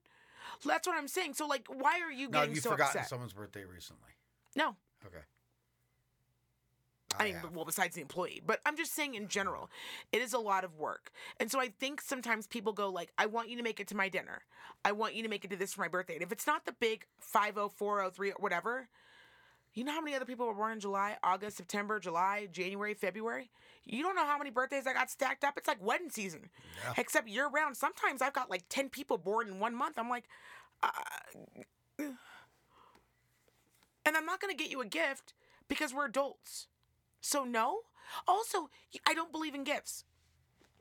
That's 0.64 0.86
what 0.86 0.96
I'm 0.96 1.08
saying. 1.08 1.34
So, 1.34 1.46
like, 1.46 1.66
why 1.68 2.00
are 2.00 2.10
you 2.10 2.26
have 2.26 2.32
getting 2.32 2.54
you 2.54 2.60
so 2.60 2.70
forgotten 2.70 3.04
someone's 3.04 3.32
birthday 3.32 3.64
recently? 3.64 4.10
No. 4.56 4.76
Okay. 5.06 5.22
I 7.18 7.24
mean, 7.24 7.34
have. 7.34 7.54
well, 7.54 7.64
besides 7.64 7.94
the 7.94 8.00
employee, 8.00 8.42
but 8.44 8.60
I'm 8.64 8.76
just 8.76 8.94
saying 8.94 9.14
in 9.14 9.28
general, 9.28 9.70
it 10.12 10.22
is 10.22 10.32
a 10.32 10.38
lot 10.38 10.64
of 10.64 10.76
work. 10.78 11.10
And 11.38 11.50
so 11.50 11.60
I 11.60 11.68
think 11.68 12.00
sometimes 12.00 12.46
people 12.46 12.72
go 12.72 12.88
like, 12.88 13.12
I 13.18 13.26
want 13.26 13.50
you 13.50 13.56
to 13.58 13.62
make 13.62 13.80
it 13.80 13.88
to 13.88 13.96
my 13.96 14.08
dinner. 14.08 14.42
I 14.84 14.92
want 14.92 15.14
you 15.14 15.22
to 15.22 15.28
make 15.28 15.44
it 15.44 15.50
to 15.50 15.56
this 15.56 15.74
for 15.74 15.82
my 15.82 15.88
birthday. 15.88 16.14
And 16.14 16.22
if 16.22 16.32
it's 16.32 16.46
not 16.46 16.64
the 16.64 16.72
big 16.72 17.06
50403 17.20 18.30
or 18.30 18.34
whatever, 18.38 18.88
you 19.74 19.84
know 19.84 19.92
how 19.92 20.00
many 20.00 20.14
other 20.14 20.24
people 20.24 20.46
were 20.46 20.54
born 20.54 20.72
in 20.72 20.80
July, 20.80 21.16
August, 21.22 21.56
September, 21.56 21.98
July, 21.98 22.48
January, 22.52 22.94
February? 22.94 23.50
You 23.84 24.02
don't 24.02 24.14
know 24.14 24.26
how 24.26 24.38
many 24.38 24.50
birthdays 24.50 24.86
I 24.86 24.92
got 24.92 25.10
stacked 25.10 25.44
up. 25.44 25.54
It's 25.56 25.68
like 25.68 25.82
wedding 25.84 26.10
season, 26.10 26.50
Yeah. 26.84 26.94
except 26.98 27.28
year 27.28 27.48
round. 27.48 27.76
Sometimes 27.76 28.22
I've 28.22 28.32
got 28.32 28.50
like 28.50 28.64
10 28.68 28.90
people 28.90 29.18
born 29.18 29.48
in 29.48 29.58
one 29.58 29.74
month. 29.74 29.98
I'm 29.98 30.08
like, 30.08 30.24
uh, 30.82 30.88
and 31.98 32.16
I'm 34.16 34.26
not 34.26 34.40
going 34.40 34.56
to 34.56 34.62
get 34.62 34.70
you 34.70 34.80
a 34.80 34.86
gift 34.86 35.32
because 35.68 35.92
we're 35.94 36.06
adults. 36.06 36.68
So, 37.20 37.44
no, 37.44 37.80
Also, 38.28 38.68
I 39.06 39.14
don't 39.14 39.32
believe 39.32 39.54
in 39.54 39.64
gifts 39.64 40.04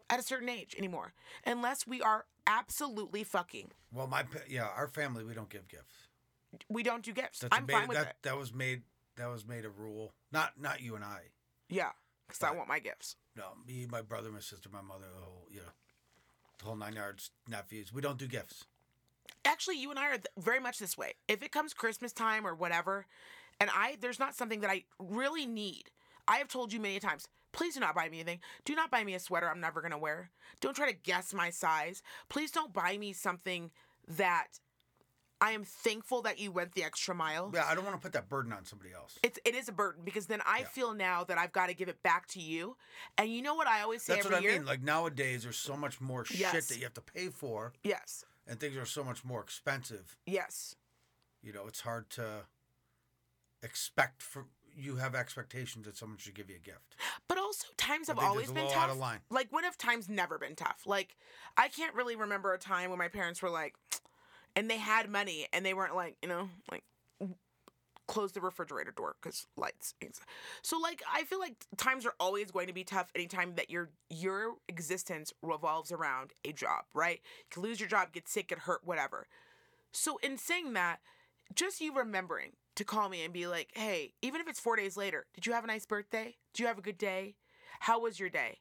at 0.09 0.19
a 0.19 0.23
certain 0.23 0.49
age 0.49 0.75
anymore, 0.77 1.13
unless 1.45 1.87
we 1.87 2.01
are 2.01 2.25
absolutely 2.45 3.23
fucking. 3.23 3.71
Well, 3.93 4.07
my 4.07 4.25
yeah, 4.49 4.67
our 4.75 4.87
family 4.87 5.23
we 5.23 5.33
don't 5.33 5.49
give 5.49 5.67
gifts. 5.69 6.07
We 6.69 6.83
don't 6.83 7.03
do 7.03 7.13
gifts. 7.13 7.39
That's 7.39 7.55
I'm 7.55 7.65
made, 7.65 7.73
fine 7.73 7.87
with 7.87 7.97
that, 7.97 8.07
it. 8.07 8.15
That 8.23 8.37
was 8.37 8.53
made. 8.53 8.83
That 9.17 9.27
was 9.27 9.45
made 9.47 9.65
a 9.65 9.69
rule. 9.69 10.13
Not 10.31 10.53
not 10.59 10.81
you 10.81 10.95
and 10.95 11.03
I. 11.03 11.19
Yeah, 11.69 11.91
because 12.27 12.43
I 12.43 12.51
want 12.51 12.67
my 12.67 12.79
gifts. 12.79 13.15
No, 13.35 13.45
me, 13.65 13.87
my 13.89 14.01
brother, 14.01 14.31
my 14.31 14.39
sister, 14.39 14.69
my 14.71 14.81
mother, 14.81 15.05
the 15.13 15.23
whole 15.23 15.47
you 15.49 15.59
know, 15.59 15.71
the 16.59 16.65
whole 16.65 16.75
nine 16.75 16.95
yards. 16.95 17.31
Nephews. 17.47 17.93
We 17.93 18.01
don't 18.01 18.17
do 18.17 18.27
gifts. 18.27 18.65
Actually, 19.45 19.77
you 19.77 19.89
and 19.89 19.99
I 19.99 20.07
are 20.07 20.11
th- 20.11 20.27
very 20.37 20.59
much 20.59 20.77
this 20.79 20.97
way. 20.97 21.13
If 21.27 21.41
it 21.41 21.51
comes 21.51 21.73
Christmas 21.73 22.11
time 22.11 22.45
or 22.45 22.53
whatever, 22.53 23.05
and 23.59 23.69
I 23.73 23.97
there's 23.99 24.19
not 24.19 24.35
something 24.35 24.61
that 24.61 24.69
I 24.69 24.83
really 24.99 25.45
need. 25.45 25.91
I 26.27 26.37
have 26.37 26.47
told 26.47 26.71
you 26.71 26.79
many 26.79 26.99
times, 26.99 27.27
please 27.51 27.73
do 27.73 27.79
not 27.79 27.95
buy 27.95 28.09
me 28.09 28.19
anything. 28.19 28.39
Do 28.65 28.75
not 28.75 28.91
buy 28.91 29.03
me 29.03 29.15
a 29.15 29.19
sweater 29.19 29.49
I'm 29.49 29.59
never 29.59 29.81
gonna 29.81 29.97
wear. 29.97 30.31
Don't 30.59 30.75
try 30.75 30.91
to 30.91 30.97
guess 30.97 31.33
my 31.33 31.49
size. 31.49 32.03
Please 32.29 32.51
don't 32.51 32.73
buy 32.73 32.97
me 32.97 33.13
something 33.13 33.71
that 34.07 34.59
I 35.41 35.51
am 35.51 35.63
thankful 35.63 36.21
that 36.21 36.39
you 36.39 36.51
went 36.51 36.73
the 36.73 36.83
extra 36.83 37.15
mile. 37.15 37.51
Yeah, 37.53 37.65
I 37.67 37.73
don't 37.73 37.83
want 37.83 37.95
to 37.97 38.01
put 38.01 38.13
that 38.13 38.29
burden 38.29 38.53
on 38.53 38.63
somebody 38.63 38.93
else. 38.93 39.17
It's 39.23 39.39
it 39.43 39.55
is 39.55 39.67
a 39.67 39.71
burden 39.71 40.03
because 40.05 40.27
then 40.27 40.39
I 40.45 40.59
Yeah. 40.59 40.67
feel 40.67 40.93
now 40.93 41.23
that 41.23 41.39
I've 41.39 41.51
got 41.51 41.67
to 41.67 41.73
give 41.73 41.89
it 41.89 42.03
back 42.03 42.27
to 42.27 42.39
you. 42.39 42.77
And 43.17 43.33
you 43.33 43.41
know 43.41 43.55
what 43.55 43.67
I 43.67 43.81
always 43.81 44.03
say 44.03 44.13
That's 44.15 44.25
what 44.25 44.35
I 44.35 44.39
year? 44.39 44.53
mean. 44.53 44.65
Like 44.65 44.83
nowadays, 44.83 45.43
there's 45.43 45.57
so 45.57 45.75
much 45.75 45.99
more 45.99 46.23
shit 46.25 46.51
that 46.67 46.77
you 46.77 46.83
have 46.83 46.93
to 46.93 47.01
pay 47.01 47.29
for, 47.29 47.73
yes. 47.83 48.23
and 48.47 48.59
things 48.59 48.77
are 48.77 48.85
so 48.85 49.03
much 49.03 49.25
more 49.25 49.41
expensive. 49.41 50.15
Yes. 50.27 50.75
You 51.41 51.53
know, 51.53 51.65
it's 51.67 51.81
hard 51.81 52.11
to 52.11 52.45
expect 53.63 54.21
for 54.21 54.45
you 54.75 54.95
have 54.97 55.15
expectations 55.15 55.85
that 55.85 55.97
someone 55.97 56.17
should 56.17 56.33
give 56.35 56.49
you 56.49 56.55
a 56.55 56.59
gift. 56.59 56.95
But 57.27 57.37
also 57.37 57.67
times 57.77 58.07
have 58.07 58.19
always 58.19 58.51
been 58.51 58.67
tough. 58.67 58.77
out 58.77 58.89
of 58.89 58.97
line. 58.97 59.19
Like 59.29 59.47
when 59.51 59.63
have 59.63 59.77
times 59.77 60.07
never 60.07 60.37
been 60.37 60.55
tough? 60.55 60.83
Like 60.85 61.17
I 61.57 61.67
can't 61.67 61.95
really 61.95 62.15
remember 62.15 62.53
a 62.53 62.59
time 62.59 62.89
when 62.89 62.99
my 62.99 63.07
parents 63.07 63.41
were 63.41 63.49
like 63.49 63.75
and 64.55 64.69
they 64.69 64.77
had 64.77 65.09
money 65.09 65.47
and 65.53 65.65
they 65.65 65.73
weren't 65.73 65.95
like, 65.95 66.17
you 66.21 66.29
know, 66.29 66.49
like 66.71 66.83
close 68.07 68.33
the 68.33 68.41
refrigerator 68.41 68.91
door 68.91 69.15
because 69.21 69.47
lights. 69.55 69.93
So 70.61 70.77
like 70.77 71.01
I 71.11 71.23
feel 71.23 71.39
like 71.39 71.65
times 71.77 72.05
are 72.05 72.13
always 72.19 72.51
going 72.51 72.67
to 72.67 72.73
be 72.73 72.83
tough 72.83 73.09
anytime 73.15 73.55
that 73.55 73.69
your 73.69 73.89
your 74.09 74.55
existence 74.67 75.33
revolves 75.41 75.91
around 75.91 76.31
a 76.43 76.51
job, 76.51 76.83
right? 76.93 77.21
You 77.23 77.45
can 77.49 77.63
lose 77.63 77.79
your 77.79 77.87
job, 77.87 78.11
get 78.11 78.27
sick, 78.27 78.49
get 78.49 78.59
hurt, 78.59 78.81
whatever. 78.83 79.27
So 79.93 80.17
in 80.21 80.37
saying 80.37 80.73
that, 80.73 80.99
just 81.55 81.79
you 81.79 81.95
remembering 81.95 82.51
to 82.75 82.83
call 82.83 83.09
me 83.09 83.23
and 83.23 83.33
be 83.33 83.47
like, 83.47 83.69
hey, 83.75 84.13
even 84.21 84.41
if 84.41 84.47
it's 84.47 84.59
four 84.59 84.75
days 84.75 84.97
later, 84.97 85.25
did 85.33 85.45
you 85.45 85.53
have 85.53 85.63
a 85.63 85.67
nice 85.67 85.85
birthday? 85.85 86.35
Did 86.53 86.61
you 86.63 86.67
have 86.67 86.77
a 86.77 86.81
good 86.81 86.97
day? 86.97 87.35
How 87.81 88.01
was 88.01 88.19
your 88.19 88.29
day? 88.29 88.59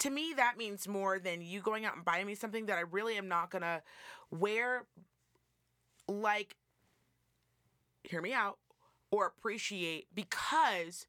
To 0.00 0.10
me, 0.10 0.32
that 0.36 0.58
means 0.58 0.86
more 0.86 1.18
than 1.18 1.40
you 1.40 1.60
going 1.60 1.84
out 1.84 1.96
and 1.96 2.04
buying 2.04 2.26
me 2.26 2.34
something 2.34 2.66
that 2.66 2.78
I 2.78 2.82
really 2.82 3.16
am 3.16 3.28
not 3.28 3.50
gonna 3.50 3.82
wear, 4.30 4.86
like, 6.08 6.56
hear 8.04 8.20
me 8.20 8.32
out, 8.32 8.58
or 9.10 9.26
appreciate 9.26 10.06
because 10.14 11.06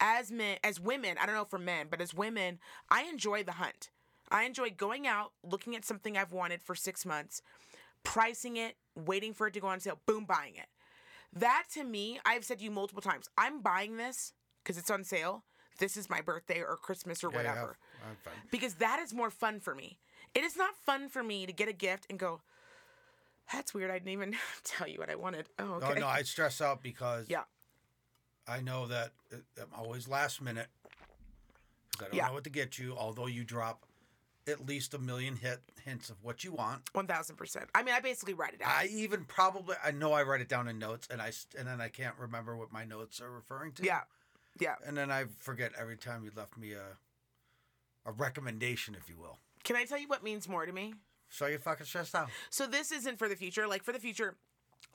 as 0.00 0.30
men, 0.30 0.58
as 0.62 0.80
women, 0.80 1.16
I 1.20 1.26
don't 1.26 1.34
know 1.34 1.44
for 1.44 1.58
men, 1.58 1.86
but 1.90 2.00
as 2.00 2.14
women, 2.14 2.58
I 2.90 3.04
enjoy 3.04 3.42
the 3.42 3.52
hunt. 3.52 3.90
I 4.30 4.44
enjoy 4.44 4.70
going 4.70 5.06
out, 5.06 5.32
looking 5.42 5.76
at 5.76 5.84
something 5.84 6.16
I've 6.16 6.32
wanted 6.32 6.60
for 6.62 6.74
six 6.74 7.06
months, 7.06 7.42
pricing 8.02 8.56
it, 8.56 8.76
waiting 8.94 9.32
for 9.32 9.46
it 9.46 9.54
to 9.54 9.60
go 9.60 9.68
on 9.68 9.80
sale, 9.80 10.00
boom, 10.06 10.24
buying 10.24 10.56
it. 10.56 10.66
That 11.32 11.64
to 11.74 11.84
me, 11.84 12.18
I've 12.24 12.44
said 12.44 12.58
to 12.58 12.64
you 12.64 12.70
multiple 12.70 13.02
times, 13.02 13.28
I'm 13.38 13.60
buying 13.60 13.96
this 13.96 14.32
because 14.62 14.78
it's 14.78 14.90
on 14.90 15.04
sale. 15.04 15.44
This 15.78 15.96
is 15.96 16.10
my 16.10 16.20
birthday 16.20 16.60
or 16.60 16.76
Christmas 16.76 17.22
or 17.22 17.30
Yeah, 17.30 17.42
yeah, 17.42 17.50
whatever. 17.50 17.78
I'm 18.08 18.16
fine. 18.16 18.34
Because 18.50 18.74
that 18.74 18.98
is 19.00 19.14
more 19.14 19.30
fun 19.30 19.60
for 19.60 19.74
me. 19.74 19.98
It 20.34 20.42
is 20.42 20.56
not 20.56 20.74
fun 20.74 21.08
for 21.08 21.22
me 21.22 21.46
to 21.46 21.52
get 21.52 21.68
a 21.68 21.72
gift 21.72 22.06
and 22.10 22.18
go, 22.18 22.40
that's 23.52 23.72
weird. 23.74 23.90
I 23.90 23.94
didn't 23.98 24.10
even 24.12 24.34
tell 24.64 24.88
you 24.88 24.98
what 24.98 25.10
I 25.10 25.14
wanted. 25.14 25.48
Oh, 25.58 25.64
oh 25.64 25.74
okay. 25.86 25.94
No, 25.94 26.00
no, 26.00 26.06
I 26.08 26.22
stress 26.22 26.60
out 26.60 26.82
because 26.82 27.26
Yeah. 27.28 27.42
I 28.48 28.60
know 28.60 28.86
that 28.86 29.12
uh, 29.32 29.36
I'm 29.62 29.68
always 29.84 30.06
last 30.08 30.40
minute 30.40 30.68
because 31.92 32.06
I 32.06 32.08
don't 32.10 32.16
Yeah. 32.16 32.26
know 32.28 32.34
what 32.34 32.44
to 32.44 32.50
get 32.50 32.78
you. 32.78 32.94
Although 32.96 33.26
you 33.26 33.44
drop 33.44 33.84
at 34.48 34.64
least 34.64 34.94
a 34.94 34.98
million 34.98 35.34
hit 35.36 35.58
hints 35.84 36.08
of 36.08 36.22
what 36.22 36.44
you 36.44 36.52
want. 36.52 36.84
1000%. 36.92 37.64
I 37.74 37.82
mean, 37.82 37.94
I 37.94 37.98
basically 38.00 38.34
write 38.34 38.54
it 38.54 38.62
out. 38.62 38.70
I 38.70 38.86
even 38.92 39.24
probably 39.24 39.74
I 39.84 39.90
know 39.90 40.12
I 40.12 40.22
write 40.22 40.40
it 40.40 40.48
down 40.48 40.68
in 40.68 40.78
notes 40.78 41.08
and 41.10 41.20
I 41.20 41.32
and 41.58 41.66
then 41.66 41.80
I 41.80 41.88
can't 41.88 42.14
remember 42.18 42.56
what 42.56 42.72
my 42.72 42.84
notes 42.84 43.20
are 43.20 43.30
referring 43.30 43.72
to. 43.72 43.84
yeah. 43.84 44.02
Yeah. 44.58 44.76
And 44.86 44.96
then 44.96 45.10
I 45.10 45.24
forget 45.38 45.72
every 45.78 45.96
time 45.96 46.24
you 46.24 46.30
left 46.34 46.56
me 46.56 46.72
a 46.72 46.96
a 48.08 48.12
recommendation, 48.12 48.94
if 48.94 49.08
you 49.08 49.16
will. 49.18 49.38
Can 49.64 49.74
I 49.74 49.84
tell 49.84 49.98
you 49.98 50.06
what 50.06 50.22
means 50.22 50.48
more 50.48 50.64
to 50.64 50.72
me? 50.72 50.94
So 51.28 51.46
you're 51.46 51.58
fucking 51.58 51.86
stressed 51.86 52.14
out. 52.14 52.28
So 52.50 52.66
this 52.66 52.92
isn't 52.92 53.18
for 53.18 53.28
the 53.28 53.36
future. 53.36 53.66
Like 53.66 53.82
for 53.82 53.92
the 53.92 53.98
future, 53.98 54.36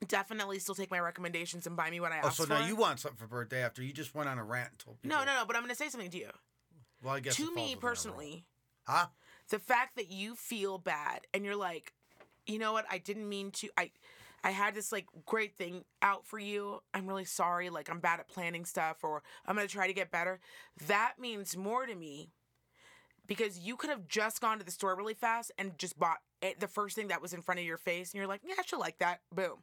definitely 0.07 0.59
still 0.59 0.75
take 0.75 0.89
my 0.91 0.99
recommendations 0.99 1.67
and 1.67 1.75
buy 1.75 1.89
me 1.89 1.99
what 1.99 2.11
I 2.11 2.19
Oh, 2.23 2.27
asked 2.27 2.37
so 2.37 2.43
for. 2.45 2.49
now 2.49 2.65
you 2.65 2.75
want 2.75 2.99
something 2.99 3.17
for 3.17 3.27
birthday 3.27 3.61
after 3.63 3.83
you 3.83 3.93
just 3.93 4.15
went 4.15 4.29
on 4.29 4.37
a 4.39 4.43
rant 4.43 4.69
and 4.71 4.79
told 4.79 5.01
people. 5.01 5.17
no, 5.17 5.23
no, 5.25 5.35
no. 5.39 5.45
But 5.45 5.55
I'm 5.55 5.61
going 5.61 5.69
to 5.69 5.75
say 5.75 5.89
something 5.89 6.09
to 6.11 6.17
you. 6.17 6.29
Well, 7.03 7.15
I 7.15 7.19
guess 7.19 7.35
to 7.35 7.43
me 7.43 7.47
within 7.49 7.59
our 7.61 7.65
role. 7.67 7.75
personally, 7.81 8.45
huh? 8.87 9.05
the 9.49 9.59
fact 9.59 9.95
that 9.97 10.09
you 10.11 10.35
feel 10.35 10.77
bad 10.77 11.21
and 11.33 11.43
you're 11.43 11.55
like, 11.55 11.93
you 12.45 12.57
know 12.59 12.73
what? 12.73 12.85
I 12.89 12.97
didn't 12.97 13.27
mean 13.27 13.51
to. 13.51 13.69
I, 13.77 13.91
I 14.43 14.51
had 14.51 14.73
this 14.73 14.91
like 14.91 15.05
great 15.25 15.55
thing 15.55 15.83
out 16.01 16.25
for 16.25 16.39
you. 16.39 16.81
I'm 16.93 17.05
really 17.07 17.25
sorry. 17.25 17.69
Like 17.69 17.89
I'm 17.89 17.99
bad 17.99 18.19
at 18.19 18.27
planning 18.27 18.65
stuff, 18.65 19.03
or 19.03 19.21
I'm 19.45 19.55
gonna 19.55 19.67
try 19.67 19.85
to 19.87 19.93
get 19.93 20.09
better. 20.11 20.39
That 20.87 21.13
means 21.19 21.55
more 21.55 21.85
to 21.85 21.93
me 21.93 22.29
because 23.31 23.59
you 23.59 23.77
could 23.77 23.89
have 23.89 24.09
just 24.09 24.41
gone 24.41 24.59
to 24.59 24.65
the 24.65 24.71
store 24.71 24.93
really 24.93 25.13
fast 25.13 25.53
and 25.57 25.77
just 25.77 25.97
bought 25.97 26.17
it, 26.41 26.59
the 26.59 26.67
first 26.67 26.97
thing 26.97 27.07
that 27.07 27.21
was 27.21 27.31
in 27.31 27.41
front 27.41 27.61
of 27.61 27.65
your 27.65 27.77
face, 27.77 28.11
and 28.11 28.17
you're 28.17 28.27
like, 28.27 28.41
yeah, 28.43 28.55
I 28.59 28.63
should 28.65 28.79
like 28.79 28.99
that. 28.99 29.21
Boom. 29.33 29.59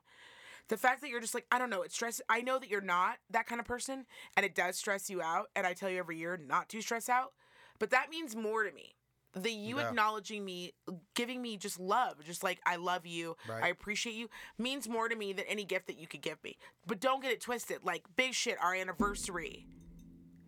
The 0.68 0.78
fact 0.78 1.02
that 1.02 1.10
you're 1.10 1.20
just 1.20 1.34
like, 1.34 1.44
I 1.52 1.58
don't 1.58 1.68
know, 1.68 1.82
it 1.82 1.92
stress. 1.92 2.22
I 2.30 2.40
know 2.40 2.58
that 2.58 2.70
you're 2.70 2.80
not 2.80 3.18
that 3.28 3.46
kind 3.46 3.60
of 3.60 3.66
person, 3.66 4.06
and 4.38 4.46
it 4.46 4.54
does 4.54 4.76
stress 4.78 5.10
you 5.10 5.20
out. 5.20 5.48
And 5.54 5.66
I 5.66 5.74
tell 5.74 5.90
you 5.90 5.98
every 5.98 6.16
year 6.16 6.38
not 6.42 6.70
to 6.70 6.80
stress 6.80 7.10
out, 7.10 7.34
but 7.78 7.90
that 7.90 8.08
means 8.08 8.34
more 8.34 8.64
to 8.64 8.72
me. 8.72 8.94
The 9.34 9.50
you 9.52 9.78
Yeah. 9.78 9.88
acknowledging 9.90 10.46
me, 10.46 10.72
giving 11.14 11.42
me 11.42 11.58
just 11.58 11.78
love, 11.78 12.24
just 12.24 12.42
like 12.42 12.60
I 12.64 12.76
love 12.76 13.04
you, 13.04 13.36
Right. 13.46 13.64
I 13.64 13.68
appreciate 13.68 14.14
you, 14.14 14.30
means 14.56 14.88
more 14.88 15.10
to 15.10 15.14
me 15.14 15.34
than 15.34 15.44
any 15.44 15.66
gift 15.66 15.88
that 15.88 15.98
you 15.98 16.06
could 16.06 16.22
give 16.22 16.42
me. 16.42 16.56
But 16.86 17.00
don't 17.00 17.20
get 17.20 17.32
it 17.32 17.42
twisted. 17.42 17.84
Like 17.84 18.04
big 18.16 18.32
shit, 18.32 18.56
our 18.62 18.74
anniversary, 18.74 19.66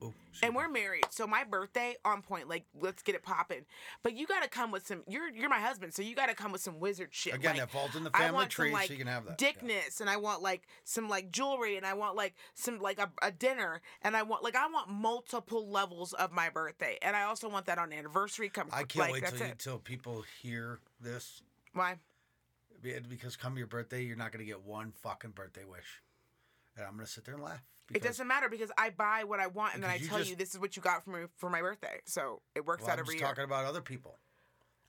Oh, 0.02 0.12
and 0.42 0.54
we're 0.54 0.68
married, 0.68 1.04
so 1.10 1.26
my 1.26 1.44
birthday 1.44 1.96
on 2.04 2.22
point. 2.22 2.48
Like 2.48 2.64
let's 2.80 3.02
get 3.02 3.14
it 3.14 3.22
popping. 3.22 3.64
But 4.02 4.16
you 4.16 4.26
got 4.26 4.42
to 4.42 4.48
come 4.48 4.70
with 4.70 4.86
some. 4.86 5.02
You're 5.06 5.28
you're 5.28 5.48
my 5.48 5.60
husband, 5.60 5.92
so 5.92 6.02
you 6.02 6.14
got 6.14 6.28
to 6.28 6.34
come 6.34 6.52
with 6.52 6.62
some 6.62 6.80
wizard 6.80 7.08
shit. 7.12 7.34
again, 7.34 7.52
like, 7.52 7.60
that 7.60 7.70
falls 7.70 7.94
in 7.94 8.04
the 8.04 8.10
family 8.10 8.46
tree, 8.46 8.68
some 8.68 8.74
like 8.74 8.86
so 8.88 8.92
you 8.92 8.98
can 8.98 9.06
have 9.08 9.24
that. 9.26 9.40
Yeah. 9.40 9.48
dickness, 9.52 10.00
and 10.00 10.08
I 10.08 10.16
want 10.16 10.42
like 10.42 10.66
some 10.84 11.08
like 11.08 11.30
jewelry, 11.30 11.76
and 11.76 11.84
I 11.84 11.94
want 11.94 12.16
like 12.16 12.34
some 12.54 12.78
like 12.80 12.98
a, 12.98 13.10
a 13.22 13.30
dinner, 13.30 13.82
and 14.02 14.16
I 14.16 14.22
want 14.22 14.42
like 14.42 14.56
I 14.56 14.66
want 14.68 14.88
multiple 14.88 15.68
levels 15.68 16.12
of 16.14 16.32
my 16.32 16.48
birthday, 16.48 16.98
and 17.02 17.14
I 17.16 17.24
also 17.24 17.48
want 17.48 17.66
that 17.66 17.78
on 17.78 17.92
anniversary. 17.92 18.48
Come, 18.48 18.68
I 18.72 18.84
can't 18.84 19.10
like, 19.10 19.22
wait 19.22 19.26
till, 19.26 19.46
you, 19.46 19.54
till 19.58 19.78
people 19.78 20.24
hear 20.42 20.78
this 21.00 21.42
Why? 21.72 21.96
Because 22.82 23.36
come 23.36 23.58
your 23.58 23.66
birthday, 23.66 24.02
you're 24.02 24.16
not 24.16 24.32
gonna 24.32 24.44
get 24.44 24.64
one 24.64 24.92
fucking 25.02 25.32
birthday 25.32 25.64
wish, 25.64 26.00
and 26.76 26.84
I'm 26.86 26.92
gonna 26.94 27.06
sit 27.06 27.24
there 27.24 27.34
and 27.34 27.42
laugh. 27.44 27.62
It 27.92 28.02
doesn't 28.04 28.26
matter 28.28 28.48
because 28.48 28.70
I 28.78 28.90
buy 28.90 29.24
what 29.24 29.40
I 29.40 29.48
want, 29.48 29.74
and 29.74 29.82
then 29.82 29.90
I 29.90 29.96
you 29.96 30.06
tell 30.08 30.18
just- 30.18 30.30
you 30.30 30.36
this 30.36 30.54
is 30.54 30.60
what 30.60 30.76
you 30.76 30.82
got 30.82 31.04
for 31.04 31.10
me 31.10 31.26
for 31.38 31.50
my 31.50 31.60
birthday. 31.60 32.00
So 32.06 32.40
it 32.54 32.64
works 32.64 32.82
Well, 32.82 32.90
out 32.90 32.94
I'm 32.94 33.00
every 33.00 33.14
just 33.14 33.20
year. 33.20 33.28
talking 33.28 33.44
about 33.44 33.64
other 33.64 33.80
people. 33.82 34.18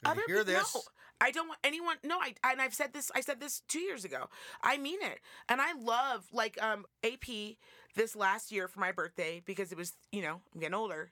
Other 0.06 0.22
hear 0.28 0.38
people, 0.44 0.54
this, 0.54 0.76
no, 0.76 0.82
I 1.20 1.30
don't 1.32 1.48
want 1.48 1.60
anyone. 1.64 1.98
No, 2.04 2.20
I 2.20 2.34
and 2.44 2.62
I've 2.62 2.74
said 2.74 2.92
this. 2.94 3.12
I 3.16 3.22
said 3.22 3.40
this 3.40 3.62
two 3.68 3.80
years 3.80 4.04
ago. 4.06 4.30
I 4.64 4.78
mean 4.78 5.00
it, 5.02 5.20
and 5.50 5.62
I 5.62 5.74
love 5.74 6.26
like 6.32 6.62
um 6.62 6.86
AP 7.04 7.58
this 7.96 8.16
last 8.16 8.52
year 8.52 8.68
for 8.68 8.80
my 8.80 8.92
birthday 8.92 9.42
because 9.46 9.72
it 9.72 9.78
was 9.78 9.94
you 10.12 10.22
know 10.22 10.42
I'm 10.54 10.60
getting 10.60 10.74
older. 10.76 11.12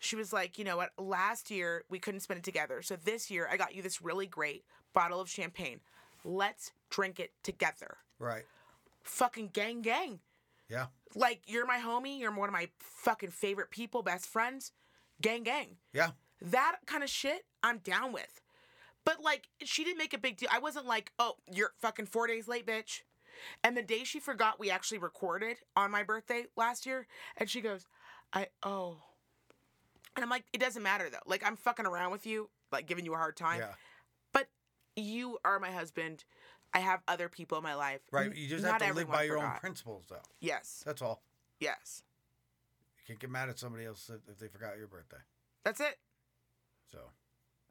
She 0.00 0.14
was 0.14 0.32
like, 0.32 0.58
you 0.58 0.64
know 0.64 0.76
what? 0.76 0.90
Last 0.98 1.50
year 1.50 1.84
we 1.88 1.98
couldn't 1.98 2.20
spend 2.20 2.38
it 2.38 2.44
together, 2.44 2.82
so 2.82 2.94
this 2.96 3.30
year 3.30 3.48
I 3.50 3.56
got 3.56 3.74
you 3.74 3.82
this 3.82 4.00
really 4.02 4.26
great 4.26 4.64
bottle 4.94 5.20
of 5.20 5.28
champagne. 5.28 5.80
Let's 6.24 6.72
drink 6.90 7.18
it 7.20 7.32
together. 7.42 7.98
right? 8.20 8.44
Fucking 9.02 9.50
gang, 9.52 9.82
gang. 9.82 10.20
Yeah, 10.68 10.86
Like 11.14 11.40
you're 11.46 11.66
my 11.66 11.78
homie. 11.78 12.20
You're 12.20 12.34
one 12.34 12.48
of 12.48 12.52
my 12.52 12.68
fucking 12.78 13.30
favorite 13.30 13.70
people, 13.70 14.02
best 14.02 14.26
friends. 14.26 14.72
Gang, 15.20 15.42
gang 15.42 15.78
yeah. 15.92 16.10
that 16.40 16.76
kind 16.86 17.02
of 17.02 17.08
shit 17.10 17.46
I'm 17.62 17.78
down 17.78 18.12
with. 18.12 18.40
But 19.04 19.22
like 19.22 19.48
she 19.64 19.82
didn't 19.82 19.98
make 19.98 20.12
a 20.12 20.18
big 20.18 20.36
deal. 20.36 20.50
I 20.52 20.58
wasn't 20.58 20.86
like, 20.86 21.12
"Oh, 21.18 21.36
you're 21.50 21.72
fucking 21.80 22.06
4 22.06 22.26
days 22.26 22.46
late, 22.46 22.66
bitch." 22.66 23.00
And 23.64 23.76
the 23.76 23.82
day 23.82 24.04
she 24.04 24.20
forgot 24.20 24.60
we 24.60 24.70
actually 24.70 24.98
recorded 24.98 25.56
on 25.74 25.90
my 25.90 26.02
birthday 26.02 26.44
last 26.56 26.84
year 26.84 27.06
and 27.36 27.48
she 27.48 27.60
goes, 27.62 27.86
"I 28.32 28.48
oh." 28.62 28.98
And 30.14 30.22
I'm 30.22 30.30
like, 30.30 30.44
"It 30.52 30.60
doesn't 30.60 30.82
matter 30.82 31.08
though. 31.10 31.18
Like 31.26 31.44
I'm 31.44 31.56
fucking 31.56 31.86
around 31.86 32.10
with 32.10 32.26
you, 32.26 32.50
like 32.70 32.86
giving 32.86 33.06
you 33.06 33.14
a 33.14 33.18
hard 33.18 33.36
time. 33.36 33.60
Yeah. 33.60 33.72
But 34.32 34.48
you 34.94 35.38
are 35.44 35.58
my 35.58 35.70
husband. 35.70 36.24
I 36.74 36.80
have 36.80 37.00
other 37.08 37.28
people 37.28 37.56
in 37.58 37.64
my 37.64 37.74
life. 37.74 38.00
Right. 38.10 38.34
You 38.34 38.48
just 38.48 38.62
not 38.64 38.80
have 38.82 38.90
to 38.90 38.96
live 38.96 39.08
by 39.10 39.22
your 39.24 39.38
own 39.38 39.52
principles, 39.60 40.04
though. 40.08 40.16
Yes. 40.40 40.82
That's 40.84 41.00
all. 41.02 41.22
Yes. 41.60 42.02
You 42.98 43.02
can't 43.14 43.20
get 43.20 43.30
mad 43.30 43.48
at 43.48 43.58
somebody 43.58 43.84
else 43.86 44.10
if 44.28 44.38
they 44.38 44.48
forgot 44.48 44.76
your 44.78 44.86
birthday. 44.86 45.16
That's 45.64 45.80
it. 45.80 45.98
So 46.92 46.98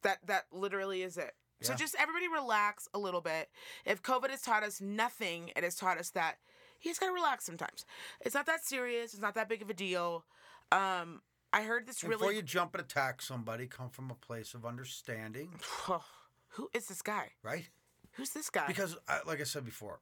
That 0.02 0.20
that 0.26 0.46
literally 0.52 1.04
is 1.04 1.18
it. 1.18 1.36
So 1.62 1.74
just 1.74 1.96
everybody 2.00 2.28
relax 2.28 2.88
a 2.94 3.00
little 3.00 3.22
bit. 3.22 3.50
If 3.84 4.04
COVID 4.04 4.30
has 4.30 4.42
taught 4.44 4.62
us 4.64 4.80
nothing, 4.80 5.52
it 5.56 5.64
has 5.64 5.76
taught 5.76 5.98
us 5.98 6.12
that 6.12 6.38
you 6.82 6.92
just 6.92 7.00
gotta 7.00 7.14
relax 7.14 7.46
sometimes. 7.46 7.84
It's 8.22 8.36
not 8.36 8.46
that 8.46 8.64
serious. 8.64 9.14
It's 9.14 9.22
not 9.22 9.34
that 9.36 9.50
big 9.50 9.64
of 9.64 9.70
a 9.70 9.74
deal. 9.74 10.24
Um, 10.72 11.22
I 11.52 11.64
heard 11.64 11.88
this 11.88 12.04
And 12.04 12.12
before 12.12 12.28
really. 12.28 12.36
you 12.38 12.42
jump 12.44 12.76
and 12.76 12.82
attack 12.84 13.22
somebody, 13.24 13.66
come 13.66 13.90
from 13.90 14.12
a 14.12 14.16
place 14.16 14.54
of 14.54 14.66
understanding, 14.66 15.60
Who 16.50 16.70
is 16.74 16.88
this 16.88 17.02
guy? 17.02 17.32
right? 17.42 17.70
Who's 18.18 18.32
this 18.32 18.50
guy? 18.50 18.66
Because, 18.68 18.98
I, 19.08 19.20
like 19.26 19.40
I 19.40 19.44
said 19.44 19.64
before, 19.64 20.00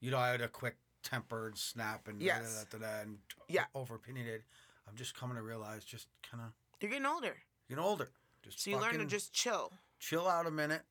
you 0.00 0.10
know, 0.10 0.18
I 0.18 0.30
had 0.30 0.40
a 0.40 0.48
quick 0.48 0.76
temper 1.02 1.48
and 1.48 1.56
snap 1.58 2.08
and 2.08 2.22
Yes. 2.22 2.64
da-da-da-da-da 2.70 3.02
and 3.02 3.18
Yeah. 3.48 3.66
over 3.74 3.94
opinionated. 3.96 4.44
I'm 4.88 4.96
just 4.96 5.14
coming 5.14 5.36
to 5.36 5.42
realize, 5.42 5.84
just 5.84 6.08
kind 6.22 6.42
of 6.42 6.52
You're 6.80 6.90
getting 6.90 7.06
older, 7.06 7.36
getting 7.68 7.82
older. 7.82 8.10
Just 8.42 8.60
so 8.60 8.70
you 8.70 8.78
learn 8.78 8.98
to 8.98 9.04
just 9.04 9.32
chill. 9.32 9.72
chill 9.98 10.28
out 10.28 10.46
a 10.46 10.50
minute, 10.50 10.82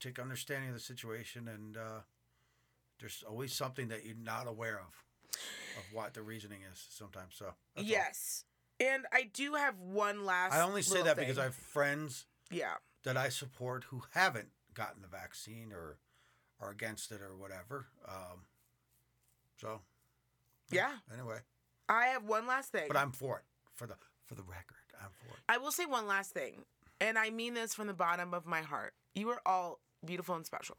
take 0.00 0.18
understanding 0.18 0.70
of 0.70 0.74
the 0.74 0.80
situation, 0.80 1.48
and 1.48 1.76
uh, 1.76 2.00
there's 2.98 3.22
always 3.28 3.52
something 3.54 3.88
that 3.88 4.04
you're 4.04 4.16
not 4.16 4.46
aware 4.48 4.78
of, 4.80 5.04
of 5.78 5.84
what 5.92 6.14
the 6.14 6.22
reasoning 6.22 6.60
is 6.70 6.84
sometimes. 6.90 7.34
So 7.36 7.54
that's 7.74 7.84
all. 7.86 7.90
yes, 7.90 8.44
and 8.80 9.06
I 9.12 9.30
do 9.32 9.54
have 9.54 9.78
one 9.78 10.24
last. 10.26 10.52
I 10.52 10.60
only 10.62 10.82
say 10.82 11.02
that 11.02 11.16
because. 11.16 11.38
I 11.38 11.44
have 11.44 11.54
friends 11.54 12.26
Yeah. 12.50 12.74
that 13.04 13.16
I 13.16 13.28
support 13.28 13.84
who 13.84 14.02
haven't 14.12 14.48
gotten 14.76 15.02
the 15.02 15.08
vaccine 15.08 15.72
or 15.72 15.98
are 16.60 16.70
against 16.70 17.10
it 17.10 17.20
or 17.20 17.36
whatever. 17.36 17.86
Um, 18.06 18.44
so 19.60 19.80
Yeah. 20.70 20.92
anyway, 21.12 21.40
I 21.88 22.06
have 22.06 22.24
one 22.24 22.46
last 22.46 22.70
thing. 22.70 22.86
but 22.88 22.96
I'm 22.96 23.10
for 23.12 23.38
it 23.38 23.44
for 23.74 23.86
the 23.86 23.96
for 24.24 24.34
the 24.34 24.42
record. 24.42 24.76
I'm 25.02 25.10
for 25.10 25.34
it. 25.34 25.40
I 25.48 25.58
will 25.58 25.72
say 25.72 25.86
one 25.86 26.06
last 26.06 26.32
thing, 26.32 26.64
and 27.00 27.18
I 27.18 27.30
mean 27.30 27.54
this 27.54 27.74
from 27.74 27.86
the 27.88 27.94
bottom 27.94 28.34
of 28.34 28.46
my 28.46 28.62
heart. 28.62 28.94
You 29.14 29.28
are 29.30 29.40
all 29.46 29.80
beautiful 30.04 30.34
and 30.34 30.44
special. 30.46 30.76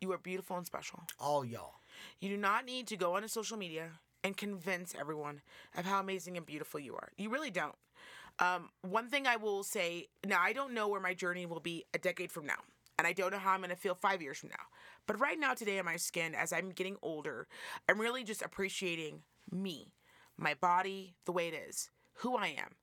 You 0.00 0.12
are 0.12 0.18
beautiful 0.18 0.56
and 0.56 0.66
special. 0.66 1.04
All 1.18 1.44
y'all. 1.44 1.74
You 2.20 2.28
do 2.28 2.36
not 2.36 2.64
need 2.66 2.86
to 2.88 2.96
go 2.96 3.14
onto 3.16 3.28
social 3.28 3.56
media 3.56 3.90
and 4.22 4.36
convince 4.36 4.94
everyone 4.94 5.40
of 5.76 5.84
how 5.86 6.00
amazing 6.00 6.36
and 6.36 6.44
beautiful 6.44 6.80
you 6.80 6.94
are. 6.94 7.08
You 7.16 7.30
really 7.30 7.50
don't. 7.50 7.74
Um, 8.38 8.70
one 8.82 9.08
thing 9.08 9.26
I 9.26 9.36
will 9.36 9.62
say 9.62 10.08
now, 10.24 10.40
I 10.42 10.52
don't 10.52 10.74
know 10.74 10.88
where 10.88 11.00
my 11.00 11.14
journey 11.14 11.46
will 11.46 11.60
be 11.60 11.84
a 11.94 11.98
decade 11.98 12.30
from 12.30 12.46
now. 12.46 12.58
And 12.98 13.06
I 13.06 13.12
don't 13.12 13.30
know 13.30 13.38
how 13.38 13.52
I'm 13.52 13.60
going 13.60 13.70
to 13.70 13.76
feel 13.76 13.94
five 13.94 14.22
years 14.22 14.38
from 14.38 14.48
now. 14.48 14.64
But 15.06 15.20
right 15.20 15.38
now, 15.38 15.52
today, 15.52 15.76
in 15.76 15.84
my 15.84 15.96
skin, 15.96 16.34
as 16.34 16.52
I'm 16.52 16.70
getting 16.70 16.96
older, 17.02 17.46
I'm 17.88 18.00
really 18.00 18.24
just 18.24 18.40
appreciating 18.40 19.22
me, 19.50 19.92
my 20.38 20.54
body, 20.54 21.14
the 21.26 21.32
way 21.32 21.48
it 21.48 21.54
is, 21.68 21.90
who 22.14 22.36
I 22.36 22.48
am. 22.58 22.76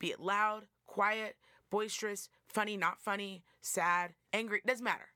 Be 0.00 0.08
it 0.08 0.20
loud, 0.20 0.64
quiet, 0.86 1.36
boisterous, 1.70 2.28
funny, 2.48 2.76
not 2.76 3.00
funny, 3.00 3.44
sad, 3.60 4.14
angry, 4.32 4.62
doesn't 4.66 4.84
matter. 4.84 5.08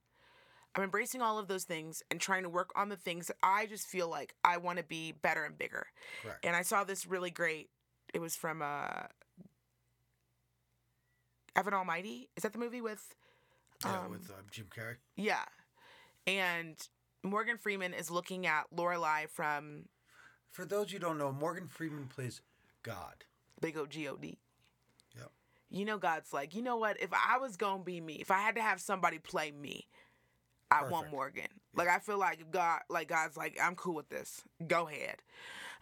I'm 0.75 0.85
embracing 0.85 1.21
all 1.21 1.39
of 1.39 1.49
those 1.49 1.65
things 1.65 2.03
and 2.11 2.21
trying 2.21 2.45
to 2.45 2.49
work 2.49 2.71
on 2.75 2.89
the 2.89 2.97
things 2.97 3.27
that 3.27 3.37
I 3.43 3.67
just 3.67 3.87
feel 3.87 4.09
like 4.09 4.35
I 4.45 4.57
want 4.57 4.79
to 4.79 4.85
be 4.85 5.13
better 5.13 5.45
and 5.45 5.59
bigger. 5.59 5.87
Correct. 6.23 6.45
And 6.45 6.57
I 6.57 6.63
saw 6.63 6.85
this 6.85 7.07
really 7.07 7.31
great. 7.31 7.69
It 8.13 8.21
was 8.21 8.37
from 8.37 8.63
uh, 8.63 9.07
Evan 11.57 11.75
Almighty. 11.75 12.29
Is 12.37 12.43
that 12.43 12.53
the 12.53 12.59
movie 12.59 12.81
with? 12.81 13.15
yeah, 13.85 14.01
um, 14.01 14.11
with 14.11 14.31
uh, 14.31 14.35
Jim 14.51 14.67
Carrey. 14.75 14.97
Yeah, 15.17 15.45
and 16.27 16.77
Morgan 17.23 17.59
Freeman 17.59 17.95
is 17.95 18.11
looking 18.11 18.47
at 18.47 18.65
Lorelai 18.75 19.29
from 19.29 19.85
For 20.51 20.65
those 20.65 20.93
you 20.93 20.99
don't 20.99 21.19
know, 21.19 21.33
Morgan 21.33 21.69
Freeman 21.69 22.07
plays 22.07 22.41
God. 22.83 23.25
Big 23.61 23.77
O 23.77 23.87
G 23.87 24.09
O 24.09 24.17
D. 24.17 24.39
Yep. 25.17 25.31
You 25.71 25.85
know, 25.85 25.99
God's 25.99 26.33
like, 26.33 26.55
you 26.55 26.63
know 26.63 26.77
what? 26.77 27.01
If 27.01 27.11
I 27.13 27.39
was 27.39 27.57
gonna 27.57 27.83
be 27.83 28.01
me, 28.01 28.15
if 28.15 28.31
I 28.31 28.39
had 28.39 28.57
to 28.57 28.63
have 28.63 28.81
somebody 28.81 29.19
play 29.19 29.51
me, 29.51 29.87
I 30.71 30.83
want 30.83 30.93
Perfect. 30.93 31.13
Morgan. 31.13 31.49
Like 31.75 31.89
I 31.89 31.99
feel 31.99 32.19
like 32.19 32.51
God, 32.51 32.81
like 32.89 33.09
God's 33.09 33.37
like, 33.37 33.59
I'm 33.63 33.75
cool 33.75 33.95
with 33.95 34.09
this. 34.09 34.43
Go 34.67 34.89
ahead. 34.89 35.23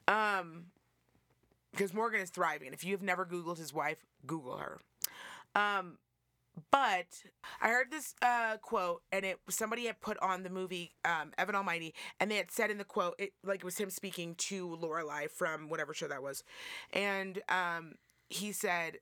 Um, 0.08 0.66
because 1.72 1.94
Morgan 1.94 2.20
is 2.20 2.30
thriving. 2.30 2.72
If 2.72 2.84
you 2.84 2.92
have 2.92 3.02
never 3.02 3.24
Googled 3.24 3.58
his 3.58 3.72
wife, 3.72 3.98
Google 4.26 4.56
her. 4.56 4.78
Um, 5.54 5.98
but 6.70 7.22
I 7.60 7.68
heard 7.68 7.90
this 7.90 8.14
uh, 8.22 8.56
quote, 8.58 9.02
and 9.12 9.24
it 9.24 9.38
somebody 9.48 9.86
had 9.86 10.00
put 10.00 10.18
on 10.18 10.42
the 10.42 10.50
movie 10.50 10.92
um, 11.04 11.32
Evan 11.38 11.54
Almighty, 11.54 11.94
and 12.18 12.30
they 12.30 12.36
had 12.36 12.50
said 12.50 12.70
in 12.70 12.78
the 12.78 12.84
quote, 12.84 13.14
it 13.18 13.32
like 13.44 13.60
it 13.60 13.64
was 13.64 13.78
him 13.78 13.90
speaking 13.90 14.34
to 14.36 14.76
Lorelai 14.80 15.30
from 15.30 15.68
whatever 15.68 15.94
show 15.94 16.08
that 16.08 16.22
was, 16.22 16.42
and 16.92 17.40
um, 17.48 17.94
he 18.28 18.52
said, 18.52 18.98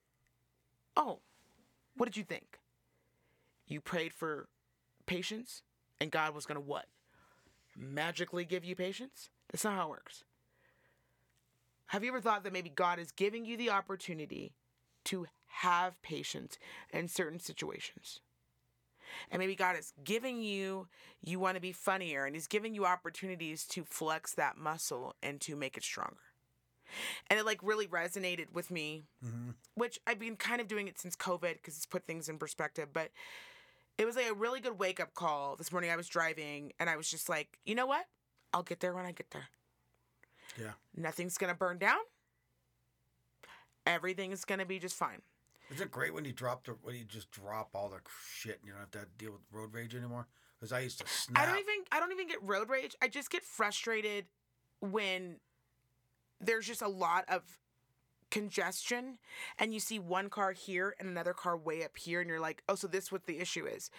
"Oh, 0.96 1.20
what 1.96 2.06
did 2.06 2.16
you 2.16 2.24
think? 2.24 2.58
You 3.66 3.80
prayed 3.80 4.12
for 4.12 4.48
patience, 5.06 5.62
and 6.00 6.10
God 6.10 6.34
was 6.34 6.46
gonna 6.46 6.60
what? 6.60 6.86
Magically 7.76 8.44
give 8.44 8.64
you 8.64 8.76
patience? 8.76 9.30
That's 9.50 9.64
not 9.64 9.74
how 9.74 9.86
it 9.86 9.90
works." 9.90 10.24
Have 11.89 12.05
you 12.05 12.11
ever 12.11 12.20
thought 12.20 12.45
that 12.45 12.53
maybe 12.53 12.68
God 12.70 12.99
is 12.99 13.11
giving 13.11 13.45
you 13.45 13.57
the 13.57 13.70
opportunity 13.70 14.53
to 15.07 15.26
have 15.47 16.01
patience 16.03 16.59
in 16.93 17.09
certain 17.09 17.41
situations? 17.41 18.20
And 19.30 19.41
maybe 19.41 19.55
God 19.55 19.74
is 19.78 19.95
giving 20.05 20.43
you, 20.43 20.86
you 21.24 21.41
want 21.41 21.55
to 21.55 21.62
be 21.62 21.72
funnier, 21.72 22.26
and 22.26 22.34
He's 22.34 22.47
giving 22.47 22.74
you 22.74 22.84
opportunities 22.84 23.64
to 23.68 23.84
flex 23.84 24.34
that 24.34 24.59
muscle 24.59 25.14
and 25.22 25.41
to 25.41 25.57
make 25.57 25.78
it 25.78 25.82
stronger. 25.82 26.16
And 27.28 27.39
it 27.41 27.47
like 27.47 27.61
really 27.62 27.86
resonated 27.86 28.53
with 28.53 28.70
me, 28.70 29.05
hmm 29.22 29.51
which 29.74 30.01
I've 30.09 30.18
been 30.18 30.34
kind 30.34 30.61
of 30.61 30.66
doing 30.66 30.89
it 30.89 30.99
since 30.99 31.14
COVID 31.14 31.55
because 31.55 31.76
it's 31.76 31.86
put 31.86 32.05
things 32.05 32.28
in 32.28 32.36
perspective. 32.36 32.89
But 32.93 33.11
it 33.97 34.07
was 34.07 34.16
like 34.16 34.28
a 34.28 34.34
really 34.34 34.59
good 34.59 34.76
wake 34.76 34.99
up 34.99 35.14
call 35.14 35.55
this 35.55 35.70
morning. 35.70 35.91
I 35.91 35.97
was 35.97 36.09
driving 36.09 36.72
and 36.80 36.91
I 36.91 36.97
was 36.97 37.09
just 37.09 37.28
like, 37.28 37.59
you 37.64 37.76
know 37.76 37.86
what? 37.86 38.07
I'll 38.53 38.64
get 38.64 38.80
there 38.80 38.93
when 38.93 39.07
I 39.07 39.12
get 39.12 39.30
there. 39.30 39.49
Yeah. 40.59 40.72
Nothing's 40.96 41.38
going 41.38 41.52
to 41.52 41.59
burn 41.59 41.78
down. 41.78 41.98
Everything 43.86 44.32
is 44.32 44.44
going 44.44 44.59
to 44.59 44.66
be 44.66 44.78
just 44.78 44.96
fine. 44.96 45.22
Is 45.70 45.80
it 45.80 45.90
great 45.90 46.14
when 46.14 46.24
you 46.24 46.32
drop 46.32 46.64
the 46.64 46.76
when 46.82 46.96
you 46.96 47.04
just 47.04 47.30
drop 47.30 47.70
all 47.74 47.88
the 47.88 48.00
shit 48.32 48.59
and 48.61 48.66
you 48.66 48.72
don't 48.72 48.80
have 48.80 48.90
to 48.90 49.06
deal 49.18 49.32
with 49.32 49.40
road 49.52 49.72
rage 49.72 49.94
anymore? 49.94 50.26
Because 50.59 50.72
I 50.72 50.80
used 50.80 51.00
to 51.00 51.06
snap. 51.06 51.42
I 51.42 51.46
don't 51.46 51.59
even 51.59 51.84
I 51.92 52.00
don't 52.00 52.12
even 52.12 52.26
get 52.26 52.42
road 52.42 52.70
rage. 52.70 52.96
I 53.02 53.09
just 53.09 53.30
get 53.30 53.42
frustrated 53.42 54.26
when 54.80 55.36
there's 56.40 56.66
just 56.66 56.82
a 56.82 56.88
lot 56.88 57.24
of 57.28 57.42
congestion 58.30 59.18
and 59.59 59.72
you 59.72 59.80
see 59.80 59.98
one 59.98 60.28
car 60.28 60.52
here 60.52 60.94
and 60.98 61.09
another 61.09 61.32
car 61.32 61.56
way 61.56 61.84
up 61.84 61.96
here 61.96 62.20
and 62.20 62.28
you're 62.30 62.40
like, 62.40 62.62
"Oh, 62.68 62.74
so 62.74 62.86
this 62.86 63.12
what 63.12 63.26
the 63.26 63.38
issue 63.38 63.66
is." 63.66 63.90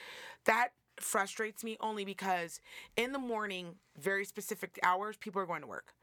That 0.45 0.69
frustrates 0.99 1.63
me 1.63 1.77
only 1.79 2.03
because 2.03 2.59
in 2.95 3.11
the 3.11 3.19
morning, 3.19 3.75
very 3.97 4.25
specific 4.25 4.79
hours, 4.83 5.17
people 5.17 5.41
are 5.41 5.45
going 5.45 5.61
to 5.61 5.67
work. 5.67 5.93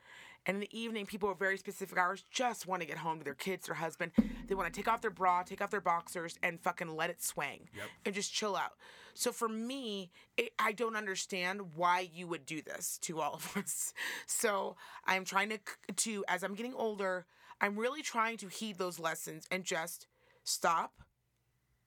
And 0.46 0.54
in 0.56 0.60
the 0.60 0.78
evening, 0.78 1.06
people 1.06 1.30
at 1.30 1.38
very 1.38 1.58
specific 1.58 1.98
hours 1.98 2.24
just 2.30 2.66
want 2.68 2.80
to 2.80 2.86
get 2.86 2.98
home 2.98 3.18
to 3.18 3.24
their 3.24 3.34
kids, 3.34 3.66
their 3.66 3.74
husband. 3.74 4.12
They 4.46 4.54
want 4.54 4.72
to 4.72 4.76
take 4.80 4.86
off 4.86 5.02
their 5.02 5.10
bra, 5.10 5.42
take 5.42 5.60
off 5.60 5.70
their 5.70 5.80
boxers, 5.80 6.38
and 6.42 6.60
fucking 6.60 6.94
let 6.94 7.10
it 7.10 7.20
swing 7.22 7.68
Yep. 7.74 7.84
and 8.06 8.14
just 8.14 8.32
chill 8.32 8.54
out. 8.54 8.72
So 9.14 9.32
for 9.32 9.48
me, 9.48 10.12
it, 10.36 10.52
I 10.58 10.70
don't 10.72 10.94
understand 10.94 11.74
why 11.74 12.08
you 12.12 12.28
would 12.28 12.46
do 12.46 12.62
this 12.62 12.98
to 13.02 13.20
all 13.20 13.34
of 13.34 13.56
us. 13.56 13.92
So 14.26 14.76
I'm 15.04 15.24
trying 15.24 15.48
to, 15.50 15.58
to 15.96 16.24
as 16.28 16.44
I'm 16.44 16.54
getting 16.54 16.74
older, 16.74 17.26
I'm 17.60 17.76
really 17.76 18.02
trying 18.02 18.36
to 18.38 18.48
heed 18.48 18.78
those 18.78 19.00
lessons 19.00 19.46
and 19.50 19.64
just 19.64 20.06
stop 20.44 20.92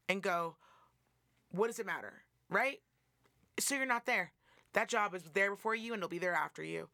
and 0.09 0.21
go, 0.21 0.57
what 1.51 1.67
does 1.67 1.79
it 1.79 1.85
matter? 1.85 2.23
Right? 2.49 2.81
So 3.59 3.75
you're 3.75 3.85
not 3.85 4.05
there. 4.05 4.33
That 4.73 4.89
job 4.89 5.15
is 5.15 5.23
there 5.33 5.51
before 5.51 5.75
you 5.75 5.93
and 5.93 5.99
it'll 5.99 6.09
be 6.09 6.17
there 6.19 6.33
after 6.33 6.63
you. 6.63 6.89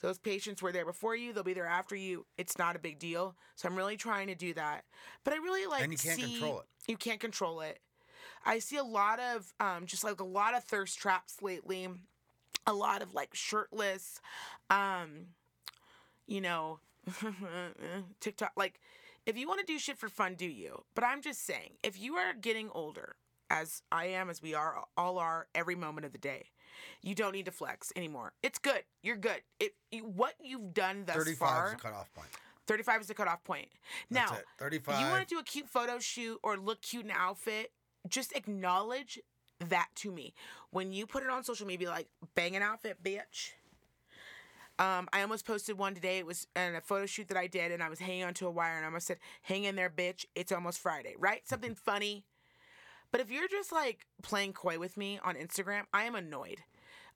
Those 0.00 0.18
patients 0.18 0.60
were 0.62 0.72
there 0.72 0.84
before 0.84 1.16
you, 1.16 1.32
they'll 1.32 1.42
be 1.42 1.54
there 1.54 1.66
after 1.66 1.96
you. 1.96 2.26
It's 2.36 2.58
not 2.58 2.76
a 2.76 2.78
big 2.78 2.98
deal. 2.98 3.34
So 3.54 3.68
I'm 3.68 3.76
really 3.76 3.96
trying 3.96 4.26
to 4.28 4.34
do 4.34 4.52
that. 4.54 4.84
But 5.24 5.32
I 5.32 5.36
really 5.36 5.66
like 5.66 5.82
And 5.82 5.92
you 5.92 5.98
can't 5.98 6.20
see- 6.20 6.32
control 6.38 6.60
it. 6.60 6.66
You 6.86 6.96
can't 6.96 7.20
control 7.20 7.60
it. 7.62 7.80
I 8.44 8.58
see 8.60 8.76
a 8.76 8.84
lot 8.84 9.18
of 9.18 9.52
um, 9.58 9.86
just 9.86 10.04
like 10.04 10.20
a 10.20 10.24
lot 10.24 10.54
of 10.54 10.62
thirst 10.64 10.98
traps 10.98 11.42
lately. 11.42 11.88
A 12.68 12.72
lot 12.72 13.00
of 13.02 13.14
like 13.14 13.34
shirtless, 13.34 14.20
um, 14.70 15.26
you 16.26 16.40
know, 16.40 16.80
TikTok. 18.20 18.52
Like, 18.56 18.80
if 19.24 19.36
you 19.36 19.48
want 19.48 19.60
to 19.60 19.66
do 19.66 19.78
shit 19.78 19.98
for 19.98 20.08
fun, 20.08 20.34
do 20.34 20.46
you? 20.46 20.82
But 20.94 21.04
I'm 21.04 21.22
just 21.22 21.44
saying, 21.44 21.74
if 21.82 21.98
you 22.00 22.14
are 22.16 22.32
getting 22.34 22.70
older, 22.72 23.16
as 23.50 23.82
I 23.92 24.06
am, 24.06 24.28
as 24.30 24.42
we 24.42 24.54
are, 24.54 24.82
all 24.96 25.18
are, 25.18 25.46
every 25.54 25.74
moment 25.76 26.04
of 26.06 26.12
the 26.12 26.18
day, 26.18 26.46
you 27.02 27.14
don't 27.14 27.32
need 27.32 27.46
to 27.46 27.52
flex 27.52 27.92
anymore. 27.96 28.32
It's 28.42 28.58
good. 28.58 28.82
You're 29.02 29.16
good. 29.16 29.42
It, 29.60 29.74
you, 29.90 30.02
what 30.02 30.34
you've 30.42 30.74
done 30.74 31.04
thus 31.06 31.16
35 31.16 31.38
far, 31.38 31.66
is 31.66 31.72
the 31.72 31.78
cutoff 31.78 32.12
point. 32.14 32.28
35 32.66 33.00
is 33.02 33.06
the 33.06 33.14
cutoff 33.14 33.44
point. 33.44 33.68
That's 34.10 34.30
now, 34.30 34.36
it. 34.36 34.44
35. 34.58 35.00
you 35.00 35.06
want 35.06 35.28
to 35.28 35.34
do 35.34 35.38
a 35.38 35.44
cute 35.44 35.68
photo 35.68 35.98
shoot 35.98 36.38
or 36.42 36.56
look 36.56 36.82
cute 36.82 37.04
in 37.04 37.10
an 37.10 37.16
outfit, 37.18 37.72
just 38.08 38.34
acknowledge 38.36 39.18
that 39.68 39.88
to 39.96 40.12
me. 40.12 40.34
When 40.70 40.92
you 40.92 41.06
put 41.06 41.22
it 41.22 41.30
on 41.30 41.44
social 41.44 41.66
media, 41.66 41.88
like, 41.88 42.08
bang 42.34 42.56
an 42.56 42.62
outfit, 42.62 43.02
bitch. 43.02 43.52
Um, 44.78 45.08
I 45.12 45.22
almost 45.22 45.46
posted 45.46 45.78
one 45.78 45.94
today. 45.94 46.18
It 46.18 46.26
was 46.26 46.46
in 46.54 46.74
a 46.74 46.82
photo 46.82 47.06
shoot 47.06 47.28
that 47.28 47.36
I 47.38 47.46
did, 47.46 47.72
and 47.72 47.82
I 47.82 47.88
was 47.88 47.98
hanging 47.98 48.24
onto 48.24 48.46
a 48.46 48.50
wire, 48.50 48.76
and 48.76 48.84
I 48.84 48.88
almost 48.88 49.06
said, 49.06 49.18
"Hang 49.42 49.64
in 49.64 49.74
there, 49.74 49.88
bitch! 49.88 50.26
It's 50.34 50.52
almost 50.52 50.80
Friday." 50.80 51.14
Right? 51.18 51.48
Something 51.48 51.74
funny. 51.84 52.24
But 53.12 53.20
if 53.20 53.30
you're 53.30 53.48
just 53.48 53.72
like 53.72 54.06
playing 54.22 54.52
coy 54.52 54.78
with 54.78 54.96
me 54.96 55.18
on 55.24 55.34
Instagram, 55.36 55.82
I 55.92 56.04
am 56.04 56.14
annoyed. 56.14 56.58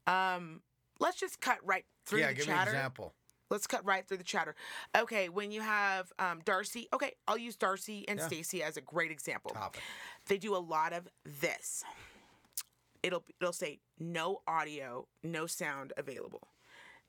Um, 0.07 0.63
let's 0.99 1.19
just 1.19 1.41
cut 1.41 1.59
right 1.65 1.85
through 2.07 2.21
yeah, 2.21 2.29
the 2.29 2.35
give 2.35 2.47
me 2.47 2.53
an 2.53 2.59
chatter. 2.59 2.71
example. 2.71 3.15
Let's 3.51 3.67
cut 3.67 3.85
right 3.85 4.07
through 4.07 4.19
the 4.19 4.25
chatter. 4.25 4.55
Okay, 4.97 5.29
when 5.29 5.51
you 5.51 5.61
have 5.61 6.13
um, 6.21 6.41
Darcey, 6.43 6.87
okay, 6.93 7.15
I'll 7.27 7.37
use 7.37 7.57
Darcey 7.57 8.05
and 8.07 8.19
Yeah. 8.21 8.27
Stacey 8.29 8.63
as 8.63 8.77
a 8.77 8.81
great 8.81 9.11
example. 9.11 9.51
Topic. 9.51 9.83
They 10.27 10.39
do 10.39 10.55
a 10.55 10.59
lot 10.59 10.93
of 10.93 11.09
this. 11.25 11.83
It'll 13.03 13.25
it'll 13.41 13.53
say 13.53 13.81
no 13.99 14.43
audio, 14.47 15.07
no 15.25 15.47
sound 15.47 15.93
available, 15.97 16.49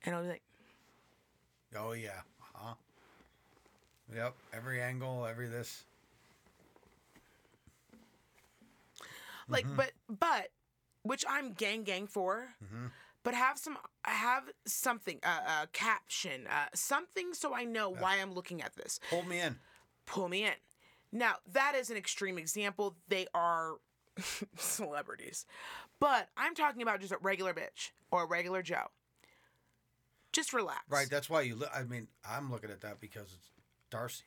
and 0.03 0.15
I'll 0.15 0.23
be 0.23 0.29
like, 0.29 0.41
Oh 1.77 1.91
yeah. 1.91 2.21
Huh. 2.53 2.73
Yep. 4.13 4.33
Every 4.53 4.81
angle, 4.81 5.25
every 5.25 5.47
this. 5.47 5.83
Like, 9.52 9.65
Mm-hmm. 9.65 9.76
but 9.76 9.91
but, 10.07 10.48
which 11.03 11.23
I'm 11.30 11.53
gang 11.53 11.84
gang 11.84 12.07
for. 12.07 12.48
Mm-hmm. 12.64 12.88
But 13.23 13.36
have 13.36 13.60
some, 13.60 13.78
have 14.03 14.49
something, 14.65 15.19
a 15.23 15.28
uh, 15.30 15.40
uh, 15.48 15.65
caption, 15.73 16.48
uh, 16.48 16.65
something, 16.73 17.36
so 17.36 17.53
I 17.53 17.65
know 17.65 17.90
why 17.91 18.18
I'm 18.19 18.34
looking 18.34 18.64
at 18.64 18.76
this. 18.76 18.99
Hold 19.11 19.28
me 19.28 19.40
in. 19.40 19.57
pull 20.07 20.28
me 20.28 20.44
in. 20.45 20.53
Now, 21.11 21.36
that 21.52 21.76
is 21.76 21.91
an 21.91 21.98
extreme 21.98 22.40
example. 22.40 22.95
They 23.10 23.28
are 23.36 23.76
celebrities. 24.57 25.45
But 25.99 26.30
I'm 26.36 26.56
talking 26.56 26.82
about 26.82 26.99
just 26.99 27.11
a 27.14 27.18
regular 27.22 27.53
bitch 27.53 27.91
or 28.11 28.23
a 28.23 28.26
regular 28.26 28.64
Joe. 28.64 28.88
Just 30.34 30.52
relax. 30.52 30.82
Right. 30.90 31.07
That's 31.07 31.30
why 31.30 31.41
you. 31.41 31.56
Look, 31.56 31.69
I 31.76 31.84
mean, 31.84 32.07
I'm 32.28 32.49
looking 32.52 32.72
at 32.72 32.82
that 32.82 32.99
because 32.99 33.36
it's 33.38 33.52
Darcey. 33.91 34.23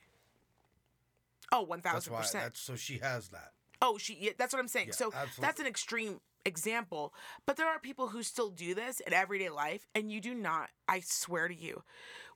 Oh, 1.51 1.65
1000%. 1.69 2.09
why. 2.09 2.25
That's 2.31 2.61
so 2.61 2.75
she 2.77 2.99
has 2.99 3.27
that. 3.29 3.51
Oh, 3.81 3.97
she 3.97 4.17
yeah, 4.19 4.31
that's 4.37 4.53
what 4.53 4.59
I'm 4.59 4.67
saying. 4.67 4.87
Yeah, 4.87 4.93
so 4.93 5.13
that's 5.39 5.59
an 5.59 5.67
extreme 5.67 6.19
example, 6.45 7.13
but 7.45 7.57
there 7.57 7.67
are 7.67 7.79
people 7.79 8.07
who 8.07 8.23
still 8.23 8.49
do 8.49 8.75
this 8.75 8.99
in 8.99 9.13
everyday 9.13 9.49
life 9.49 9.87
and 9.95 10.11
you 10.11 10.21
do 10.21 10.33
not. 10.33 10.69
I 10.87 11.01
swear 11.01 11.47
to 11.47 11.55
you. 11.55 11.83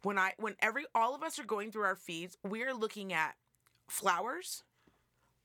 When 0.01 0.17
I 0.17 0.33
when 0.37 0.55
every 0.61 0.85
all 0.95 1.15
of 1.15 1.23
us 1.23 1.39
are 1.39 1.45
going 1.45 1.71
through 1.71 1.83
our 1.83 1.95
feeds, 1.95 2.37
we're 2.43 2.73
looking 2.73 3.13
at 3.13 3.35
flowers, 3.87 4.63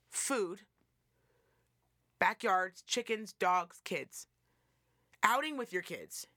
food, 0.09 0.61
backyards, 2.19 2.81
chickens, 2.81 3.33
dogs, 3.33 3.81
kids. 3.83 4.27
Outing 5.23 5.57
with 5.57 5.73
your 5.73 5.81
kids. 5.81 6.27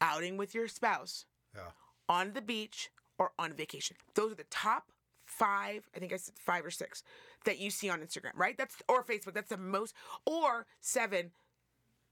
Outing 0.00 0.36
with 0.36 0.54
your 0.54 0.68
spouse. 0.68 1.24
Yeah. 1.54 1.70
On 2.08 2.32
the 2.34 2.42
beach 2.42 2.90
or 3.18 3.32
on 3.38 3.54
vacation. 3.54 3.96
Those 4.14 4.32
are 4.32 4.36
the 4.36 4.44
top 4.44 4.92
five, 5.24 5.88
I 5.94 5.98
think 5.98 6.12
I 6.12 6.16
said 6.16 6.34
five 6.38 6.64
or 6.64 6.70
six 6.70 7.02
that 7.46 7.58
you 7.58 7.70
see 7.70 7.88
on 7.88 8.00
Instagram, 8.00 8.32
right? 8.36 8.56
That's 8.58 8.76
or 8.88 9.02
Facebook. 9.02 9.32
That's 9.32 9.48
the 9.48 9.56
most 9.56 9.94
or 10.26 10.66
seven, 10.80 11.30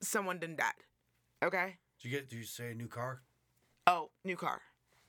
someone 0.00 0.38
done 0.38 0.56
died. 0.56 0.72
Okay? 1.42 1.76
Did 2.00 2.08
you 2.08 2.10
get? 2.10 2.30
Did 2.30 2.36
you 2.36 2.44
say 2.44 2.70
a 2.70 2.74
new 2.74 2.88
car? 2.88 3.20
Oh, 3.86 4.10
new 4.24 4.36
car. 4.36 4.62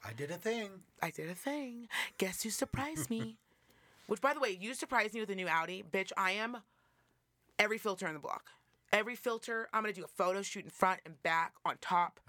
I 0.04 0.14
did 0.14 0.30
a 0.30 0.36
thing. 0.36 0.70
I 1.02 1.10
did 1.10 1.30
a 1.30 1.36
thing. 1.36 1.88
Guess 2.18 2.44
who 2.44 2.50
surprised 2.50 3.10
me? 3.10 3.38
Which, 4.08 4.22
by 4.22 4.34
the 4.34 4.40
way, 4.40 4.56
you 4.60 4.74
surprised 4.76 5.16
me 5.16 5.22
with 5.22 5.32
a 5.32 5.36
new 5.36 5.48
Audi. 5.48 5.84
Bitch, 5.90 6.12
I 6.16 6.32
am 6.32 6.58
every 7.58 7.80
filter 7.80 8.08
in 8.08 8.14
the 8.14 8.20
block. 8.20 8.50
Every 8.94 9.16
filter. 9.16 9.68
I'm 9.74 9.84
to 9.84 9.94
do 9.94 10.04
a 10.04 10.08
photo 10.08 10.44
shoot 10.44 10.64
in 10.64 10.70
front 10.70 11.00
and 11.06 11.22
back, 11.24 11.54
on 11.66 11.78
top. 11.82 12.20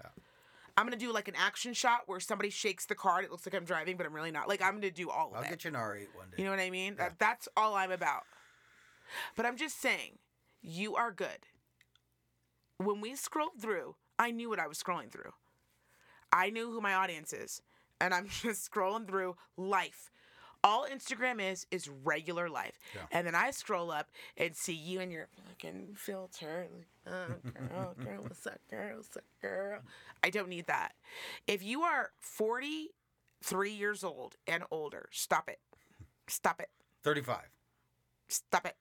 I'm 0.77 0.89
to 0.91 0.95
do 0.95 1.11
like 1.11 1.27
an 1.27 1.33
action 1.35 1.73
shot 1.73 2.01
where 2.05 2.19
somebody 2.19 2.51
shakes 2.51 2.85
the 2.85 2.93
car 2.93 3.17
and 3.17 3.25
it 3.25 3.31
looks 3.31 3.47
like 3.47 3.55
I'm 3.55 3.65
driving, 3.65 3.97
but 3.97 4.05
I'm 4.05 4.13
really 4.13 4.31
not. 4.31 4.47
Like, 4.47 4.61
I'm 4.61 4.79
to 4.81 4.91
do 4.91 5.09
all 5.09 5.29
of 5.29 5.33
it. 5.33 5.37
I'll 5.37 5.43
it. 5.43 5.49
get 5.49 5.63
you 5.63 5.69
an 5.69 5.75
R8 5.75 6.07
one 6.15 6.27
day. 6.29 6.35
You 6.37 6.45
know 6.45 6.51
what 6.51 6.59
I 6.59 6.69
mean? 6.69 6.95
That, 6.97 7.17
that's 7.17 7.47
all 7.57 7.73
I'm 7.73 7.91
about. 7.91 8.23
But 9.35 9.47
I'm 9.47 9.57
just 9.57 9.81
saying, 9.81 10.19
you 10.61 10.95
are 10.95 11.11
good. 11.11 11.47
When 12.77 13.01
we 13.01 13.15
scrolled 13.15 13.59
through, 13.59 13.95
I 14.19 14.29
knew 14.29 14.49
what 14.49 14.59
I 14.59 14.67
was 14.67 14.81
scrolling 14.81 15.11
through. 15.11 15.31
I 16.31 16.51
knew 16.51 16.71
who 16.71 16.79
my 16.79 16.93
audience 16.93 17.33
is. 17.33 17.61
And 17.99 18.13
I'm 18.13 18.27
just 18.41 18.69
scrolling 18.71 19.07
through 19.07 19.35
life. 19.57 20.11
All 20.63 20.85
Instagram 20.85 21.41
is 21.41 21.65
is 21.71 21.89
regular 22.03 22.49
life. 22.49 22.79
Yeah. 22.95 23.01
And 23.11 23.27
then 23.27 23.35
I 23.35 23.51
scroll 23.51 23.91
up 23.91 24.09
and 24.37 24.55
see 24.55 24.73
you 24.73 24.99
and 24.99 25.11
your 25.11 25.27
fucking 25.47 25.95
filter. 25.95 26.67
Like, 27.05 27.13
oh, 27.13 27.33
girl, 27.67 27.95
girl, 28.03 28.23
what's 28.23 28.45
up, 28.47 28.59
girl? 28.69 28.97
What's 28.97 29.15
up, 29.15 29.23
girl? 29.41 29.79
I 30.23 30.29
don't 30.29 30.49
need 30.49 30.67
that. 30.67 30.93
If 31.47 31.63
you 31.63 31.81
are 31.83 32.11
43 32.19 33.71
years 33.71 34.03
old 34.03 34.35
and 34.45 34.63
older, 34.71 35.07
stop 35.11 35.47
it. 35.49 35.59
Stop 36.27 36.59
it. 36.59 36.69
35. 37.03 37.39
Stop 38.27 38.65
it. 38.65 38.75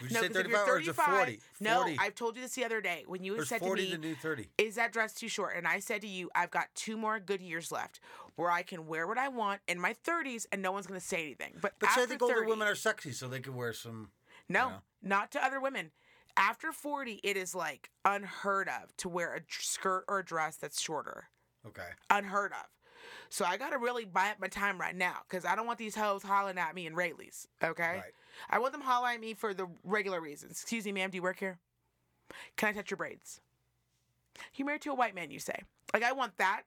Would 0.00 0.10
you 0.10 0.14
No, 0.14 0.20
say 0.20 0.28
'cause 0.28 0.36
if 0.36 0.48
you're 0.48 0.58
35 0.58 0.68
or 0.68 0.78
is 0.80 0.88
it 0.88 0.94
40? 0.94 1.42
No, 1.60 1.74
40. 1.82 1.98
I've 1.98 2.14
told 2.14 2.36
you 2.36 2.42
this 2.42 2.54
the 2.54 2.64
other 2.64 2.80
day 2.80 3.04
when 3.06 3.24
you 3.24 3.34
There's 3.34 3.48
said 3.48 3.60
40 3.60 3.84
to 3.84 3.90
the 3.92 3.98
me, 3.98 4.08
new 4.08 4.14
30. 4.14 4.50
"Is 4.58 4.74
that 4.76 4.92
dress 4.92 5.14
too 5.14 5.28
short?" 5.28 5.56
And 5.56 5.66
I 5.66 5.80
said 5.80 6.00
to 6.02 6.06
you, 6.06 6.30
"I've 6.34 6.50
got 6.50 6.74
two 6.74 6.96
more 6.96 7.18
good 7.20 7.40
years 7.40 7.70
left, 7.72 8.00
where 8.36 8.50
I 8.50 8.62
can 8.62 8.86
wear 8.86 9.06
what 9.06 9.18
I 9.18 9.28
want 9.28 9.62
in 9.66 9.80
my 9.80 9.92
30s, 9.94 10.46
and 10.52 10.62
no 10.62 10.72
one's 10.72 10.86
going 10.86 11.00
to 11.00 11.06
say 11.06 11.22
anything." 11.22 11.58
But, 11.60 11.74
But 11.78 11.88
say 11.90 12.00
after 12.00 12.02
I 12.02 12.06
think 12.06 12.22
older 12.22 12.44
women 12.44 12.68
are 12.68 12.74
sexy, 12.74 13.12
so 13.12 13.28
they 13.28 13.40
could 13.40 13.54
wear 13.54 13.72
some. 13.72 14.12
no, 14.48 14.68
know? 14.68 14.82
not 15.02 15.30
to 15.32 15.44
other 15.44 15.60
women. 15.60 15.92
After 16.36 16.72
40, 16.72 17.20
it 17.22 17.36
is 17.36 17.54
like 17.54 17.90
unheard 18.04 18.68
of 18.68 18.96
to 18.98 19.08
wear 19.08 19.34
a 19.34 19.40
skirt 19.48 20.04
or 20.08 20.18
a 20.18 20.24
dress 20.24 20.56
that's 20.56 20.80
shorter. 20.80 21.30
Okay. 21.64 21.90
Unheard 22.10 22.52
of. 22.52 22.66
So 23.28 23.44
I 23.44 23.56
gotta 23.56 23.78
really 23.78 24.04
buy 24.04 24.30
up 24.30 24.40
my 24.40 24.48
time 24.48 24.80
right 24.80 24.94
now 24.96 25.22
because 25.28 25.44
I 25.44 25.54
don't 25.54 25.66
want 25.66 25.78
these 25.78 25.94
hoes 25.94 26.22
hollering 26.22 26.58
at 26.58 26.74
me 26.74 26.86
in 26.86 26.94
Raley's. 26.94 27.46
Okay. 27.62 27.98
Right. 27.98 28.14
I 28.50 28.58
want 28.58 28.72
them 28.72 28.82
hollering 28.82 29.16
at 29.16 29.20
me 29.20 29.34
for 29.34 29.54
the 29.54 29.66
regular 29.84 30.20
reasons. 30.20 30.52
Excuse 30.52 30.84
me, 30.84 30.92
ma'am, 30.92 31.10
do 31.10 31.16
you 31.16 31.22
work 31.22 31.38
here? 31.38 31.58
Can 32.56 32.68
I 32.68 32.72
touch 32.72 32.90
your 32.90 32.96
braids? 32.98 33.40
You 34.54 34.64
married 34.64 34.82
to 34.82 34.90
a 34.90 34.94
white 34.94 35.14
man, 35.14 35.30
you 35.30 35.38
say. 35.38 35.58
Like, 35.92 36.02
I 36.02 36.12
want 36.12 36.36
that. 36.38 36.62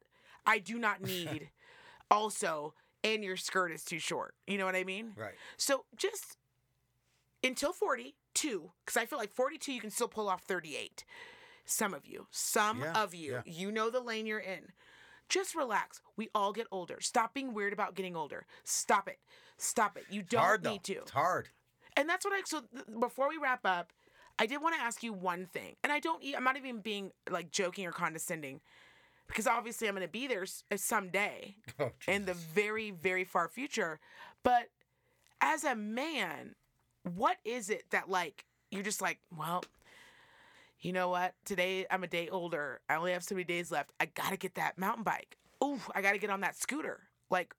I 0.45 0.59
do 0.59 0.77
not 0.79 1.01
need 1.01 1.49
also, 2.11 2.73
and 3.03 3.23
your 3.23 3.35
skirt 3.35 3.71
is 3.71 3.83
too 3.83 3.99
short. 3.99 4.35
You 4.47 4.57
know 4.57 4.65
what 4.65 4.75
I 4.75 4.83
mean? 4.83 5.11
Right. 5.17 5.33
So 5.57 5.85
just 5.97 6.37
until 7.43 7.73
42, 7.73 8.71
because 8.85 8.97
I 8.97 9.05
feel 9.05 9.19
like 9.19 9.31
42, 9.33 9.73
you 9.73 9.81
can 9.81 9.89
still 9.91 10.07
pull 10.07 10.29
off 10.29 10.43
38. 10.43 11.03
Some 11.65 11.93
of 11.93 12.05
you, 12.05 12.27
some 12.31 12.79
Yeah, 12.79 13.03
of 13.03 13.13
you, 13.13 13.31
yeah. 13.33 13.41
you 13.45 13.71
know 13.71 13.89
the 13.89 13.99
lane 13.99 14.25
you're 14.25 14.39
in. 14.39 14.71
Just 15.27 15.53
relax. 15.55 16.01
We 16.15 16.29
all 16.33 16.53
get 16.53 16.67
older. 16.71 16.99
Stop 17.01 17.33
being 17.33 17.53
weird 17.53 17.73
about 17.73 17.95
getting 17.95 18.15
older. 18.15 18.45
Stop 18.63 19.09
it. 19.09 19.19
Stop 19.57 19.97
it. 19.97 20.05
You 20.09 20.21
don't 20.23 20.41
hard, 20.41 20.63
though. 20.63 20.71
need 20.71 20.83
to. 20.85 20.93
It's 20.93 21.11
hard. 21.11 21.49
And 21.95 22.07
that's 22.07 22.23
what 22.25 22.33
I 22.33 22.41
so 22.45 22.61
th- 22.61 22.85
before 22.99 23.27
we 23.29 23.37
wrap 23.37 23.61
up, 23.65 23.91
I 24.39 24.45
did 24.45 24.61
want 24.61 24.75
to 24.75 24.81
ask 24.81 25.01
you 25.01 25.13
one 25.13 25.47
thing. 25.47 25.75
And 25.83 25.91
I 25.91 25.99
don't 25.99 26.23
I'm 26.35 26.43
not 26.43 26.57
even 26.57 26.79
being 26.79 27.11
like 27.29 27.51
joking 27.51 27.85
or 27.87 27.91
condescending 27.91 28.61
because 29.27 29.47
obviously 29.47 29.87
I'm 29.87 29.95
going 29.95 30.05
to 30.05 30.11
be 30.11 30.27
there 30.27 30.45
uh, 30.71 30.77
someday 30.77 31.55
Oh, 31.79 31.91
in 32.07 32.25
the 32.25 32.33
very 32.35 32.91
very 32.91 33.23
far 33.23 33.47
future. 33.47 33.99
But 34.43 34.69
as 35.41 35.63
a 35.63 35.75
man, 35.75 36.55
what 37.15 37.37
is 37.43 37.69
it 37.69 37.83
that 37.89 38.09
like 38.09 38.45
you're 38.69 38.83
just 38.83 39.01
like, 39.01 39.19
well, 39.35 39.63
you 40.79 40.93
know 40.93 41.09
what? 41.09 41.33
Today 41.45 41.87
I'm 41.89 42.03
a 42.03 42.07
day 42.07 42.29
older. 42.29 42.81
I 42.89 42.95
only 42.95 43.13
have 43.13 43.23
so 43.23 43.33
many 43.33 43.43
days 43.45 43.71
left. 43.71 43.91
I 43.99 44.05
got 44.05 44.29
to 44.29 44.37
get 44.37 44.53
that 44.55 44.77
mountain 44.77 45.03
bike. 45.03 45.37
Ooh, 45.63 45.79
I 45.95 46.01
got 46.03 46.11
to 46.11 46.19
get 46.19 46.29
on 46.29 46.41
that 46.41 46.55
scooter. 46.55 47.01
Like 47.31 47.55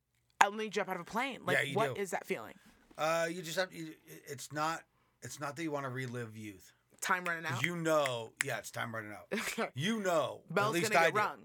let 0.46 0.54
me 0.54 0.68
jump 0.68 0.88
out 0.88 0.96
of 0.96 1.02
a 1.02 1.04
plane. 1.04 1.40
Like 1.44 1.58
Yeah, 1.68 1.74
what 1.74 1.94
do. 1.94 2.00
is 2.00 2.10
that 2.10 2.26
feeling? 2.26 2.54
Uh, 2.96 3.26
you 3.30 3.42
just 3.42 3.58
have. 3.58 3.72
You, 3.72 3.88
it's 4.26 4.52
not. 4.52 4.82
It's 5.22 5.40
not 5.40 5.56
that 5.56 5.62
you 5.62 5.70
want 5.70 5.84
to 5.84 5.90
relive 5.90 6.36
youth. 6.36 6.72
Time 7.00 7.24
running 7.24 7.46
out. 7.46 7.62
You 7.62 7.76
know. 7.76 8.30
Yeah, 8.44 8.58
it's 8.58 8.70
time 8.70 8.94
running 8.94 9.12
out. 9.12 9.70
You 9.74 10.00
know. 10.00 10.40
at 10.56 10.70
least 10.70 10.90
gonna 10.92 11.04
I 11.04 11.10
get 11.10 11.14
rung. 11.14 11.38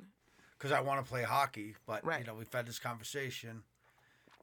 Because 0.57 0.72
I 0.72 0.82
want 0.82 1.03
to 1.03 1.10
play 1.10 1.24
hockey, 1.24 1.76
but 1.86 2.06
Right. 2.06 2.22
you 2.22 2.26
know 2.26 2.36
we've 2.36 2.52
had 2.52 2.65
this 2.65 2.80
conversation, 2.80 3.64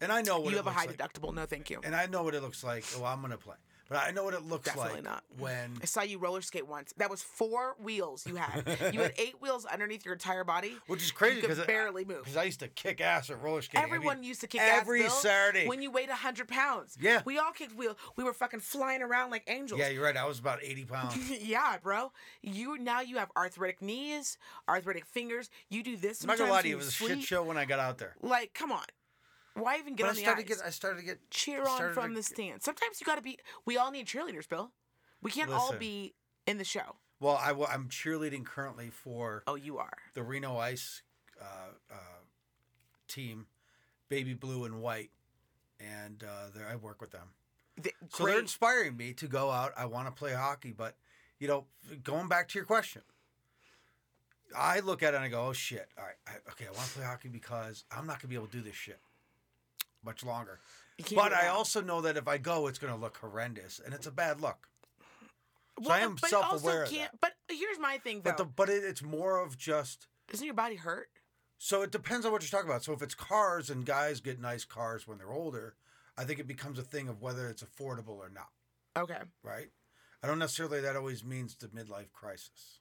and 0.01 0.13
I 0.13 0.21
know 0.23 0.39
what 0.41 0.51
You 0.51 0.57
have 0.59 0.67
a 0.67 0.71
high 0.71 0.85
like. 0.85 0.99
deductible. 0.99 1.33
No, 1.35 1.47
thank 1.47 1.71
you. 1.71 1.81
and 1.83 1.97
I 1.97 2.07
know 2.07 2.23
what 2.23 2.35
it 2.35 2.43
looks 2.43 2.63
like. 2.63 2.85
Oh, 2.97 3.05
I'm 3.05 3.23
gonna 3.23 3.39
play, 3.39 3.57
but 3.91 3.99
I 3.99 4.13
know 4.13 4.25
what 4.25 4.33
it 4.33 4.43
looks 4.45 4.65
Definitely 4.65 4.95
like 4.95 5.05
not. 5.05 5.23
when 5.39 5.77
I 5.83 5.85
saw 5.85 6.03
you 6.03 6.17
roller 6.19 6.41
skate 6.41 6.67
once. 6.67 6.95
That 6.97 7.11
was 7.11 7.23
four 7.23 7.75
wheels 7.79 8.27
you 8.27 8.37
had. 8.37 8.67
you 8.95 9.01
had 9.01 9.13
eight 9.19 9.35
wheels 9.43 9.67
underneath 9.67 10.05
your 10.07 10.15
entire 10.15 10.45
body. 10.45 10.77
Which 10.87 11.03
is 11.03 11.11
crazy 11.11 11.43
because 11.43 11.59
barely 11.67 12.05
move. 12.07 12.21
Because 12.23 12.37
I 12.39 12.45
used 12.45 12.61
to 12.61 12.69
kick 12.69 13.03
ass 13.03 13.29
at 13.29 13.43
roller 13.43 13.61
skating. 13.61 13.83
I 13.83 13.87
mean, 13.87 13.95
Everyone 13.97 14.23
used 14.23 14.41
to 14.41 14.47
kick 14.47 14.63
every 14.63 15.05
ass, 15.05 15.21
Saturday. 15.21 15.67
when 15.69 15.83
you 15.83 15.91
weighed 15.91 16.09
hundred 16.09 16.49
pounds. 16.49 16.97
Yeah. 17.01 17.21
we 17.25 17.39
all 17.39 17.53
kicked 17.53 17.77
wheel. 17.77 17.99
We 18.17 18.25
were 18.25 18.33
fucking 18.33 18.61
flying 18.61 19.03
around 19.03 19.31
like 19.31 19.43
angels. 19.49 19.79
yeah, 19.81 19.89
you're 19.89 20.05
right. 20.05 20.17
I 20.17 20.25
was 20.27 20.39
about 20.39 20.61
80 20.63 20.85
pounds. 20.87 21.31
yeah, 21.43 21.77
bro. 21.83 22.13
You 22.43 22.79
now 22.79 23.01
you 23.01 23.19
have 23.19 23.31
arthritic 23.37 23.83
knees, 23.83 24.39
arthritic 24.69 25.05
fingers. 25.07 25.51
You 25.69 25.83
do 25.83 25.97
this. 25.97 26.23
I'm 26.23 26.29
not 26.29 26.39
gonna 26.39 26.51
lie 26.53 26.63
to 26.63 26.69
you, 26.69 26.75
it 26.75 26.79
was 26.79 26.89
a 26.89 26.93
shit 26.93 27.23
show 27.23 27.43
when 27.43 27.57
I 27.57 27.65
got 27.65 27.79
out 27.81 27.99
there. 27.99 28.15
Like, 28.23 28.55
come 28.55 28.71
on. 28.73 28.85
Why 29.55 29.79
even 29.79 29.95
get 29.97 30.05
But 30.05 30.07
I 30.07 30.09
on 30.11 30.15
the 30.17 30.21
started 30.23 30.41
ice? 30.43 30.49
to 30.49 30.55
get. 30.57 30.67
I 30.67 30.71
started 30.71 31.01
to 31.01 31.05
get. 31.07 31.31
Cheer 31.31 31.65
on 31.67 31.93
from 31.93 32.09
to 32.11 32.15
the 32.15 32.15
get- 32.17 32.25
stand. 32.25 32.63
Sometimes 32.63 33.01
you 33.01 33.05
got 33.05 33.17
to 33.17 33.23
be. 33.23 33.39
We 33.65 33.77
all 33.77 33.91
need 33.91 34.07
cheerleaders, 34.07 34.49
Bill. 34.49 34.71
We 35.23 35.31
can't 35.31 35.51
all 35.51 35.67
Listen. 35.67 35.79
be 35.79 36.15
in 36.47 36.59
the 36.59 36.65
show. 36.65 36.97
Well, 37.21 37.37
I, 37.37 37.51
am 37.75 37.89
cheerleading 37.91 38.47
currently 38.47 38.89
for 38.91 39.43
Oh, 39.47 39.55
you 39.57 39.77
are. 39.79 39.93
the 40.15 40.23
Reno 40.23 40.57
Ice 40.57 41.03
uh, 41.39 41.45
uh, 41.93 41.95
team, 43.09 43.47
Baby 44.09 44.33
Blue 44.33 44.65
and 44.65 44.81
White, 44.81 45.11
and 45.79 46.25
uh, 46.25 46.49
there 46.55 46.67
I 46.67 46.77
work 46.77 47.01
with 47.03 47.11
them. 47.11 47.29
The- 47.77 47.93
So 48.09 48.25
they're 48.25 48.35
great. 48.35 48.43
inspiring 48.43 48.97
me 48.97 49.13
to 49.15 49.27
go 49.27 49.51
out. 49.51 49.73
I 49.77 49.85
want 49.85 50.07
to 50.07 50.13
play 50.13 50.33
hockey, 50.33 50.73
but 50.73 50.97
you 51.39 51.49
know, 51.49 51.67
going 52.03 52.29
back 52.29 52.49
to 52.49 52.59
your 52.59 52.65
question, 52.65 53.03
I 54.57 54.81
look 54.81 55.03
at 55.03 55.13
it 55.15 55.17
and 55.17 55.25
I 55.25 55.29
go, 55.29 55.47
"Oh 55.47 55.53
shit! 55.53 55.89
All 55.99 56.05
right, 56.05 56.17
I, 56.27 56.33
okay, 56.53 56.67
I 56.67 56.71
want 56.71 56.89
to 56.89 56.95
play 56.95 57.05
hockey 57.05 57.29
because 57.29 57.85
I'm 57.91 58.07
not 58.07 58.21
gonna 58.21 58.31
be 58.31 58.35
able 58.35 58.47
to 58.47 58.53
do 58.57 58.63
this 58.63 58.75
shit 58.75 58.99
much 60.05 60.25
longer." 60.25 60.61
But 61.15 61.33
I 61.33 61.49
also 61.49 61.81
know 61.81 62.01
that 62.03 62.17
if 62.17 62.29
I 62.29 62.37
go, 62.39 62.67
it's 62.67 62.79
gonna 62.79 62.97
look 62.97 63.17
horrendous, 63.19 63.79
and 63.81 63.95
it's 63.95 64.07
a 64.07 64.11
bad 64.11 64.41
look. 64.41 64.69
So 65.79 65.89
Well, 65.89 65.93
I 65.93 66.01
am 66.01 66.17
but 66.17 66.29
self-aware 66.29 66.87
can't- 66.87 67.19
But 67.21 67.37
here's 67.49 67.79
my 67.79 67.97
thing, 67.99 68.21
though. 68.21 68.31
But 68.33 68.37
the 68.37 68.45
but 68.45 68.69
it, 68.69 68.85
it's 68.85 69.03
more 69.03 69.39
of 69.41 69.57
just. 69.57 70.09
Isn't 70.31 70.45
your 70.45 70.55
body 70.55 70.77
hurt? 70.77 71.11
So 71.57 71.83
it 71.83 71.91
depends 71.91 72.27
on 72.27 72.33
what 72.33 72.43
you're 72.43 72.51
talking 72.51 72.69
about. 72.71 72.85
So 72.85 72.93
if 72.93 73.01
it's 73.03 73.15
cars 73.15 73.71
and 73.71 73.85
guys 73.87 74.21
get 74.21 74.39
nice 74.41 74.65
cars 74.65 75.07
when 75.07 75.19
they're 75.19 75.33
older, 75.33 75.77
I 76.17 76.25
think 76.25 76.39
it 76.39 76.47
becomes 76.47 76.79
a 76.79 76.83
thing 76.83 77.09
of 77.09 77.21
whether 77.23 77.49
it's 77.49 77.63
affordable 77.63 78.17
or 78.19 78.29
not. 78.29 78.51
Okay. 78.97 79.21
Right? 79.43 79.71
I 80.23 80.27
don't 80.27 80.39
necessarily 80.39 80.81
that 80.83 80.97
always 80.97 81.25
means 81.25 81.55
the 81.57 81.69
midlife 81.69 82.13
crisis. 82.13 82.81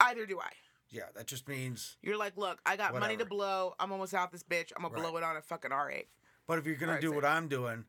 Either 0.00 0.26
do 0.26 0.38
I. 0.40 0.50
Yeah, 0.90 1.10
that 1.16 1.26
just 1.26 1.48
means. 1.48 1.96
You're 2.02 2.16
like, 2.16 2.36
look, 2.36 2.60
I 2.64 2.76
got 2.76 2.94
money 2.94 3.16
to 3.16 3.24
blow. 3.24 3.74
I'm 3.80 3.90
almost 3.92 4.14
out 4.14 4.30
this 4.32 4.42
bitch. 4.44 4.72
I'm 4.76 4.82
gonna 4.82 4.94
Right. 4.94 5.02
blow 5.02 5.16
it 5.16 5.22
on 5.24 5.36
a 5.36 5.42
fucking 5.42 5.70
R8. 5.72 6.06
But 6.48 6.58
if 6.58 6.66
you're 6.66 6.74
gonna 6.76 6.92
Right, 6.92 7.00
do 7.00 7.08
same. 7.08 7.14
what 7.16 7.24
I'm 7.24 7.46
doing, 7.46 7.84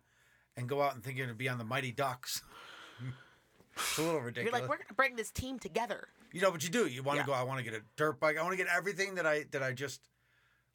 and 0.56 0.70
go 0.70 0.82
out 0.84 0.94
and 0.94 1.04
think 1.04 1.18
you're 1.18 1.26
gonna 1.26 1.36
be 1.36 1.50
on 1.50 1.58
the 1.58 1.64
Mighty 1.64 1.92
Ducks, 1.92 2.44
it's 3.76 3.98
a 3.98 4.02
little 4.04 4.20
ridiculous. 4.20 4.52
You're 4.52 4.62
like, 4.62 4.70
we're 4.70 4.78
gonna 4.78 4.94
bring 4.96 5.16
this 5.16 5.32
team 5.32 5.58
together. 5.58 6.10
You 6.34 6.42
know, 6.42 6.52
but 6.52 6.64
you 6.64 6.70
do. 6.70 6.86
You 6.86 7.02
want 7.02 7.18
to 7.18 7.22
Yeah. 7.24 7.26
go. 7.26 7.34
I 7.34 7.42
want 7.42 7.58
to 7.58 7.64
get 7.64 7.74
a 7.74 7.84
dirt 7.96 8.20
bike. 8.20 8.38
I 8.38 8.42
want 8.44 8.52
to 8.54 8.58
get 8.58 8.68
everything 8.68 9.16
that 9.16 9.26
I 9.26 9.44
that 9.52 9.64
I 9.64 9.72
just. 9.72 10.02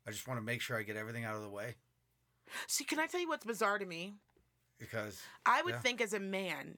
I 0.06 0.11
just 0.11 0.27
want 0.27 0.39
to 0.39 0.43
make 0.44 0.61
sure 0.61 0.77
I 0.77 0.82
get 0.82 0.97
everything 0.97 1.24
out 1.24 1.35
of 1.36 1.40
the 1.43 1.48
way 1.48 1.77
See, 2.66 2.85
can 2.85 2.98
I 2.98 3.06
tell 3.06 3.20
you 3.20 3.28
what's 3.28 3.47
bizarre 3.47 3.78
to 3.78 3.86
me? 3.86 4.16
because 4.78 5.23
I 5.47 5.62
would 5.62 5.74
Yeah. 5.74 5.81
think 5.81 6.01
as 6.02 6.12
a 6.12 6.20
man, 6.20 6.77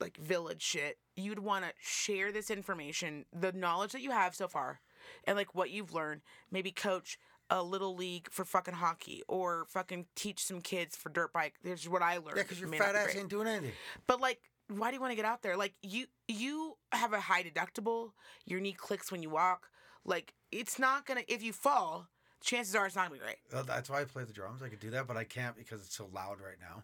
like 0.00 0.16
village 0.16 0.62
shit, 0.62 0.98
you'd 1.16 1.38
want 1.40 1.64
to 1.64 1.72
share 1.78 2.32
this 2.32 2.50
information, 2.50 3.26
the 3.32 3.52
knowledge 3.52 3.92
that 3.92 4.00
you 4.00 4.12
have 4.12 4.34
so 4.34 4.48
far, 4.48 4.80
and 5.24 5.36
like 5.36 5.54
what 5.54 5.70
you've 5.70 5.92
learned. 5.92 6.22
Maybe 6.50 6.70
coach 6.72 7.18
a 7.50 7.62
little 7.62 7.94
league 7.94 8.28
for 8.30 8.44
fucking 8.44 8.74
hockey, 8.74 9.22
or 9.28 9.66
fucking 9.68 10.06
teach 10.14 10.44
some 10.44 10.60
kids 10.60 10.96
for 10.96 11.08
dirt 11.08 11.32
bike. 11.32 11.54
There's 11.62 11.88
what 11.88 12.02
I 12.02 12.16
learned. 12.16 12.36
yeah, 12.36 12.42
because 12.42 12.60
your 12.60 12.70
fat 12.70 12.94
ass 12.94 13.06
great. 13.06 13.16
ain't 13.18 13.28
doing 13.28 13.46
anything. 13.46 13.72
But 14.06 14.20
like, 14.20 14.40
why 14.68 14.90
do 14.90 14.94
you 14.94 15.00
want 15.00 15.12
to 15.12 15.16
get 15.16 15.24
out 15.24 15.42
there? 15.42 15.56
Like 15.56 15.74
you 15.82 16.06
you 16.28 16.76
have 16.92 17.12
a 17.12 17.20
high 17.20 17.42
deductible. 17.42 18.12
Your 18.46 18.60
knee 18.60 18.72
clicks 18.72 19.12
when 19.12 19.22
you 19.22 19.30
walk. 19.30 19.68
Like 20.04 20.34
it's 20.50 20.78
not 20.78 21.06
gonna. 21.06 21.22
If 21.28 21.42
you 21.42 21.52
fall, 21.52 22.08
chances 22.42 22.74
are 22.74 22.86
it's 22.86 22.96
not 22.96 23.08
gonna 23.08 23.20
be 23.20 23.24
great. 23.24 23.36
Well, 23.52 23.64
that's 23.64 23.90
why 23.90 24.00
I 24.00 24.04
play 24.04 24.24
the 24.24 24.32
drums. 24.32 24.62
I 24.62 24.68
could 24.68 24.80
do 24.80 24.90
that, 24.90 25.06
but 25.06 25.16
I 25.16 25.24
can't 25.24 25.56
because 25.56 25.80
it's 25.84 25.96
so 25.96 26.08
loud 26.12 26.40
right 26.40 26.56
now. 26.60 26.82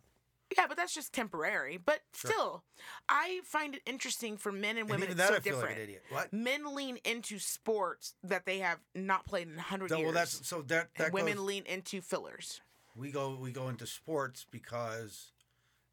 Yeah, 0.57 0.67
but 0.67 0.77
that's 0.77 0.93
just 0.95 1.13
temporary. 1.13 1.77
But 1.77 2.01
Sure. 2.15 2.31
still, 2.31 2.65
I 3.09 3.41
find 3.45 3.75
it 3.77 3.83
interesting 3.87 4.37
for 4.37 4.51
men 4.53 4.71
and 4.71 4.81
And 4.81 4.91
women. 4.91 5.09
it's 5.09 5.17
that, 5.17 5.29
so 5.29 5.35
I 5.37 5.41
feel 5.41 5.55
different. 5.55 5.69
like 5.71 5.77
an 5.77 5.83
idiot. 5.83 6.03
What? 6.11 6.33
Men 6.33 6.75
lean 6.75 6.97
into 7.05 7.39
sports 7.39 8.15
that 8.25 8.47
they 8.47 8.59
have 8.59 8.79
not 8.95 9.27
played 9.27 9.49
in 9.49 9.59
a 9.59 9.63
hundred 9.63 9.91
years. 9.91 10.03
well, 10.03 10.13
that's 10.13 10.47
so 10.47 10.63
that 10.63 10.89
that 10.97 11.05
and 11.07 11.15
women 11.15 11.35
goes, 11.37 11.45
lean 11.45 11.65
into 11.67 12.01
fillers. 12.01 12.61
we 12.97 13.11
go 13.13 13.37
we 13.37 13.53
go 13.53 13.69
into 13.69 13.87
sports 13.87 14.45
because 14.51 15.33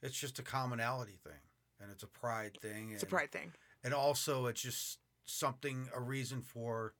it's 0.01 0.17
just 0.17 0.39
a 0.39 0.43
commonality 0.43 1.17
thing 1.23 1.39
and 1.79 1.91
it's 1.91 2.03
a 2.03 2.07
pride 2.07 2.57
thing. 2.61 2.91
It's 2.91 3.03
a 3.03 3.07
pride 3.07 3.31
thing. 3.31 3.53
and 3.83 3.93
also 3.93 4.47
it's 4.47 4.61
just 4.61 4.99
something 5.25 5.87
a 5.93 6.01
reason 6.01 6.41
for 6.41 6.93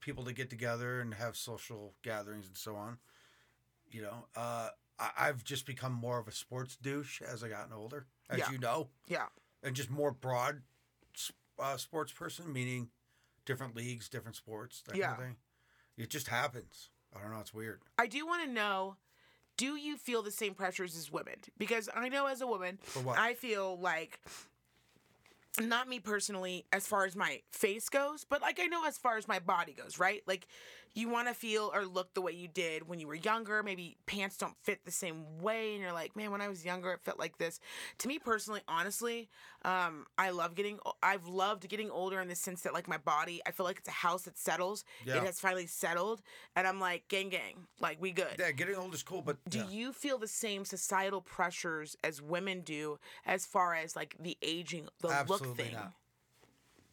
people 0.00 0.24
to 0.24 0.32
get 0.32 0.50
together 0.50 1.00
and 1.00 1.14
have 1.14 1.36
social 1.36 1.94
gatherings 2.02 2.46
and 2.46 2.56
so 2.56 2.74
on 2.74 2.98
you 3.90 4.02
know 4.02 4.26
uh 4.36 4.68
I, 5.00 5.10
i've 5.18 5.42
just 5.42 5.64
become 5.66 5.92
more 5.92 6.18
of 6.18 6.28
a 6.28 6.32
sports 6.32 6.76
douche 6.76 7.22
as 7.22 7.42
i 7.42 7.48
gotten 7.48 7.72
older 7.72 8.06
as 8.28 8.38
Yeah. 8.38 8.50
you 8.52 8.58
know 8.58 8.88
Yeah. 9.08 9.26
and 9.62 9.74
just 9.74 9.90
more 9.90 10.12
broad 10.12 10.62
uh, 11.58 11.76
sports 11.76 12.12
person 12.12 12.52
meaning 12.52 12.90
different 13.46 13.74
leagues 13.74 14.08
different 14.08 14.36
sports 14.36 14.82
that 14.86 14.92
kind 14.92 15.12
of 15.12 15.18
thing 15.18 15.36
it 15.96 16.10
just 16.10 16.28
happens 16.28 16.90
i 17.16 17.20
don't 17.20 17.32
know 17.32 17.40
it's 17.40 17.52
weird 17.54 17.80
I 17.98 18.06
do 18.06 18.24
want 18.26 18.44
to 18.44 18.50
know. 18.50 18.96
Do 19.58 19.76
you 19.76 19.98
feel 19.98 20.22
the 20.22 20.30
same 20.30 20.54
pressures 20.54 20.96
as 20.96 21.12
women? 21.12 21.34
Because 21.58 21.90
I 21.94 22.08
know 22.08 22.24
as 22.26 22.40
a 22.40 22.46
woman? 22.46 22.78
I 23.14 23.34
feel 23.34 23.78
like 23.78 24.20
not 25.60 25.86
me 25.88 25.98
personally 26.00 26.64
as 26.72 26.86
far 26.86 27.04
as 27.04 27.14
my 27.14 27.42
face 27.50 27.88
goes, 27.90 28.24
but 28.24 28.40
like 28.40 28.58
I 28.58 28.66
know 28.66 28.86
as 28.86 28.96
far 28.96 29.18
as 29.18 29.28
my 29.28 29.38
body 29.38 29.74
goes, 29.74 29.98
right? 29.98 30.22
Like 30.26 30.46
you 30.94 31.08
want 31.08 31.28
to 31.28 31.34
feel 31.34 31.70
or 31.72 31.84
look 31.86 32.14
the 32.14 32.20
way 32.20 32.32
you 32.32 32.48
did 32.48 32.88
when 32.88 32.98
you 32.98 33.06
were 33.06 33.14
younger. 33.14 33.62
Maybe 33.62 33.96
pants 34.06 34.36
don't 34.36 34.56
fit 34.62 34.84
the 34.84 34.90
same 34.90 35.38
way, 35.40 35.72
and 35.74 35.80
you're 35.82 35.92
like, 35.92 36.16
man, 36.16 36.30
when 36.32 36.40
I 36.40 36.48
was 36.48 36.64
younger, 36.64 36.90
it 36.92 37.00
fit 37.02 37.18
like 37.18 37.38
this. 37.38 37.60
To 37.98 38.08
me 38.08 38.18
personally, 38.18 38.60
honestly, 38.66 39.28
um, 39.64 40.06
I 40.18 40.30
love 40.30 40.54
getting. 40.54 40.78
I've 41.02 41.26
loved 41.26 41.68
getting 41.68 41.90
older 41.90 42.20
in 42.20 42.28
the 42.28 42.34
sense 42.34 42.62
that 42.62 42.74
like 42.74 42.88
my 42.88 42.96
body, 42.98 43.40
I 43.46 43.52
feel 43.52 43.66
like 43.66 43.78
it's 43.78 43.88
a 43.88 43.92
house 43.92 44.22
that 44.22 44.36
settles. 44.36 44.84
Yeah. 45.04 45.16
It 45.18 45.22
has 45.24 45.38
finally 45.38 45.66
settled, 45.66 46.22
and 46.56 46.66
I'm 46.66 46.80
like, 46.80 47.06
gang, 47.08 47.28
gang, 47.28 47.66
like 47.80 48.00
we 48.00 48.10
good. 48.10 48.36
yeah 48.38 48.50
getting 48.50 48.74
old 48.74 48.92
is 48.94 49.02
cool 49.02 49.22
but 49.22 49.36
Do 49.48 49.58
yeah. 49.58 49.68
you 49.68 49.92
feel 49.92 50.18
the 50.18 50.26
same 50.28 50.64
societal 50.64 51.20
pressures 51.20 51.96
as 52.02 52.20
women 52.20 52.62
do 52.62 52.98
as 53.26 53.46
far 53.46 53.74
as 53.74 53.94
like 53.94 54.16
the 54.18 54.36
aging, 54.42 54.88
the 55.00 55.08
look 55.08 55.16
Absolutely 55.16 55.64
thing? 55.64 55.74
not. 55.74 55.92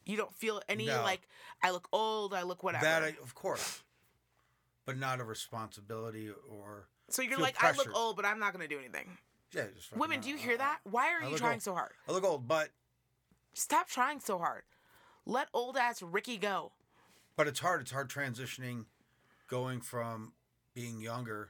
You 0.05 0.15
don't 0.17 0.33
feel 0.33 0.61
any 0.69 0.85
No. 0.85 1.01
like 1.03 1.27
I 1.63 1.71
look 1.71 1.87
old, 1.91 2.33
I 2.33 2.43
look 2.43 2.63
whatever. 2.63 2.85
that 2.85 3.03
I, 3.03 3.07
of 3.23 3.33
course 3.35 3.83
but 4.87 4.97
not 4.97 5.19
a 5.19 5.23
responsibility 5.23 6.31
or 6.49 6.87
so 7.09 7.21
you're 7.21 7.37
like 7.37 7.63
I 7.63 7.73
look 7.73 7.93
old, 7.95 8.15
but 8.15 8.25
I'm 8.25 8.39
not 8.39 8.53
gonna 8.53 8.67
do 8.67 8.79
anything. 8.79 9.05
yeah 9.53 9.65
Women, 9.95 10.19
do 10.21 10.29
you 10.29 10.37
hear 10.37 10.57
that? 10.57 10.79
Why 10.83 11.13
are 11.13 11.23
I 11.23 11.29
you 11.29 11.37
trying 11.37 11.53
old. 11.57 11.61
so 11.61 11.73
hard? 11.75 11.91
i 12.09 12.11
look 12.11 12.23
old 12.23 12.47
but 12.47 12.69
Stop 13.53 13.87
trying 13.87 14.19
so 14.19 14.37
hard. 14.37 14.63
Let 15.25 15.47
old 15.51 15.77
ass 15.77 16.01
Ricky 16.03 16.37
go. 16.37 16.71
But 17.35 17.47
it's 17.47 17.59
hard. 17.59 17.81
It's 17.81 17.91
hard 17.91 18.07
transitioning, 18.07 18.85
going 19.47 19.81
from 19.81 20.33
being 20.75 21.01
younger 21.01 21.49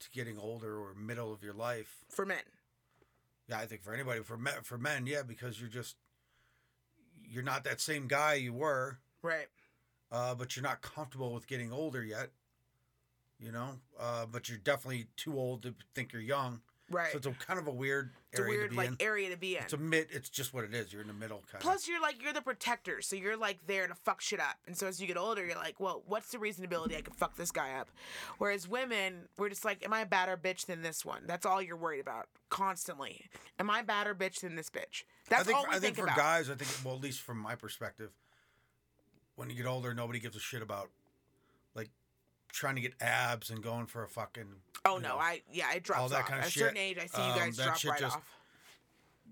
to 0.00 0.10
getting 0.10 0.38
older 0.38 0.78
or 0.78 0.94
middle 0.94 1.30
of 1.32 1.42
your 1.42 1.52
life. 1.52 2.04
For 2.08 2.24
men. 2.24 2.38
Yeah, 3.46 3.58
I 3.58 3.66
think 3.66 3.82
for 3.82 3.92
anybody, 3.92 4.20
for 4.22 4.38
men, 4.38 4.54
for 4.62 4.78
men, 4.78 5.06
yeah, 5.06 5.22
because 5.22 5.60
you're 5.60 5.68
just 5.68 5.96
you're 7.30 7.42
not 7.42 7.64
that 7.64 7.78
same 7.80 8.06
guy 8.08 8.34
you 8.34 8.54
were, 8.54 8.98
Right. 9.22 9.48
uh, 10.10 10.34
but 10.34 10.56
you're 10.56 10.62
not 10.62 10.80
comfortable 10.80 11.34
with 11.34 11.46
getting 11.46 11.72
older 11.72 12.02
yet. 12.02 12.30
You 13.40 13.52
know, 13.52 13.78
uh, 13.98 14.26
but 14.26 14.48
you're 14.48 14.58
definitely 14.58 15.06
too 15.16 15.38
old 15.38 15.62
to 15.62 15.74
think 15.94 16.12
you're 16.12 16.22
young. 16.22 16.60
Right. 16.90 17.12
So 17.12 17.18
it's 17.18 17.26
a 17.26 17.30
kind 17.32 17.58
of 17.58 17.66
a 17.66 17.70
weird 17.70 18.12
it's 18.32 18.40
a 18.40 18.42
area 18.42 18.58
weird 18.58 18.70
to 18.70 18.70
be 18.70 18.76
like 18.76 18.88
in. 18.88 18.96
area 19.00 19.30
to 19.30 19.36
be 19.36 19.56
in. 19.56 19.62
It's 19.62 19.74
a 19.74 19.78
mid. 19.78 20.08
It's 20.10 20.30
just 20.30 20.54
what 20.54 20.64
it 20.64 20.74
is. 20.74 20.92
You're 20.92 21.02
in 21.02 21.08
the 21.08 21.14
middle, 21.14 21.42
kind 21.50 21.62
Plus, 21.62 21.86
you're 21.86 22.00
like 22.00 22.22
you're 22.22 22.32
the 22.32 22.40
protector, 22.40 23.02
so 23.02 23.14
you're 23.14 23.36
like 23.36 23.58
there 23.66 23.86
to 23.86 23.94
fuck 23.94 24.20
shit 24.20 24.40
up. 24.40 24.56
And 24.66 24.76
so 24.76 24.86
as 24.86 25.00
you 25.00 25.06
get 25.06 25.18
older, 25.18 25.44
you're 25.44 25.56
like, 25.56 25.78
well, 25.78 26.02
what's 26.06 26.30
the 26.30 26.38
reasonability 26.38 26.96
I 26.96 27.02
could 27.02 27.14
fuck 27.14 27.36
this 27.36 27.50
guy 27.50 27.74
up? 27.74 27.90
Whereas 28.38 28.66
women, 28.66 29.28
we're 29.36 29.50
just 29.50 29.64
like, 29.64 29.84
am 29.84 29.92
I 29.92 30.00
a 30.00 30.06
badder 30.06 30.40
bitch 30.42 30.66
than 30.66 30.82
this 30.82 31.04
one? 31.04 31.24
That's 31.26 31.44
all 31.44 31.60
you're 31.60 31.76
worried 31.76 32.00
about 32.00 32.26
constantly. 32.48 33.26
Am 33.58 33.68
I 33.70 33.82
badder 33.82 34.14
bitch 34.14 34.40
than 34.40 34.56
this 34.56 34.70
bitch? 34.70 35.04
That's 35.28 35.42
I 35.42 35.44
think, 35.44 35.58
all 35.58 35.66
we 35.68 35.76
I 35.76 35.78
think, 35.78 35.96
for 35.96 36.04
about. 36.04 36.16
guys, 36.16 36.48
I 36.48 36.54
think, 36.54 36.70
well, 36.84 36.94
at 36.94 37.02
least 37.02 37.20
from 37.20 37.38
my 37.38 37.54
perspective, 37.54 38.12
when 39.36 39.50
you 39.50 39.56
get 39.56 39.66
older, 39.66 39.92
nobody 39.92 40.20
gives 40.20 40.36
a 40.36 40.40
shit 40.40 40.62
about 40.62 40.88
trying 42.48 42.74
to 42.76 42.80
get 42.80 42.94
abs 43.00 43.50
and 43.50 43.62
going 43.62 43.86
for 43.86 44.02
a 44.02 44.08
fucking. 44.08 44.46
oh 44.84 44.96
no, 44.98 45.08
know, 45.10 45.16
I 45.16 45.42
yeah, 45.52 45.72
it 45.74 45.82
drops 45.84 46.00
all 46.02 46.08
that 46.10 46.20
off. 46.22 46.26
kinda 46.28 46.42
At 46.42 46.48
a 46.48 46.50
certain 46.50 46.76
shit. 46.76 46.98
age, 46.98 46.98
I 47.02 47.06
see 47.06 47.22
you 47.24 47.32
Um, 47.32 47.38
guys 47.38 47.56
drop 47.56 47.76
shit 47.76 47.90
right 47.90 48.00
just- 48.00 48.16
off. 48.16 48.22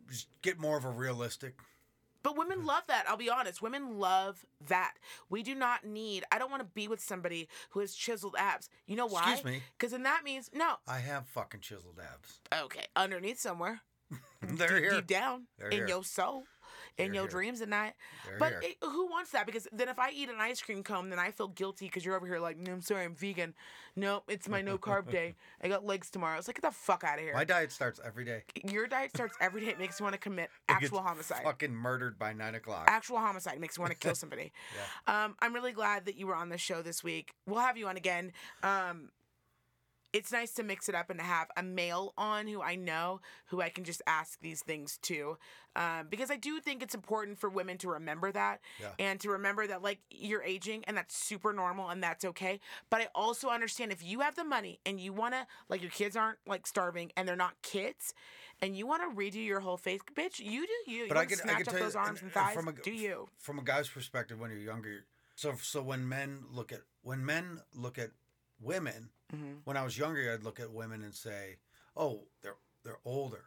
just 0.09 0.29
get 0.43 0.59
more 0.59 0.77
of 0.77 0.85
a 0.85 0.91
realistic. 0.91 1.55
But 2.23 2.37
women 2.37 2.67
love 2.67 2.83
that. 2.89 3.05
I'll 3.09 3.17
be 3.17 3.31
honest. 3.31 3.63
Women 3.63 4.01
love 4.01 4.45
that. 4.67 4.95
We 5.29 5.45
do 5.45 5.55
not 5.55 5.85
need. 5.85 6.25
I 6.33 6.39
don't 6.41 6.51
want 6.51 6.61
to 6.61 6.69
be 6.75 6.89
with 6.89 7.01
somebody 7.01 7.49
who 7.71 7.79
has 7.81 7.95
chiseled 7.95 8.35
abs. 8.37 8.69
You 8.87 8.97
know 8.97 9.07
why? 9.07 9.33
Excuse 9.35 9.45
me. 9.45 9.63
Because 9.79 9.93
then 9.93 10.03
that 10.03 10.25
means 10.25 10.51
no. 10.53 10.75
I 10.89 10.99
have 10.99 11.29
fucking 11.29 11.61
chiseled 11.61 12.01
abs. 12.01 12.41
Okay, 12.65 12.85
underneath 12.97 13.39
somewhere. 13.39 13.81
They're 14.43 14.69
deep, 14.69 14.79
here. 14.79 14.91
deep 14.91 15.07
down 15.07 15.47
They're 15.57 15.69
in 15.69 15.77
here. 15.79 15.89
your 15.89 16.05
soul, 16.05 16.45
in 16.99 17.15
your 17.15 17.25
here. 17.25 17.31
dreams 17.31 17.61
at 17.61 17.69
night. 17.69 17.95
They're 18.25 18.39
but 18.39 18.55
it, 18.63 18.77
who 18.83 19.07
wants 19.07 19.31
that? 19.33 19.47
Because 19.47 19.69
then 19.73 19.89
if 19.89 19.99
I 19.99 20.11
eat 20.11 20.29
an 20.29 20.37
ice 20.39 20.61
cream 20.63 20.83
cone, 20.83 21.11
then 21.11 21.19
I 21.19 21.31
feel 21.31 21.49
guilty 21.49 21.87
because 21.87 22.05
you're 22.05 22.17
over 22.17 22.27
here 22.27 22.39
like, 22.39 22.59
no, 22.59 22.73
I'm 22.73 22.83
sorry, 22.83 23.05
I'm 23.05 23.15
vegan. 23.15 23.55
No, 23.95 24.23
it's 24.29 24.49
my 24.49 24.61
no 24.63 24.79
carb 24.79 25.11
day. 25.11 25.35
I 25.63 25.69
got 25.69 25.85
legs 25.85 26.11
tomorrow. 26.11 26.39
It's 26.39 26.49
like, 26.49 26.57
get 26.61 26.69
the 26.69 26.75
fuck 26.75 27.05
out 27.05 27.19
of 27.19 27.25
here. 27.25 27.35
My 27.35 27.45
diet 27.45 27.73
starts 27.73 28.01
every 28.05 28.25
day. 28.25 28.43
Your 28.71 28.87
diet 28.87 29.11
starts 29.11 29.37
every 29.41 29.63
day. 29.63 29.69
It 29.69 29.79
makes 29.79 29.99
you 30.01 30.05
want 30.05 30.15
to 30.15 30.21
commit 30.21 30.51
It 30.69 30.73
actual 30.73 31.01
homicide. 31.01 31.43
Fucking 31.45 31.73
murdered 31.75 32.19
by 32.19 32.33
nine 32.33 32.55
o'clock. 32.55 32.85
Actual 32.89 33.19
homicide 33.19 33.61
makes 33.61 33.77
you 33.77 33.83
want 33.83 33.93
to 33.93 33.99
kill 33.99 34.15
somebody. 34.17 34.53
yeah. 35.07 35.25
Um, 35.25 35.37
I'm 35.41 35.55
really 35.55 35.73
glad 35.73 36.07
that 36.07 36.17
you 36.17 36.27
were 36.27 36.37
on 36.37 36.49
the 36.49 36.59
show 36.59 36.83
this 36.83 37.03
week. 37.05 37.33
We'll 37.47 37.61
have 37.61 37.77
you 37.77 37.89
on 37.89 37.97
again. 37.97 38.33
Um, 38.63 39.11
it's 40.17 40.33
nice 40.33 40.53
to 40.55 40.63
mix 40.63 40.89
it 40.89 40.95
up 40.95 41.11
and 41.11 41.19
to 41.19 41.25
have 41.25 41.49
a 41.57 41.63
male 41.63 42.15
on 42.17 42.47
who 42.47 42.63
I 42.63 42.75
know 42.77 43.21
who 43.47 43.61
I 43.61 43.69
can 43.69 43.85
just 43.85 44.01
ask 44.07 44.41
these 44.41 44.63
things 44.63 44.99
to. 45.03 45.37
Um, 45.75 46.07
because 46.09 46.31
I 46.31 46.37
do 46.37 46.59
think 46.61 46.83
it's 46.83 46.95
important 46.95 47.39
for 47.39 47.51
women 47.51 47.77
to 47.79 47.89
remember 47.91 48.33
that 48.33 48.61
Yeah. 48.81 48.93
and 48.99 49.21
to 49.21 49.29
remember 49.31 49.67
that 49.67 49.83
like 49.83 50.01
you're 50.11 50.43
aging 50.43 50.85
and 50.87 50.97
that's 50.97 51.15
super 51.15 51.53
normal 51.53 51.91
and 51.91 52.03
that's 52.03 52.25
okay. 52.25 52.61
But 52.89 53.03
I 53.03 53.09
also 53.15 53.49
understand 53.51 53.93
if 53.93 54.03
you 54.03 54.21
have 54.21 54.37
the 54.37 54.45
money 54.45 54.81
and 54.87 54.99
you 54.99 55.13
want 55.13 55.35
to 55.35 55.47
like 55.69 55.83
your 55.83 55.91
kids 55.91 56.17
aren't 56.17 56.39
like 56.47 56.67
starving 56.67 57.13
and 57.17 57.29
they're 57.29 57.37
not 57.37 57.61
kids 57.63 58.15
and 58.63 58.75
you 58.75 58.87
want 58.87 59.03
to 59.03 59.15
redo 59.15 59.45
your 59.45 59.61
whole 59.61 59.77
face, 59.77 60.01
bitch, 60.15 60.39
you 60.41 60.67
do 60.67 60.91
you. 60.91 61.09
But 61.09 61.15
you 61.15 61.21
I 61.21 61.25
wanna 61.25 61.27
could- 61.29 61.41
I 61.41 61.43
snatch 61.43 61.57
could 61.59 61.69
up 61.69 61.73
tell 61.75 61.79
you, 61.81 61.85
those 61.85 61.97
arms 61.97 62.09
and- 62.09 62.31
and 62.31 62.37
and 62.37 62.47
thighs. 62.47 62.55
from 62.55 62.69
a- 62.69 62.73
do 62.73 62.93
you? 62.93 63.29
from 63.39 63.59
a 63.59 63.63
guy's 63.63 63.89
perspective 63.91 64.39
when 64.41 64.51
you're 64.51 64.61
younger 64.61 65.05
so 65.35 65.55
so 65.57 65.83
when 65.83 66.09
men 66.09 66.47
look 66.51 66.73
at 66.73 66.81
when 67.03 67.23
men 67.27 67.61
look 67.75 67.99
at 67.99 68.13
women 68.59 69.11
Mhm. 69.35 69.61
when 69.65 69.77
i 69.77 69.83
was 69.83 69.99
younger 69.99 70.33
i'd 70.33 70.43
look 70.45 70.61
at 70.61 70.71
women 70.71 71.03
and 71.03 71.15
say 71.15 71.57
oh 71.97 72.23
they're 72.43 72.57
they're 72.85 72.99
older 73.05 73.45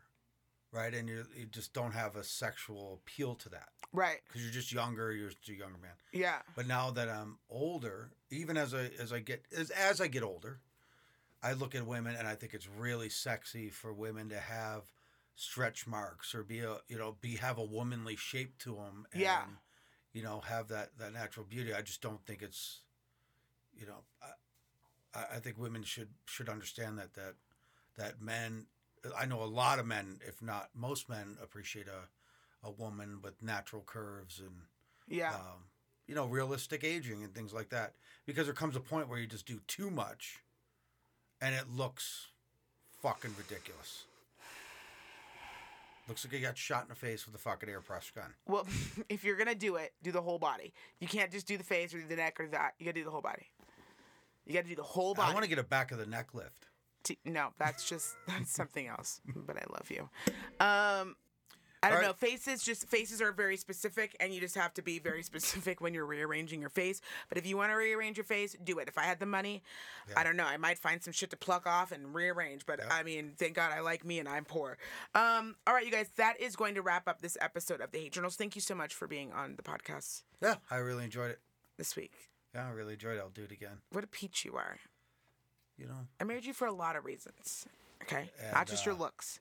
right 0.72 0.94
and 0.94 1.08
you 1.08 1.26
you 1.36 1.46
just 1.46 1.74
don't 1.74 1.94
have 1.94 2.16
a 2.16 2.24
sexual 2.24 2.96
appeal 3.02 3.36
to 3.36 3.50
that 3.50 3.70
Right. 3.92 4.20
because 4.28 4.44
you're 4.44 4.52
just 4.52 4.72
younger 4.72 5.12
you're 5.14 5.30
just 5.30 5.48
a 5.50 5.54
younger 5.54 5.78
man 5.80 5.94
Yeah. 6.12 6.42
but 6.56 6.68
now 6.68 6.92
that 6.92 7.08
i'm 7.10 7.40
older 7.50 8.12
even 8.30 8.58
as 8.58 8.74
i 8.74 8.90
as 9.00 9.12
i 9.14 9.20
get 9.20 9.46
as, 9.56 9.70
as 9.72 10.00
i 10.02 10.08
get 10.08 10.22
older 10.24 10.60
i 11.42 11.54
look 11.54 11.74
at 11.76 11.86
women 11.88 12.16
and 12.16 12.28
i 12.28 12.36
think 12.36 12.54
it's 12.54 12.68
really 12.68 13.10
sexy 13.10 13.70
for 13.70 13.94
women 13.94 14.30
to 14.30 14.40
have 14.40 14.84
stretch 15.36 15.88
marks 15.88 16.36
or 16.36 16.44
be 16.44 16.60
a 16.60 16.78
you 16.90 16.98
know 16.98 17.16
be 17.22 17.38
have 17.38 17.58
a 17.58 17.64
womanly 17.64 18.18
shape 18.18 18.58
to 18.60 18.76
them 18.76 19.08
and 19.14 19.22
Yeah. 19.22 19.46
you 20.12 20.22
know 20.22 20.42
have 20.42 20.68
that 20.68 20.98
that 21.00 21.14
natural 21.14 21.46
beauty 21.46 21.74
i 21.74 21.82
just 21.82 22.02
don't 22.02 22.24
think 22.26 22.42
it's 22.42 22.82
you 23.74 23.86
know 23.88 24.04
i 25.16 25.36
i 25.36 25.40
think 25.40 25.58
women 25.58 25.84
should 25.84 26.10
should 26.26 26.50
understand 26.50 26.98
that 26.98 27.14
that 27.14 27.34
that 27.98 28.22
men 28.22 28.66
i 29.18 29.26
know 29.26 29.42
a 29.42 29.46
lot 29.46 29.80
of 29.80 29.86
men 29.86 30.20
if 30.28 30.42
not 30.42 30.70
most 30.76 31.10
men 31.10 31.38
appreciate 31.42 31.88
a 31.88 32.08
a 32.68 32.72
woman 32.72 33.20
with 33.24 33.42
natural 33.42 33.82
curves 33.86 34.40
and 34.40 34.52
Yeah. 35.08 35.34
um, 35.34 35.64
you 36.08 36.14
know, 36.16 36.26
realistic 36.26 36.84
aging 36.84 37.24
and 37.24 37.34
things 37.34 37.54
like 37.54 37.70
that. 37.70 37.94
Because 38.26 38.48
there 38.48 38.54
comes 38.54 38.76
a 38.76 38.82
point 38.82 39.08
where 39.08 39.18
you 39.18 39.28
just 39.28 39.46
do 39.46 39.62
too 39.66 39.90
much, 39.90 40.40
and 41.40 41.56
it 41.56 41.70
looks 41.70 42.28
fucking 43.02 43.34
ridiculous. 43.38 44.04
Looks 46.10 46.26
like 46.26 46.34
you 46.34 46.40
got 46.40 46.58
shot 46.58 46.84
in 46.84 46.90
the 46.90 46.96
face 46.96 47.26
with 47.26 47.36
a 47.36 47.38
fucking 47.38 47.70
airbrush 47.70 48.14
gun. 48.14 48.34
Well, 48.48 48.68
if 49.10 49.24
you're 49.24 49.38
gonna 49.38 49.56
do 49.56 49.76
it, 49.76 49.94
do 50.04 50.12
the 50.12 50.22
whole 50.22 50.40
body. 50.40 50.74
You 51.00 51.08
can't 51.08 51.32
just 51.32 51.48
do 51.48 51.58
the 51.58 51.64
face 51.64 51.94
or 51.94 52.02
the 52.02 52.16
neck 52.16 52.40
or 52.40 52.48
that. 52.48 52.74
You 52.80 52.86
gotta 52.88 53.00
do 53.00 53.04
the 53.06 53.12
whole 53.12 53.22
body. 53.22 53.48
You 54.50 54.56
gotta 54.56 54.68
do 54.68 54.76
the 54.76 54.84
whole 54.84 55.14
body. 55.14 55.30
I 55.30 55.34
want 55.34 55.44
to 55.44 55.50
get 55.50 55.60
a 55.60 55.64
back 55.64 55.92
of 55.92 56.00
the 56.00 56.08
neck 56.08 56.34
lift. 56.34 56.68
No, 57.24 57.50
that's 57.60 57.88
just 57.88 58.16
that's 58.28 58.52
something 58.52 58.88
else. 58.88 59.22
But 59.34 59.58
I 59.58 59.64
love 59.72 59.90
you. 59.92 60.10
Um, 60.60 61.16
I 61.82 61.90
don't 61.90 62.00
right. 62.00 62.08
know. 62.08 62.14
Faces 62.14 62.62
just 62.64 62.90
faces 62.90 63.22
are 63.22 63.32
very 63.32 63.56
specific, 63.56 64.16
and 64.20 64.34
you 64.34 64.42
just 64.42 64.56
have 64.56 64.74
to 64.74 64.82
be 64.82 65.00
very 65.00 65.22
specific 65.32 65.82
when 65.82 65.94
you're 65.94 66.06
rearranging 66.06 66.60
your 66.60 66.72
face. 66.72 67.00
But 67.30 67.38
if 67.38 67.46
you 67.46 67.56
want 67.58 67.72
to 67.72 67.76
rearrange 67.76 68.18
your 68.18 68.26
face, 68.26 68.56
do 68.64 68.80
it. 68.80 68.88
If 68.88 68.98
I 68.98 69.04
had 69.04 69.20
the 69.20 69.26
money, 69.28 69.62
I 70.18 70.24
don't 70.24 70.36
know. 70.36 70.46
I 70.46 70.58
might 70.58 70.80
find 70.80 71.02
some 71.02 71.14
shit 71.14 71.30
to 71.30 71.38
pluck 71.38 71.68
off 71.68 71.92
and 71.92 72.14
rearrange. 72.14 72.66
But 72.66 72.80
I 72.92 73.04
mean, 73.04 73.34
thank 73.38 73.54
God 73.54 73.72
I 73.72 73.80
like 73.82 74.04
me 74.04 74.20
and 74.20 74.28
I'm 74.28 74.46
poor. 74.46 74.78
Um, 75.16 75.56
all 75.68 75.74
right, 75.76 75.86
you 75.86 75.92
guys, 75.92 76.10
that 76.18 76.42
is 76.42 76.56
going 76.56 76.76
to 76.76 76.82
wrap 76.82 77.08
up 77.08 77.22
this 77.22 77.38
episode 77.40 77.82
of 77.82 77.92
the 77.92 78.00
Hate 78.00 78.14
Journals. 78.14 78.36
Thank 78.36 78.56
you 78.56 78.62
so 78.62 78.74
much 78.76 78.94
for 78.96 79.08
being 79.08 79.32
on 79.32 79.56
the 79.56 79.64
podcast 79.64 80.24
Yeah, 80.42 80.56
I 80.70 80.78
really 80.78 81.06
enjoyed 81.06 81.32
it. 81.32 81.40
this 81.78 81.96
week. 81.96 82.29
Yeah, 82.56 82.68
I 82.68 82.72
really 82.72 82.94
enjoyed 82.94 83.18
it. 83.18 83.20
I'll 83.20 83.30
do 83.30 83.44
it 83.44 83.52
again. 83.52 83.78
What 83.92 84.04
a 84.04 84.08
peach 84.08 84.44
you 84.46 84.56
are. 84.56 84.78
You 85.78 85.88
know, 85.88 86.08
I 86.20 86.24
married 86.24 86.46
you 86.46 86.54
for 86.54 86.68
a 86.68 86.72
lot 86.74 86.96
of 86.96 87.06
reasons. 87.06 87.66
Okay, 88.04 88.30
And, 88.44 88.54
not 88.54 88.68
just 88.68 88.86
your 88.86 88.96
uh, 88.96 89.00
looks. 89.00 89.40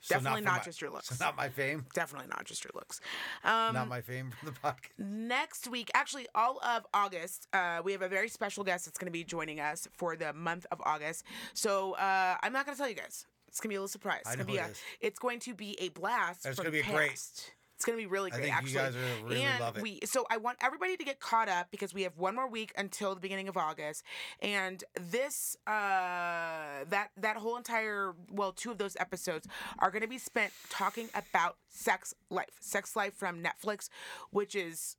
So 0.00 0.16
Definitely 0.16 0.40
for 0.40 0.44
not 0.46 0.56
my- 0.58 0.64
just 0.64 0.80
your 0.80 0.90
looks. 0.96 1.08
So 1.08 1.24
not 1.24 1.36
my 1.36 1.48
fame. 1.48 1.86
Definitely 1.94 2.28
not 2.28 2.44
just 2.44 2.64
your 2.64 2.72
looks. 2.74 3.00
Um, 3.44 3.74
not 3.74 3.86
my 3.88 4.00
fame 4.00 4.32
from 4.32 4.48
the 4.52 4.54
podcast. 4.60 4.98
next 4.98 5.68
week, 5.68 5.90
actually, 5.94 6.26
all 6.34 6.58
of 6.64 6.84
August, 6.92 7.46
uh, 7.52 7.80
we 7.84 7.92
have 7.92 8.02
a 8.02 8.08
very 8.08 8.28
special 8.28 8.64
guest 8.64 8.86
that's 8.86 8.98
going 8.98 9.06
to 9.06 9.12
be 9.12 9.22
joining 9.24 9.60
us 9.60 9.86
for 9.92 10.16
the 10.16 10.32
month 10.32 10.66
of 10.72 10.80
August. 10.84 11.24
So 11.54 11.92
uh, 11.92 12.36
I'm 12.42 12.52
not 12.52 12.66
going 12.66 12.74
to 12.76 12.80
tell 12.80 12.88
you 12.88 12.96
guys. 12.96 13.26
It's 13.46 13.60
going 13.60 13.68
to 13.68 13.72
be 13.74 13.76
a 13.76 13.80
little 13.80 13.88
surprise. 13.88 14.22
I 14.26 14.30
It's 14.30 14.38
know 14.38 14.44
gonna 14.44 14.52
be 14.52 14.58
a. 14.58 15.06
It's 15.06 15.18
going 15.18 15.38
to 15.40 15.54
be 15.54 15.76
a 15.80 15.90
blast. 15.90 16.46
It's 16.46 16.56
gonna 16.58 16.70
be 16.70 16.82
great. 16.82 17.52
It's 17.82 17.86
going 17.88 17.98
to 17.98 18.02
be 18.04 18.06
really 18.06 18.30
I 18.30 18.36
great. 18.36 18.44
think 18.44 18.56
actually, 18.56 18.72
you 18.74 18.78
guys 18.78 18.94
are 18.94 19.24
really 19.24 19.42
and 19.42 19.82
we 19.82 19.98
so 20.04 20.24
I 20.30 20.36
want 20.36 20.56
everybody 20.62 20.96
to 20.96 21.04
get 21.04 21.18
caught 21.18 21.48
up 21.48 21.72
because 21.72 21.92
we 21.92 22.02
have 22.02 22.16
one 22.16 22.36
more 22.36 22.48
week 22.48 22.72
until 22.78 23.12
the 23.16 23.20
beginning 23.20 23.48
of 23.48 23.56
August, 23.56 24.04
and 24.40 24.84
this 24.94 25.56
uh 25.66 26.86
that 26.88 27.08
that 27.16 27.38
whole 27.38 27.56
entire 27.56 28.14
well 28.30 28.52
two 28.52 28.70
of 28.70 28.78
those 28.78 28.96
episodes 29.00 29.48
are 29.80 29.90
going 29.90 30.02
to 30.02 30.06
be 30.06 30.18
spent 30.18 30.52
talking 30.70 31.08
about 31.12 31.56
sex 31.70 32.14
life, 32.30 32.50
sex 32.60 32.94
life 32.94 33.14
from 33.14 33.42
Netflix, 33.42 33.88
which 34.30 34.54
is 34.54 34.96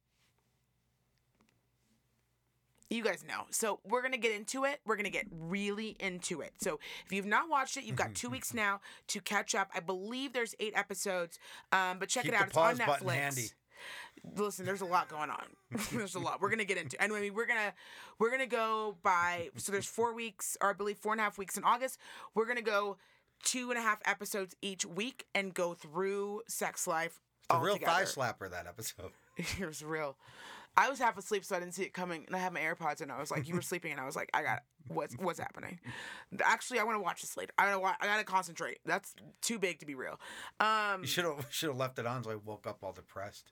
you 2.94 3.04
guys 3.04 3.24
know. 3.28 3.46
So 3.50 3.80
we're 3.84 4.02
gonna 4.02 4.18
get 4.18 4.34
into 4.34 4.66
it. 4.66 4.80
We're 4.86 4.96
gonna 4.96 5.10
get 5.10 5.26
really 5.32 5.96
into 6.00 6.42
it. 6.42 6.54
So 6.60 6.80
if 7.06 7.12
you've 7.12 7.26
not 7.26 7.50
watched 7.50 7.78
it, 7.78 7.84
you've 7.84 7.96
got 7.96 8.14
two 8.16 8.30
weeks 8.30 8.54
now 8.54 8.82
to 9.08 9.22
catch 9.22 9.56
up. 9.56 9.70
I 9.76 9.80
believe 9.80 10.34
there's 10.34 10.56
eight 10.60 10.74
episodes, 10.76 11.40
um, 11.72 12.00
but 12.00 12.10
check 12.10 12.24
Keep 12.24 12.34
it 12.34 12.40
out. 12.40 12.48
It's 12.48 12.58
on 12.58 12.78
Netflix. 12.78 13.12
handy. 13.12 13.50
Listen, 14.38 14.66
there's 14.66 14.82
a 14.82 14.86
lot 14.86 15.10
going 15.10 15.30
on. 15.30 15.46
there's 15.92 16.16
a 16.16 16.20
lot. 16.20 16.42
We're 16.42 16.50
gonna 16.50 16.66
get 16.66 16.78
into. 16.78 17.02
And 17.02 17.12
I 17.12 17.20
mean, 17.20 17.34
we're 17.34 17.48
gonna 17.48 17.74
we're 18.20 18.32
gonna 18.32 18.46
go 18.46 18.98
by. 19.04 19.50
So 19.58 19.72
there's 19.72 19.86
four 19.86 20.14
weeks, 20.14 20.58
or 20.62 20.70
I 20.70 20.74
believe 20.74 20.98
four 20.98 21.12
and 21.12 21.22
a 21.22 21.24
half 21.24 21.38
weeks 21.38 21.58
in 21.58 21.64
August. 21.64 22.00
We're 22.36 22.46
gonna 22.46 22.62
go 22.62 22.98
two 23.44 23.70
and 23.70 23.78
a 23.78 23.82
half 23.82 24.00
episodes 24.06 24.56
each 24.62 24.86
week 24.86 25.26
and 25.36 25.54
go 25.54 25.74
through 25.74 26.42
sex 26.48 26.88
life. 26.88 27.20
The 27.50 27.56
all 27.56 27.62
real 27.62 27.78
thigh 27.78 28.04
slapper 28.04 28.50
that 28.50 28.68
episode. 28.68 29.12
it 29.38 29.66
was 29.66 29.84
real. 29.84 30.16
I 30.76 30.90
was 30.90 30.98
half 31.00 31.18
asleep, 31.18 31.46
so 31.46 31.56
I 31.56 31.60
didn't 31.60 31.74
see 31.76 31.84
it 31.84 31.94
coming, 31.94 32.24
and 32.26 32.36
I 32.36 32.40
had 32.40 32.52
my 32.54 32.60
AirPods, 32.62 33.02
and 33.02 33.12
I 33.12 33.20
was 33.20 33.30
like, 33.32 33.48
"You 33.48 33.56
were 33.56 33.62
sleeping," 33.72 33.92
and 33.92 34.02
I 34.02 34.06
was 34.06 34.16
like, 34.16 34.30
"I 34.34 34.42
got 34.44 34.58
it. 34.58 34.64
What's 34.88 35.14
what's 35.16 35.40
happening?" 35.40 35.80
Actually, 36.44 36.80
I 36.80 36.84
want 36.84 36.96
to 36.98 37.02
watch 37.04 37.22
this 37.22 37.38
later. 37.38 37.54
I 37.58 37.66
gotta 37.66 37.80
wa- 37.80 37.96
I 38.02 38.06
gotta 38.08 38.24
concentrate. 38.24 38.80
That's 38.86 39.14
too 39.42 39.60
big 39.60 39.80
to 39.80 39.86
be 39.86 39.96
real. 39.96 40.20
Um, 40.60 41.02
You 41.02 41.08
should 41.08 41.26
have 41.26 41.46
should 41.50 41.70
have 41.70 41.78
left 41.78 42.00
it 42.00 42.06
on 42.08 42.24
so 42.24 42.32
I 42.32 42.36
woke 42.36 42.66
up 42.68 42.80
all 42.84 42.92
depressed. 42.94 43.52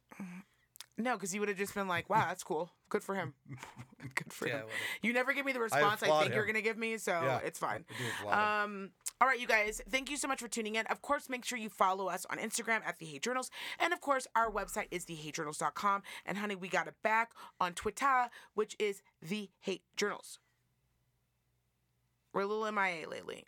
No, 0.97 1.15
because 1.15 1.33
you 1.33 1.39
would 1.39 1.49
have 1.49 1.57
just 1.57 1.73
been 1.73 1.87
like, 1.87 2.09
"Wow, 2.09 2.25
that's 2.27 2.43
cool. 2.43 2.71
Good 2.89 3.03
for 3.03 3.15
him. 3.15 3.33
Good 4.15 4.31
for 4.31 4.47
Yeah, 4.47 4.53
him." 4.55 4.61
whatever. 4.63 4.79
You 5.01 5.13
never 5.13 5.33
give 5.33 5.45
me 5.45 5.51
the 5.53 5.59
response 5.59 6.03
I, 6.03 6.07
applaud 6.07 6.21
think 6.23 6.35
you're 6.35 6.45
gonna 6.45 6.61
give 6.61 6.77
me, 6.77 6.97
so 6.97 7.11
Yeah, 7.11 7.39
it's 7.43 7.57
fine. 7.59 7.85
I 8.27 8.63
him. 8.63 8.73
Um, 8.83 8.89
all 9.19 9.27
right, 9.27 9.39
you 9.39 9.47
guys, 9.47 9.81
thank 9.89 10.09
you 10.09 10.17
so 10.17 10.27
much 10.27 10.39
for 10.41 10.47
tuning 10.47 10.75
in. 10.75 10.85
Of 10.87 11.01
course, 11.01 11.29
make 11.29 11.45
sure 11.45 11.57
you 11.57 11.69
follow 11.69 12.07
us 12.07 12.25
on 12.29 12.37
Instagram 12.39 12.81
at 12.85 12.97
The 12.97 13.05
Hate 13.05 13.21
Journals. 13.21 13.51
And 13.79 13.93
of 13.93 14.01
course, 14.01 14.25
our 14.35 14.51
website 14.51 14.87
is 14.89 15.05
TheHateJournals.com. 15.05 16.01
And 16.25 16.39
honey, 16.39 16.55
we 16.55 16.67
got 16.69 16.87
it 16.87 16.95
back 17.03 17.31
on 17.59 17.73
Twitter, 17.73 18.29
which 18.55 18.75
is 18.79 19.03
The 19.21 19.49
Hate 19.59 19.83
Journals. 19.95 20.39
We're 22.33 22.41
a 22.41 22.47
little 22.47 22.71
MIA 22.71 23.07
lately. 23.07 23.45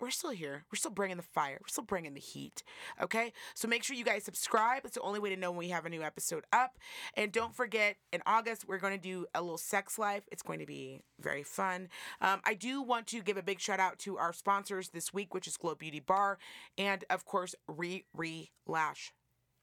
We're 0.00 0.10
still 0.10 0.30
here. 0.30 0.64
We're 0.70 0.76
still 0.76 0.92
bringing 0.92 1.16
the 1.16 1.22
fire. 1.22 1.58
We're 1.60 1.68
still 1.68 1.84
bringing 1.84 2.14
the 2.14 2.20
heat. 2.20 2.62
Okay? 3.02 3.32
So 3.54 3.66
make 3.66 3.82
sure 3.82 3.96
you 3.96 4.04
guys 4.04 4.24
subscribe. 4.24 4.82
It's 4.84 4.94
the 4.94 5.00
only 5.00 5.18
way 5.18 5.30
to 5.30 5.36
know 5.36 5.50
when 5.50 5.58
we 5.58 5.68
have 5.68 5.86
a 5.86 5.88
new 5.88 6.02
episode 6.02 6.44
up. 6.52 6.78
And 7.14 7.32
don't 7.32 7.54
forget, 7.54 7.96
in 8.12 8.22
August, 8.26 8.66
we're 8.68 8.78
going 8.78 8.94
to 8.94 9.02
do 9.02 9.26
a 9.34 9.40
little 9.40 9.58
sex 9.58 9.98
life. 9.98 10.22
It's 10.30 10.42
going 10.42 10.60
to 10.60 10.66
be 10.66 11.02
very 11.20 11.42
fun. 11.42 11.88
Um, 12.20 12.40
I 12.44 12.54
do 12.54 12.80
want 12.82 13.06
to 13.08 13.22
give 13.22 13.36
a 13.36 13.42
big 13.42 13.60
shout 13.60 13.80
out 13.80 13.98
to 14.00 14.18
our 14.18 14.32
sponsors 14.32 14.90
this 14.90 15.12
week, 15.12 15.34
which 15.34 15.48
is 15.48 15.56
Glow 15.56 15.74
Beauty 15.74 16.00
Bar 16.00 16.38
and, 16.76 17.04
of 17.10 17.24
course, 17.24 17.54
Re 17.66 18.04
Re 18.14 18.50
Lash 18.66 19.12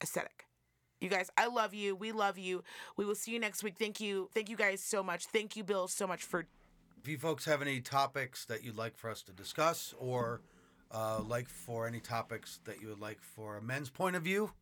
Aesthetic. 0.03 0.45
You 1.01 1.09
guys, 1.09 1.29
I 1.37 1.47
love 1.47 1.73
you. 1.73 1.95
We 1.95 2.11
love 2.11 2.37
you. 2.37 2.63
We 2.97 3.05
will 3.05 3.15
see 3.15 3.31
you 3.31 3.39
next 3.39 3.63
week. 3.63 3.75
Thank 3.77 3.99
you. 3.99 4.29
Thank 4.33 4.49
you 4.49 4.55
guys 4.55 4.81
so 4.81 5.03
much. 5.03 5.25
Thank 5.25 5.55
you, 5.55 5.63
Bill, 5.63 5.87
so 5.87 6.07
much 6.07 6.23
for 6.23 6.45
If 7.05 7.09
you 7.09 7.19
folks 7.19 7.45
have 7.45 7.61
any 7.61 7.81
topics 7.81 8.45
that 8.45 8.63
you'd 8.63 8.77
like 8.77 8.97
for 8.97 9.11
us 9.11 9.21
to 9.21 9.31
discuss, 9.31 9.93
or 9.99 10.41
uh, 10.91 11.21
like 11.21 11.47
for 11.47 11.85
any 11.85 11.99
topics 11.99 12.59
that 12.65 12.81
you 12.81 12.87
would 12.87 12.99
like 12.99 13.21
for 13.21 13.57
a 13.57 13.61
men's 13.61 13.91
point 13.91 14.15
of 14.15 14.23
view, 14.23 14.53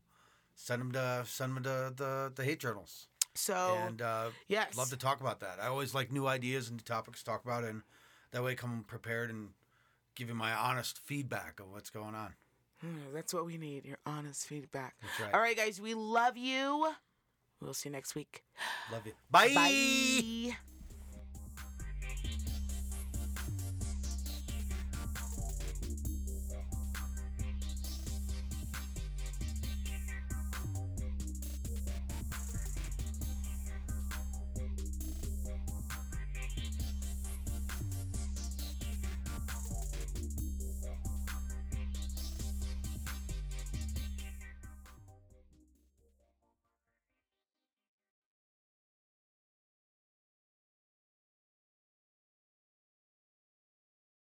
send 0.54 0.82
them 0.82 0.92
to 0.92 1.24
send 1.26 1.56
them 1.56 1.62
to 1.62 1.94
the 1.96 2.30
the 2.34 2.44
hate 2.44 2.60
journals, 2.60 3.06
so 3.34 3.78
and 3.86 4.02
uh, 4.02 4.26
yes. 4.46 4.76
love 4.76 4.90
to 4.90 4.98
talk 4.98 5.22
about 5.22 5.40
that. 5.40 5.58
I 5.58 5.68
always 5.68 5.94
like 5.94 6.12
new 6.12 6.26
ideas 6.26 6.68
and 6.68 6.76
new 6.76 6.84
topics 6.84 7.20
to 7.20 7.24
talk 7.24 7.42
about, 7.46 7.64
and 7.64 7.80
that 8.32 8.44
way 8.44 8.54
come 8.54 8.84
prepared 8.86 9.30
and 9.30 9.48
give 10.14 10.28
you 10.28 10.34
my 10.34 10.52
honest 10.52 10.98
feedback 10.98 11.60
of 11.60 11.72
what's 11.72 11.88
going 11.88 12.14
on. 12.14 12.34
Hmm, 12.82 13.14
That's 13.14 13.32
what 13.32 13.46
we 13.46 13.56
need. 13.56 13.86
Your 13.86 14.00
honest 14.04 14.46
feedback. 14.46 14.96
That's 15.00 15.18
right. 15.18 15.32
All 15.32 15.40
right, 15.40 15.56
guys. 15.56 15.80
We 15.80 15.94
love 15.94 16.36
you. 16.36 16.92
We'll 17.62 17.72
see 17.72 17.88
you 17.88 17.94
next 17.94 18.14
week. 18.14 18.44
Love 18.92 19.06
you. 19.06 19.12
Bye. 19.30 19.54
Bye. 19.54 20.56